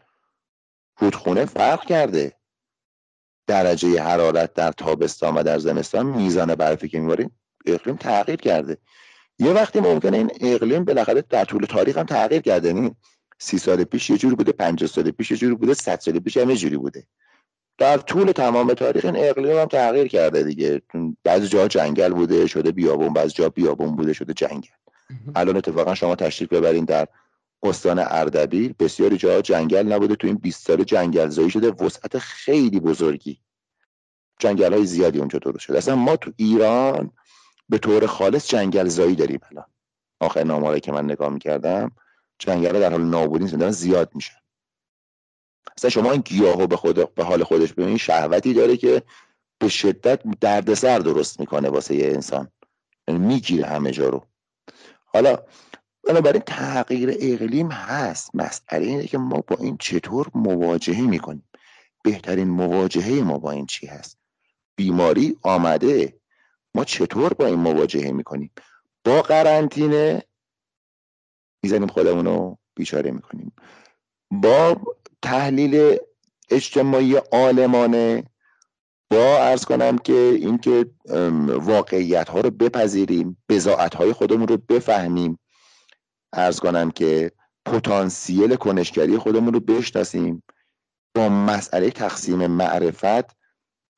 رودخونه 0.99 1.45
فرق 1.45 1.85
کرده. 1.85 2.35
درجه 3.47 4.03
حرارت 4.03 4.55
در 4.55 4.73
تابستان 4.73 5.35
و 5.35 5.43
در 5.43 5.59
زمستان 5.59 6.07
میزان 6.07 6.55
برفی 6.55 6.89
که 6.89 7.01
میباریم 7.01 7.39
اقلیم 7.67 7.97
تغییر 7.97 8.41
کرده. 8.41 8.79
یه 9.39 9.53
وقتی 9.53 9.81
ممکنه 9.81 10.17
این 10.17 10.31
اقلیم 10.41 10.85
بالاخره 10.85 11.25
در 11.31 11.45
طول 11.45 11.65
تاریخ 11.65 11.99
هم 11.99 12.07
تغییر 12.07 12.43
کرده. 12.43 12.69
یعنی 12.69 12.97
سی 13.39 13.59
سال 13.59 13.85
پیش 13.85 14.11
یه 14.11 14.19
جوری 14.19 14.35
بوده 14.35 14.53
50 14.53 14.89
سال 14.89 15.11
پیش 15.11 15.31
یه 15.31 15.37
جوری 15.37 15.55
بوده 15.55 15.75
100 15.75 16.01
سال 16.01 16.19
پیش 16.19 16.37
هم 16.37 16.51
یه 16.51 16.57
جوری 16.57 16.77
بوده. 16.77 17.07
در 17.79 17.99
طول 17.99 18.33
تمام 18.33 18.75
تاریخ 18.75 19.05
این 19.05 19.17
اقلیم 19.17 19.57
هم 19.59 19.67
تغییر 19.67 20.09
کرده 20.09 20.43
دیگه. 20.43 20.83
بعضی 21.25 21.49
جاها 21.49 21.69
جنگل 21.69 22.13
بوده 22.13 22.47
شده 22.47 22.71
بیابون 22.73 23.13
بعضی 23.13 23.33
جا 23.33 23.49
بیابون 23.49 23.97
بوده 23.97 24.13
شده 24.13 24.33
جنگل. 24.33 24.69
الان 25.37 25.57
اتفاقا 25.57 25.95
شما 25.95 26.17
تشریف 26.17 26.53
ببرین 26.53 26.85
در 26.85 27.09
استان 27.63 27.99
اردبیل. 27.99 28.75
بسیاری 28.79 29.17
جاها 29.17 29.41
جنگل 29.41 29.93
نبوده. 29.93 30.17
تو 30.17 30.27
این 30.27 30.37
20 30.37 30.67
سال 30.67 30.85
جنگل 30.85 31.29
زایی 31.29 31.51
شده. 31.51 31.71
وسعت 31.71 32.19
خیلی 32.19 32.81
بزرگی. 32.81 33.41
جنگل 34.39 34.73
های 34.73 34.87
زیادی 34.87 35.19
اونجا 35.19 35.39
درست 35.39 35.59
شده. 35.59 35.79
اصلا 35.79 35.97
ما 35.97 36.17
تو 36.17 36.33
ایران 36.37 37.11
به 37.69 37.79
طور 37.79 38.07
خالص 38.07 38.49
جنگل 38.49 38.89
زایی 38.89 39.15
داریم 39.15 39.41
الان. 39.51 39.67
آخر 40.21 40.45
ناماره 40.45 40.81
که 40.81 40.93
من 40.93 41.05
نگاه 41.05 41.29
می‌کردم 41.29 41.93
جنگل 42.39 42.81
در 42.81 42.91
حال 42.91 43.05
نابودی 43.05 43.57
دارن 43.57 43.71
زیاد 43.71 44.11
میشن. 44.15 44.37
اصلا 45.77 45.91
شما 45.91 46.13
این 46.13 46.21
گیاهو 46.21 46.67
به 46.67 46.77
خود 46.77 47.15
به 47.15 47.25
حال 47.25 47.45
خودش 47.45 47.73
ببینید 47.73 47.97
شهوتی 47.97 48.55
داره 48.55 48.77
که 48.77 49.03
به 49.59 49.69
شدت 49.69 50.23
دردسر 50.41 50.99
درست 50.99 51.41
می‌کنه 51.41 51.69
واسه 51.69 51.95
یه 51.95 52.07
انسان. 52.07 52.49
یعنی 53.09 53.27
می‌گیره 53.27 53.67
همه 53.67 53.91
جا 53.91 54.09
رو. 54.09 54.27
حالا 55.19 55.39
بنابراین 56.05 56.43
تغییر 56.47 57.17
اقلیم 57.21 57.71
هست. 57.71 58.31
مسئله 58.35 58.87
اینه 58.87 59.07
که 59.07 59.19
ما 59.19 59.41
با 59.47 59.57
این 59.61 59.77
چطور 59.81 60.31
مواجهه 60.35 61.01
می‌کنیم. 61.01 61.49
بهترین 62.05 62.49
مواجهه 62.49 63.23
ما 63.23 63.39
با 63.39 63.51
این 63.51 63.67
چی 63.67 63.87
هست؟ 63.87 64.19
بیماری 64.77 65.37
آمده. 65.43 66.21
ما 66.75 66.85
چطور 66.85 67.33
با 67.35 67.47
این 67.47 67.59
مواجهه 67.59 68.13
می‌کنیم؟ 68.13 68.51
با 69.05 69.23
قرنطینه 69.23 70.23
می‌زنیم 71.63 71.89
خودمون 71.89 72.27
رو 72.27 72.59
بیچاره 72.75 73.11
می‌کنیم. 73.11 73.53
با 74.31 74.81
تحلیل 75.23 75.99
اجتماعی 76.51 77.17
آلمانه 77.33 78.25
با 79.11 79.39
ارز 79.39 79.65
کنم 79.65 79.99
که 79.99 80.13
اینکه 80.13 80.91
واقعیت 81.49 82.29
ها 82.29 82.41
رو 82.41 82.51
بپذیریم 82.51 83.43
بزاعت 83.49 83.95
های 83.95 84.13
خودمون 84.13 84.49
رو 84.49 84.57
بفهمیم. 84.57 85.39
ارز 86.33 86.61
کنم 86.61 86.91
که 86.91 87.33
پتانسیل 87.65 88.57
کنشگری 88.57 89.19
خودمون 89.19 89.55
رو 89.55 89.61
بشناسیم. 89.61 90.43
با 91.15 91.29
مسئله 91.29 91.91
تقسیم 91.91 92.47
معرفت 92.47 93.37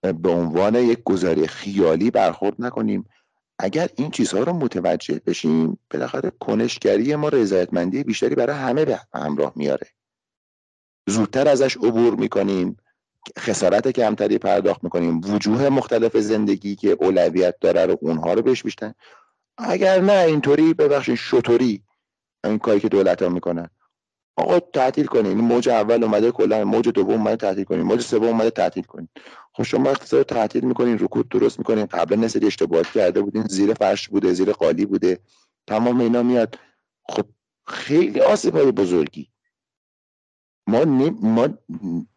به 0.03 0.31
عنوان 0.31 0.75
یک 0.75 1.03
گذاری 1.05 1.47
خیالی 1.47 2.11
برخورد 2.11 2.55
نکنیم. 2.59 3.05
اگر 3.59 3.89
این 3.97 4.11
چیزها 4.11 4.43
رو 4.43 4.53
متوجه 4.53 5.21
بشیم 5.27 5.79
بالاخره 5.91 6.33
کنشگری 6.41 7.17
ما 7.17 7.29
رضایتمندی 7.29 8.05
بیشتری 8.05 8.35
برای 8.35 8.57
همه 8.57 8.85
به 8.85 9.01
همراه 9.15 9.53
میاره. 9.57 9.87
زودتر 11.09 11.49
ازش 11.49 11.77
عبور 11.77 12.15
می‌کنیم. 12.15 12.77
خسارت 13.39 13.89
کمتری 13.89 14.39
پرداخت 14.39 14.85
می‌کنیم. 14.85 15.21
وجوه 15.25 15.69
مختلف 15.69 16.17
زندگی 16.17 16.77
که 16.77 16.97
اولویت 17.01 17.55
داره 17.61 17.87
رو 17.87 17.99
اونها 18.01 18.33
رو 18.33 18.43
بهش 18.43 18.63
بیشتن 18.63 18.95
اگر 19.59 20.01
نه 20.01 20.13
اینطوری 20.13 20.75
ببخشید 20.75 21.15
شطوری 21.15 21.83
این 22.45 22.59
کاری 22.59 22.81
که 22.81 22.89
دولت 22.89 23.23
ها 23.23 23.29
می‌کنن. 23.29 23.71
آقا 24.37 24.61
تعطیل 24.61 25.07
کنین. 25.07 25.39
موج 25.39 25.69
اول 25.69 26.05
اومده 26.05 26.31
کلا 26.31 26.65
موج 26.65 26.89
دوم 26.89 27.15
اومده 27.15 27.37
تعطیل 27.37 27.65
کنین. 27.65 27.83
موج 27.83 28.01
سوم 28.01 28.25
اومده 28.25 28.51
تعطیل 28.51 28.85
کنین. 28.85 29.09
خب 29.53 29.63
شما 29.63 29.91
اقتصاد 29.91 30.27
تعطیل 30.27 30.65
می‌کنین 30.65 30.99
رکود 30.99 31.29
درست 31.29 31.59
می‌کنین. 31.59 31.87
قبلا 31.87 32.17
نسلی 32.17 32.47
اشتباهات 32.47 32.87
کرده 32.87 33.23
بودین. 33.23 33.43
زیر 33.43 33.75
فرش 33.75 34.09
بوده 34.09 34.33
زیر 34.33 34.53
قالی 34.53 34.87
بوده. 34.87 35.19
تمام 35.67 36.01
اینا 36.01 36.23
میاد. 36.23 36.59
خب 37.09 37.25
خیلی 37.67 38.21
آسیب 38.21 38.57
های 38.57 38.73
بزرگی. 38.73 39.29
ما, 40.67 40.85
ما 41.23 41.49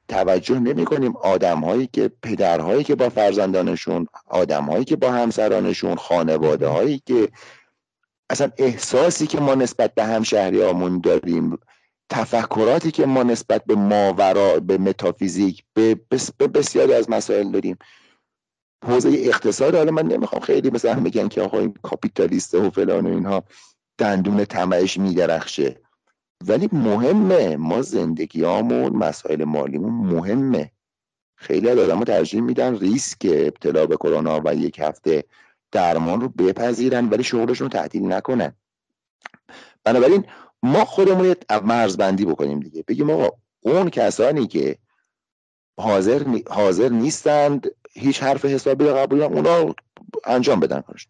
توجه 0.07 0.59
نمی 0.59 0.85
کنیم 0.85 1.17
آدم 1.17 1.59
هایی 1.59 1.89
که 1.93 2.11
پدرهایی 2.21 2.83
که 2.83 2.95
با 2.95 3.09
فرزندانشون 3.09 4.07
آدم 4.27 4.63
هایی 4.63 4.85
که 4.85 4.95
با 4.95 5.11
همسرانشون 5.11 5.95
خانواده 5.95 6.67
هایی 6.67 7.01
که 7.05 7.29
اصلا 8.29 8.51
احساسی 8.57 9.27
که 9.27 9.39
ما 9.39 9.55
نسبت 9.55 9.93
به 9.95 10.03
همشهری 10.03 10.63
آمون 10.63 10.99
داریم 10.99 11.57
تفکراتی 12.09 12.91
که 12.91 13.05
ما 13.05 13.23
نسبت 13.23 13.65
به 13.65 13.75
ماورا 13.75 14.59
به 14.59 14.77
متافیزیک 14.77 15.63
به, 15.73 15.99
به 16.37 16.47
بسیاری 16.47 16.93
از 16.93 17.09
مسائل 17.09 17.51
داریم. 17.51 17.77
حوزه 18.85 19.09
اقتصاد 19.09 19.75
حالا 19.75 19.91
من 19.91 20.07
نمی‌خوام 20.07 20.41
خیلی 20.41 20.69
مثلا 20.69 20.99
میگن 20.99 21.27
که 21.27 21.41
آقا 21.41 21.59
این 21.59 21.73
کاپیتالیسته 21.81 22.59
و 22.59 22.69
فلان 22.69 23.05
و 23.05 23.09
اینها 23.09 23.43
دندون 23.97 24.45
تمعش 24.45 24.97
میدرخشه. 24.97 25.82
ولی 26.47 26.69
مهمه. 26.71 27.57
ما 27.57 27.81
زندگیامون 27.81 28.95
مسائل 28.95 29.43
مالیمون 29.43 29.93
مهمه. 29.93 30.71
خیلی 31.35 31.69
از 31.69 31.77
آدم 31.77 32.03
ترجیح 32.03 32.41
میدن 32.41 32.75
ریسک 32.75 33.17
ابتلا 33.23 33.85
به 33.85 33.95
کرونا 33.95 34.41
و 34.45 34.55
یک 34.55 34.79
هفته 34.79 35.23
درمان 35.71 36.21
رو 36.21 36.29
بپذیرن 36.29 37.09
ولی 37.09 37.23
شغلشون 37.23 37.65
رو 37.65 37.79
تعطیل 37.79 38.11
نکنن. 38.11 38.53
بنابراین 39.83 40.25
ما 40.63 40.85
خودمون 40.85 41.35
مرزبندی 41.63 42.25
بکنیم 42.25 42.59
دیگه. 42.59 42.83
بگیم 42.87 43.09
آقا 43.09 43.29
اون 43.61 43.89
کسانی 43.89 44.47
که 44.47 44.77
حاضر, 45.79 46.25
حاضر 46.49 46.89
نیستند 46.89 47.71
هیچ 47.93 48.23
حرف 48.23 48.45
حسابی 48.45 48.85
رو 48.85 48.95
قبول 48.95 49.21
اونا 49.21 49.75
انجام 50.25 50.59
بدن 50.59 50.81
کارش 50.81 51.07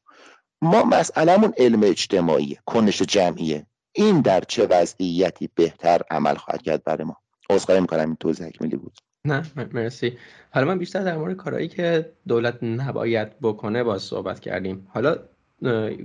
ما 0.61 0.83
مسئلهمون 0.83 1.53
علم 1.57 1.83
اجتماعیه 1.83 2.59
کنش 2.65 3.01
جمعیه. 3.01 3.65
این 3.93 4.21
در 4.21 4.41
چه 4.41 4.67
وضعیتی 4.67 5.49
بهتر 5.55 6.01
عمل 6.11 6.35
خواهد 6.35 6.61
کرد 6.61 6.83
برای 6.83 7.03
ما؟ 7.03 7.17
عذرخواهی 7.49 7.81
می‌کنم 7.81 7.99
این 7.99 8.15
توضیح 8.15 8.47
اکملی 8.47 8.75
بود. 8.75 8.93
نه 9.25 9.43
مرسی. 9.73 10.17
حالا 10.51 10.67
من 10.67 10.77
بیشتر 10.77 11.03
در 11.03 11.17
مورد 11.17 11.37
کارهایی 11.37 11.67
که 11.67 12.09
دولت 12.27 12.63
نباید 12.63 13.39
بکنه 13.41 13.83
با 13.83 13.97
صحبت 13.97 14.39
کردیم. 14.39 14.87
حالا 14.89 15.17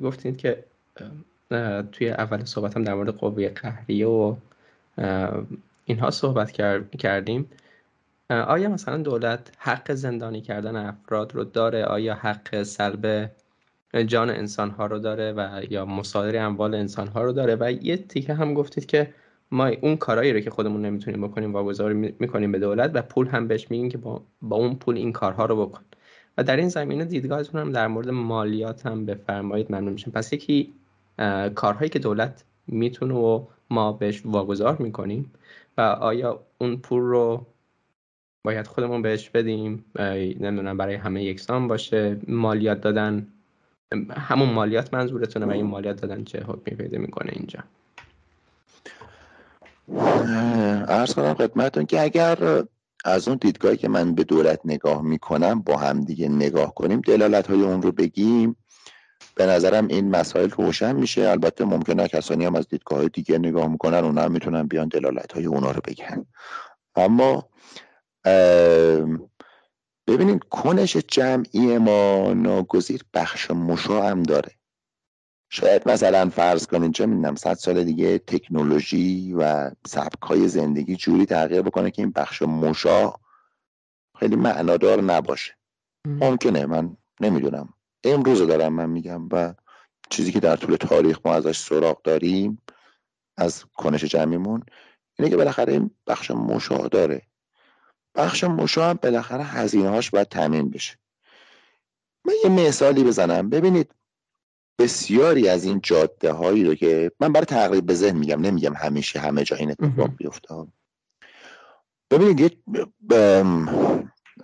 گفتید 0.03 0.37
که 0.37 0.65
توی 1.93 2.11
اول 2.11 2.45
صحبتم 2.45 2.85
در 2.85 2.95
مورد 2.95 3.09
قوه 3.09 3.49
قهریه 3.49 4.07
و 4.07 4.37
اینها 5.85 6.11
صحبت 6.11 6.51
کردیم. 6.99 7.51
آیا 8.31 8.69
مثلا 8.69 8.97
دولت 8.97 9.51
حق 9.59 9.93
زندانی 9.93 10.41
کردن 10.41 10.77
افراد 10.77 11.35
رو 11.35 11.45
داره؟ 11.45 11.85
آیا 11.85 12.15
حق 12.15 12.63
سلب 12.63 13.31
جان 14.07 14.31
انسان 14.31 14.71
ها 14.71 14.87
رو 14.87 14.99
داره 14.99 15.33
و 15.33 15.63
یا 15.71 15.85
مصادره 15.85 16.41
اموال 16.41 16.75
انسان 16.75 17.09
ها 17.09 17.23
رو 17.23 17.33
داره 17.33 17.57
و 17.61 17.73
یه 17.83 17.97
تیکه 17.97 18.35
هم 18.35 18.55
گفتید 18.55 18.87
که 18.87 19.15
ما 19.51 19.67
اون 19.67 19.97
کارهایی 19.97 20.33
رو 20.33 20.41
که 20.41 20.51
خودمون 20.51 20.83
نمی‌تونیم 20.83 21.29
بکنیم 21.29 21.53
واگذار 21.53 21.93
می‌کنیم 21.93 22.53
به 22.53 22.59
دولت 22.59 22.91
و 22.95 23.03
پول 23.03 23.27
هم 23.29 23.49
بهش 23.49 23.71
میگیم 23.71 23.89
که 23.89 23.99
با, 23.99 24.23
با 24.43 24.57
اون 24.57 24.75
پول 24.75 24.97
این 24.97 25.13
کارها 25.13 25.47
رو 25.47 25.67
بکن. 25.67 25.81
و 26.39 26.43
در 26.43 26.57
این 26.57 26.69
زمینه 26.69 27.05
دیدگاهتون 27.05 27.61
هم 27.61 27.73
در 27.73 27.87
مورد 27.87 28.11
مالیات 28.11 28.87
هم 28.87 29.07
بفرمایید 29.07 29.73
ممنون 29.73 29.93
میشم. 29.93 30.11
پس 30.11 30.33
یکی 30.33 30.73
کارهایی 31.55 31.89
که 31.89 31.99
دولت 31.99 32.45
می‌تونه 32.67 33.15
و 33.15 33.47
ما 33.71 33.93
بهش 33.93 34.23
واگذار 34.25 34.77
می‌کنیم 34.77 35.33
و 35.79 35.81
آیا 35.81 36.41
اون 36.59 36.77
پول 36.77 37.01
رو 37.01 37.47
باید 38.45 38.67
خودمون 38.67 39.03
بهش 39.03 39.31
بدیم؟ 39.31 39.85
نمی‌دونم 40.41 40.77
برای 40.77 40.95
همه 40.95 41.25
یکسان 41.25 41.69
باشه. 41.69 42.17
مالیات 42.29 42.81
دادن 42.81 43.27
همون 44.17 44.49
مالیات 44.49 44.95
منظورتونه 44.95 45.47
و 45.47 45.51
این 45.51 45.67
مالیات 45.67 46.01
دادن 46.01 46.25
چه 46.25 46.45
حکمی 46.47 46.75
پیدا 46.77 46.99
می‌کنه 46.99 47.33
اینجا. 47.33 47.61
ارز 50.89 51.15
کنم 51.15 51.35
خدمتون 51.35 51.87
که 51.87 52.03
اگر 52.03 52.63
از 53.05 53.29
اون 53.29 53.39
دیدگاهی 53.41 53.77
که 53.77 53.89
من 53.89 54.15
به 54.15 54.25
دولت 54.25 54.61
نگاه 54.65 55.03
می‌کنم 55.03 55.61
با 55.61 55.77
هم 55.77 56.01
دیگه 56.01 56.29
نگاه 56.29 56.75
کنیم 56.75 57.01
دلالت 57.01 57.47
های 57.47 57.63
اون 57.63 57.83
رو 57.83 57.93
بگیم 57.93 58.57
به 59.35 59.47
نظرم 59.47 59.87
این 59.87 60.11
مسائل 60.11 60.51
روشن 60.51 60.97
میشه. 60.97 61.29
البته 61.29 61.65
ممکنه 61.65 62.09
کسانی 62.09 62.45
هم 62.45 62.55
از 62.55 62.69
دیدگاه 62.69 63.09
دیگه 63.09 63.39
نگاه 63.39 63.69
می‌کنن 63.69 63.99
اونا 63.99 64.23
هم 64.23 64.33
می‌تونن 64.33 64.63
بیان 64.63 64.89
دلالت 64.89 65.33
های 65.33 65.47
اونا 65.47 65.71
رو 65.71 65.81
بگن. 65.85 66.27
اما 66.97 67.49
ببینید 70.09 70.45
کنش 70.45 70.97
جمعی 70.97 71.79
ما 71.79 72.33
ناگزیر 72.33 73.05
بخش 73.15 73.51
مشا 73.51 74.03
هم 74.03 74.23
داره. 74.23 74.53
شاید 75.51 75.89
مثلا 75.89 76.31
فرض 76.31 76.67
کنید 76.67 76.93
چه 76.93 77.07
می‌دونم 77.07 77.35
صد 77.35 77.55
سال 77.55 77.85
دیگه 77.85 78.19
تکنولوژی 78.19 79.35
و 79.35 79.71
سبک 79.87 80.23
های 80.23 80.49
زندگی 80.49 80.97
جوری 80.97 81.27
تغییر 81.27 81.63
بکنه 81.63 81.91
که 81.91 82.03
این 82.03 82.11
بخش 82.11 82.43
مشا 82.43 83.13
خیلی 84.19 84.37
معنادار 84.37 85.01
نباشه. 85.01 85.57
ممکنه 86.07 86.67
من 86.67 86.97
نمی‌دونم. 87.21 87.75
امروز 88.05 88.43
دارم 88.43 88.73
من 88.73 88.91
میگم 88.91 89.29
و 89.33 89.55
چیزی 90.11 90.33
که 90.33 90.41
در 90.41 90.57
طول 90.57 90.77
تاریخ 90.77 91.21
ما 91.25 91.35
ازش 91.35 91.59
سراغ 91.59 92.03
داریم 92.03 92.63
از 93.37 93.65
کنش 93.65 94.05
جمعیمون 94.05 94.63
اینه 95.19 95.31
که 95.31 95.37
بالاخره 95.37 95.73
این 95.73 95.91
بخش 96.07 96.31
مشا 96.31 96.89
داره. 96.89 97.23
بخش 98.19 98.45
مشا 98.45 98.91
هم 98.91 98.99
بالاخره 99.03 99.45
هزینه 99.45 99.89
هاش 99.89 100.11
باید 100.11 100.29
تامین 100.29 100.71
بشه. 100.71 100.99
من 102.25 102.35
یه 102.45 102.51
مثالی 102.51 103.05
بزنم. 103.05 103.51
ببینید 103.51 103.95
بسیاری 104.79 105.49
از 105.49 105.65
این 105.65 105.81
جاده 105.83 106.33
هایی 106.33 106.65
رو 106.65 106.75
که 106.75 107.13
من 107.21 107.33
برای 107.33 107.47
تقریب 107.47 107.87
به 107.87 107.95
ذهن 107.95 108.19
میگم 108.19 108.41
نمیگم 108.41 108.75
همیشه 108.75 109.21
همه 109.21 109.45
جا 109.45 109.57
این 109.57 109.71
اتفاق 109.71 110.17
بیفته. 110.17 110.55
ببینید 112.11 112.59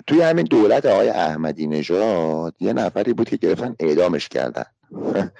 توی 0.06 0.20
همین 0.20 0.44
دولت 0.44 0.86
آقای 0.86 1.08
احمدی 1.08 1.66
نژاد 1.66 2.56
یه 2.60 2.72
نفری 2.72 3.12
بود 3.12 3.28
که 3.28 3.36
گرفتن 3.36 3.76
اعدامش 3.80 4.28
کردن. 4.28 4.66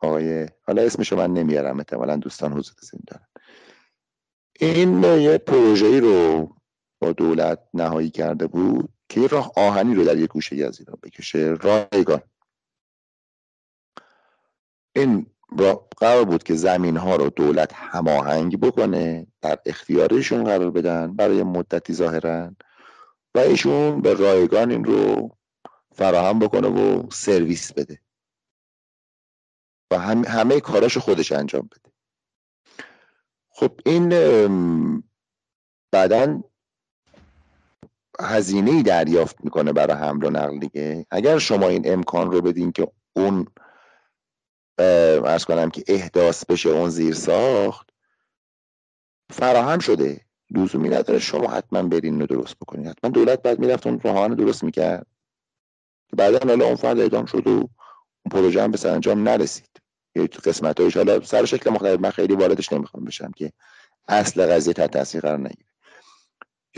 آقای 0.00 0.48
حالا 0.62 0.82
اسمشو 0.82 1.16
من 1.16 1.32
نمیارم 1.32 1.78
احتمالا 1.78 2.16
دوستان 2.16 2.52
حضور 2.52 2.74
دارن. 3.06 3.26
این 4.60 5.02
یه 5.02 5.38
پروژه‌ای 5.38 6.00
رو 6.00 6.48
با 7.00 7.12
دولت 7.12 7.58
نهایی 7.74 8.10
کرده 8.10 8.46
بود 8.46 8.92
که 9.08 9.26
راه 9.26 9.52
آهنی 9.56 9.94
رو 9.94 10.04
در 10.04 10.18
یک 10.18 10.30
گوشه 10.30 10.64
از 10.64 10.80
ایران 10.80 10.98
بکشه. 11.02 11.56
رایگان 11.60 12.20
این 14.96 15.26
قرار 15.96 16.24
بود 16.24 16.42
که 16.42 16.54
زمین 16.54 16.96
ها 16.96 17.16
رو 17.16 17.30
دولت 17.30 17.72
هماهنگ 17.74 18.60
بکنه 18.60 19.26
در 19.40 19.58
اختیارشون 19.66 20.44
قرار 20.44 20.70
بدن 20.70 21.16
برای 21.16 21.42
مدتی 21.42 21.92
ظاهرا 21.92 22.56
و 23.34 23.38
ایشون 23.38 24.00
به 24.00 24.14
رایگان 24.14 24.70
این 24.70 24.84
رو 24.84 25.30
فراهم 25.94 26.38
بکنه 26.38 26.68
و 26.68 27.10
سرویس 27.10 27.72
بده 27.72 28.00
و 29.90 29.98
هم 29.98 30.24
همه 30.24 30.60
کاراش 30.60 30.98
خودش 30.98 31.32
انجام 31.32 31.62
بده. 31.72 31.92
خب 33.50 33.80
این 33.86 34.08
بعدا 35.92 36.42
هزینه 38.20 38.70
ای 38.70 38.82
دریافت 38.82 39.36
می‌کنه 39.44 39.72
برای 39.72 39.96
حمل 39.96 40.24
و 40.24 40.30
نقل 40.30 40.58
دیگه. 40.58 41.06
اگر 41.10 41.38
شما 41.38 41.68
این 41.68 41.92
امکان 41.92 42.30
رو 42.30 42.40
بدین 42.40 42.72
که 42.72 42.92
اون 43.16 43.46
ارز 44.78 45.44
کنم 45.44 45.70
که 45.70 45.84
احداث 45.86 46.44
بشه 46.44 46.68
اون 46.68 46.90
زیر 46.90 47.14
ساخت 47.14 47.90
فراهم 49.32 49.78
شده. 49.78 50.20
لزومی 50.50 50.88
نداره 50.88 51.18
شما 51.18 51.50
حتما 51.50 51.82
برین 51.82 52.20
رو 52.20 52.26
درست 52.26 52.56
بکنید 52.56 52.86
حتما 52.86 53.10
دولت 53.10 53.42
بعد 53.42 53.58
می‌رفت 53.58 53.86
اون 53.86 54.00
راهان 54.00 54.34
درست 54.34 54.64
می‌کرد. 54.64 55.06
بعدا 56.16 56.48
حالا 56.48 56.64
اون 56.64 56.76
فرد 56.76 57.00
اعدام 57.00 57.26
شد 57.26 57.46
و 57.46 57.50
اون 57.50 57.68
پروژه 58.30 58.62
هم 58.62 58.70
به 58.70 58.76
سرانجام 58.76 59.28
نرسید. 59.28 59.80
یه 60.14 60.26
قسمت 60.26 60.80
هایش 60.80 60.96
حالا 60.96 61.20
سر 61.20 61.44
شکل 61.44 61.70
مختلف. 61.70 62.00
من 62.00 62.10
خیلی 62.10 62.34
واردش 62.34 62.72
نمی‌خوام 62.72 63.04
بشم 63.04 63.30
که 63.36 63.52
اصل 64.08 64.46
قضیه 64.46 64.72
تحت 64.72 64.90
تاثیر 64.90 65.20
قرار 65.20 65.38
نگیره. 65.38 65.67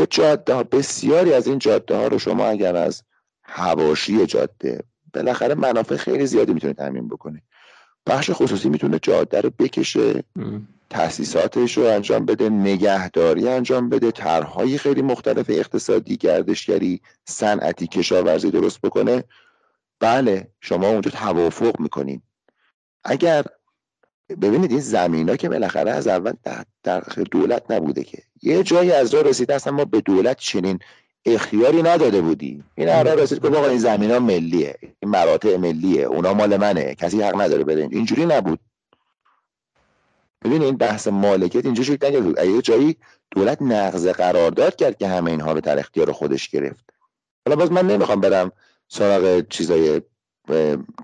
یا 0.01 0.07
جاده 0.07 0.55
ها 0.55 0.63
بسیاری 0.63 1.33
از 1.33 1.47
این 1.47 1.59
جاده 1.59 1.97
ها 1.97 2.07
رو 2.07 2.19
شما 2.19 2.47
اگر 2.47 2.77
از 2.77 3.03
هواشی 3.43 4.27
جاده 4.27 4.85
بالاخره 5.15 5.55
منافع 5.55 5.97
خیلی 5.97 6.27
زیادی 6.27 6.55
می‌تونه 6.55 6.75
تامین 6.75 7.09
بکنه 7.09 7.43
بخش 8.07 8.31
خصوصی 8.31 8.69
می‌تونه 8.69 8.99
جاده 8.99 9.41
رو 9.41 9.51
بکشه 9.59 10.25
تاسیساتش 10.91 11.77
رو 11.77 11.85
انجام 11.85 12.25
بده 12.27 12.49
نگهداری 12.49 13.49
انجام 13.49 13.89
بده 13.89 14.11
طرحهای 14.11 14.79
خیلی 14.79 15.03
مختلف 15.03 15.47
اقتصادی 15.49 16.17
گردشگری 16.17 17.01
صنعتی 17.25 17.87
کشاورزی 17.87 18.51
درست 18.51 18.81
بکنه. 18.81 19.25
بله 20.01 20.49
شما 20.61 20.89
اونجا 20.89 21.11
توافق 21.11 21.81
می‌کنین. 21.81 22.23
اگر 23.05 23.45
ببینید 24.43 24.71
این 24.71 24.81
زمین 24.81 25.29
ها 25.29 25.37
که 25.37 25.49
بالاخره 25.49 25.91
از 25.91 26.07
اول 26.07 26.33
در 26.83 27.01
دولت 27.31 27.71
نبوده 27.71 28.05
که. 28.05 28.23
یه 28.43 28.63
جایی 28.63 28.93
از 28.93 29.15
راه 29.15 29.23
رسیده 29.23 29.55
اصلا 29.55 29.73
ما 29.73 29.85
به 29.85 30.01
دولت 30.01 30.39
چنین 30.39 30.79
اختیاری 31.25 31.83
نداده 31.83 32.21
بودی 32.21 32.65
این 32.75 32.89
هر 32.89 33.03
رسید 33.03 33.43
که 33.43 33.49
آقا 33.49 33.67
این 33.67 33.79
زمین 33.79 34.11
ها 34.11 34.19
ملیه 34.19 34.75
این 35.01 35.11
مراتع 35.11 35.57
ملیه 35.57 36.03
اونا 36.03 36.35
مال 36.35 36.57
منه 36.57 36.95
کسی 36.95 37.23
حق 37.23 37.41
نداره 37.41 37.65
بده 37.65 37.89
اینجوری 37.91 38.27
نبود. 38.27 38.61
ببین 40.45 40.63
این 40.63 40.77
بحث 40.77 41.09
مالکیت 41.09 41.65
اینجا 41.65 41.83
شکل 41.83 42.07
نگرفت 42.07 42.45
یه 42.45 42.63
جایی 42.63 42.97
دولت 43.31 43.63
نقض 43.63 44.07
قرارداد 44.07 44.77
کرد 44.77 44.99
که 44.99 45.09
همه 45.09 45.31
اینها 45.31 45.53
رو 45.53 45.61
در 45.61 45.79
اختیار 45.79 46.13
خودش 46.13 46.49
گرفت. 46.49 46.85
حالا 47.47 47.57
باز 47.57 47.73
من 47.73 47.87
نمی‌خوام 47.87 48.21
برم 48.21 48.53
سراغ 48.89 49.49
چیزای 49.49 50.03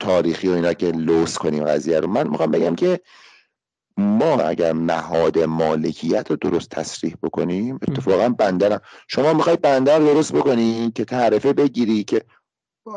تاریخی 0.00 0.48
و 0.48 0.52
اینا 0.52 0.72
که 0.72 0.90
لوس 0.90 1.38
کنیم 1.38 1.64
قضیه 1.64 2.00
رو. 2.00 2.08
من 2.08 2.28
می‌خوام 2.28 2.50
بگم 2.50 2.74
که 2.74 3.00
ما 3.96 4.40
اگر 4.40 4.72
نهاد 4.72 5.38
مالکیت 5.38 6.30
رو 6.30 6.36
درست 6.36 6.70
تصریح 6.70 7.14
بکنیم 7.22 7.78
اتفاقا 7.88 8.28
بندر 8.28 8.80
شما 9.08 9.32
می‌خوای 9.32 9.56
بندر 9.56 9.98
درست 9.98 10.32
بکنی 10.32 10.92
که 10.94 11.04
تعرفه 11.04 11.52
بگیری 11.52 12.04
که 12.04 12.22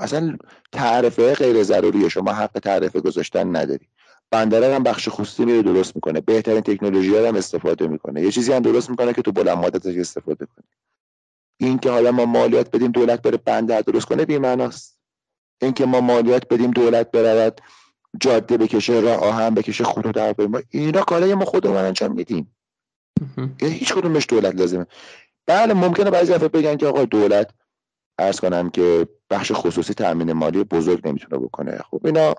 اصلا 0.01 0.37
تعرفه 0.71 1.33
غیر 1.33 1.63
ضروریه. 1.63 2.09
شما 2.09 2.33
حق 2.33 2.59
تعرفه 2.59 2.99
گذاشتن 2.99 3.55
نداری. 3.55 3.87
بندر 4.31 4.75
هم 4.75 4.83
بخش 4.83 5.09
خصوصی 5.09 5.45
میره 5.45 5.61
درست 5.61 5.95
می‌کنه. 5.95 6.21
بهترین 6.21 6.61
تکنولوژی 6.61 7.17
هم 7.17 7.35
استفاده 7.35 7.87
می‌کنه. 7.87 8.21
یه 8.21 8.31
چیزی 8.31 8.53
هم 8.53 8.59
درست 8.59 8.89
می‌کنه 8.89 9.13
که 9.13 9.21
تو 9.21 9.31
بلند 9.31 9.57
مدت 9.57 9.85
استفاده 9.85 10.45
کنی. 10.45 10.65
این 11.57 11.77
که 11.77 11.89
حالا 11.89 12.11
ما 12.11 12.25
مالیات 12.25 12.71
بدیم 12.71 12.91
دولت 12.91 13.21
بره 13.21 13.37
بندر 13.37 13.81
درست 13.81 14.05
کنه 14.05 14.25
بی 14.25 14.37
معناست 14.37 14.99
این 15.61 15.73
که 15.73 15.85
ما 15.85 16.01
مالیات 16.01 16.53
بدیم 16.53 16.71
دولت 16.71 17.11
برود. 17.11 17.61
جاده 18.21 18.57
بکشه 18.57 18.99
راه 18.99 19.15
آهن 19.15 19.49
بکشه 19.49 19.83
خطوط 19.83 20.17
هواپیما 20.17 20.61
اینا 20.69 21.01
کارای 21.01 21.33
ما 21.33 21.45
خودمون 21.45 21.77
انجام 21.77 22.11
میدیم. 22.13 22.55
هیچ 23.61 23.93
کدومش 23.93 24.25
دولت 24.29 24.55
لازمه. 24.55 24.85
بله 25.45 25.73
ممکنه 25.73 26.09
بعضی 26.09 26.33
دفعه 26.33 26.47
بگن 26.47 26.77
که 26.77 26.87
آقا 26.87 27.05
دولت 27.05 27.51
ارز 28.19 28.39
کنم 28.39 28.69
که 28.69 29.07
بخش 29.29 29.51
خصوصی 29.55 29.93
تامین 29.93 30.33
مالی 30.33 30.63
بزرگ 30.63 31.07
نمی‌تونه 31.07 31.41
بکنه. 31.41 31.77
خب 31.77 32.01
اینا 32.05 32.35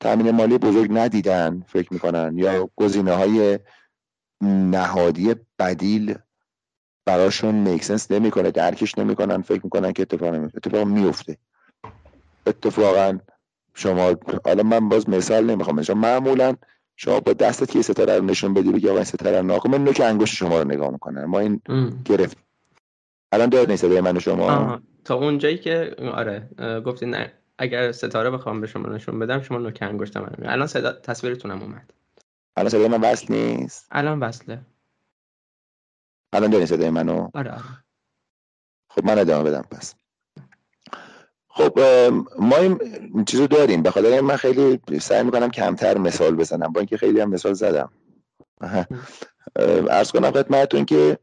تامین 0.00 0.30
مالی 0.30 0.58
بزرگ 0.58 0.90
ندیدن 0.92 1.64
فکر 1.68 1.92
می‌کنن. 1.92 2.38
یا 2.38 2.70
گزینه 2.76 3.12
های 3.12 3.58
نهادی 4.42 5.34
بدیل 5.58 6.14
براشون 7.06 7.54
میکسنس 7.54 8.10
نمی‌کنه 8.10 8.50
درکش 8.50 8.98
نمی‌کنن 8.98 9.42
فکر 9.42 9.60
می‌کنن 9.64 9.92
که 9.92 10.02
اتفاق 10.02 10.34
نمیفته 10.34 10.58
اتفاق 10.58 10.86
میفته 10.86 11.38
اتفاقا 12.46 13.18
شما 13.74 14.14
حالا 14.44 14.62
من 14.62 14.88
باز 14.88 15.08
مثال 15.08 15.44
نمی‌خوام 15.44 15.82
شما 15.82 16.00
معمولا 16.00 16.56
شما 16.96 17.20
با 17.20 17.32
دستت 17.32 17.70
که 17.70 17.82
ستاره 17.82 18.16
رو 18.16 18.24
نشون 18.24 18.54
بدی 18.54 18.72
بگی 18.72 18.88
آقا 18.88 18.96
این 18.96 19.04
ستاره 19.04 19.40
رو 19.40 19.68
من 19.68 19.84
نوک 19.84 20.00
انگشت 20.00 20.34
شما 20.34 20.62
رو 20.62 20.68
نگاه 20.68 20.90
می‌کنم. 20.90 21.24
ما 21.24 21.38
این 21.38 21.60
گرفت 22.04 22.36
الان 23.32 23.48
دارد 23.48 23.70
نیست 23.70 23.82
صدای 23.82 24.00
من 24.00 24.18
شما؟ 24.18 24.80
تا 25.04 25.14
اونجایی 25.14 25.58
که 25.58 25.96
آره. 26.14 26.48
گفتی 26.86 27.06
نه. 27.06 27.32
اگر 27.58 27.92
ستاره 27.92 28.30
بخوام 28.30 28.60
به 28.60 28.66
شما 28.66 28.88
نشون 28.88 29.18
بدم 29.18 29.42
شما 29.42 29.58
نوک 29.58 29.78
انگشت 29.82 30.16
من 30.16 30.32
الان 30.42 30.66
صدا 30.66 30.92
تصویرتونم 30.92 31.62
اومد. 31.62 31.94
الان 32.56 32.70
صدای 32.70 32.88
من 32.88 33.00
وصل 33.00 33.34
نیست؟ 33.34 33.86
الان 33.90 34.20
وصله. 34.20 34.60
الان 36.32 36.50
دارین 36.50 36.66
صدای 36.66 36.90
منو؟ 36.90 37.30
آره 37.34 37.50
آره. 37.50 37.62
خب 38.88 39.04
من 39.04 39.18
ادامه 39.18 39.50
بدم 39.50 39.64
پس. 39.70 39.94
خب 41.54 41.78
ما 42.38 42.56
این 42.56 42.78
چیزو 43.24 43.46
داریم. 43.46 43.82
به 43.82 43.90
خاطر 43.90 44.20
من 44.20 44.36
خیلی 44.36 44.80
سعی 45.00 45.22
می‌کنم 45.22 45.50
کمتر 45.50 45.98
مثال 45.98 46.36
بزنم. 46.36 46.72
با 46.72 46.80
اینکه 46.80 46.96
خیلی 46.96 47.20
هم 47.20 47.30
مثال 47.30 47.52
زدم. 47.52 47.92
ارز 49.90 50.10
کنم 50.10 50.30
خدمتتون 50.30 50.84
که 50.84 51.18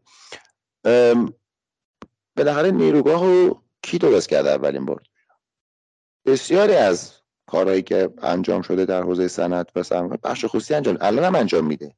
بالاخره 2.38 2.72
نیروگاه 2.72 3.24
رو 3.24 3.62
کی 3.82 3.98
درست 3.98 4.30
کرده 4.30 4.50
اولین 4.50 4.86
بار؟ 4.86 5.02
بسیاری 6.26 6.74
از 6.74 7.14
کارهایی 7.48 7.82
که 7.82 8.10
انجام 8.22 8.62
شده 8.62 8.86
در 8.86 9.02
حوزه 9.02 9.28
صنعت 9.28 9.68
و 9.76 10.18
بخش 10.24 10.46
خصوصی 10.46 10.74
انجام 10.74 10.98
الان 11.02 11.26
هم 11.26 11.36
انجام 11.36 11.66
میده. 11.66 11.96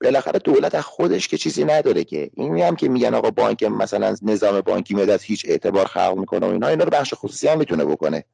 بالاخره 0.00 0.38
دولت 0.38 0.74
از 0.74 0.84
خودش 0.84 1.28
که 1.28 1.38
چیزی 1.38 1.64
نداره 1.64 2.04
که. 2.04 2.30
این 2.34 2.58
هم 2.58 2.76
که 2.76 2.88
میگن 2.88 3.14
آقا 3.14 3.30
بانک 3.30 3.62
مثلا 3.62 4.16
نظام 4.22 4.60
بانکی 4.60 4.94
میاد 4.94 5.10
هیچ 5.22 5.46
اعتبار 5.48 5.86
خلق 5.86 6.16
می‌کنه 6.18 6.46
و 6.46 6.50
اینا 6.50 6.68
اینا 6.68 6.84
رو 6.84 6.90
بخش 6.90 7.14
خصوصی 7.14 7.48
هم 7.48 7.58
می‌تونه 7.58 7.84
بکنه. 7.84 8.24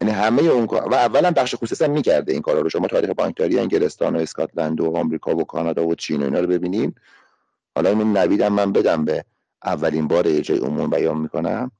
یعنی 0.00 0.12
همه 0.12 0.42
اون 0.42 0.64
و 0.64 0.94
اولا 0.94 1.30
بخش 1.30 1.54
خصوصی 1.54 1.84
هم 1.84 1.90
می‌کرده 1.90 2.32
این 2.32 2.42
کارا 2.42 2.60
رو. 2.60 2.68
شما 2.68 2.86
تاریخ 2.86 3.10
بانکداری 3.10 3.58
انگلستان 3.58 4.16
و 4.16 4.18
اسکاتلند 4.18 4.80
و 4.80 4.96
آمریکا 4.96 5.36
و 5.36 5.44
کانادا 5.44 5.86
و 5.86 5.94
چین 5.94 6.22
و 6.22 6.24
اینا 6.24 6.40
رو 6.40 6.46
ببینین. 6.46 6.94
حالا 7.74 7.90
این 7.90 8.16
نویدم 8.16 8.52
من 8.52 8.72
بدم 8.72 9.04
به 9.04 9.24
اولین 9.64 10.08
بار 10.08 10.24
اجرای 10.26 10.60
عموم 10.60 10.90
بیان 10.90 11.18
می‌کنم. 11.18 11.70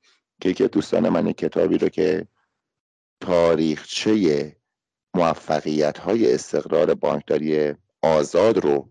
که 0.40 0.48
یکی 0.48 0.68
دوستان 0.68 1.08
من 1.08 1.32
کتابی 1.32 1.78
رو 1.78 1.88
که 1.88 2.26
تاریخچه 3.20 4.56
موفقیت 5.14 5.98
های 5.98 6.34
استقرار 6.34 6.94
بانکداری 6.94 7.74
آزاد 8.02 8.58
رو 8.58 8.88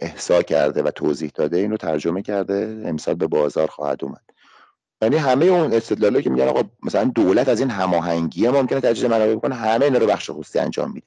احسا 0.00 0.42
کرده 0.42 0.82
و 0.82 0.90
توضیح 0.90 1.30
داده 1.34 1.56
اینو 1.56 1.76
ترجمه 1.76 2.22
کرده 2.22 2.82
امسال 2.84 3.14
به 3.14 3.26
بازار 3.26 3.66
خواهد 3.66 4.04
اومد. 4.04 4.22
یعنی 5.02 5.16
همه 5.16 5.44
اون 5.44 5.72
استدلالی 5.72 6.22
که 6.22 6.30
میگن 6.30 6.48
آقا 6.48 6.62
مثلا 6.82 7.04
دولت 7.04 7.48
از 7.48 7.60
این 7.60 7.70
هماهنگی 7.70 8.48
ممکنه 8.48 8.80
تجدید 8.80 9.10
منابع 9.10 9.34
بکنه 9.34 9.54
همه 9.54 9.84
اینا 9.84 9.98
رو 9.98 10.06
بخش 10.06 10.30
خصوصی 10.30 10.58
انجام 10.58 10.92
میده. 10.92 11.06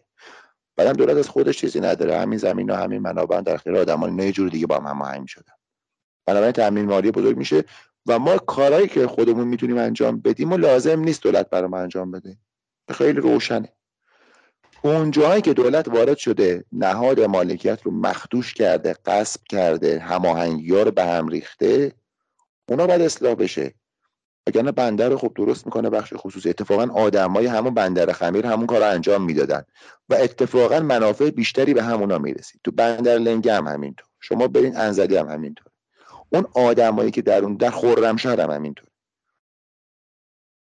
بعدم 0.76 0.94
دولت 0.94 1.18
از 1.18 1.30
خودش 1.30 1.58
چیزی 1.58 1.80
نداره 1.80 2.18
همین 2.18 2.38
زمین 2.38 2.70
و 2.70 2.76
همین 2.76 3.02
منابع 3.02 3.42
در 3.42 3.54
اختیار 3.54 3.78
آدمان 3.78 4.10
اینا 4.10 4.32
جور 4.32 4.50
دیگه 4.50 4.68
با 4.68 4.78
هم 4.78 4.88
هماهنگ 4.88 5.28
شدن 5.28 5.54
بنابراین 6.26 6.52
تامین 6.52 6.86
مالی 6.86 7.12
بزرگ 7.12 7.38
میشه 7.38 7.64
و 8.08 8.20
ما 8.20 8.38
کارهایی 8.38 8.88
که 8.88 9.08
خودمون 9.08 9.48
می‌تونیم 9.48 9.78
انجام 9.78 10.20
بدیم 10.20 10.52
و 10.52 10.58
لازم 10.58 11.00
نیست 11.00 11.24
دولت 11.24 11.50
برای 11.50 11.68
ما 11.68 11.78
انجام 11.78 12.12
بده. 12.12 12.38
خیلی 12.92 13.22
روشنه. 13.22 13.74
اون 14.86 15.12
جایی 15.12 15.42
که 15.42 15.54
دولت 15.54 15.88
وارد 15.88 16.18
شده 16.18 16.66
نهاد 16.72 17.20
مالکیت 17.20 17.82
رو 17.84 17.92
مخدوش 17.92 18.54
کرده 18.54 18.96
قصب 19.06 19.42
کرده 19.50 20.00
هماهنگی 20.00 20.72
رو 20.72 20.92
به 20.92 21.04
هم 21.04 21.28
ریخته 21.28 21.92
اونا 22.70 22.88
باید 22.88 23.02
اصلاح 23.02 23.36
بشه. 23.36 23.74
اگر 24.48 24.62
بندر 24.62 25.10
رو 25.10 25.18
خب 25.18 25.32
درست 25.36 25.66
می‌کنه 25.66 25.90
بخش 25.90 26.14
خصوصی. 26.18 26.50
اتفاقا 26.50 26.94
آدمای 26.94 27.46
همون 27.46 27.74
بندر 27.74 28.12
خمیر 28.12 28.46
همون 28.46 28.66
کار 28.66 28.80
رو 28.80 28.90
انجام 28.90 29.24
می‌دادن. 29.24 29.64
و 30.10 30.14
اتفاقا 30.14 30.80
منافع 30.80 31.30
بیشتری 31.30 31.74
به 31.74 31.84
همونا 31.84 32.18
می‌رسید. 32.18 32.62
تو 32.64 32.72
بندر 32.72 33.18
لنگ 33.18 33.50
هم 33.50 33.68
همینطور. 33.68 34.08
شما 34.20 34.48
برین 34.48 34.78
انزلی 34.78 35.18
هم 35.18 35.30
همینطور. 35.30 35.68
اون 36.30 36.46
آدمایی 36.54 37.12
که 37.12 37.22
در 37.22 37.44
اون 37.44 37.56
در 37.56 37.70
خرمشهر 37.70 38.42
هم 38.42 38.50
همینطور. 38.50 38.88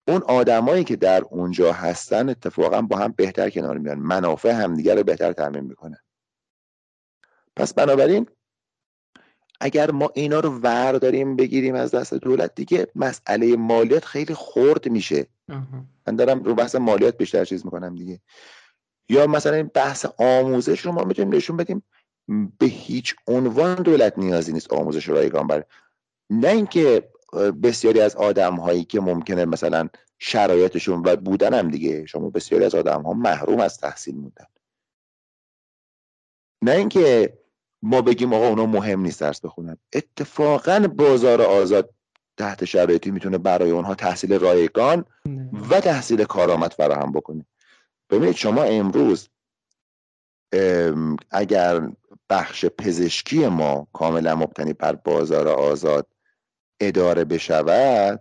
اون 0.09 0.23
آدمایی 0.23 0.85
که 0.85 0.97
در 0.97 1.23
اونجا 1.23 1.73
هستن 1.73 2.28
اتفاقا 2.28 2.83
با 2.83 2.97
هم 2.97 3.15
بهتر 3.16 3.51
کنار 3.51 3.78
میان. 3.78 3.99
منافع 3.99 4.51
همدیگه 4.51 4.95
رو 4.95 5.03
بهتر 5.03 5.33
تعمین 5.33 5.65
می‌کنن. 5.65 5.99
پس 7.57 7.74
بنابراین 7.74 8.27
اگر 9.61 9.91
ما 9.91 10.11
اینا 10.15 10.41
رو 10.41 10.51
ور 10.51 10.93
داریم 10.93 11.37
بگیریم 11.37 11.74
از 11.74 11.91
دست 11.91 12.15
دولت 12.15 12.55
دیگه 12.55 12.87
مسئله 12.95 13.57
مالیات 13.57 14.05
خیلی 14.05 14.35
خرد 14.35 14.89
میشه. 14.89 15.27
من 16.07 16.16
دارم 16.16 16.43
رو 16.43 16.55
بحث 16.55 16.74
مالیات 16.74 17.16
بیشتر 17.16 17.45
چیز 17.45 17.65
می‌کنم 17.65 17.95
دیگه. 17.95 18.20
یا 19.09 19.27
مثلا 19.27 19.55
این 19.55 19.70
بحث 19.74 20.07
آموزش 20.19 20.81
رو 20.81 20.93
ما 20.93 21.05
می‌تونیم 21.05 21.35
نشون 21.35 21.57
بدیم. 21.57 21.83
به 22.59 22.66
هیچ 22.66 23.15
عنوان 23.27 23.74
دولت 23.74 24.19
نیازی 24.19 24.53
نیست 24.53 24.73
آموزش 24.73 25.09
رایگان 25.09 25.47
بر 25.47 25.65
نه 26.31 26.49
اینکه 26.49 27.09
بسیاری 27.37 28.01
از 28.01 28.17
آدم 28.17 28.55
هایی 28.55 28.85
که 28.85 29.01
ممکنه 29.01 29.45
مثلا 29.45 29.89
شرایطشون 30.19 31.03
و 31.05 31.17
بودن 31.17 31.55
هم 31.55 31.69
دیگه 31.69 32.07
شما 32.07 32.31
بسیاری 32.31 32.65
از 32.65 32.75
آدم 32.75 33.03
ها 33.03 33.13
محروم 33.13 33.61
از 33.61 33.79
تحصیل 33.79 34.15
موندن. 34.15 34.47
نه 36.63 36.73
اینکه 36.73 37.39
ما 37.83 38.03
بگیم 38.03 38.35
آقا 38.35 38.49
اونا 38.49 38.67
مهم 38.67 39.01
نیست 39.01 39.21
درس 39.21 39.41
بخونن. 39.41 39.77
اتفاقا 39.93 40.89
بازار 40.97 41.43
آزاد 41.43 41.91
تحت 42.37 42.65
شرایطی 42.65 43.11
می‌تونه 43.11 43.39
برای 43.39 43.71
اونها 43.71 43.95
تحصیل 43.95 44.39
رایگان 44.39 45.05
و 45.71 45.81
تحصیل 45.81 46.25
کارآمد 46.25 46.73
فراهم 46.73 47.13
بکنه. 47.13 47.47
ببینید 48.11 48.37
شما 48.37 48.63
امروز 48.63 49.29
اگر 51.31 51.91
بخش 52.31 52.65
پزشکی 52.65 53.47
ما 53.47 53.87
کاملا 53.93 54.35
مبتنی 54.35 54.73
بر 54.73 54.95
بازار 54.95 55.49
آزاد 55.49 56.07
اداره 56.81 57.24
بشود 57.24 58.20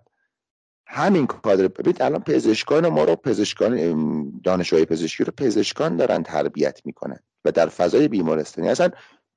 همین 0.88 1.28
کادر. 1.28 1.68
ببینید 1.68 2.02
الان 2.02 2.24
پزشکان 2.24 2.88
ما 2.88 3.04
رو 3.04 3.16
پزشکان 3.16 4.32
دانشجوی 4.44 4.86
پزشکی 4.86 5.24
رو 5.24 5.34
پزشکان 5.38 5.96
دارن 5.98 6.24
تربیت 6.24 6.82
می‌کنن 6.86 7.20
و 7.46 7.52
در 7.52 7.68
فضای 7.68 8.08
بیمارستانی. 8.08 8.70
اصلا 8.70 8.90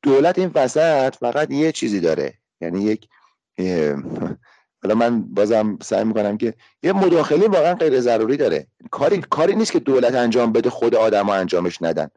دولت 0.03 0.39
این 0.39 0.51
وسط 0.55 1.15
فقط 1.17 1.51
یه 1.51 1.73
چیزی 1.73 2.01
داره. 2.01 2.35
یعنی 2.61 2.83
یک 2.83 3.09
حالا 4.83 4.95
من 4.95 5.23
بازم 5.23 5.79
سعی 5.83 6.05
می‌کنم 6.05 6.39
که 6.39 6.55
یه 6.83 6.93
مداخله 6.93 7.49
واقعا 7.49 7.75
غیر 7.75 8.01
ضروری 8.01 8.37
داره. 8.37 8.67
کاری 8.91 9.21
کاری 9.31 9.55
نیست 9.55 9.73
که 9.73 9.81
دولت 9.81 10.15
انجام 10.15 10.53
بده 10.53 10.71
خود 10.71 10.95
آدما 10.95 11.35
انجامش 11.35 11.83
ندن. 11.83 12.09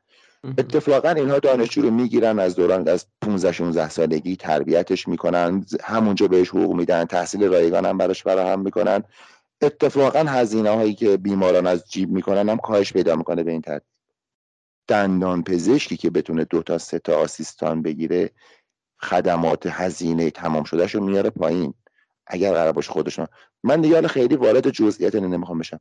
اتفاقا 0.44 1.10
اینها 1.10 1.40
دانشجو 1.40 1.82
رو 1.82 1.92
می‌گیرن 1.92 2.40
از 2.40 2.56
دوران 2.56 2.88
از 2.88 3.06
15 3.22 3.52
16 3.52 3.90
سالگی 3.90 4.36
تربیتش 4.36 5.08
می‌کنن 5.08 5.66
همونجا 5.84 6.28
بهش 6.28 6.50
حقوق 6.50 6.76
میدن 6.76 7.06
تحصیل 7.06 7.44
رایگان 7.44 7.86
هم 7.86 7.98
براش 7.98 8.24
فراهم 8.24 8.62
می‌کنن. 8.62 9.04
اتفاقا 9.62 10.20
هزینه 10.20 10.70
هایی 10.70 10.94
که 10.94 11.18
بیماران 11.18 11.68
از 11.68 11.92
جیب 11.92 12.10
می‌کنن 12.10 12.50
هم 12.50 12.58
کاهش 12.58 12.94
پیدا 12.94 13.16
می‌کنه 13.16 13.44
به 13.44 13.52
این 13.52 13.62
ترتیب. 13.62 13.88
دندان 14.88 15.44
پزشکی 15.44 15.98
که 15.98 16.10
بتونه 16.10 16.44
دو 16.44 16.64
تا 16.64 16.78
سه 16.78 17.00
تا 17.00 17.16
آسیستان 17.16 17.82
بگیره 17.82 18.30
خدمات 19.00 19.66
هزینه 19.66 20.32
تمام 20.32 20.64
شده 20.64 20.86
رو 20.86 21.04
میاره 21.04 21.30
پایین. 21.30 21.74
اگر 22.28 22.54
قرار 22.54 22.72
باشه 22.72 22.92
خودشون 22.92 23.28
من 23.64 23.82
دیگه 23.82 24.08
خیلی 24.08 24.36
وارد 24.36 24.70
جزئیات 24.70 25.16
نمی‌خوام 25.16 25.60
بشم. 25.60 25.80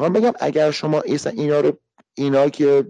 من 0.00 0.12
بگم 0.12 0.32
اگر 0.40 0.70
شما 0.70 1.00
اینا 1.00 1.60
رو 1.60 1.78
اینا 2.14 2.48
که 2.48 2.86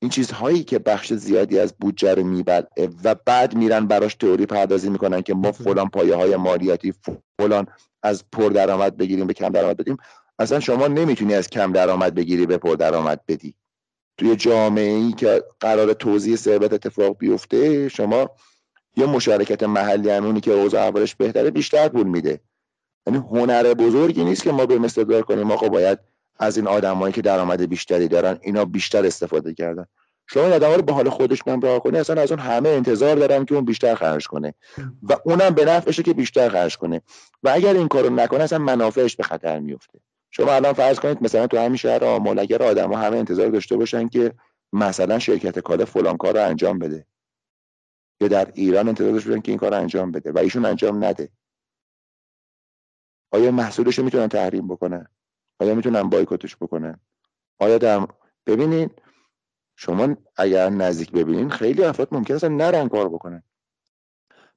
این 0.00 0.10
چیزهایی 0.10 0.64
که 0.64 0.78
بخش 0.78 1.12
زیادی 1.12 1.58
از 1.58 1.74
بودجه 1.80 2.14
رو 2.14 2.24
میبلعه 2.24 2.88
و 3.04 3.14
بعد 3.14 3.54
میرن 3.54 3.86
براش 3.86 4.14
تئوری 4.14 4.46
پردازی 4.46 4.90
می‌کنن 4.90 5.22
که 5.22 5.34
ما 5.34 5.52
فلان 5.52 5.88
پایه 5.88 6.14
های 6.14 6.36
مالیاتی 6.36 6.94
فلان 7.40 7.66
از 8.02 8.24
پر 8.32 8.48
درآمد 8.48 8.96
بگیریم 8.96 9.26
به 9.26 9.32
کم 9.32 9.48
درآمد 9.48 9.76
بدیم. 9.76 9.96
اصلا 10.38 10.60
شما 10.60 10.86
نمی‌تونی 10.86 11.34
از 11.34 11.50
کم 11.50 11.72
درآمد 11.72 12.14
بگیری 12.14 12.46
به 12.46 12.58
پر 12.58 12.74
درآمد 12.74 13.20
بدی. 13.28 13.54
توی 14.18 14.36
جامعه 14.36 14.90
ای 14.90 15.12
که 15.12 15.44
قرار 15.60 15.92
توزیع 15.92 16.36
ثروت 16.36 16.72
اتفاق 16.72 17.18
بیفته 17.18 17.88
شما 17.88 18.30
یه 18.96 19.06
مشارکت 19.06 19.62
محلی 19.62 20.10
همونی 20.10 20.40
که 20.40 20.52
اوضاع 20.52 20.82
اولش 20.82 21.14
بهتره 21.14 21.50
بیشتر 21.50 21.88
پول 21.88 22.06
میده. 22.06 22.40
یعنی 23.06 23.18
هنر 23.18 23.74
بزرگی 23.74 24.24
نیست 24.24 24.42
که 24.42 24.52
ما 24.52 24.66
به 24.66 24.78
مستدار 24.78 25.22
کنیم 25.22 25.50
آقا 25.50 25.68
باید 25.68 25.98
از 26.38 26.56
این 26.56 26.66
آدمایی 26.66 27.12
که 27.12 27.22
درآمد 27.22 27.62
بیشتری 27.62 28.08
دارن 28.08 28.38
اینا 28.42 28.64
بیشتر 28.64 29.06
استفاده 29.06 29.54
کردن. 29.54 29.86
شما 30.26 30.42
آدم 30.42 30.72
رو 30.72 30.82
به 30.82 30.92
حال 30.92 31.08
خودش 31.08 31.48
نمراه 31.48 31.80
کنی 31.80 31.98
اصلا 31.98 32.22
از 32.22 32.30
اون 32.30 32.40
همه 32.40 32.68
انتظار 32.68 33.16
دارن 33.16 33.44
که 33.44 33.54
اون 33.54 33.64
بیشتر 33.64 33.94
خرج 33.94 34.26
کنه. 34.26 34.54
و 35.02 35.16
اونم 35.24 35.50
به 35.50 35.64
نفعشه 35.64 36.02
که 36.02 36.14
بیشتر 36.14 36.48
خرج 36.48 36.76
کنه. 36.76 37.02
و 37.42 37.48
اگر 37.48 37.74
این 37.74 37.88
کارو 37.88 38.10
نکنه 38.10 38.44
اصلا 38.44 38.58
منافعش 38.58 39.16
به 39.16 39.22
خطر 39.22 39.58
میفته 39.58 40.00
شما 40.30 40.52
الان 40.52 40.72
فرض 40.72 40.98
کنید 40.98 41.22
مثلا 41.22 41.46
تو 41.46 41.58
همین 41.58 41.76
شهر 41.76 42.04
آمال 42.04 42.38
اگر 42.38 42.62
آدم 42.62 42.92
همه 42.92 43.16
انتظار 43.16 43.48
داشته 43.48 43.76
باشن 43.76 44.08
که 44.08 44.34
مثلا 44.72 45.18
شرکت 45.18 45.58
کالا 45.58 45.84
فلان 45.84 46.16
کار 46.16 46.34
رو 46.34 46.44
انجام 46.44 46.78
بده. 46.78 47.06
یا 48.20 48.28
در 48.28 48.50
ایران 48.54 48.88
انتظار 48.88 49.12
داشته 49.12 49.30
باشن 49.30 49.42
که 49.42 49.52
این 49.52 49.58
کار 49.58 49.74
انجام 49.74 50.12
بده 50.12 50.32
و 50.32 50.38
ایشون 50.38 50.64
انجام 50.64 51.04
نده. 51.04 51.28
آیا 53.30 53.50
محصولش 53.50 53.98
رو 53.98 54.04
می‌تونن 54.04 54.28
تحریم 54.28 54.68
بکنن؟ 54.68 55.06
آیا 55.58 55.74
می‌تونن 55.74 56.02
بایکوتش 56.02 56.56
بکنن 56.56 57.00
آیا 57.58 57.78
در 57.78 58.06
ببینین 58.46 58.90
شما 59.76 60.16
اگر 60.36 60.68
نزدیک 60.68 61.10
ببینین 61.12 61.50
خیلی 61.50 61.84
افراد 61.84 62.08
ممکن 62.14 62.34
است 62.34 62.44
نرن 62.44 62.88
کار 62.88 63.08
بکنن. 63.08 63.42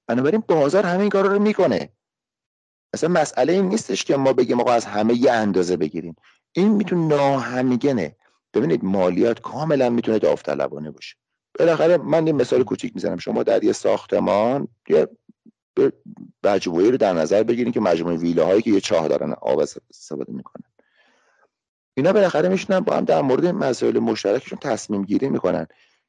بنابراین 0.08 0.44
بازار 0.48 0.86
همین 0.86 1.10
کار 1.10 1.28
رو 1.28 1.40
می‌کنه. 1.40 1.90
اصلا 2.94 3.10
مسئله 3.10 3.54
این 3.54 3.70
نیستش 3.70 4.04
که 4.04 4.18
ما 4.18 4.34
بگیم 4.34 4.62
آقا 4.62 4.72
از 4.72 4.86
همه 4.86 5.14
یه 5.14 5.32
اندازه 5.32 5.78
بگیریم. 5.78 6.16
این 6.52 6.68
می‌تونه 6.68 7.08
ناهمگنه. 7.08 8.16
ببینید 8.54 8.84
مالیات 8.84 9.42
کاملا 9.42 9.90
می‌تونه 9.90 10.20
داوطلبانه 10.20 10.92
باشه. 10.92 11.16
بالاخره 11.60 11.98
من 11.98 12.28
یه 12.28 12.34
مثال 12.34 12.64
کوچیک 12.64 12.96
می‌زنم. 12.96 13.18
شما 13.18 13.44
در 13.44 13.64
یه 13.64 13.72
ساختمان 13.74 14.68
یه 14.90 15.08
مجموعه 16.44 16.90
رو 16.90 16.98
در 16.98 17.14
نظر 17.14 17.44
بگیرید 17.44 17.74
که 17.74 17.80
مجموعه 17.80 18.18
ویله 18.18 18.44
هایی 18.44 18.62
که 18.62 18.72
یه 18.72 18.80
چاه 18.80 19.08
دارن 19.08 19.34
آب 19.34 19.60
استفاده 19.60 20.34
می‌کنن. 20.34 20.71
اینا 21.94 22.14
بالاخره 22.14 22.50
میشنن 22.50 22.80
با 22.80 22.98
هم 22.98 23.06
در 23.06 23.22
مورد 23.22 23.46
مسائل 23.46 24.00
مشترکشون 24.00 24.60
تصمیم 24.60 25.04
گیری 25.04 25.30
می‌کنن. 25.30 25.68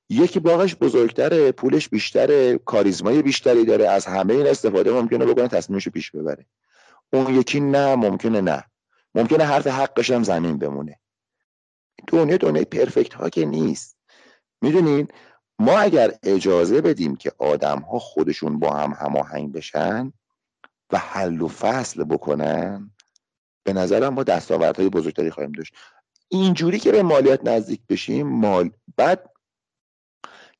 یکی 0.08 0.40
باغش 0.40 0.76
بزرگتره 0.76 1.52
پولش 1.52 1.88
بیشتره 1.88 2.58
کاریزمای 2.58 3.22
بیشتری 3.22 3.64
داره 3.64 3.88
از 3.88 4.06
همه 4.06 4.34
این 4.34 4.46
استفاده 4.46 4.92
ممکنه 4.92 5.26
بکنه 5.26 5.48
تصمیمش 5.48 5.88
پیش 5.88 6.10
ببره. 6.10 6.46
اون 7.12 7.34
یکی 7.34 7.60
نه 7.60 7.94
ممکنه 7.94 8.40
نه. 8.40 8.64
ممکنه 9.14 9.44
حرف 9.44 9.66
حقش 9.66 10.10
هم 10.10 10.22
زمین 10.22 10.58
بمونه. 10.58 10.98
دنیا 12.06 12.36
دنیای 12.36 12.64
پرفکت 12.64 13.14
ها 13.14 13.28
که 13.28 13.46
نیست. 13.46 13.96
می‌دونین 14.62 15.08
ما 15.58 15.78
اگر 15.78 16.12
اجازه 16.22 16.80
بدیم 16.80 17.16
که 17.16 17.32
آدم 17.38 17.78
ها 17.78 17.98
خودشون 17.98 18.58
با 18.58 18.70
هم 18.70 18.96
هماهنگ 18.98 19.52
بشن 19.52 20.12
و 20.92 20.98
حل 20.98 21.40
و 21.40 21.48
فصل 21.48 22.04
بکنن 22.04 22.90
به 23.64 23.72
نظرم 23.72 24.14
ما 24.14 24.22
دستاوردهای 24.22 24.88
بزرگتری 24.88 25.30
خواهیم 25.30 25.52
داشت. 25.52 25.74
اینجوری 26.28 26.78
که 26.78 26.92
به 26.92 27.02
مالیات 27.02 27.40
نزدیک 27.44 27.80
بشیم 27.88 28.26
مال 28.26 28.70
بعد 28.96 29.30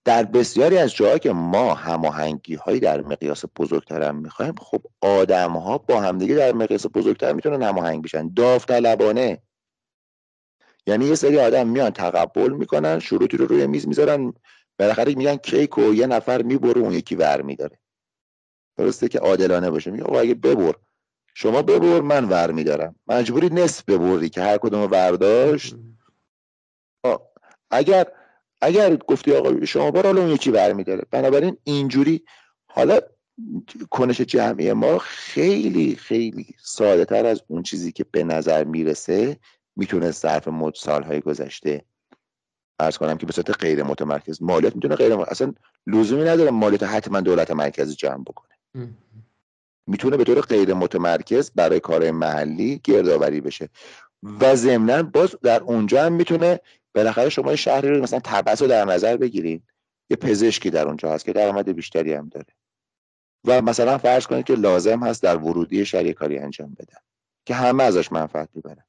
در 0.05 0.23
بسیاری 0.23 0.79
از 0.79 0.95
جاها 0.95 1.19
که 1.19 1.33
ما 1.33 1.75
هماهنگی 1.75 2.55
هایی 2.55 2.81
در 2.81 3.01
مقیاس 3.01 3.45
بزرگتر 3.57 4.03
هم 4.03 4.17
می‌خوایم 4.17 4.55
خب 4.55 4.83
آدم 5.01 5.53
ها 5.53 5.79
با 5.79 6.01
همدیگه 6.01 6.35
در 6.35 6.53
مقیاس 6.53 6.87
بزرگتر 6.95 7.33
می‌تونن 7.33 7.63
هماهنگ 7.63 8.03
بشن. 8.05 8.29
داوطلبانه. 8.35 9.43
یعنی 10.87 11.05
یه 11.05 11.15
سری 11.15 11.39
آدم 11.39 11.69
میان 11.69 11.91
تقبل 11.91 12.53
می‌کنن 12.53 12.99
شروطی 12.99 13.37
رو 13.37 13.47
روی 13.47 13.67
میز 13.67 13.89
می‌ذارن 13.89 14.33
بالاخره 14.79 15.15
میگن 15.15 15.37
کیک 15.37 15.79
و 15.79 15.95
یه 15.95 16.07
نفر 16.07 16.43
می‌بره 16.43 16.81
اون 16.81 16.93
یکی 16.93 17.15
ور 17.15 17.43
میداره. 17.43 17.79
درسته 18.77 19.09
که 19.09 19.19
عادلانه 19.19 19.71
باشه. 19.71 19.91
میگه 19.91 20.13
اگه 20.13 20.35
ببر 20.35 20.75
شما 21.35 21.63
ببر 21.63 22.01
من 22.01 22.25
ور 22.25 22.51
میدارم. 22.51 22.95
مجبوری 23.07 23.49
نصف 23.49 23.85
ببری 23.85 24.29
که 24.29 24.43
هر 24.43 24.59
کدوم 24.59 24.91
ورداشت 24.91 25.77
اگر 27.71 28.07
اگر 28.61 28.97
گفتی 28.97 29.33
آقا 29.33 29.65
شما 29.65 29.91
بار 29.91 30.07
حالا 30.07 30.21
اون 30.21 30.31
یکی 30.31 30.51
برمیداره 30.51 31.05
بنابراین 31.11 31.57
اینجوری 31.65 32.25
حالا 32.67 33.01
کنش 33.91 34.21
جمعی 34.21 34.73
ما 34.73 34.99
خیلی 34.99 35.97
خیلی 35.97 36.55
ساده 36.59 37.05
تر 37.05 37.27
از 37.27 37.43
اون 37.47 37.63
چیزی 37.63 37.93
که 37.93 38.05
به 38.11 38.25
نظر 38.25 38.65
می‌رسه 38.65 39.37
می‌تونه 39.77 40.11
صرف 40.11 40.49
مد 40.49 40.75
سالهای 40.75 41.21
گذشته 41.21 41.85
ارز 42.81 42.99
کنم 42.99 43.17
که 43.17 43.27
به 43.27 43.33
صورت 43.33 43.51
غیر 43.51 43.83
متمرکز 43.83 44.43
مالیات 44.43 44.75
می‌تونه 44.75 44.95
غیر 44.95 45.13
اصلا 45.13 45.55
لزومی 45.87 46.25
نداره 46.25 46.51
مالیات 46.51 46.83
حتما 46.83 47.21
دولت 47.21 47.51
مرکزی 47.51 47.95
جمع 47.95 48.23
بکنه. 48.23 48.55
می‌تونه 49.87 50.17
به 50.17 50.25
طور 50.25 50.41
غیر 50.41 50.75
متمرکز 50.75 51.51
برای 51.55 51.81
کار 51.81 52.11
محلی 52.11 52.81
گردآوری 52.85 53.41
بشه. 53.41 53.69
و 54.41 54.57
ضمنا 54.57 55.03
باز 55.03 55.37
در 55.43 55.63
اونجا 55.63 56.05
هم 56.05 56.13
می‌تونه 56.13 56.61
بالاخره 56.95 57.29
شما 57.29 57.57
شهری 57.57 57.89
رو 57.89 58.03
مثلا 58.03 58.21
تبس 58.25 58.63
رو 58.63 58.69
در 58.69 58.85
نظر 58.85 59.17
بگیرید 59.17 59.63
یه 60.11 60.17
پزشکی 60.17 60.71
در 60.71 60.87
اونجا 60.87 61.13
هست 61.13 61.25
که 61.25 61.33
درآمد 61.33 61.73
بیشتری 61.73 62.13
هم 62.13 62.29
داره. 62.29 62.47
و 63.45 63.63
مثلا 63.63 63.99
فرض 63.99 64.27
کنید 64.27 64.45
که 64.45 64.55
لازم 64.55 65.03
هست 65.03 65.23
در 65.23 65.37
ورودی 65.37 65.85
شهری 65.85 66.13
کاری 66.13 66.39
انجام 66.39 66.75
بدن 66.75 66.99
که 67.45 67.55
همه 67.55 67.83
ازش 67.83 68.13
منفعت 68.13 68.49
می‌برن. 68.55 68.85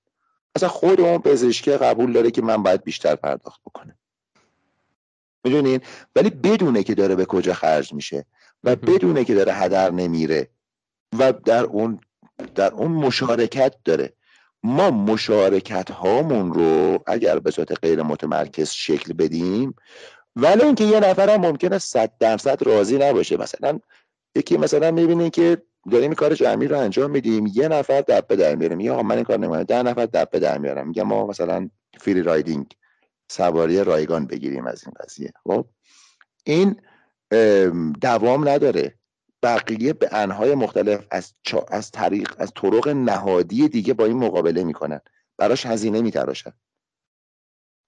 اصلا 0.56 0.70
خود 0.70 1.02
اون 1.02 1.18
پزشکی 1.18 1.72
قبول 1.72 2.14
داره 2.14 2.32
که 2.32 2.42
من 2.42 2.64
باید 2.64 2.84
بیشتر 2.84 3.16
پرداخت 3.16 3.62
بکنم. 3.66 3.98
می‌دونین؟ 5.44 5.82
ولی 6.16 6.30
بدونه 6.30 6.84
که 6.84 6.96
داره 6.96 7.16
به 7.16 7.26
کجا 7.26 7.54
خرج 7.54 7.94
میشه 7.94 8.26
و 8.64 8.76
بدونه 8.76 9.26
که 9.26 9.36
داره 9.36 9.54
هدر 9.54 9.92
نمیره. 9.92 10.50
و 11.20 11.34
در 11.34 11.64
اون 11.64 12.00
در 12.56 12.74
اون 12.74 12.92
مشارکت 12.92 13.76
داره. 13.86 14.14
ما 14.64 14.92
مشارکت 14.92 15.92
هامون 15.92 16.54
رو 16.54 17.04
اگر 17.08 17.40
به 17.40 17.52
صورت 17.52 17.80
غیر 17.82 18.02
متمرکز 18.02 18.70
شکل 18.70 19.14
بدیم 19.14 19.76
ولی 20.36 20.64
اینکه 20.64 20.84
یه 20.84 21.00
نفر 21.00 21.30
هم 21.30 21.42
ممکنه 21.42 21.78
صد 21.78 22.12
درصد 22.20 22.64
راضی 22.64 22.98
نباشه. 22.98 23.38
مثلا 23.38 23.80
یکی 24.36 24.58
مثلا 24.58 24.92
می‌بینی 24.92 25.30
که 25.30 25.62
داریم 25.92 26.14
کار 26.14 26.34
جمعی 26.36 26.68
رو 26.68 26.80
انجام 26.80 27.12
میدیم 27.12 27.52
یه 27.54 27.68
نفر 27.68 28.02
دبه 28.02 28.36
در 28.36 28.56
میاره. 28.56 28.76
میگه 28.76 29.02
من 29.02 29.16
این 29.16 29.24
کار 29.24 29.40
نمی‌کنم. 29.40 29.64
ده 29.64 29.84
نفر 29.84 30.06
دبه 30.06 30.40
در 30.40 30.58
میارم 30.58 30.88
میگه 30.88 31.04
ما 31.04 31.28
مثلا 31.28 31.70
فری 32.00 32.22
رایدینگ 32.22 32.66
سواری 33.30 33.84
رایگان 33.84 34.28
بگیریم 34.28 34.68
از 34.68 34.84
این 34.86 34.94
قضیه. 35.00 35.34
خب؟ 35.44 35.66
این 36.44 36.82
دوام 38.02 38.50
نداره. 38.50 38.96
بقیه 39.44 39.94
به 39.94 40.10
انهای 40.12 40.56
مختلف 40.56 41.06
از, 41.12 41.34
از 41.68 41.92
طریق 41.92 42.36
از 42.38 42.52
طرق 42.56 42.88
نهادی 42.88 43.68
دیگه 43.68 43.94
با 43.94 44.06
این 44.06 44.18
مقابله 44.18 44.64
می‌کنن. 44.64 45.02
براش 45.38 45.66
هزینه 45.66 46.02
میتراشن. 46.02 46.54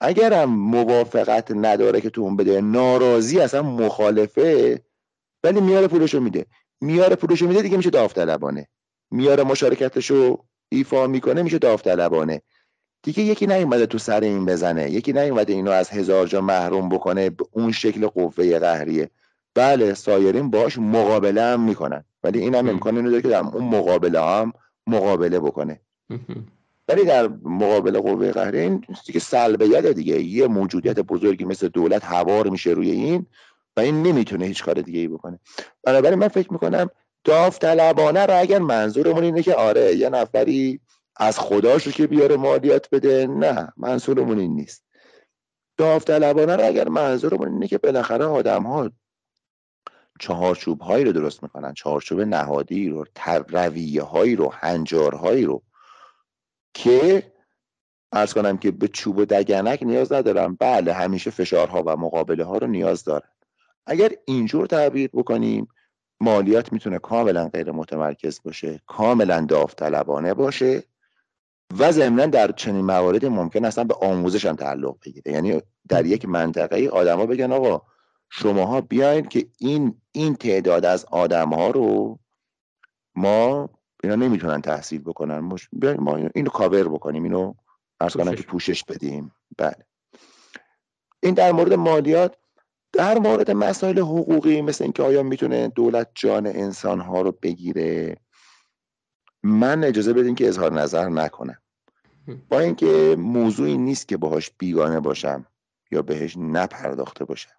اگرم 0.01 0.49
موافقت 0.49 1.51
نداره 1.51 2.01
که 2.01 2.09
تو 2.09 2.21
اون 2.21 2.35
بده 2.35 2.61
ناراضی 2.61 3.39
اصلا 3.39 3.61
مخالفه 3.61 4.81
ولی 5.43 5.61
میاره 5.61 5.87
پولشو 5.87 6.19
میده. 6.19 6.45
میاره 6.81 7.15
پولشو 7.15 7.47
میده 7.47 7.61
دیگه 7.61 7.77
میشه 7.77 7.89
داوطلبانه. 7.89 8.67
میاره 9.11 9.43
مشارکتشو 9.43 10.45
ایفا 10.69 11.07
می‌کنه 11.07 11.41
میشه 11.43 11.57
داوطلبانه. 11.57 12.41
دیگه 13.03 13.23
یکی 13.23 13.47
نیومده 13.47 13.85
تو 13.85 13.97
سر 13.97 14.21
این 14.21 14.45
بزنه. 14.45 14.91
یکی 14.91 15.13
نیومده 15.13 15.53
اینو 15.53 15.71
از 15.71 15.89
هزار 15.89 16.27
جا 16.27 16.41
محروم 16.41 16.89
بکنه 16.89 17.29
به 17.29 17.45
اون 17.51 17.71
شکل 17.71 18.07
قوه 18.07 18.59
قهریه. 18.59 19.09
بله 19.55 19.93
سایرین 19.93 20.49
باش 20.49 20.77
مقابله 20.77 21.41
هم 21.41 21.61
می‌کنن. 21.61 22.03
ولی 22.23 22.39
این 22.39 22.55
هم 22.55 22.69
امکان 22.69 22.97
اینو 22.97 23.09
داره 23.09 23.21
که 23.21 23.29
در 23.29 23.39
اون 23.39 23.63
مقابله 23.63 24.21
هم 24.21 24.53
مقابله 24.87 25.39
بکنه. 25.39 25.79
ولی 26.87 27.05
در 27.05 27.27
مقابله 27.43 27.99
قوه 27.99 28.31
قهریه 28.31 28.61
این 28.61 28.85
دیگه 29.05 29.19
سلبیت 29.19 29.85
دیگه 29.85 30.21
یه 30.21 30.47
موجودیت 30.47 30.99
بزرگی 30.99 31.45
مثل 31.45 31.67
دولت 31.67 32.05
هوار 32.05 32.49
میشه 32.49 32.69
روی 32.69 32.91
این 32.91 33.25
و 33.77 33.79
این 33.79 34.03
نمی‌تونه 34.03 34.45
هیچ 34.45 34.63
کار 34.63 34.75
دیگه 34.81 34.99
ای 34.99 35.07
بکنه. 35.07 35.39
بنابراین 35.83 36.19
من 36.19 36.27
فکر 36.27 36.53
می‌کنم 36.53 36.89
داوطلبانه 37.23 38.25
رو 38.25 38.39
اگر 38.39 38.59
منظورمون 38.59 39.23
اینه 39.23 39.43
که 39.43 39.53
آره 39.53 39.95
یه 39.95 40.09
نفری 40.09 40.79
از 41.15 41.39
خداشو 41.39 41.91
که 41.91 42.07
بیاره 42.07 42.37
مالیات 42.37 42.87
بده 42.91 43.27
نه 43.27 43.73
منظورمون 43.77 44.39
این 44.39 44.55
نیست. 44.55 44.83
داوطلبانه 45.77 46.55
رو 46.55 46.65
اگر 46.65 46.89
منظورمون 46.89 47.53
اینه 47.53 47.67
که 47.67 47.77
بالاخره 47.77 48.25
آدم 48.25 48.63
ها 48.63 48.91
چهارچوب 50.19 50.81
هایی 50.81 51.05
رو 51.05 51.11
درست 51.11 51.43
می‌کنن. 51.43 51.73
چهارچوب 51.73 52.21
نهادی 52.21 52.89
رو 52.89 53.05
رویه 53.49 54.03
هایی 54.03 54.35
رو 54.35 54.53
هنجارهایی 54.53 55.45
رو. 55.45 55.61
که 56.73 57.31
ارز 58.11 58.33
کنم 58.33 58.57
که 58.57 58.71
به 58.71 58.87
چوب 58.87 59.17
و 59.17 59.25
دگنک 59.25 59.83
نیاز 59.83 60.11
ندارم. 60.11 60.55
بله 60.59 60.93
همیشه 60.93 61.31
فشارها 61.31 61.83
و 61.85 61.97
مقابله 61.97 62.43
ها 62.43 62.57
رو 62.57 62.67
نیاز 62.67 63.03
دارن. 63.03 63.29
اگر 63.85 64.11
اینجور 64.25 64.67
تعبیر 64.67 65.09
بکنیم 65.13 65.67
مالیات 66.19 66.73
می‌تونه 66.73 66.99
کاملا 66.99 67.49
غیر 67.49 67.71
متمرکز 67.71 68.41
باشه 68.43 68.81
کاملا 68.87 69.41
داوطلبانه 69.41 70.33
باشه 70.33 70.83
و 71.79 71.91
ضمنا 71.91 72.25
در 72.25 72.51
چنین 72.51 72.85
مواردی 72.85 73.27
ممکن 73.27 73.65
اصلا 73.65 73.83
به 73.83 73.93
آموزش 74.01 74.45
هم 74.45 74.55
تعلق 74.55 74.95
بگیره. 75.05 75.31
یعنی 75.31 75.61
در 75.87 76.05
یک 76.05 76.25
منطقه 76.25 76.87
آدما 76.87 77.25
بگن 77.25 77.51
آقا 77.51 77.81
شماها 78.29 78.81
بیاین 78.81 79.25
که 79.25 79.47
این 79.57 80.01
این 80.11 80.35
تعداد 80.35 80.85
از 80.85 81.05
آدم 81.05 81.49
ها 81.49 81.69
رو 81.69 82.19
ما 83.15 83.69
اینا 84.03 84.15
نمی‌تونن 84.15 84.61
تحصیل 84.61 85.01
بکنن. 85.01 85.55
بیاین 85.71 86.01
ما 86.01 86.15
اینو 86.15 86.49
کاور 86.49 86.87
بکنیم 86.87 87.23
اینو 87.23 87.53
ارز 87.99 88.13
کنم 88.13 88.35
که 88.35 88.43
پوشش 88.43 88.83
بدیم. 88.83 89.31
بله. 89.57 89.85
این 91.23 91.33
در 91.33 91.51
مورد 91.51 91.73
مالیات 91.73 92.35
در 92.93 93.19
مورد 93.19 93.51
مسائل 93.51 93.99
حقوقی 93.99 94.61
مثل 94.61 94.83
اینکه 94.83 95.03
آیا 95.03 95.23
می‌تونه 95.23 95.67
دولت 95.67 96.09
جان 96.15 96.47
انسان 96.47 96.99
ها 96.99 97.21
رو 97.21 97.31
بگیره 97.31 98.17
من 99.43 99.83
اجازه 99.83 100.13
بدین 100.13 100.35
که 100.35 100.47
اظهار 100.47 100.73
نظر 100.73 101.09
نکنم. 101.09 101.57
با 102.49 102.59
اینکه 102.59 103.15
موضوعی 103.19 103.77
نیست 103.77 104.07
که 104.07 104.17
باهاش 104.17 104.51
بیگانه 104.57 104.99
باشم 104.99 105.45
یا 105.91 106.01
بهش 106.01 106.37
نپرداخته 106.37 107.25
باشم. 107.25 107.51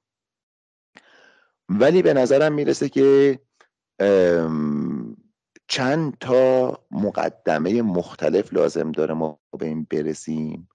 ولی 1.69 2.03
به 2.03 2.15
نظرم 2.15 2.53
می‌رسه 2.53 2.89
که 2.89 3.39
چند 5.69 6.19
تا 6.21 6.79
مقدمه 6.91 7.83
مختلف 7.83 8.53
لازم 8.53 8.93
داره 8.93 9.15
ما 9.15 9.41
به 9.59 9.67
این 9.67 9.87
برسیم. 9.91 10.69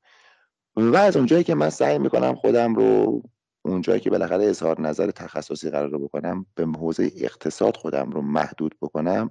و 0.76 0.96
از 0.96 1.18
اونجایی 1.18 1.44
که 1.44 1.56
من 1.56 1.70
سعی 1.70 2.00
می‌کنم 2.00 2.36
خودم 2.36 2.76
رو 2.76 3.22
اونجایی 3.66 4.00
که 4.00 4.10
بالاخره 4.10 4.46
اظهار 4.46 4.82
نظر 4.82 5.12
تخصصی 5.12 5.70
قرار 5.70 5.98
بکنم 5.98 6.46
به 6.56 6.66
حوزه 6.66 7.12
اقتصاد 7.16 7.78
خودم 7.78 8.10
رو 8.10 8.22
محدود 8.22 8.76
بکنم 8.82 9.30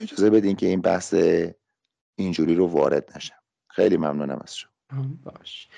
اجازه 0.00 0.30
بدین 0.30 0.56
که 0.56 0.66
این 0.66 0.80
بحث 0.80 1.14
اینجوری 2.18 2.54
رو 2.54 2.66
وارد 2.66 3.12
نشم. 3.16 3.34
خیلی 3.68 3.96
ممنونم 3.96 4.40
از 4.42 4.56
شما. 4.56 4.70
باش. 5.24 5.68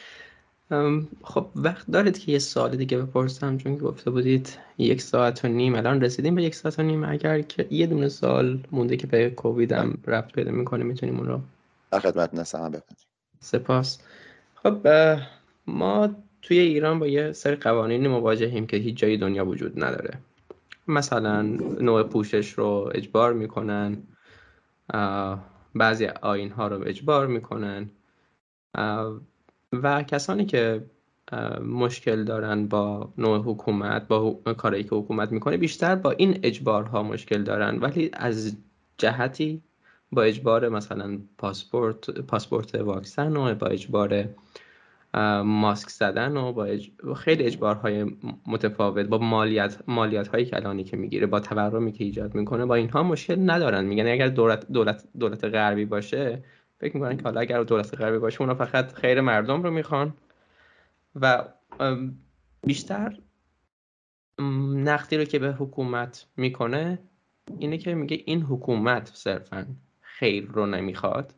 خب 1.23 1.47
وقت 1.57 1.90
دارید 1.90 2.19
که 2.19 2.32
یه 2.32 2.39
سال 2.39 2.77
دیگه 2.77 2.99
بپرسم 2.99 3.57
چون 3.57 3.77
گفته 3.77 4.11
بودید 4.11 4.59
یک 4.78 5.03
ساعت 5.03 5.44
و 5.44 5.49
نیم 5.49 5.74
الان 5.74 6.01
رسیدیم 6.01 6.35
به 6.35 6.43
یک 6.43 6.55
ساعت 6.55 6.78
و 6.78 6.82
نیم. 6.82 7.05
اگر 7.05 7.40
که 7.40 7.66
یه 7.70 7.86
دونه 7.86 8.09
سال 8.09 8.61
مونده 8.70 8.97
که 8.97 9.07
به 9.07 9.31
کووید 9.31 9.73
هم 9.73 9.99
رفت 10.07 10.32
پیدا 10.32 10.51
می‌کنه 10.51 10.85
می‌تونیم 10.85 11.19
اون 11.19 11.27
رو 11.27 11.40
در 11.90 11.99
خدمت 11.99 12.35
نستم 12.35 12.82
سپاس. 13.40 13.99
خب 14.55 14.86
ما 15.66 16.09
توی 16.43 16.59
ایران 16.59 16.99
با 16.99 17.07
یه 17.07 17.32
سری 17.32 17.57
قوانین 17.57 18.07
مواجهیم 18.07 18.66
که 18.66 18.77
هیچ 18.77 18.97
جای 18.97 19.16
دنیا 19.16 19.47
وجود 19.47 19.85
نداره. 19.85 20.19
مثلا 20.89 21.43
نوع 21.81 22.03
پوشش 22.03 22.53
رو 22.53 22.90
اجبار 22.94 23.32
می‌کنن 23.32 24.03
بعضی 25.74 26.07
آین 26.07 26.51
ها 26.51 26.69
رو 26.69 26.89
اجبار 26.89 27.27
می‌کنن. 27.27 27.90
و 29.73 30.03
کسانی 30.03 30.44
که 30.47 30.85
مشکل 31.65 32.24
دارن 32.24 32.66
با 32.66 33.12
نوع 33.19 33.39
حکومت 33.39 34.09
با 34.09 34.31
کاری 34.32 34.85
که 34.85 34.94
حکومت 34.94 35.32
می‌کنه 35.32 35.57
بیشتر 35.57 35.94
با 35.94 36.11
این 36.11 36.39
اجبارها 36.43 37.03
مشکل 37.03 37.43
دارن. 37.43 37.78
ولی 37.78 38.11
از 38.12 38.57
جهتی 38.99 39.62
با 40.12 40.23
اجبار 40.23 40.69
مثلا 40.69 41.19
پاسپورت 41.39 42.11
پاسپورت 42.11 42.74
واکسن 42.74 43.36
و 43.36 43.55
با 43.55 43.66
اجبار 43.66 44.24
ماسک 45.44 45.89
زدن 45.89 46.36
و 46.36 46.53
با 46.53 46.66
خیلی 47.16 47.44
اجبارهای 47.44 48.07
متفاوت 48.47 49.07
با 49.07 49.19
مالیت 49.19 49.77
مالیات 49.89 50.28
هایی 50.28 50.44
کلانی 50.44 50.85
که 50.85 50.97
می‌گیره 50.97 51.27
با 51.27 51.40
تورمی 51.40 51.93
که 51.93 52.05
ایجاد 52.05 52.35
می‌کنه 52.35 52.66
با 52.66 52.74
اینها 52.74 53.03
مشکل 53.03 53.51
ندارن. 53.51 53.85
میگن 53.85 54.07
اگر 54.07 54.28
دولت 54.28 54.73
دولت 54.73 55.05
دولت 55.19 55.44
غربی 55.44 55.85
باشه 55.85 56.44
فکر 56.82 56.96
می‌کنن 56.96 57.16
که 57.16 57.22
حالا 57.22 57.40
اگر 57.40 57.62
دولت 57.62 57.94
غربی 57.94 58.18
باشه 58.18 58.40
اونا 58.40 58.54
فقط 58.54 58.92
خیر 58.92 59.20
مردم 59.20 59.62
رو 59.62 59.70
می‌خوان. 59.70 60.14
و 61.20 61.44
بیشتر 62.66 63.18
نقدی 64.74 65.16
رو 65.16 65.24
که 65.24 65.38
به 65.38 65.52
حکومت 65.52 66.26
می‌کنه 66.36 66.98
اینه 67.59 67.78
که 67.78 67.94
میگه 67.94 68.22
این 68.26 68.42
حکومت 68.42 69.10
صرفا 69.14 69.66
خیر 70.00 70.46
رو 70.46 70.66
نمی‌خواد 70.66 71.34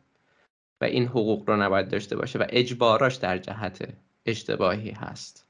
و 0.81 0.85
این 0.85 1.05
حقوق 1.05 1.49
رو 1.49 1.57
نباید 1.57 1.89
داشته 1.89 2.15
باشه 2.15 2.39
و 2.39 2.45
اجباراش 2.49 3.15
در 3.15 3.37
جهت 3.37 3.93
اشتباهی 4.25 4.91
هست. 4.91 5.47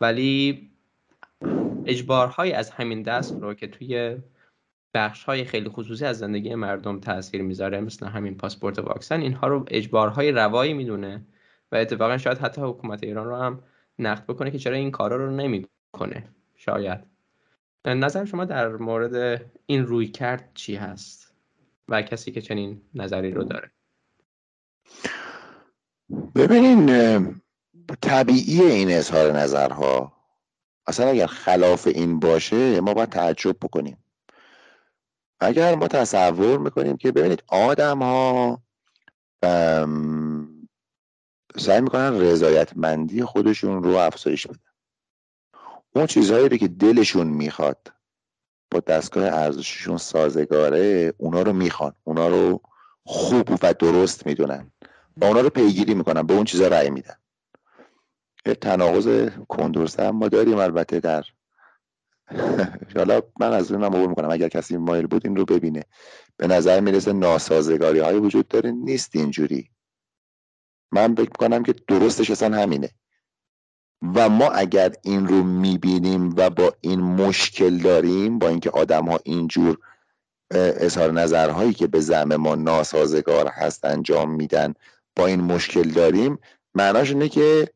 ولی 0.00 0.70
اجبارهای 1.86 2.52
از 2.52 2.70
همین 2.70 3.02
دست 3.02 3.40
رو 3.40 3.54
که 3.54 3.66
توی 3.66 4.16
بخش 4.94 5.24
های 5.24 5.44
خیلی 5.44 5.68
خصوصی 5.68 6.04
از 6.04 6.18
زندگی 6.18 6.54
مردم 6.54 7.00
تاثیر 7.00 7.42
می‌ذاره 7.42 7.80
مثل 7.80 8.06
همین 8.06 8.36
پاسپورت 8.36 8.78
واکسن. 8.78 9.20
اینها 9.20 9.46
رو 9.48 9.64
اجبارهای 9.68 10.32
روایی 10.32 10.72
می‌دونه 10.72 11.26
و 11.72 11.76
اتفاقا 11.76 12.18
شاید 12.18 12.38
حتی 12.38 12.60
حکومت 12.60 13.02
ایران 13.02 13.26
رو 13.26 13.36
هم 13.36 13.62
نقد 13.98 14.26
بکنه 14.26 14.50
که 14.50 14.58
چرا 14.58 14.76
این 14.76 14.90
کارا 14.90 15.16
رو 15.16 15.30
نمی‌کنه. 15.30 16.28
شاید. 16.54 17.00
نظر 17.84 18.24
شما 18.24 18.44
در 18.44 18.68
مورد 18.68 19.44
این 19.66 19.86
روی 19.86 20.06
کرد 20.06 20.50
چی 20.54 20.76
هست 20.76 21.34
و 21.88 22.02
کسی 22.02 22.32
که 22.32 22.40
چنین 22.40 22.80
نظری 22.94 23.30
رو 23.30 23.44
داره؟ 23.44 23.70
ببینین 26.34 26.86
طبیعی 28.00 28.60
این 28.62 28.90
اظهار 28.90 29.32
نظرها 29.32 30.12
اصلا 30.86 31.08
اگر 31.08 31.26
خلاف 31.26 31.86
این 31.86 32.20
باشه 32.20 32.80
ما 32.80 32.94
باید 32.94 33.08
تعجب 33.08 33.56
بکنیم. 33.62 34.03
اگر 35.44 35.74
ما 35.74 35.88
تصور 35.88 36.58
می‌کنیم 36.58 36.96
که 36.96 37.12
ببینید 37.12 37.44
آدم 37.48 38.02
ها 38.02 38.62
سعی 41.56 41.80
می‌کنن 41.80 42.20
رضایتمندی 42.20 43.24
خودشون 43.24 43.82
رو 43.82 43.96
افزایش 43.96 44.46
بدن. 44.46 44.58
اون 45.96 46.06
چیزهایی 46.06 46.48
رو 46.48 46.56
که 46.56 46.68
دلشون 46.68 47.26
می‌خواد 47.26 47.92
با 48.70 48.80
دستگاه 48.80 49.24
ارزششون 49.24 49.96
سازگاره 49.96 51.12
اونا 51.18 51.42
رو 51.42 51.52
می‌خوان. 51.52 51.94
اونا 52.04 52.28
رو 52.28 52.60
خوب 53.04 53.58
و 53.62 53.74
درست 53.74 54.26
می‌دونن. 54.26 54.72
و 55.16 55.24
اونا 55.24 55.40
رو 55.40 55.50
پیگیری 55.50 55.94
می‌کنن 55.94 56.22
به 56.22 56.34
اون 56.34 56.44
چیزا 56.44 56.68
رأی 56.68 56.90
میدن. 56.90 57.16
یه 58.46 58.54
تناقض 58.54 59.28
کندرسه 59.48 60.06
هم 60.06 60.16
ما 60.16 60.28
داریم 60.28 60.58
البته 60.58 61.00
در 61.00 61.24
حالا 62.96 63.20
من 63.40 63.52
از 63.52 63.72
اونم 63.72 63.84
عبور 63.84 64.08
می‌کنم. 64.08 64.30
اگر 64.30 64.48
کسی 64.48 64.76
مایل 64.76 65.06
بود 65.06 65.26
این 65.26 65.36
رو 65.36 65.44
ببینه. 65.44 65.82
به 66.36 66.46
نظر 66.46 66.80
می‌رسه 66.80 67.12
ناسازگاری 67.12 67.98
های 67.98 68.18
وجود 68.18 68.48
داره. 68.48 68.70
نیست 68.72 69.16
اینجوری. 69.16 69.70
من 70.92 71.14
فکر 71.14 71.30
می‌کنم 71.30 71.62
که 71.62 71.74
درستش 71.88 72.30
اصلا 72.30 72.56
همینه. 72.56 72.90
و 74.14 74.28
ما 74.28 74.50
اگر 74.50 74.92
این 75.02 75.28
رو 75.28 75.42
می‌بینیم 75.42 76.34
و 76.36 76.50
با 76.50 76.74
این 76.80 77.00
مشکل 77.00 77.78
داریم 77.78 78.38
با 78.38 78.48
اینکه 78.48 78.70
آدم 78.70 79.04
ها 79.04 79.18
اینجور 79.24 79.78
اظهار 80.50 81.12
نظرهایی 81.12 81.72
که 81.72 81.86
به 81.86 82.00
زعم 82.00 82.36
ما 82.36 82.54
ناسازگار 82.54 83.48
هست 83.48 83.84
انجام 83.84 84.30
میدن 84.30 84.74
با 85.16 85.26
این 85.26 85.40
مشکل 85.40 85.90
داریم 85.90 86.38
معناش 86.74 87.10
اینه 87.10 87.28
که 87.28 87.68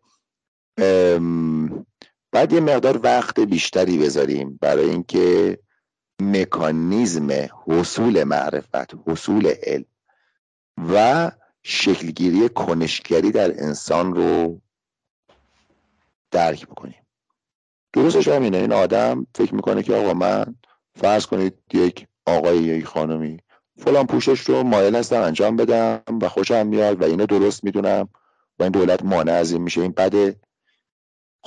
باید 2.33 2.53
یه 2.53 2.61
مقدار 2.61 3.01
وقت 3.03 3.41
بیشتری 3.41 3.99
بذاریم 3.99 4.59
برای 4.61 4.91
اینکه 4.91 5.59
مکانیزم 6.23 7.29
حصول 7.67 8.25
معرفت 8.25 8.95
حصول 9.07 9.53
علم 9.63 9.85
و 10.93 11.31
شکلگیری 11.63 12.49
کنشگری 12.49 13.31
در 13.31 13.63
انسان 13.63 14.15
رو 14.15 14.61
درک 16.31 16.67
بکنیم. 16.67 17.07
درستش 17.93 18.29
همینه. 18.29 18.57
این 18.57 18.73
آدم 18.73 19.27
فکر 19.35 19.55
می‌کنه 19.55 19.83
که 19.83 19.95
آقا 19.95 20.15
من 20.15 20.55
فرض 20.95 21.27
کنید 21.27 21.55
یک 21.73 22.07
آقای 22.27 22.63
یا 22.63 22.77
یک 22.77 22.85
خانمی 22.85 23.39
فلان 23.77 24.07
پوشش 24.07 24.41
رو 24.41 24.63
مایل 24.63 24.97
هستم 24.97 25.23
انجام 25.23 25.57
بدم 25.57 26.03
و 26.23 26.29
خوشم 26.29 26.67
میاد 26.67 27.03
و 27.03 27.05
اینو 27.05 27.27
درست 27.27 27.65
می‌دونم 27.65 28.09
و 28.59 28.63
این 28.63 28.73
دولت 28.73 29.05
مانع 29.05 29.33
از 29.33 29.53
این 29.53 29.63
میشه. 29.63 29.81
این 29.81 29.93
بده 29.93 30.41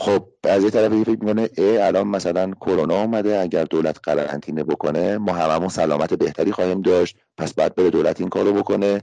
خب 0.01 0.27
از 0.43 0.63
یه 0.63 0.69
طرف 0.69 0.91
فکر 0.91 1.09
می‌کنه 1.09 1.49
ای 1.57 1.77
الان 1.77 2.07
مثلا 2.07 2.51
کرونا 2.51 3.01
اومده 3.01 3.39
اگر 3.39 3.63
دولت 3.63 3.99
قرنطینه 4.03 4.63
بکنه 4.63 5.17
ما 5.17 5.33
هممون 5.33 5.69
سلامت 5.69 6.13
بهتری 6.13 6.51
خواهیم 6.51 6.81
داشت 6.81 7.17
پس 7.37 7.53
بعد 7.53 7.75
بره 7.75 7.89
دولت 7.89 8.19
این 8.19 8.29
کارو 8.29 8.53
بکنه 8.53 9.01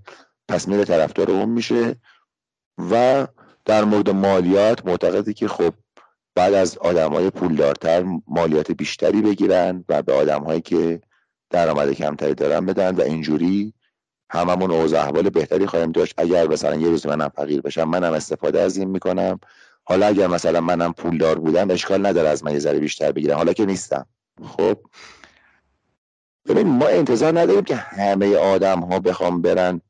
پس 0.49 0.69
میره 0.69 0.85
طرفدار 0.85 1.31
اون 1.31 1.49
میشه. 1.49 1.97
و 2.91 3.27
در 3.65 3.85
مورد 3.85 4.11
مالیات 4.11 4.87
معتقدی 4.87 5.35
که 5.35 5.49
خب 5.49 5.75
بعد 6.35 6.55
از 6.55 6.79
آدمای 6.79 7.31
پولدارتر 7.31 8.05
مالیات 8.27 8.73
بیشتری 8.73 9.23
بگیرن 9.23 9.85
و 9.89 10.03
به 10.03 10.13
آدمهایی 10.13 10.61
که 10.61 11.01
درآمد 11.51 11.93
کمتری 11.93 12.35
دارن 12.35 12.67
بدن 12.67 12.95
و 12.95 13.01
اینجوری 13.01 13.75
هممون 14.31 14.71
اوضاع 14.71 15.01
احوال 15.01 15.31
بهتری 15.31 15.67
خواهیم 15.67 15.93
داشت. 15.93 16.15
اگر 16.17 16.49
مثلا 16.49 16.77
یه 16.77 16.89
روز 16.89 17.07
منم 17.07 17.29
فقیر 17.29 17.61
بشم 17.61 17.85
منم 17.85 18.13
استفاده 18.13 18.61
از 18.61 18.77
این 18.77 18.89
می‌کنم. 18.89 19.41
حالا 19.89 20.07
اگر 20.07 20.27
مثلا 20.27 20.61
منم 20.61 20.93
پولدار 20.93 21.39
بودم 21.39 21.71
اشکال 21.71 22.07
نداره 22.07 22.29
از 22.29 22.45
من 22.45 22.53
یه 22.53 22.59
ذره 22.59 22.79
بیشتر 22.79 23.13
بگیرم 23.13 23.37
حالا 23.37 23.53
که 23.53 23.67
نیستم. 23.67 24.07
خب؟ 24.45 24.79
ببین 26.47 26.67
ما 26.67 26.87
انتظار 26.87 27.41
نداریم 27.41 27.65
که 27.65 27.77
همه 27.77 28.37
آدم 28.37 28.81
ها 28.81 28.99
بخوام 28.99 29.43
برن 29.43 29.81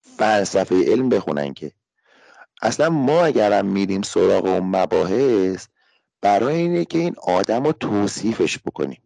فلسفه 0.00 0.84
علم 0.92 1.08
بخونن 1.08 1.54
که. 1.54 1.72
اصلا 2.62 2.90
ما 2.90 3.24
اگرم 3.24 3.66
میریم 3.66 4.02
سراغ 4.02 4.44
اون 4.44 4.76
مباحث 4.76 5.66
برای 6.20 6.54
اینه 6.54 6.84
که 6.84 6.98
این 6.98 7.14
آدم 7.22 7.64
رو 7.64 7.72
توصیفش 7.72 8.58
بکنیم. 8.58 9.02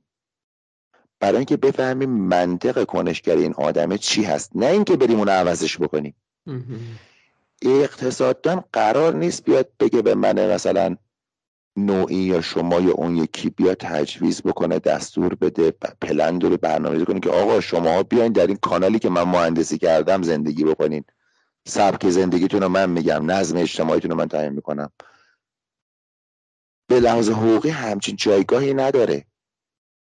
برای 1.21 1.37
اینکه 1.37 1.57
بفهمیم 1.57 2.11
منطق 2.11 2.85
کنشگری 2.85 3.43
این 3.43 3.55
آدمه 3.55 3.99
چی 3.99 4.25
هست. 4.25 4.51
نه 4.55 4.66
اینکه 4.66 4.97
بریم 4.97 5.19
اون 5.19 5.29
عوضش 5.29 5.79
بکنیم. 5.79 6.15
اقتصاددان 7.65 8.65
قرار 8.73 9.15
نیست 9.15 9.45
بیاد 9.45 9.69
بگه 9.81 10.03
به 10.03 10.15
من 10.15 10.55
مثلا 10.55 10.97
نوعی 11.77 12.16
یا 12.16 12.41
شما 12.41 12.81
یا 12.81 12.93
اون 12.93 13.16
یکی 13.16 13.51
بیا 13.51 13.74
تجویز 13.74 14.43
بکنه 14.43 14.78
دستور 14.78 15.35
بده 15.35 15.70
پلند 16.01 16.45
رو 16.45 16.57
برنامه 16.57 17.05
کنه 17.05 17.20
که 17.20 17.31
آقا 17.31 17.61
شما 17.61 18.03
بیاین 18.03 18.32
در 18.32 18.47
این 18.47 18.57
کانالی 18.57 18.99
که 18.99 19.09
من 19.09 19.23
مهندسی 19.23 19.78
کردم 19.78 20.23
زندگی 20.23 20.65
بکنین. 20.65 21.05
سبک 21.66 22.11
زندگیتون 22.11 22.62
رو 22.62 22.69
من 22.69 22.91
میگم 22.91 23.31
نظم 23.31 23.57
اجتماعیتون 23.57 24.11
رو 24.11 24.16
من 24.16 24.28
تعیین 24.28 24.53
می‌کنم. 24.53 24.93
به 26.89 27.01
لحاظ 27.01 27.31
حقوقی 27.31 27.69
همچین 27.69 28.16
جایگاهی 28.16 28.74
نداره. 28.74 29.24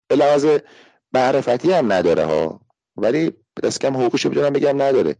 به 0.09 0.16
لحاظ 0.16 0.47
معرفتی 1.12 1.73
هم 1.73 1.93
نداره 1.93 2.24
ها. 2.24 2.61
ولی 2.97 3.32
دست 3.62 3.81
کم 3.81 3.97
حقوقش 3.97 4.27
می‌تونم 4.27 4.53
بگم 4.53 4.82
نداره. 4.82 5.16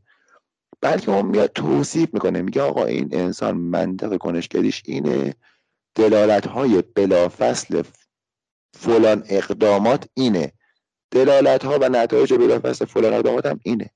بلکه 0.81 1.11
اون 1.11 1.27
میاد 1.27 1.52
توصیف 1.52 2.15
می‌کنه. 2.15 2.43
میگه 2.43 2.62
آقا 2.62 2.85
این 2.85 3.09
انسان 3.12 3.57
منطق 3.57 4.16
کنشگریش 4.16 4.82
اینه. 4.86 5.35
دلالت 5.94 6.47
های 6.47 6.82
بلافصل 6.82 7.82
فلان 8.74 9.24
اقدامات 9.28 10.09
اینه. 10.15 10.52
دلالت 11.11 11.65
ها 11.65 11.78
و 11.78 11.89
نتایج 11.89 12.35
بلافصل 12.35 12.85
فلان 12.85 13.12
اقدامات 13.15 13.47
هم 13.47 13.61
اینه. 13.62 13.90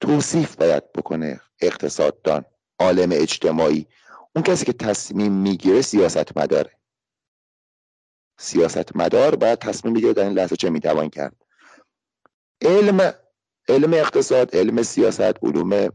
توصیف 0.00 0.56
باید 0.56 0.92
بکنه 0.92 1.40
اقتصاددان 1.60 2.44
عالم 2.78 3.08
اجتماعی. 3.12 3.86
اون 4.36 4.42
کسی 4.44 4.64
که 4.64 4.72
تصمیم 4.72 5.32
می‌گیره 5.32 5.82
سیاست 5.82 6.38
مداره 6.38 6.72
سیاست 8.38 8.96
مدار 8.96 9.34
باید 9.34 9.58
تصمیم 9.58 9.94
بگیره 9.94 10.12
در 10.12 10.24
این 10.24 10.32
لحظه 10.32 10.56
چه 10.56 10.70
می‌توان 10.70 11.10
کرد. 11.10 11.36
علم 12.62 13.14
علم 13.68 13.94
اقتصاد 13.94 14.56
علم 14.56 14.82
سیاست 14.82 15.44
علوم 15.44 15.88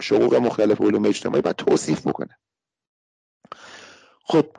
شقوق 0.00 0.34
مختلف 0.34 0.80
علوم 0.80 1.04
اجتماعی 1.04 1.42
باید 1.42 1.56
توصیف 1.56 2.06
بکنه. 2.06 2.38
خب 4.24 4.56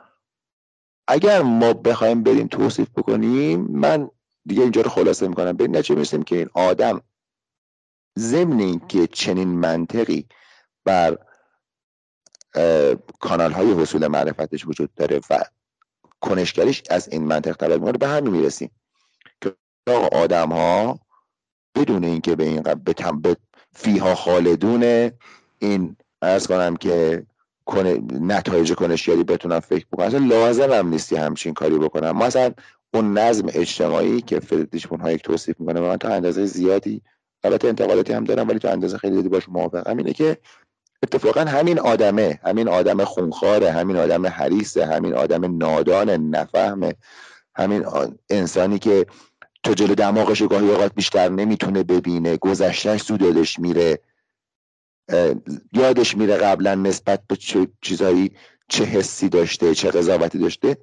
اگر 1.08 1.42
ما 1.42 1.72
بخوایم 1.72 2.22
بریم 2.22 2.46
توصیف 2.46 2.88
بکنیم 2.90 3.60
من 3.60 4.10
دیگه 4.46 4.62
اینجا 4.62 4.82
رو 4.82 4.90
خلاصه 4.90 5.28
می‌کنم. 5.28 5.52
به 5.52 5.68
نتیجه 5.68 5.94
می‌رسیم 5.94 6.22
که 6.22 6.36
این 6.36 6.50
آدم 6.54 7.00
ضمن 8.18 8.78
که 8.88 9.06
چنین 9.06 9.48
منطقی 9.48 10.26
بر 10.84 11.18
کانال 13.20 13.52
های 13.52 13.72
حصول 13.72 14.06
معرفتش 14.06 14.66
وجود 14.66 14.94
داره 14.94 15.20
و 15.30 15.44
کنشگریش 16.20 16.82
از 16.90 17.08
این 17.08 17.24
منطق 17.24 17.56
طلب 17.56 17.98
به 17.98 18.08
همین 18.08 18.32
می‌رسیم 18.32 18.70
که 19.40 19.56
آدم 20.12 20.48
ها 20.48 21.00
بدون 21.74 22.04
اینکه 22.04 22.36
به 22.36 22.44
این 22.44 22.62
به, 22.62 22.94
به 23.22 23.36
فیها 23.74 24.14
خالدون 24.14 25.10
این 25.58 25.96
ارز 26.22 26.46
کنم 26.46 26.76
که 26.76 27.26
نتایج 28.20 28.72
کنشگری 28.72 29.24
بتونم 29.24 29.60
فکر 29.60 29.86
بکنم. 29.92 30.06
اصلا 30.06 30.26
لازم 30.26 30.72
هم 30.72 30.88
نیستی 30.88 31.16
همچین 31.16 31.54
کاری 31.54 31.78
بکنم. 31.78 32.16
مثلا 32.16 32.52
اون 32.94 33.18
نظم 33.18 33.46
اجتماعی 33.48 34.20
که 34.20 34.40
فردیش 34.40 34.86
ها 34.86 35.12
یک 35.12 35.22
توصیف 35.22 35.60
می‌کنه 35.60 35.80
من 35.80 35.96
تا 35.96 36.08
اندازه 36.08 36.46
زیادی 36.46 37.02
البته 37.44 37.68
انتقالاتی 37.68 38.12
هم 38.12 38.24
دارم 38.24 38.48
ولی 38.48 38.58
تا 38.58 38.70
اندازه 38.70 38.98
خیلی 38.98 39.12
زیادی 39.12 39.28
باش 39.28 39.48
موافقم. 39.48 39.96
اینه 39.96 40.12
که 40.12 40.36
اتفاقا 41.02 41.40
همین 41.40 41.78
آدمه 41.78 42.40
همین 42.42 42.68
آدم 42.68 43.04
خونخواره 43.04 43.70
همین 43.70 43.96
آدم 43.96 44.26
حریصه 44.26 44.86
همین 44.86 45.14
آدم 45.14 45.56
نادان 45.56 46.10
نفهمه 46.10 46.94
همین 47.54 47.84
انسانی 48.30 48.78
که 48.78 49.06
تو 49.62 49.74
جلو 49.74 49.94
دماغش 49.94 50.42
گاهی 50.42 50.70
اوقات 50.70 50.94
بیشتر 50.94 51.28
نمی‌تونه 51.28 51.82
ببینه. 51.82 52.36
گذشتهش 52.36 53.02
زود 53.02 53.22
یادش 53.22 53.58
میره. 53.58 53.98
یادش 55.72 56.16
میره 56.16 56.36
قبلا 56.36 56.74
نسبت 56.74 57.22
به 57.28 57.36
چه 57.36 57.68
چیزایی 57.82 58.32
چه 58.68 58.84
حسی 58.84 59.28
داشته 59.28 59.74
چه 59.74 59.90
قضاوتی 59.90 60.38
داشته. 60.38 60.76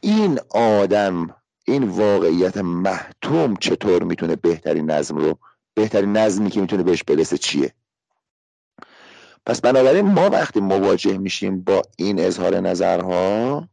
این 0.00 0.40
آدم 0.50 1.36
این 1.64 1.82
واقعیت 1.82 2.56
محتوم 2.56 3.56
چطور 3.56 4.02
می‌تونه 4.02 4.36
بهترین 4.36 4.90
نظم 4.90 5.16
رو 5.16 5.38
بهترین 5.74 6.16
نظمی 6.16 6.50
که 6.50 6.60
می‌تونه 6.60 6.82
بهش 6.82 7.02
برسه 7.02 7.38
چیه؟ 7.38 7.74
پس 9.46 9.60
بنابراین 9.60 10.06
ما 10.06 10.30
وقتی 10.30 10.60
مواجه 10.60 11.18
میشیم 11.18 11.60
با 11.60 11.82
این 11.96 12.20
اظهار 12.20 12.60
نظرها 12.60 13.68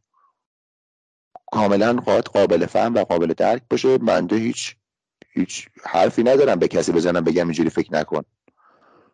کاملا 1.54 1.92
قاعد 1.92 2.24
قابل 2.24 2.66
فهم 2.66 2.94
و 2.94 3.04
قابل 3.04 3.32
درک 3.36 3.62
باشه. 3.70 3.98
منده 3.98 4.36
هیچ 4.36 4.76
هیچ 5.32 5.68
حرفی 5.84 6.22
ندارم 6.22 6.58
به 6.58 6.68
کسی 6.68 6.92
بزنم 6.92 7.24
بگم 7.24 7.44
اینجوری 7.44 7.70
فکر 7.70 7.92
نکن. 7.92 8.22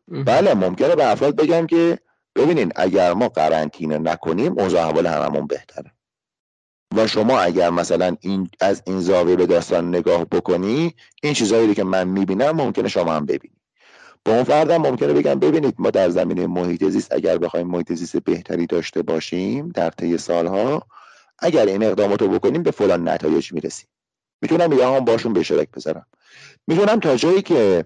بله 0.08 0.54
ممکنه 0.54 0.96
به 0.96 1.10
افراد 1.10 1.36
بگم 1.36 1.66
که 1.66 1.98
ببینین 2.36 2.72
اگر 2.76 3.12
ما 3.12 3.28
قرنطینه 3.28 3.98
نکنیم 3.98 4.58
اوضاع 4.58 4.86
احوال 4.86 5.06
هممون 5.06 5.46
بهتره. 5.46 5.92
و 6.96 7.06
شما 7.06 7.40
اگر 7.40 7.70
مثلا 7.70 8.16
این 8.20 8.50
از 8.60 8.82
این 8.86 9.00
زاویه 9.00 9.36
به 9.36 9.46
داستان 9.46 9.88
نگاه 9.88 10.24
بکنی 10.24 10.94
این 11.22 11.34
چیزهایی 11.34 11.74
که 11.74 11.84
من 11.84 12.08
می‌بینم 12.08 12.50
ممکنه 12.50 12.88
شما 12.88 13.12
هم 13.12 13.26
ببینی. 13.26 13.56
با 14.24 14.32
اون 14.32 14.44
فردم 14.44 14.76
ممکنه 14.76 15.12
بگم 15.12 15.34
ببینید 15.34 15.74
ما 15.78 15.90
در 15.90 16.10
زمینه 16.10 16.46
محیط 16.46 16.84
زیست 16.84 17.12
اگر 17.12 17.38
بخوایم 17.38 17.66
محیط 17.66 17.92
زیست 17.92 18.16
بهتری 18.16 18.66
داشته 18.66 19.02
باشیم 19.02 19.68
در 19.68 19.90
طی 19.90 20.18
سالها 20.18 20.86
اگر 21.40 21.66
این 21.66 21.82
اقدامات 21.82 22.22
رو 22.22 22.28
بکنیم 22.28 22.62
به 22.62 22.70
فلان 22.70 23.08
نتایج 23.08 23.52
می‌رسیم. 23.52 23.88
می‌تونم 24.42 24.70
ایده 24.70 24.86
هم 24.86 25.04
باشون 25.04 25.32
به 25.32 25.40
اشتراک 25.40 25.70
بذارم. 25.70 26.06
می‌تونم 26.66 27.00
تا 27.00 27.16
جایی 27.16 27.42
که 27.42 27.84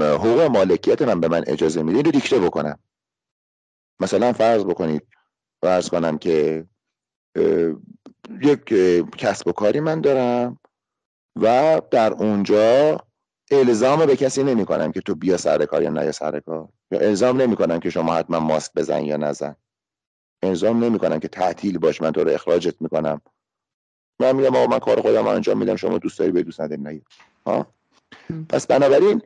حقوق 0.00 0.40
مالکیت 0.40 1.02
من 1.02 1.20
به 1.20 1.28
من 1.28 1.44
اجازه 1.46 1.82
میده 1.82 2.02
رو 2.02 2.10
دیکته 2.10 2.38
بکنم. 2.38 2.78
مثلا 4.00 4.32
فرض 4.32 4.64
بکنید 4.64 5.06
فرض 5.62 5.88
کنم 5.88 6.18
که 6.18 6.66
یک 8.42 8.64
کسب 9.18 9.48
و 9.48 9.52
کاری 9.52 9.80
من 9.80 10.00
دارم 10.00 10.58
و 11.36 11.80
در 11.90 12.12
اونجا 12.12 12.98
الزام 13.50 14.06
به 14.06 14.16
کسی 14.16 14.42
نمی 14.42 14.64
کنم 14.64 14.92
که 14.92 15.00
تو 15.00 15.14
بیا 15.14 15.36
سر 15.36 15.64
کار 15.64 15.82
یا 15.82 15.90
نه 15.90 16.12
سر 16.12 16.40
کار. 16.40 16.68
یا 16.90 17.00
الزام 17.00 17.40
نمی 17.40 17.56
کنم 17.56 17.80
که 17.80 17.90
شما 17.90 18.14
حتما 18.14 18.40
ماسک 18.40 18.72
بزن 18.76 19.02
یا 19.04 19.16
نزن. 19.16 19.56
الزام 20.42 20.84
نمی 20.84 20.98
کنم 20.98 21.18
که 21.18 21.28
تعطیل 21.28 21.78
باش 21.78 22.02
من 22.02 22.10
تو 22.12 22.24
رو 22.24 22.30
اخراجت 22.30 22.74
می‌کنم. 22.80 23.20
من 24.20 24.36
میگم 24.36 24.56
آقا 24.56 24.66
من 24.66 24.78
کار 24.78 25.00
خودم 25.00 25.26
انجام 25.26 25.58
میدم 25.58 25.76
شما 25.76 25.98
دوست 25.98 26.18
داری 26.18 26.32
به 26.32 26.42
دوست 26.42 26.60
نداری 26.60 27.02
ها؟ 27.46 27.66
پس 28.48 28.66
بنابراین 28.66 29.22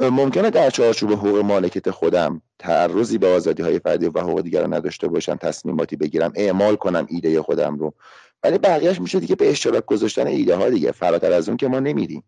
ممکنه 0.00 0.50
در 0.50 0.70
چارچوب 0.70 1.12
حقوق 1.12 1.38
مالکیت 1.38 1.90
خودم 1.90 2.42
تعرضی 2.58 3.18
به 3.18 3.26
آزادی 3.26 3.62
های 3.62 3.78
فردی 3.78 4.06
و 4.06 4.20
حقوق 4.20 4.40
دیگر 4.40 4.66
نداشته 4.66 5.08
باشم 5.08 5.36
تصمیماتی 5.36 5.96
بگیرم 5.96 6.32
اعمال 6.34 6.76
کنم 6.76 7.06
ایده 7.10 7.42
خودم 7.42 7.78
رو. 7.78 7.94
ولی 8.42 8.58
بقیهش 8.58 9.00
میشه 9.00 9.20
دیگه 9.20 9.36
به 9.36 9.50
اشتراک 9.50 9.86
گذاشتن 9.86 10.26
ایده 10.26 10.56
ها 10.56 10.70
دیگه. 10.70 10.92
فراتر 10.92 11.32
از 11.32 11.48
اون 11.48 11.56
که 11.56 11.68
ما 11.68 11.80
نمیدیم 11.80 12.22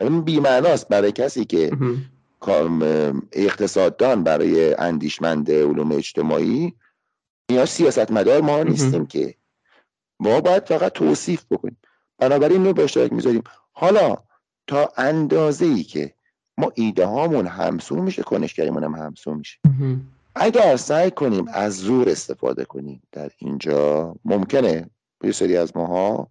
این 0.00 0.20
بیمعناست 0.20 0.88
برای 0.88 1.12
کسی 1.12 1.44
که 1.44 1.70
اقتصاددان 3.32 4.24
برای 4.24 4.74
اندیشمند 4.74 5.50
علوم 5.50 5.92
اجتماعی 5.92 6.74
یا 7.50 7.66
سیاست 7.66 8.12
مدار 8.12 8.40
ما 8.40 8.62
نیستیم 8.62 9.06
که. 9.06 9.34
ما 10.20 10.40
باید 10.40 10.64
فقط 10.64 10.92
توصیف 10.92 11.44
بکنیم. 11.50 11.76
بنابراین 12.18 12.64
رو 12.64 12.72
به 12.72 12.84
اشتراک 12.84 13.12
می‌ذاریم. 13.12 13.42
حالا 13.72 14.16
تا 14.66 14.92
اندازه 14.96 15.66
ای 15.66 15.82
که 15.82 16.14
ما 16.58 16.72
ایده 16.74 17.06
هامون 17.06 17.46
همسو 17.46 17.96
میشه 17.96 18.22
کنشگریمون 18.22 18.84
هم 18.84 18.94
همسو 18.94 19.34
میشه. 19.34 19.58
اگر 20.34 20.76
سعی 20.76 21.10
کنیم 21.10 21.48
از 21.52 21.76
زور 21.76 22.08
استفاده 22.08 22.64
کنیم 22.64 23.02
در 23.12 23.30
اینجا 23.38 24.14
ممکنه 24.24 24.90
یه 25.24 25.32
سری 25.32 25.56
از 25.56 25.76
ماها 25.76 26.28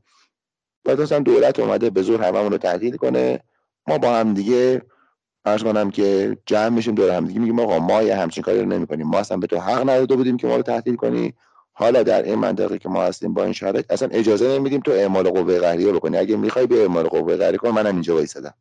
باید 0.85 1.01
مثلا 1.01 1.19
دولت 1.19 1.59
اومده 1.59 1.89
به 1.89 2.01
زور 2.01 2.23
هممون 2.23 2.51
رو 2.51 2.57
تحلیل 2.57 2.97
کنه. 2.97 3.39
ما 3.87 3.97
با 3.97 4.15
هم 4.15 4.33
دیگه 4.33 4.81
فرض 5.43 5.63
کنم 5.63 5.91
که 5.91 6.37
جمع 6.45 6.69
میشیم 6.69 6.95
دور 6.95 7.11
هم 7.11 7.25
دیگه. 7.25 7.39
میگیم 7.39 7.59
آقا 7.59 7.79
ما 7.79 8.03
یه 8.03 8.15
همچین 8.15 8.43
کاری 8.43 8.59
رو 8.59 8.65
نمی‌کنیم. 8.65 9.07
ما 9.07 9.17
اصلا 9.17 9.37
به 9.37 9.47
تو 9.47 9.57
حق 9.57 9.81
نداده 9.81 10.15
بودیم 10.15 10.37
که 10.37 10.47
ما 10.47 10.55
رو 10.55 10.61
تحلیل 10.61 10.95
کنی. 10.95 11.33
حالا 11.73 12.03
در 12.03 12.23
این 12.23 12.35
منطقه 12.35 12.77
که 12.77 12.89
ما 12.89 13.03
هستیم 13.03 13.33
با 13.33 13.43
این 13.43 13.53
شرایط 13.53 13.91
اصلا 13.91 14.07
اجازه 14.11 14.47
نمیدیم 14.47 14.79
تو 14.79 14.91
اعمال 14.91 15.29
قوه 15.29 15.59
قهریه 15.59 15.91
بکنی. 15.91 16.17
اگه 16.17 16.37
می‌خوای 16.37 16.67
به 16.67 16.81
اعمال 16.81 17.07
قوه 17.07 17.37
قهریه 17.37 17.57
کن 17.57 17.69
منم 17.69 17.93
اینجا 17.93 18.15
وایسادم. 18.15 18.53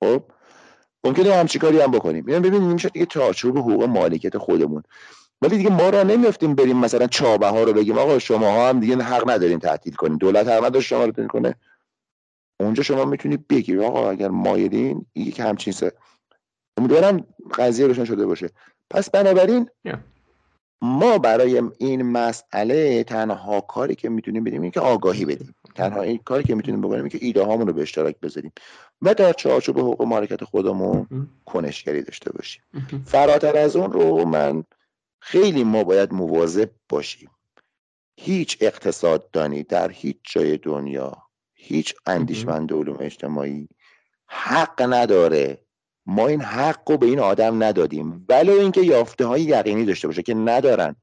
خب؟ 0.00 0.22
ممکنه 1.04 1.34
همچین 1.34 1.60
کاری 1.60 1.80
هم 1.80 1.90
بکنیم. 1.90 2.28
یعنی 2.28 2.48
ببینید 2.48 2.72
میشه 2.72 2.88
دیگه 2.88 3.06
چارچوب 3.06 3.58
حقوق 3.58 3.84
مالکیت 3.84 4.38
خودمون. 4.38 4.82
ولی 5.42 5.56
دیگه 5.56 5.70
ما 5.70 5.90
را 5.90 6.02
نمیفتیم 6.02 6.54
بریم 6.54 6.76
مثلا 6.76 7.06
چابه 7.06 7.46
ها 7.46 7.62
رو 7.62 7.72
بگیم. 7.72 7.98
آقا 7.98 8.18
شما 8.18 8.50
ها 8.50 8.68
هم 8.68 8.80
دیگه 8.80 8.96
حق 8.96 9.30
ندارین 9.30 9.58
تعطیل 9.58 9.94
کنین 9.94 10.16
دولت 10.16 10.48
حق 10.48 10.64
نداره 10.64 10.80
شما 10.80 11.04
رو 11.04 11.26
کنه. 11.26 11.54
اونجا 12.62 12.82
شما 12.82 13.04
می‌تونید 13.04 13.48
بگید 13.48 13.80
آقا 13.80 14.10
اگر 14.10 14.28
مایلین 14.28 15.06
یک 15.14 15.40
همچین 15.40 15.72
سه. 15.72 15.92
امیدوارم 16.76 17.26
قضیه 17.54 17.86
روشن 17.86 18.04
شده 18.04 18.26
باشه. 18.26 18.50
پس 18.90 19.10
بنابراین 19.10 19.68
ما 20.82 21.18
برای 21.18 21.62
این 21.78 22.02
مسئله 22.02 23.04
تنها 23.04 23.60
کاری 23.60 23.94
که 23.94 24.08
می‌تونیم 24.08 24.44
بدیم 24.44 24.62
اینه 24.62 24.72
که 24.72 24.80
آگاهی 24.80 25.24
بدیم. 25.24 25.54
تنها 25.74 26.02
این 26.02 26.18
کاری 26.18 26.44
که 26.44 26.54
می‌تونیم 26.54 26.80
بکنیم 26.80 27.08
که 27.08 27.18
ایده 27.20 27.42
هامون 27.42 27.66
رو 27.66 27.72
به 27.72 27.82
اشتراک 27.82 28.20
بذاریم 28.20 28.52
و 29.02 29.14
در 29.14 29.32
چارچوب 29.32 29.78
حقوق 29.78 30.02
مالکیت 30.02 30.44
خودمون 30.44 31.28
کنشگری 31.44 32.02
داشته 32.02 32.32
باشیم. 32.32 32.62
فراتر 33.06 33.56
از 33.56 33.76
اون 33.76 33.92
رو 33.92 34.24
من 34.24 34.64
خیلی 35.20 35.64
ما 35.64 35.84
باید 35.84 36.12
مواظب 36.12 36.70
باشیم. 36.88 37.30
هیچ 38.20 38.58
اقتصاددانی 38.60 39.62
در 39.62 39.90
هیچ 39.90 40.16
جای 40.22 40.56
دنیا 40.56 41.22
هیچ 41.64 41.94
اندیشمند 42.06 42.72
علوم 42.72 42.96
اجتماعی 43.00 43.68
حق 44.26 44.82
نداره. 44.88 45.64
ما 46.06 46.26
این 46.28 46.40
حق 46.40 46.90
رو 46.90 46.96
به 46.96 47.06
این 47.06 47.18
آدم 47.18 47.62
ندادیم. 47.62 48.26
ولو 48.28 48.52
اینکه 48.52 48.80
یافته 48.80 49.26
های 49.26 49.42
یقینی 49.42 49.84
داشته 49.84 50.08
باشه 50.08 50.22
که 50.22 50.34
ندارن. 50.34 50.96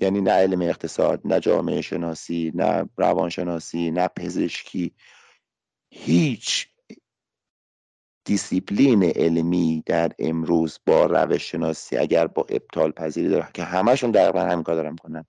یعنی 0.00 0.20
نه 0.20 0.30
علم 0.30 0.62
اقتصاد 0.62 1.20
نه 1.24 1.40
جامعه 1.40 1.80
شناسی 1.80 2.52
نه 2.54 2.88
روانشناسی 2.96 3.90
نه 3.90 4.08
پزشکی. 4.08 4.94
هیچ 5.90 6.68
دیسیپلین 8.24 9.02
علمی 9.02 9.82
در 9.86 10.12
امروز 10.18 10.78
با 10.86 11.06
روش 11.06 11.50
شناسی 11.50 11.96
اگر 11.96 12.26
با 12.26 12.46
ابطال 12.48 12.90
پذیری 12.90 13.28
داره 13.28 13.48
که 13.54 13.64
همشون 13.64 14.10
در 14.10 14.36
همین 14.36 14.62
کار 14.62 14.74
دارن 14.74 14.96
کنن 14.96 15.24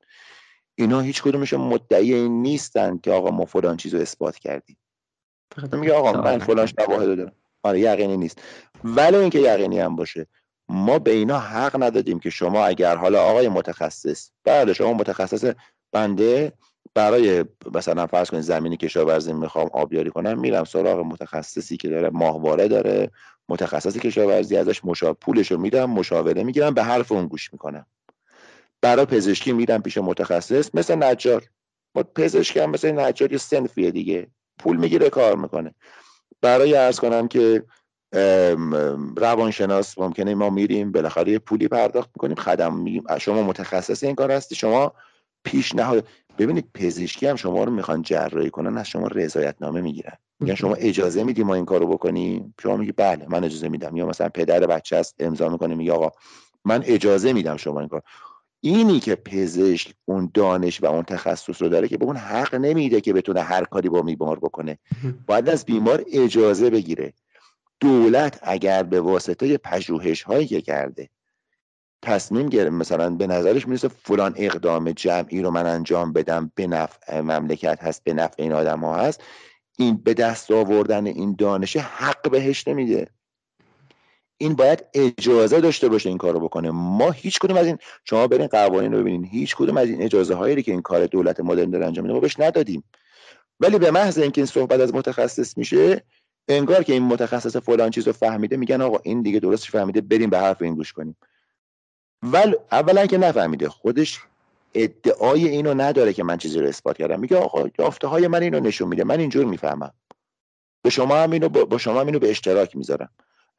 اینا 0.82 1.00
هیچ 1.00 1.24
کدومشون 1.24 1.62
مدعی 1.62 2.14
این 2.14 2.42
نیستن 2.42 2.98
که 2.98 3.12
آقا 3.12 3.32
ما 3.32 3.46
فلان 3.46 3.78
چیزو 3.78 3.98
اثبات 3.98 4.38
کردیم. 4.38 4.78
میگه 5.72 5.94
آقا 5.94 6.22
من 6.22 6.40
فلان 6.40 6.66
شواهد 6.66 7.16
دارم. 7.18 7.32
آره 7.64 7.80
یقینی 7.80 8.18
نیست. 8.18 8.42
ولی 8.84 9.16
اینکه 9.16 9.40
یقینی 9.40 9.80
هم 9.80 9.96
باشه 9.96 10.28
ما 10.70 11.00
به 11.00 11.12
اینا 11.12 11.40
حق 11.40 11.84
ندادیم 11.84 12.20
که 12.20 12.30
شما 12.30 12.66
اگر 12.66 12.96
حالا 12.96 13.22
آقای 13.22 13.50
متخصص 13.50 14.30
بله 14.44 14.74
شما 14.74 14.94
متخصص 14.94 15.52
بنده 15.92 16.54
برای 16.94 17.46
مثلا 17.76 18.08
فرض 18.08 18.30
کنید 18.30 18.44
زمینی 18.44 18.78
کشاورزی 18.78 19.34
می‌خوام 19.34 19.70
آبیاری 19.74 20.10
کنم 20.10 20.40
میرم 20.40 20.64
سراغ 20.64 21.00
متخصصی 21.00 21.78
که 21.78 21.90
داره 21.90 22.10
ماهواره 22.10 22.68
داره 22.68 23.12
متخصصی 23.50 24.00
کشاورزی 24.00 24.58
ازش 24.58 24.86
مشا... 24.86 25.14
پولش 25.14 25.52
رو 25.52 25.58
میدم 25.58 25.90
مشاوره 25.90 26.44
می‌گیرم 26.44 26.74
به 26.74 26.84
حرف 26.84 27.12
اون 27.12 27.28
گوش 27.28 27.54
می‌کنم. 27.54 27.86
برای 28.82 29.06
پزشکی 29.06 29.52
میرم 29.52 29.82
پیش 29.82 29.98
متخصص 29.98 30.70
مثل 30.74 31.04
نجار. 31.04 31.44
پزشکی 32.16 32.60
هم 32.60 32.70
مثل 32.70 33.00
نجار 33.00 33.32
یه 33.32 33.38
سنفیه 33.38 33.92
دیگه. 33.92 34.28
پول 34.60 34.78
می‌گیره 34.78 35.10
کار 35.10 35.36
می‌کنه. 35.36 35.76
برای 36.42 36.76
ارز 36.76 37.00
کنم 37.00 37.28
که 37.28 37.64
روانشناس 39.18 39.98
ممکنه 39.98 40.36
ما 40.36 40.50
میریم 40.50 40.92
بالاخره 40.92 41.40
پولی 41.40 41.68
پرداخت 41.68 42.10
می‌کنیم 42.16 42.36
خدم 42.36 42.76
میگیم 42.76 43.04
شما 43.18 43.44
متخصص 43.44 44.04
این 44.04 44.16
کار 44.16 44.32
هستی 44.32 44.56
شما 44.56 44.94
پیشنهاد 45.44 46.08
ببینید 46.38 46.70
پزشکی 46.74 47.28
هم 47.28 47.36
شما 47.36 47.64
رو 47.64 47.72
می‌خوان 47.72 48.02
جراحی 48.02 48.50
کنن 48.50 48.78
از 48.78 48.88
شما 48.88 49.08
رضایت 49.08 49.56
نامه 49.62 49.82
می‌گیرن. 49.82 50.18
میگن 50.40 50.56
شما 50.56 50.74
اجازه 50.74 51.24
میدی 51.24 51.44
ما 51.44 51.56
این 51.56 51.66
کارو 51.66 51.88
بکنیم؟ 51.88 52.56
شما 52.64 52.78
میگی 52.78 52.92
بله 52.92 53.26
من 53.30 53.44
اجازه 53.44 53.70
میدم. 53.70 53.96
یا 53.96 54.06
مثلا 54.06 54.30
پدر 54.30 54.60
بچه 54.60 54.96
است 54.96 55.16
امضا 55.20 55.50
می‌کنه 55.50 55.76
میگه 55.76 55.92
آقا 55.92 56.10
من 56.66 56.84
اجازه 56.86 57.34
میدم 57.34 57.58
شما 57.58 57.80
این 57.80 57.90
کار. 57.90 58.02
اینی 58.62 59.00
که 59.00 59.16
پزشک 59.16 59.94
اون 60.06 60.32
دانش 60.34 60.84
و 60.84 60.86
اون 60.86 61.04
تخصص 61.04 61.62
رو 61.62 61.70
داره 61.70 61.88
که 61.88 61.98
به 61.98 62.06
اون 62.06 62.16
حق 62.16 62.56
نمیده 62.56 63.02
که 63.02 63.14
بتونه 63.14 63.42
هر 63.42 63.64
کاری 63.64 63.90
با 63.90 64.02
بیمار 64.02 64.40
بکنه. 64.40 64.78
باید 65.28 65.50
از 65.50 65.66
بیمار 65.66 66.06
اجازه 66.12 66.70
بگیره. 66.70 67.14
دولت 67.80 68.40
اگر 68.42 68.84
به 68.84 69.02
واسطه 69.02 69.58
پژوهش 69.58 70.22
هایی 70.24 70.48
که 70.48 70.62
کرده 70.62 71.10
تصمیم 72.02 72.50
گرفت 72.50 72.72
مثلا 72.72 73.10
به 73.10 73.28
نظرش 73.28 73.68
می‌رسه 73.68 73.88
فلان 73.88 74.34
اقدام 74.38 74.92
جمعی 74.92 75.42
رو 75.42 75.52
من 75.52 75.66
انجام 75.66 76.14
بدم 76.14 76.52
به 76.56 76.68
نفع 76.68 77.22
مملکت 77.22 77.84
هست 77.84 78.04
به 78.04 78.14
نفع 78.14 78.44
این 78.44 78.52
آدم 78.52 78.80
ها 78.80 78.96
هست 78.96 79.24
این 79.78 79.98
به 79.98 80.14
دست 80.14 80.52
آوردن 80.52 81.08
این 81.08 81.36
دانش 81.38 81.78
حق 81.78 82.32
بهش 82.32 82.68
نمیده. 82.68 83.08
این 84.42 84.54
باید 84.54 84.86
اجازه 84.94 85.62
داشته 85.62 85.90
باشه 85.90 86.10
این 86.10 86.18
کارو 86.18 86.40
بکنه. 86.40 86.72
ما 86.72 87.12
هیچ 87.12 87.40
کدوم 87.40 87.58
از 87.58 87.66
این 87.66 87.78
شما 88.06 88.28
برین 88.28 88.48
قوانین 88.48 88.94
رو 88.94 89.00
ببینید 89.00 89.32
هیچ 89.32 89.56
کدوم 89.56 89.78
از 89.78 89.90
این 89.90 90.02
اجازه 90.02 90.36
هایی 90.36 90.64
که 90.64 90.72
این 90.72 90.82
کار 90.82 91.06
دولت 91.06 91.40
مدرن 91.40 91.70
داره 91.70 91.86
انجام 91.86 92.04
میده 92.04 92.14
ما 92.14 92.20
بهش 92.20 92.40
ندادیم. 92.40 92.84
ولی 93.60 93.80
به 93.80 93.92
محض 93.92 94.18
اینکه 94.18 94.42
این 94.42 94.46
صحبت 94.46 94.80
از 94.80 94.96
متخصص 94.96 95.58
میشه 95.58 96.04
انگار 96.48 96.84
که 96.84 96.94
این 96.94 97.04
متخصص 97.04 97.56
فلان 97.56 97.90
چیز 97.90 98.08
رو 98.08 98.14
فهمیده 98.14 98.58
میگن 98.58 98.82
آقا 98.82 99.00
این 99.04 99.22
دیگه 99.22 99.40
درست 99.40 99.66
فهمیده 99.66 100.02
بریم 100.02 100.30
به 100.30 100.40
حرف 100.40 100.62
این 100.62 100.76
گوش 100.76 100.94
کنیم. 100.94 101.18
ول 102.24 102.54
اولا 102.72 103.06
که 103.06 103.18
نفهمیده. 103.18 103.70
خودش 103.70 104.20
ادعای 104.74 105.48
اینو 105.48 105.74
نداره 105.74 106.14
که 106.14 106.24
من 106.24 106.38
چیزی 106.38 106.60
رو 106.60 106.68
اثبات 106.68 106.98
کردم. 106.98 107.20
میگه 107.20 107.38
آقا 107.38 107.70
یافته 107.80 108.08
های 108.08 108.28
من 108.28 108.44
اینو 108.44 108.60
نشون 108.60 108.88
میده. 108.88 109.04
من 109.04 109.20
اینجور 109.20 109.46
می‌فهمم. 109.46 109.94
به 110.84 110.90
شما 110.90 111.16
هم 111.16 111.32
اینو 111.32 111.50
با 111.50 111.78
شما 111.78 112.00
هم 112.00 112.06
اینو 112.06 112.20
به 112.20 112.30
اشتراک 112.30 112.76
می‌ذارم. 112.76 113.10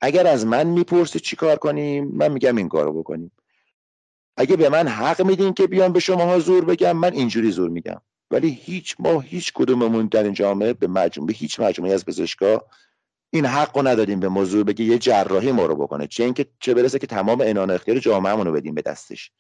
اگر 0.05 0.27
از 0.27 0.47
من 0.47 0.67
می‌پرسی 0.67 1.21
چی 1.21 1.37
کار 1.37 1.57
کنیم 1.57 2.05
من 2.05 2.33
میگم 2.33 2.57
این 2.57 2.69
کارو 2.69 2.93
بکنیم. 2.93 3.33
اگه 4.37 4.57
به 4.57 4.69
من 4.69 4.89
حق 4.89 5.23
میدین 5.23 5.55
که 5.55 5.67
بیام 5.67 5.93
به 5.93 6.01
شماها 6.01 6.39
زور 6.39 6.65
بگم 6.65 6.97
من 6.97 7.13
اینجوری 7.13 7.51
زور 7.51 7.71
میگم. 7.71 8.01
ولی 8.31 8.51
هیچ 8.63 8.97
ما 8.99 9.21
هیچ 9.21 9.53
کدوممون 9.53 10.07
در 10.07 10.23
این 10.23 10.33
جامعه 10.33 10.73
به 10.73 10.87
مجموع 10.87 11.27
به 11.27 11.33
هیچ 11.33 11.61
مجموعی 11.61 11.93
از 11.93 12.05
پزشکا 12.05 12.65
این 13.31 13.47
حق 13.47 13.87
ندادیم 13.87 14.21
به 14.21 14.29
موضوع 14.29 14.65
بگه 14.65 14.85
یه 14.85 14.99
جراحی 14.99 15.53
ما 15.53 15.67
رو 15.67 15.77
بکنه. 15.77 16.07
چه 16.07 16.25
اینکه 16.25 16.47
چه 16.61 16.75
برسه 16.75 16.99
که 16.99 17.07
تمام 17.07 17.41
انان 17.41 17.71
اختیار 17.71 17.99
جامعهمون 17.99 18.47
رو 18.47 18.53
بدیم 18.53 18.75
به 18.75 18.83
دستش. 18.83 19.31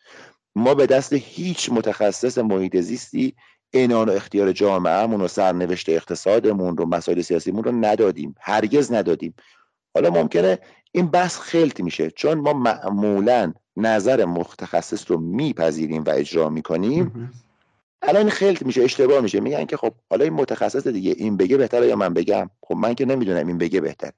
ما 0.54 0.74
به 0.74 0.86
دست 0.86 1.12
هیچ 1.12 1.70
متخصص 1.72 2.38
محیط 2.38 2.76
زیستی 2.76 3.34
انان 3.72 4.08
و 4.08 4.12
اختیار 4.12 4.52
جامعهمون 4.52 5.20
و 5.20 5.28
سرنوشت 5.28 5.88
اقتصادمون 5.88 6.76
رو 6.76 6.86
مسائل 6.86 7.20
سیاسیمون 7.20 7.64
رو 7.64 7.72
ندادیم. 7.72 8.34
هرگز 8.40 8.92
ندادیم. 8.92 9.34
حالا 9.94 10.10
ممکنه 10.10 10.58
این 10.92 11.06
بحث 11.06 11.38
خلط 11.38 11.80
میشه 11.80 12.10
چون 12.10 12.34
ما 12.34 12.52
معمولا 12.52 13.52
نظر 13.76 14.24
متخصص 14.24 15.10
رو 15.10 15.18
میپذیریم 15.18 16.04
و 16.04 16.10
اجرا 16.10 16.48
می‌کنیم. 16.48 17.30
الان 18.02 18.30
خلط 18.30 18.62
میشه 18.62 18.82
اشتباه 18.82 19.20
میشه. 19.20 19.40
میگن 19.40 19.64
که 19.64 19.76
خب 19.76 19.92
حالا 20.10 20.24
این 20.24 20.32
متخصص 20.32 20.86
دیگه 20.86 21.14
این 21.16 21.36
بگه 21.36 21.56
بهتره 21.56 21.86
یا 21.86 21.96
من 21.96 22.14
بگم؟ 22.14 22.50
خب 22.62 22.74
من 22.74 22.94
که 22.94 23.04
نمی‌دونم 23.04 23.46
این 23.46 23.58
بگه 23.58 23.80
بهتر 23.80 24.12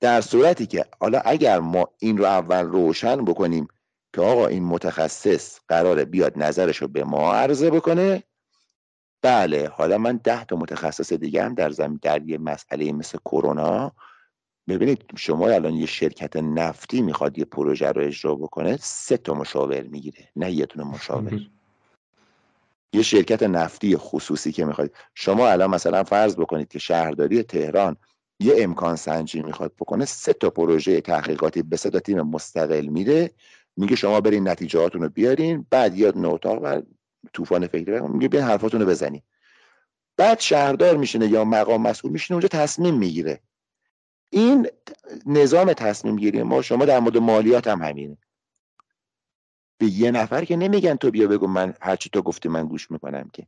در 0.00 0.20
صورتی 0.20 0.66
که 0.66 0.84
حالا 1.00 1.20
اگر 1.24 1.60
ما 1.60 1.88
این 1.98 2.18
رو 2.18 2.24
اول 2.24 2.62
روشن 2.64 3.24
بکنیم 3.24 3.68
که 4.14 4.20
آقا 4.20 4.46
این 4.46 4.64
متخصص 4.64 5.60
قراره 5.68 6.04
بیاد 6.04 6.32
نظرش 6.36 6.76
رو 6.76 6.88
به 6.88 7.04
ما 7.04 7.34
عرضه 7.34 7.70
بکنه 7.70 8.22
بله 9.22 9.68
حالا 9.68 9.98
من 9.98 10.20
ده 10.24 10.44
تا 10.44 10.56
متخصص 10.56 11.12
دیگه 11.12 11.44
هم 11.44 11.54
در 11.54 11.70
زمین 11.70 11.98
در 12.02 12.22
یه 12.22 12.38
مسئله 12.38 12.92
مثل 12.92 13.18
کرونا 13.18 13.92
ببینید 14.68 15.04
شما 15.16 15.48
الان 15.48 15.74
یه 15.74 15.86
شرکت 15.86 16.36
نفتی 16.36 17.02
می‌خواد 17.02 17.38
یه 17.38 17.44
پروژه 17.44 17.92
رو 17.92 18.02
اجرا 18.02 18.34
بکنه 18.34 18.76
سه 18.80 19.16
تا 19.16 19.34
مشاور 19.34 19.82
می‌گیره 19.82 20.28
نه 20.36 20.52
یه 20.52 20.66
دونه 20.66 20.90
مشاور. 20.90 21.40
یه 22.92 23.02
شرکت 23.02 23.42
نفتی 23.42 23.96
خصوصی 23.96 24.52
که 24.52 24.64
می‌خواد. 24.64 24.90
شما 25.14 25.48
الان 25.48 25.70
مثلا 25.70 26.04
فرض 26.04 26.36
بکنید 26.36 26.68
که 26.68 26.78
شهرداری 26.78 27.42
تهران 27.42 27.96
یه 28.40 28.54
امکان 28.58 28.96
سنجی 28.96 29.42
می‌خواد 29.42 29.72
بکنه 29.78 30.04
سه 30.04 30.32
تا 30.32 30.50
پروژه 30.50 31.00
تحقیقاتی 31.00 31.62
به 31.62 31.76
سه 31.76 31.90
تا 31.90 32.00
تیم 32.00 32.20
مستقل 32.20 32.86
میده 32.86 33.30
میگه 33.76 33.96
شما 33.96 34.20
برین 34.20 34.48
نتیجهاتون 34.48 35.02
رو 35.02 35.08
بیارین 35.08 35.66
بعد 35.70 35.98
یاد 35.98 36.18
نوتاق 36.18 36.62
و 36.62 36.80
طوفان 37.32 37.66
فکری 37.66 38.00
میگه 38.00 38.28
بیاین 38.28 38.46
حرفاتون 38.46 38.80
رو 38.80 38.86
بزنین. 38.86 39.22
بعد 40.16 40.40
شهردار 40.40 40.96
میشینه 40.96 41.28
یا 41.28 41.44
مقام 41.44 41.82
مسئول 41.82 42.12
میشینه 42.12 42.34
اونجا 42.34 42.48
تصمیم 42.48 42.94
می‌گیره. 42.94 43.40
این 44.34 44.68
نظام 45.26 45.72
تصمیم 45.72 46.16
گیری 46.16 46.42
ما 46.42 46.62
شما 46.62 46.84
در 46.84 47.00
مورد 47.00 47.18
مالیات 47.18 47.68
هم 47.68 47.82
همینه. 47.82 48.16
به 49.78 49.86
یه 49.86 50.10
نفر 50.10 50.44
که 50.44 50.56
نمیگن 50.56 50.94
تو 50.94 51.10
بیا 51.10 51.28
بگو 51.28 51.46
من 51.46 51.74
هرچی 51.80 52.10
تو 52.10 52.22
گفتی 52.22 52.48
من 52.48 52.66
گوش 52.66 52.90
می‌کنم 52.90 53.30
که. 53.32 53.46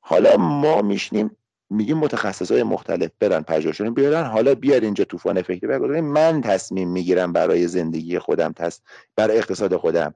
حالا 0.00 0.36
ما 0.36 0.82
میشنیم 0.82 1.36
میگیم 1.70 1.98
متخصص 1.98 2.52
های 2.52 2.62
مختلف 2.62 3.10
برن 3.18 3.42
پژوهشون 3.42 3.94
بیارن 3.94 4.24
حالا 4.24 4.54
بیار 4.54 4.80
اینجا 4.80 5.04
طوفان 5.04 5.42
فکری 5.42 5.66
بگذاریم 5.66 6.04
من 6.04 6.40
تصمیم 6.40 6.88
می‌گیرم 6.88 7.32
برای 7.32 7.68
زندگی 7.68 8.18
خودم 8.18 8.52
تس 8.52 8.80
برای 9.16 9.38
اقتصاد 9.38 9.76
خودم. 9.76 10.14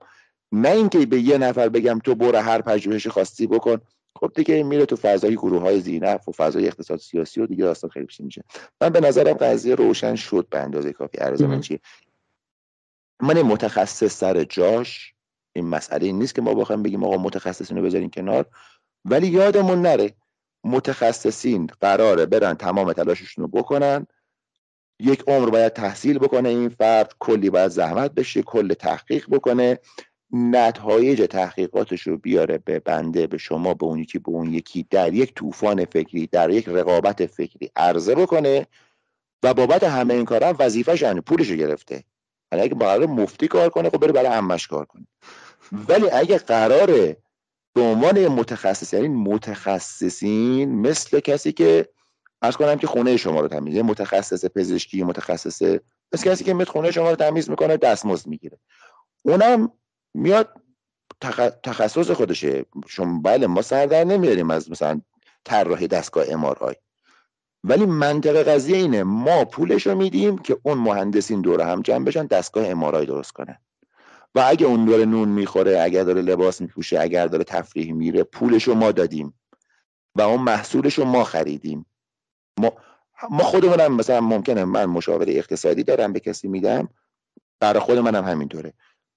نه 0.53 0.69
اینکه 0.69 1.07
به 1.07 1.21
یه 1.21 1.39
نفر 1.39 1.69
بگم 1.69 1.99
تو 1.99 2.15
برو 2.15 2.39
هر 2.39 2.63
پژوهشی 2.63 3.11
خواستی 3.11 3.47
بکن. 3.47 3.81
خب 4.21 4.33
دیگه 4.35 4.63
میره 4.63 4.87
تو 4.87 4.97
فضای 4.97 5.37
گروه 5.37 5.63
های 5.63 5.81
زینف 5.81 6.29
و 6.29 6.33
فضای 6.33 6.67
اقتصاد 6.67 6.99
سیاسی 6.99 7.41
و 7.41 7.47
دیگه 7.47 7.65
داستان 7.65 7.91
خیلی 7.91 8.07
پیش 8.07 8.21
میشه. 8.21 8.45
من 8.81 8.89
به 8.89 9.01
نظرم 9.01 9.33
قضیه 9.33 9.75
روشن 9.75 10.15
شد 10.15 10.47
به 10.51 10.59
اندازه 10.59 10.93
کافی. 10.93 11.19
عرض 11.19 11.43
من 11.43 11.61
چیه؟ 11.61 11.81
من 13.21 13.43
متخصص 13.43 14.19
سر 14.19 14.45
جاش 14.45 15.15
این 15.53 15.67
مسئله 15.67 16.07
این 16.07 16.19
نیست 16.19 16.35
که 16.35 16.43
ما 16.43 16.55
بخوایم 16.55 16.83
بگیم 16.83 17.05
آقا 17.05 17.17
متخصصین 17.17 17.77
رو 17.77 17.85
بذارین 17.85 18.11
کنار 18.11 18.47
ولی 19.05 19.27
یادمون 19.27 19.83
نره 19.83 20.15
متخصصین 20.65 21.67
قراره 21.81 22.27
برن 22.27 22.55
تمام 22.55 22.93
تلاششون 22.93 23.45
رو 23.45 23.61
بکنن. 23.61 24.07
یک 25.01 25.25
عمر 25.27 25.51
باید 25.51 25.73
تحصیل 25.73 26.19
بکنه 26.19 26.49
این 26.49 26.69
فرد 26.69 27.15
کلی 27.19 27.51
باید 27.51 27.71
زحمت 27.71 28.13
بشه 28.13 28.43
کل 28.43 28.75
تحقیق 28.75 29.27
بکنه. 29.31 29.79
نتایج 30.33 31.27
تحقیقاتش 31.31 32.03
رو 32.03 32.17
بیاره 32.17 32.59
به 32.59 32.79
بنده 32.79 33.27
به 33.27 33.39
شما 33.39 33.75
به 33.75 33.87
اون 33.87 33.99
یکی 33.99 34.19
به 34.19 34.29
اون 34.29 34.55
یکی 34.55 34.87
در 34.91 35.15
یک 35.15 35.35
طوفان 35.35 35.85
فکری 35.85 36.27
در 36.27 36.51
یک 36.51 36.69
رقابت 36.69 37.27
فکری 37.27 37.71
عرضه 37.77 38.15
بکنه 38.15 38.67
و 39.43 39.55
بابت 39.55 39.85
همه 39.85 40.15
این 40.15 40.25
کارا 40.25 40.57
وظیفه‌ش 40.59 41.03
یعنی 41.03 41.21
پولش 41.21 41.51
رو 41.51 41.57
گرفته. 41.57 42.05
یعنی 42.53 42.65
اگه 42.65 42.75
قرار 42.75 43.07
مفتی 43.07 43.49
کار 43.49 43.69
کنه 43.69 43.91
خب 43.91 43.99
بره 43.99 44.13
برای 44.13 44.27
همش 44.27 44.67
کار 44.67 44.85
کنه. 44.85 45.07
ولی 45.73 46.11
اگه 46.11 46.39
قراره 46.39 47.17
به 47.75 47.81
عنوان 47.81 48.29
متخصص 48.29 48.93
یعنی 48.93 49.09
متخصصین 49.09 50.75
مثل 50.81 51.21
کسی 51.21 51.53
که 51.53 51.89
ارز 52.43 52.57
کنم 52.57 52.77
که 52.77 52.87
خونه 52.87 53.17
شما 53.17 53.41
رو 53.41 53.49
تمیز 53.49 53.77
متخصص 53.77 54.45
پزشکی 54.45 55.03
متخصص 55.03 55.63
مثل 56.13 56.31
کسی 56.31 56.45
که 56.45 56.55
میاد 56.55 56.69
خونه 56.69 56.91
شما 56.91 57.11
رو 57.11 57.17
تمیز 57.17 57.51
می‌کنه 57.51 57.77
دستمزد 57.77 58.27
می‌گیره. 58.27 58.59
اونم 59.23 59.73
میاد 60.15 60.63
تخصص 61.63 62.11
خودشه. 62.11 62.65
چون 62.87 63.23
بله 63.23 63.47
ما 63.47 63.63
سر 63.63 63.87
در 63.87 64.05
نمیاریم 64.05 64.51
از 64.51 64.71
مثلا 64.71 65.01
طراحی 65.45 65.89
دستگاه 65.89 66.25
امارای 66.29 66.75
ولی 67.65 67.87
منطق 67.87 68.43
قضیه 68.43 68.77
اینه 68.77 69.03
ما 69.03 69.45
پولش 69.45 69.87
رو 69.87 69.95
میدیم 69.95 70.39
که 70.39 70.59
اون 70.63 70.79
مهندسین 70.79 71.41
دور 71.41 71.61
هم 71.61 71.83
جمع 71.83 72.05
بشن 72.05 72.27
دستگاه 72.27 72.69
امارای 72.69 73.07
درست 73.07 73.33
کنن. 73.33 73.59
و 74.35 74.45
اگه 74.47 74.67
اون 74.67 74.85
داره 74.85 75.05
نون 75.05 75.29
می‌خوره 75.29 75.81
اگر 75.83 76.05
داره 76.05 76.23
لباس 76.23 76.61
میپوشه 76.61 77.01
اگر 77.01 77.27
داره 77.27 77.45
تفریح 77.45 77.93
میره 77.93 78.23
پولش 78.23 78.65
رو 78.65 78.75
ما 78.75 78.93
دادیم. 78.93 79.41
و 80.15 80.21
اون 80.21 80.41
محصولش 80.41 80.99
رو 80.99 81.05
ما 81.05 81.25
خریدیم. 81.25 81.87
ما 82.59 82.73
ما 83.31 83.43
خودمونم 83.43 83.97
مثلا 83.97 84.21
ممکنه 84.21 84.65
من 84.65 84.85
مشاوره 84.85 85.33
اقتصادی 85.33 85.83
دارم 85.83 86.13
به 86.13 86.21
کسی 86.21 86.49
میدم 86.49 86.89
برای 87.61 87.81
خود 87.81 87.99
منم 87.99 88.25
همینطوره. 88.25 88.73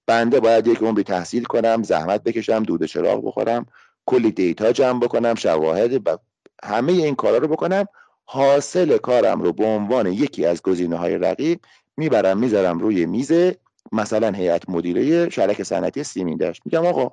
بنده 0.06 0.40
باید 0.40 0.66
یک 0.66 0.78
عمری 0.78 1.02
تحصیل 1.02 1.44
کنم 1.44 1.82
زحمت 1.82 2.22
بکشم 2.22 2.62
دود 2.62 2.84
چراغ 2.84 3.26
بخورم 3.26 3.66
کلی 4.06 4.30
دیتا 4.30 4.72
جمع 4.72 5.00
بکنم 5.00 5.34
شواهد 5.34 6.08
و 6.08 6.18
همه 6.64 6.92
این 6.92 7.14
کارا 7.14 7.38
رو 7.38 7.48
بکنم. 7.48 7.84
حاصل 8.24 8.98
کارم 8.98 9.42
رو 9.42 9.52
به 9.52 9.64
عنوان 9.64 10.06
یکی 10.06 10.46
از 10.46 10.62
گزینه 10.62 10.96
های 10.96 11.18
رقیب 11.18 11.60
می‌برم 11.96 12.38
می‌ذارم 12.38 12.78
روی 12.78 13.06
میز 13.06 13.32
مثلا 13.92 14.30
هیئت 14.30 14.68
مدیره 14.68 15.30
شرک 15.30 15.62
صنعتی 15.62 16.04
سیمین 16.04 16.36
داشت. 16.36 16.62
میگم 16.64 16.86
آقا 16.86 17.12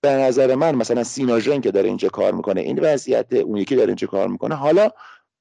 به 0.00 0.08
نظر 0.10 0.54
من 0.54 0.74
مثلا 0.74 1.04
سیناژن 1.04 1.60
که 1.60 1.70
داره 1.70 1.88
اینجا 1.88 2.08
کار 2.08 2.32
می‌کنه 2.32 2.60
این 2.60 2.78
وضعیت 2.78 3.32
اون 3.32 3.56
یکی 3.56 3.76
داره 3.76 3.88
اینجا 3.88 4.06
کار 4.06 4.28
می‌کنه. 4.28 4.54
حالا 4.54 4.90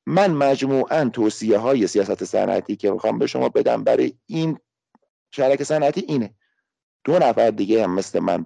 من 0.05 0.31
مجموعا 0.31 1.09
توصیه 1.09 1.57
های 1.57 1.87
سیاست 1.87 2.23
صنعتی 2.23 2.75
که 2.75 2.91
می‌خوام 2.91 3.19
به 3.19 3.27
شما 3.27 3.49
بدم 3.49 3.83
برای 3.83 4.13
این 4.25 4.57
شرک 5.31 5.63
صنعتی 5.63 6.05
اینه. 6.07 6.33
دو 7.07 7.19
نفر 7.19 7.49
دیگه 7.49 7.83
هم 7.83 7.95
مثل 7.95 8.19
من 8.19 8.45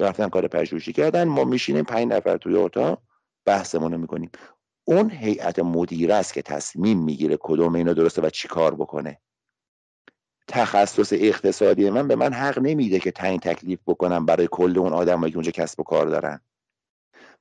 رفتن 0.00 0.28
کار 0.28 0.48
پژوهشی 0.48 0.92
کردن. 0.92 1.24
ما 1.24 1.44
میشینیم 1.44 1.84
پنج 1.84 2.12
نفر 2.12 2.36
توی 2.36 2.56
اتاق 2.56 3.02
بحثمون 3.44 3.92
رو 3.92 3.98
می‌کنیم. 3.98 4.30
اون 4.84 5.10
هیئت 5.10 5.58
مدیره 5.58 6.14
است 6.14 6.34
که 6.34 6.42
تصمیم 6.42 6.98
می‌گیره 6.98 7.38
کدوم 7.40 7.74
اینا 7.74 7.92
درسته 7.92 8.22
و 8.22 8.30
چی 8.30 8.48
کار 8.48 8.74
بکنه. 8.74 9.20
تخصص 10.48 11.12
اقتصادی 11.12 11.90
من 11.90 12.08
به 12.08 12.16
من 12.16 12.32
حق 12.32 12.58
نمیده 12.58 12.98
که 12.98 13.10
تعیین 13.10 13.40
تکلیف 13.40 13.78
بکنم 13.86 14.26
برای 14.26 14.48
کل 14.50 14.78
اون 14.78 14.92
آدمایی 14.92 15.32
که 15.32 15.36
اونجا 15.36 15.50
کسب 15.50 15.80
و 15.80 15.82
کار 15.82 16.06
دارن. 16.06 16.40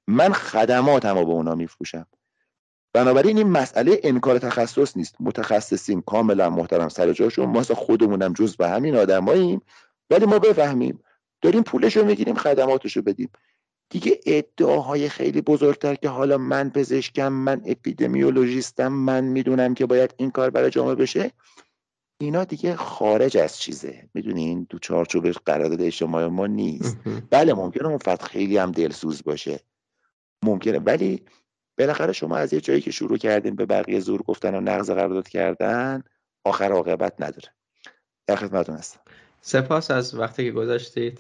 من 0.08 0.34
خدماتم 0.34 1.18
رو 1.18 1.26
به 1.26 1.32
اونا 1.32 1.56
میفروشم. 1.56 2.08
بنابراین 2.94 3.38
این 3.38 3.48
مسئله 3.48 4.00
انکار 4.04 4.40
تخصص 4.40 4.98
نیست. 4.98 5.16
متخصصیم 5.20 6.02
کاملا 6.02 6.50
محترم 6.50 6.90
سر 6.90 7.14
جاشون. 7.14 7.46
ما 7.46 7.64
خودمونم 7.64 8.34
جز 8.34 8.58
به 8.58 8.70
همین 8.70 8.96
آدماییم. 8.96 9.62
ولی 10.12 10.26
ما 10.26 10.40
بفهمیم. 10.40 11.04
داریم 11.42 11.64
پولش 11.64 11.98
رو 11.98 12.06
می‌گیریم 12.06 12.36
خدماتش 12.36 12.98
رو 12.98 13.02
بدیم. 13.04 13.30
دیگه 13.90 14.20
ادعاهای 14.26 15.10
خیلی 15.10 15.42
بزرگتر 15.42 15.96
که 15.96 16.10
حالا 16.10 16.38
من 16.38 16.70
پزشکم 16.70 17.28
من 17.28 17.62
اپیدمیولوژیستم 17.66 18.88
من 18.88 19.24
می‌دونم 19.24 19.74
که 19.74 19.86
باید 19.86 20.14
این 20.18 20.32
کار 20.32 20.50
برای 20.50 20.70
جامعه 20.70 20.96
بشه 20.96 21.32
اینا 22.22 22.44
دیگه 22.44 22.76
خارج 22.76 23.38
از 23.38 23.58
چیزه. 23.58 24.10
می‌دونین 24.14 24.68
دو 24.70 24.80
چارچوب 24.80 25.32
قرارداد 25.32 25.82
اجتماعی 25.82 26.28
ما 26.28 26.48
نیست. 26.48 26.98
بله 27.30 27.54
ممکنه 27.54 27.88
اون 27.88 27.98
فقط 27.98 28.22
خیلی 28.22 28.58
هم 28.58 28.72
دلسوز 28.72 29.24
باشه. 29.24 29.60
ممکنه. 30.46 30.80
ولی 30.80 31.26
بالاخره 31.78 32.14
شما 32.14 32.38
از 32.38 32.54
یه 32.54 32.62
جایی 32.62 32.82
که 32.82 32.92
شروع 32.92 33.18
کردین 33.18 33.56
به 33.56 33.66
بقیه 33.66 34.00
زور 34.00 34.22
گفتن 34.22 34.56
و 34.56 34.62
نقض 34.62 34.92
قرارداد 34.92 35.30
کردن 35.30 36.04
آخر 36.44 36.72
عاقبت 36.72 37.14
نداره. 37.20 37.48
در 38.28 38.36
خدمتتون 38.36 38.76
هستم. 38.76 39.00
سپاس 39.42 39.92
از 39.92 40.16
وقتی 40.16 40.44
که 40.44 40.52
گذاشتید 40.52 41.20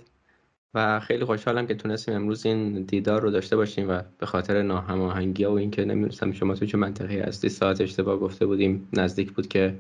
و 0.74 1.00
خیلی 1.00 1.26
خوشحالم 1.26 1.68
که 1.68 1.76
تونستیم 1.76 2.16
امروز 2.16 2.46
این 2.46 2.84
دیدار 2.84 3.22
رو 3.22 3.32
داشته 3.32 3.56
باشیم 3.56 3.90
و 3.90 4.02
به 4.20 4.26
خاطر 4.26 4.62
ناهماهنگی 4.62 5.46
و 5.46 5.52
اینکه 5.52 5.86
نمی‌دونستم 5.86 6.32
شما 6.32 6.56
تو 6.56 6.66
چه 6.66 6.78
منطقه 6.78 7.24
هستی 7.28 7.50
ساعت 7.50 7.82
اشتباه 7.82 8.18
گفته 8.18 8.46
بودیم 8.46 8.90
نزدیک 8.94 9.32
بود 9.32 9.48
که 9.48 9.76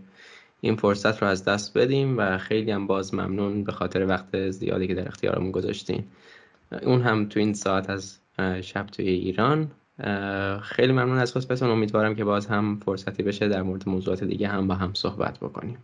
این 0.61 0.76
فرصت 0.76 1.22
رو 1.22 1.27
از 1.27 1.45
دست 1.45 1.77
بدیم 1.77 2.18
و 2.18 2.38
خیلی 2.38 2.72
هم 2.72 2.88
باز 2.88 3.13
ممنون 3.13 3.63
به 3.63 3.72
خاطر 3.72 4.07
وقت 4.07 4.49
زیادی 4.49 4.88
که 4.88 4.93
در 4.93 5.07
اختیارمون 5.07 5.51
گذاشتین. 5.51 6.03
اون 6.84 7.01
هم 7.01 7.26
تو 7.26 7.39
این 7.39 7.53
ساعت 7.53 7.89
از 7.89 8.19
شب 8.61 8.85
توی 8.85 9.09
ایران. 9.09 9.72
خیلی 10.61 10.93
ممنون 10.93 11.18
از 11.18 11.31
خواستتون 11.31 11.69
امیدوارم 11.69 12.15
که 12.15 12.23
باز 12.23 12.47
هم 12.47 12.80
فرصتی 12.85 13.23
بشه 13.23 13.47
در 13.47 13.61
مورد 13.61 13.89
موضوعات 13.89 14.23
دیگه 14.23 14.47
هم 14.47 14.68
با 14.68 14.76
هم 14.76 14.93
صحبت 14.93 15.39
بکنیم. 15.39 15.77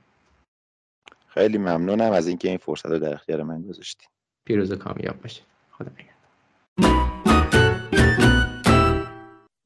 خیلی 1.38 1.58
ممنونم 1.58 2.12
از 2.12 2.28
اینکه 2.28 2.50
این 2.50 2.58
فرصت 2.58 2.86
رو 2.86 3.00
در 3.00 3.14
اختیار 3.14 3.44
من 3.44 3.62
گذاشتین. 3.62 4.10
پیروز 4.46 4.74
کامیاب 4.74 5.22
باشید 5.22 5.44
خدا 5.72 5.92
نگهدار. 5.92 7.37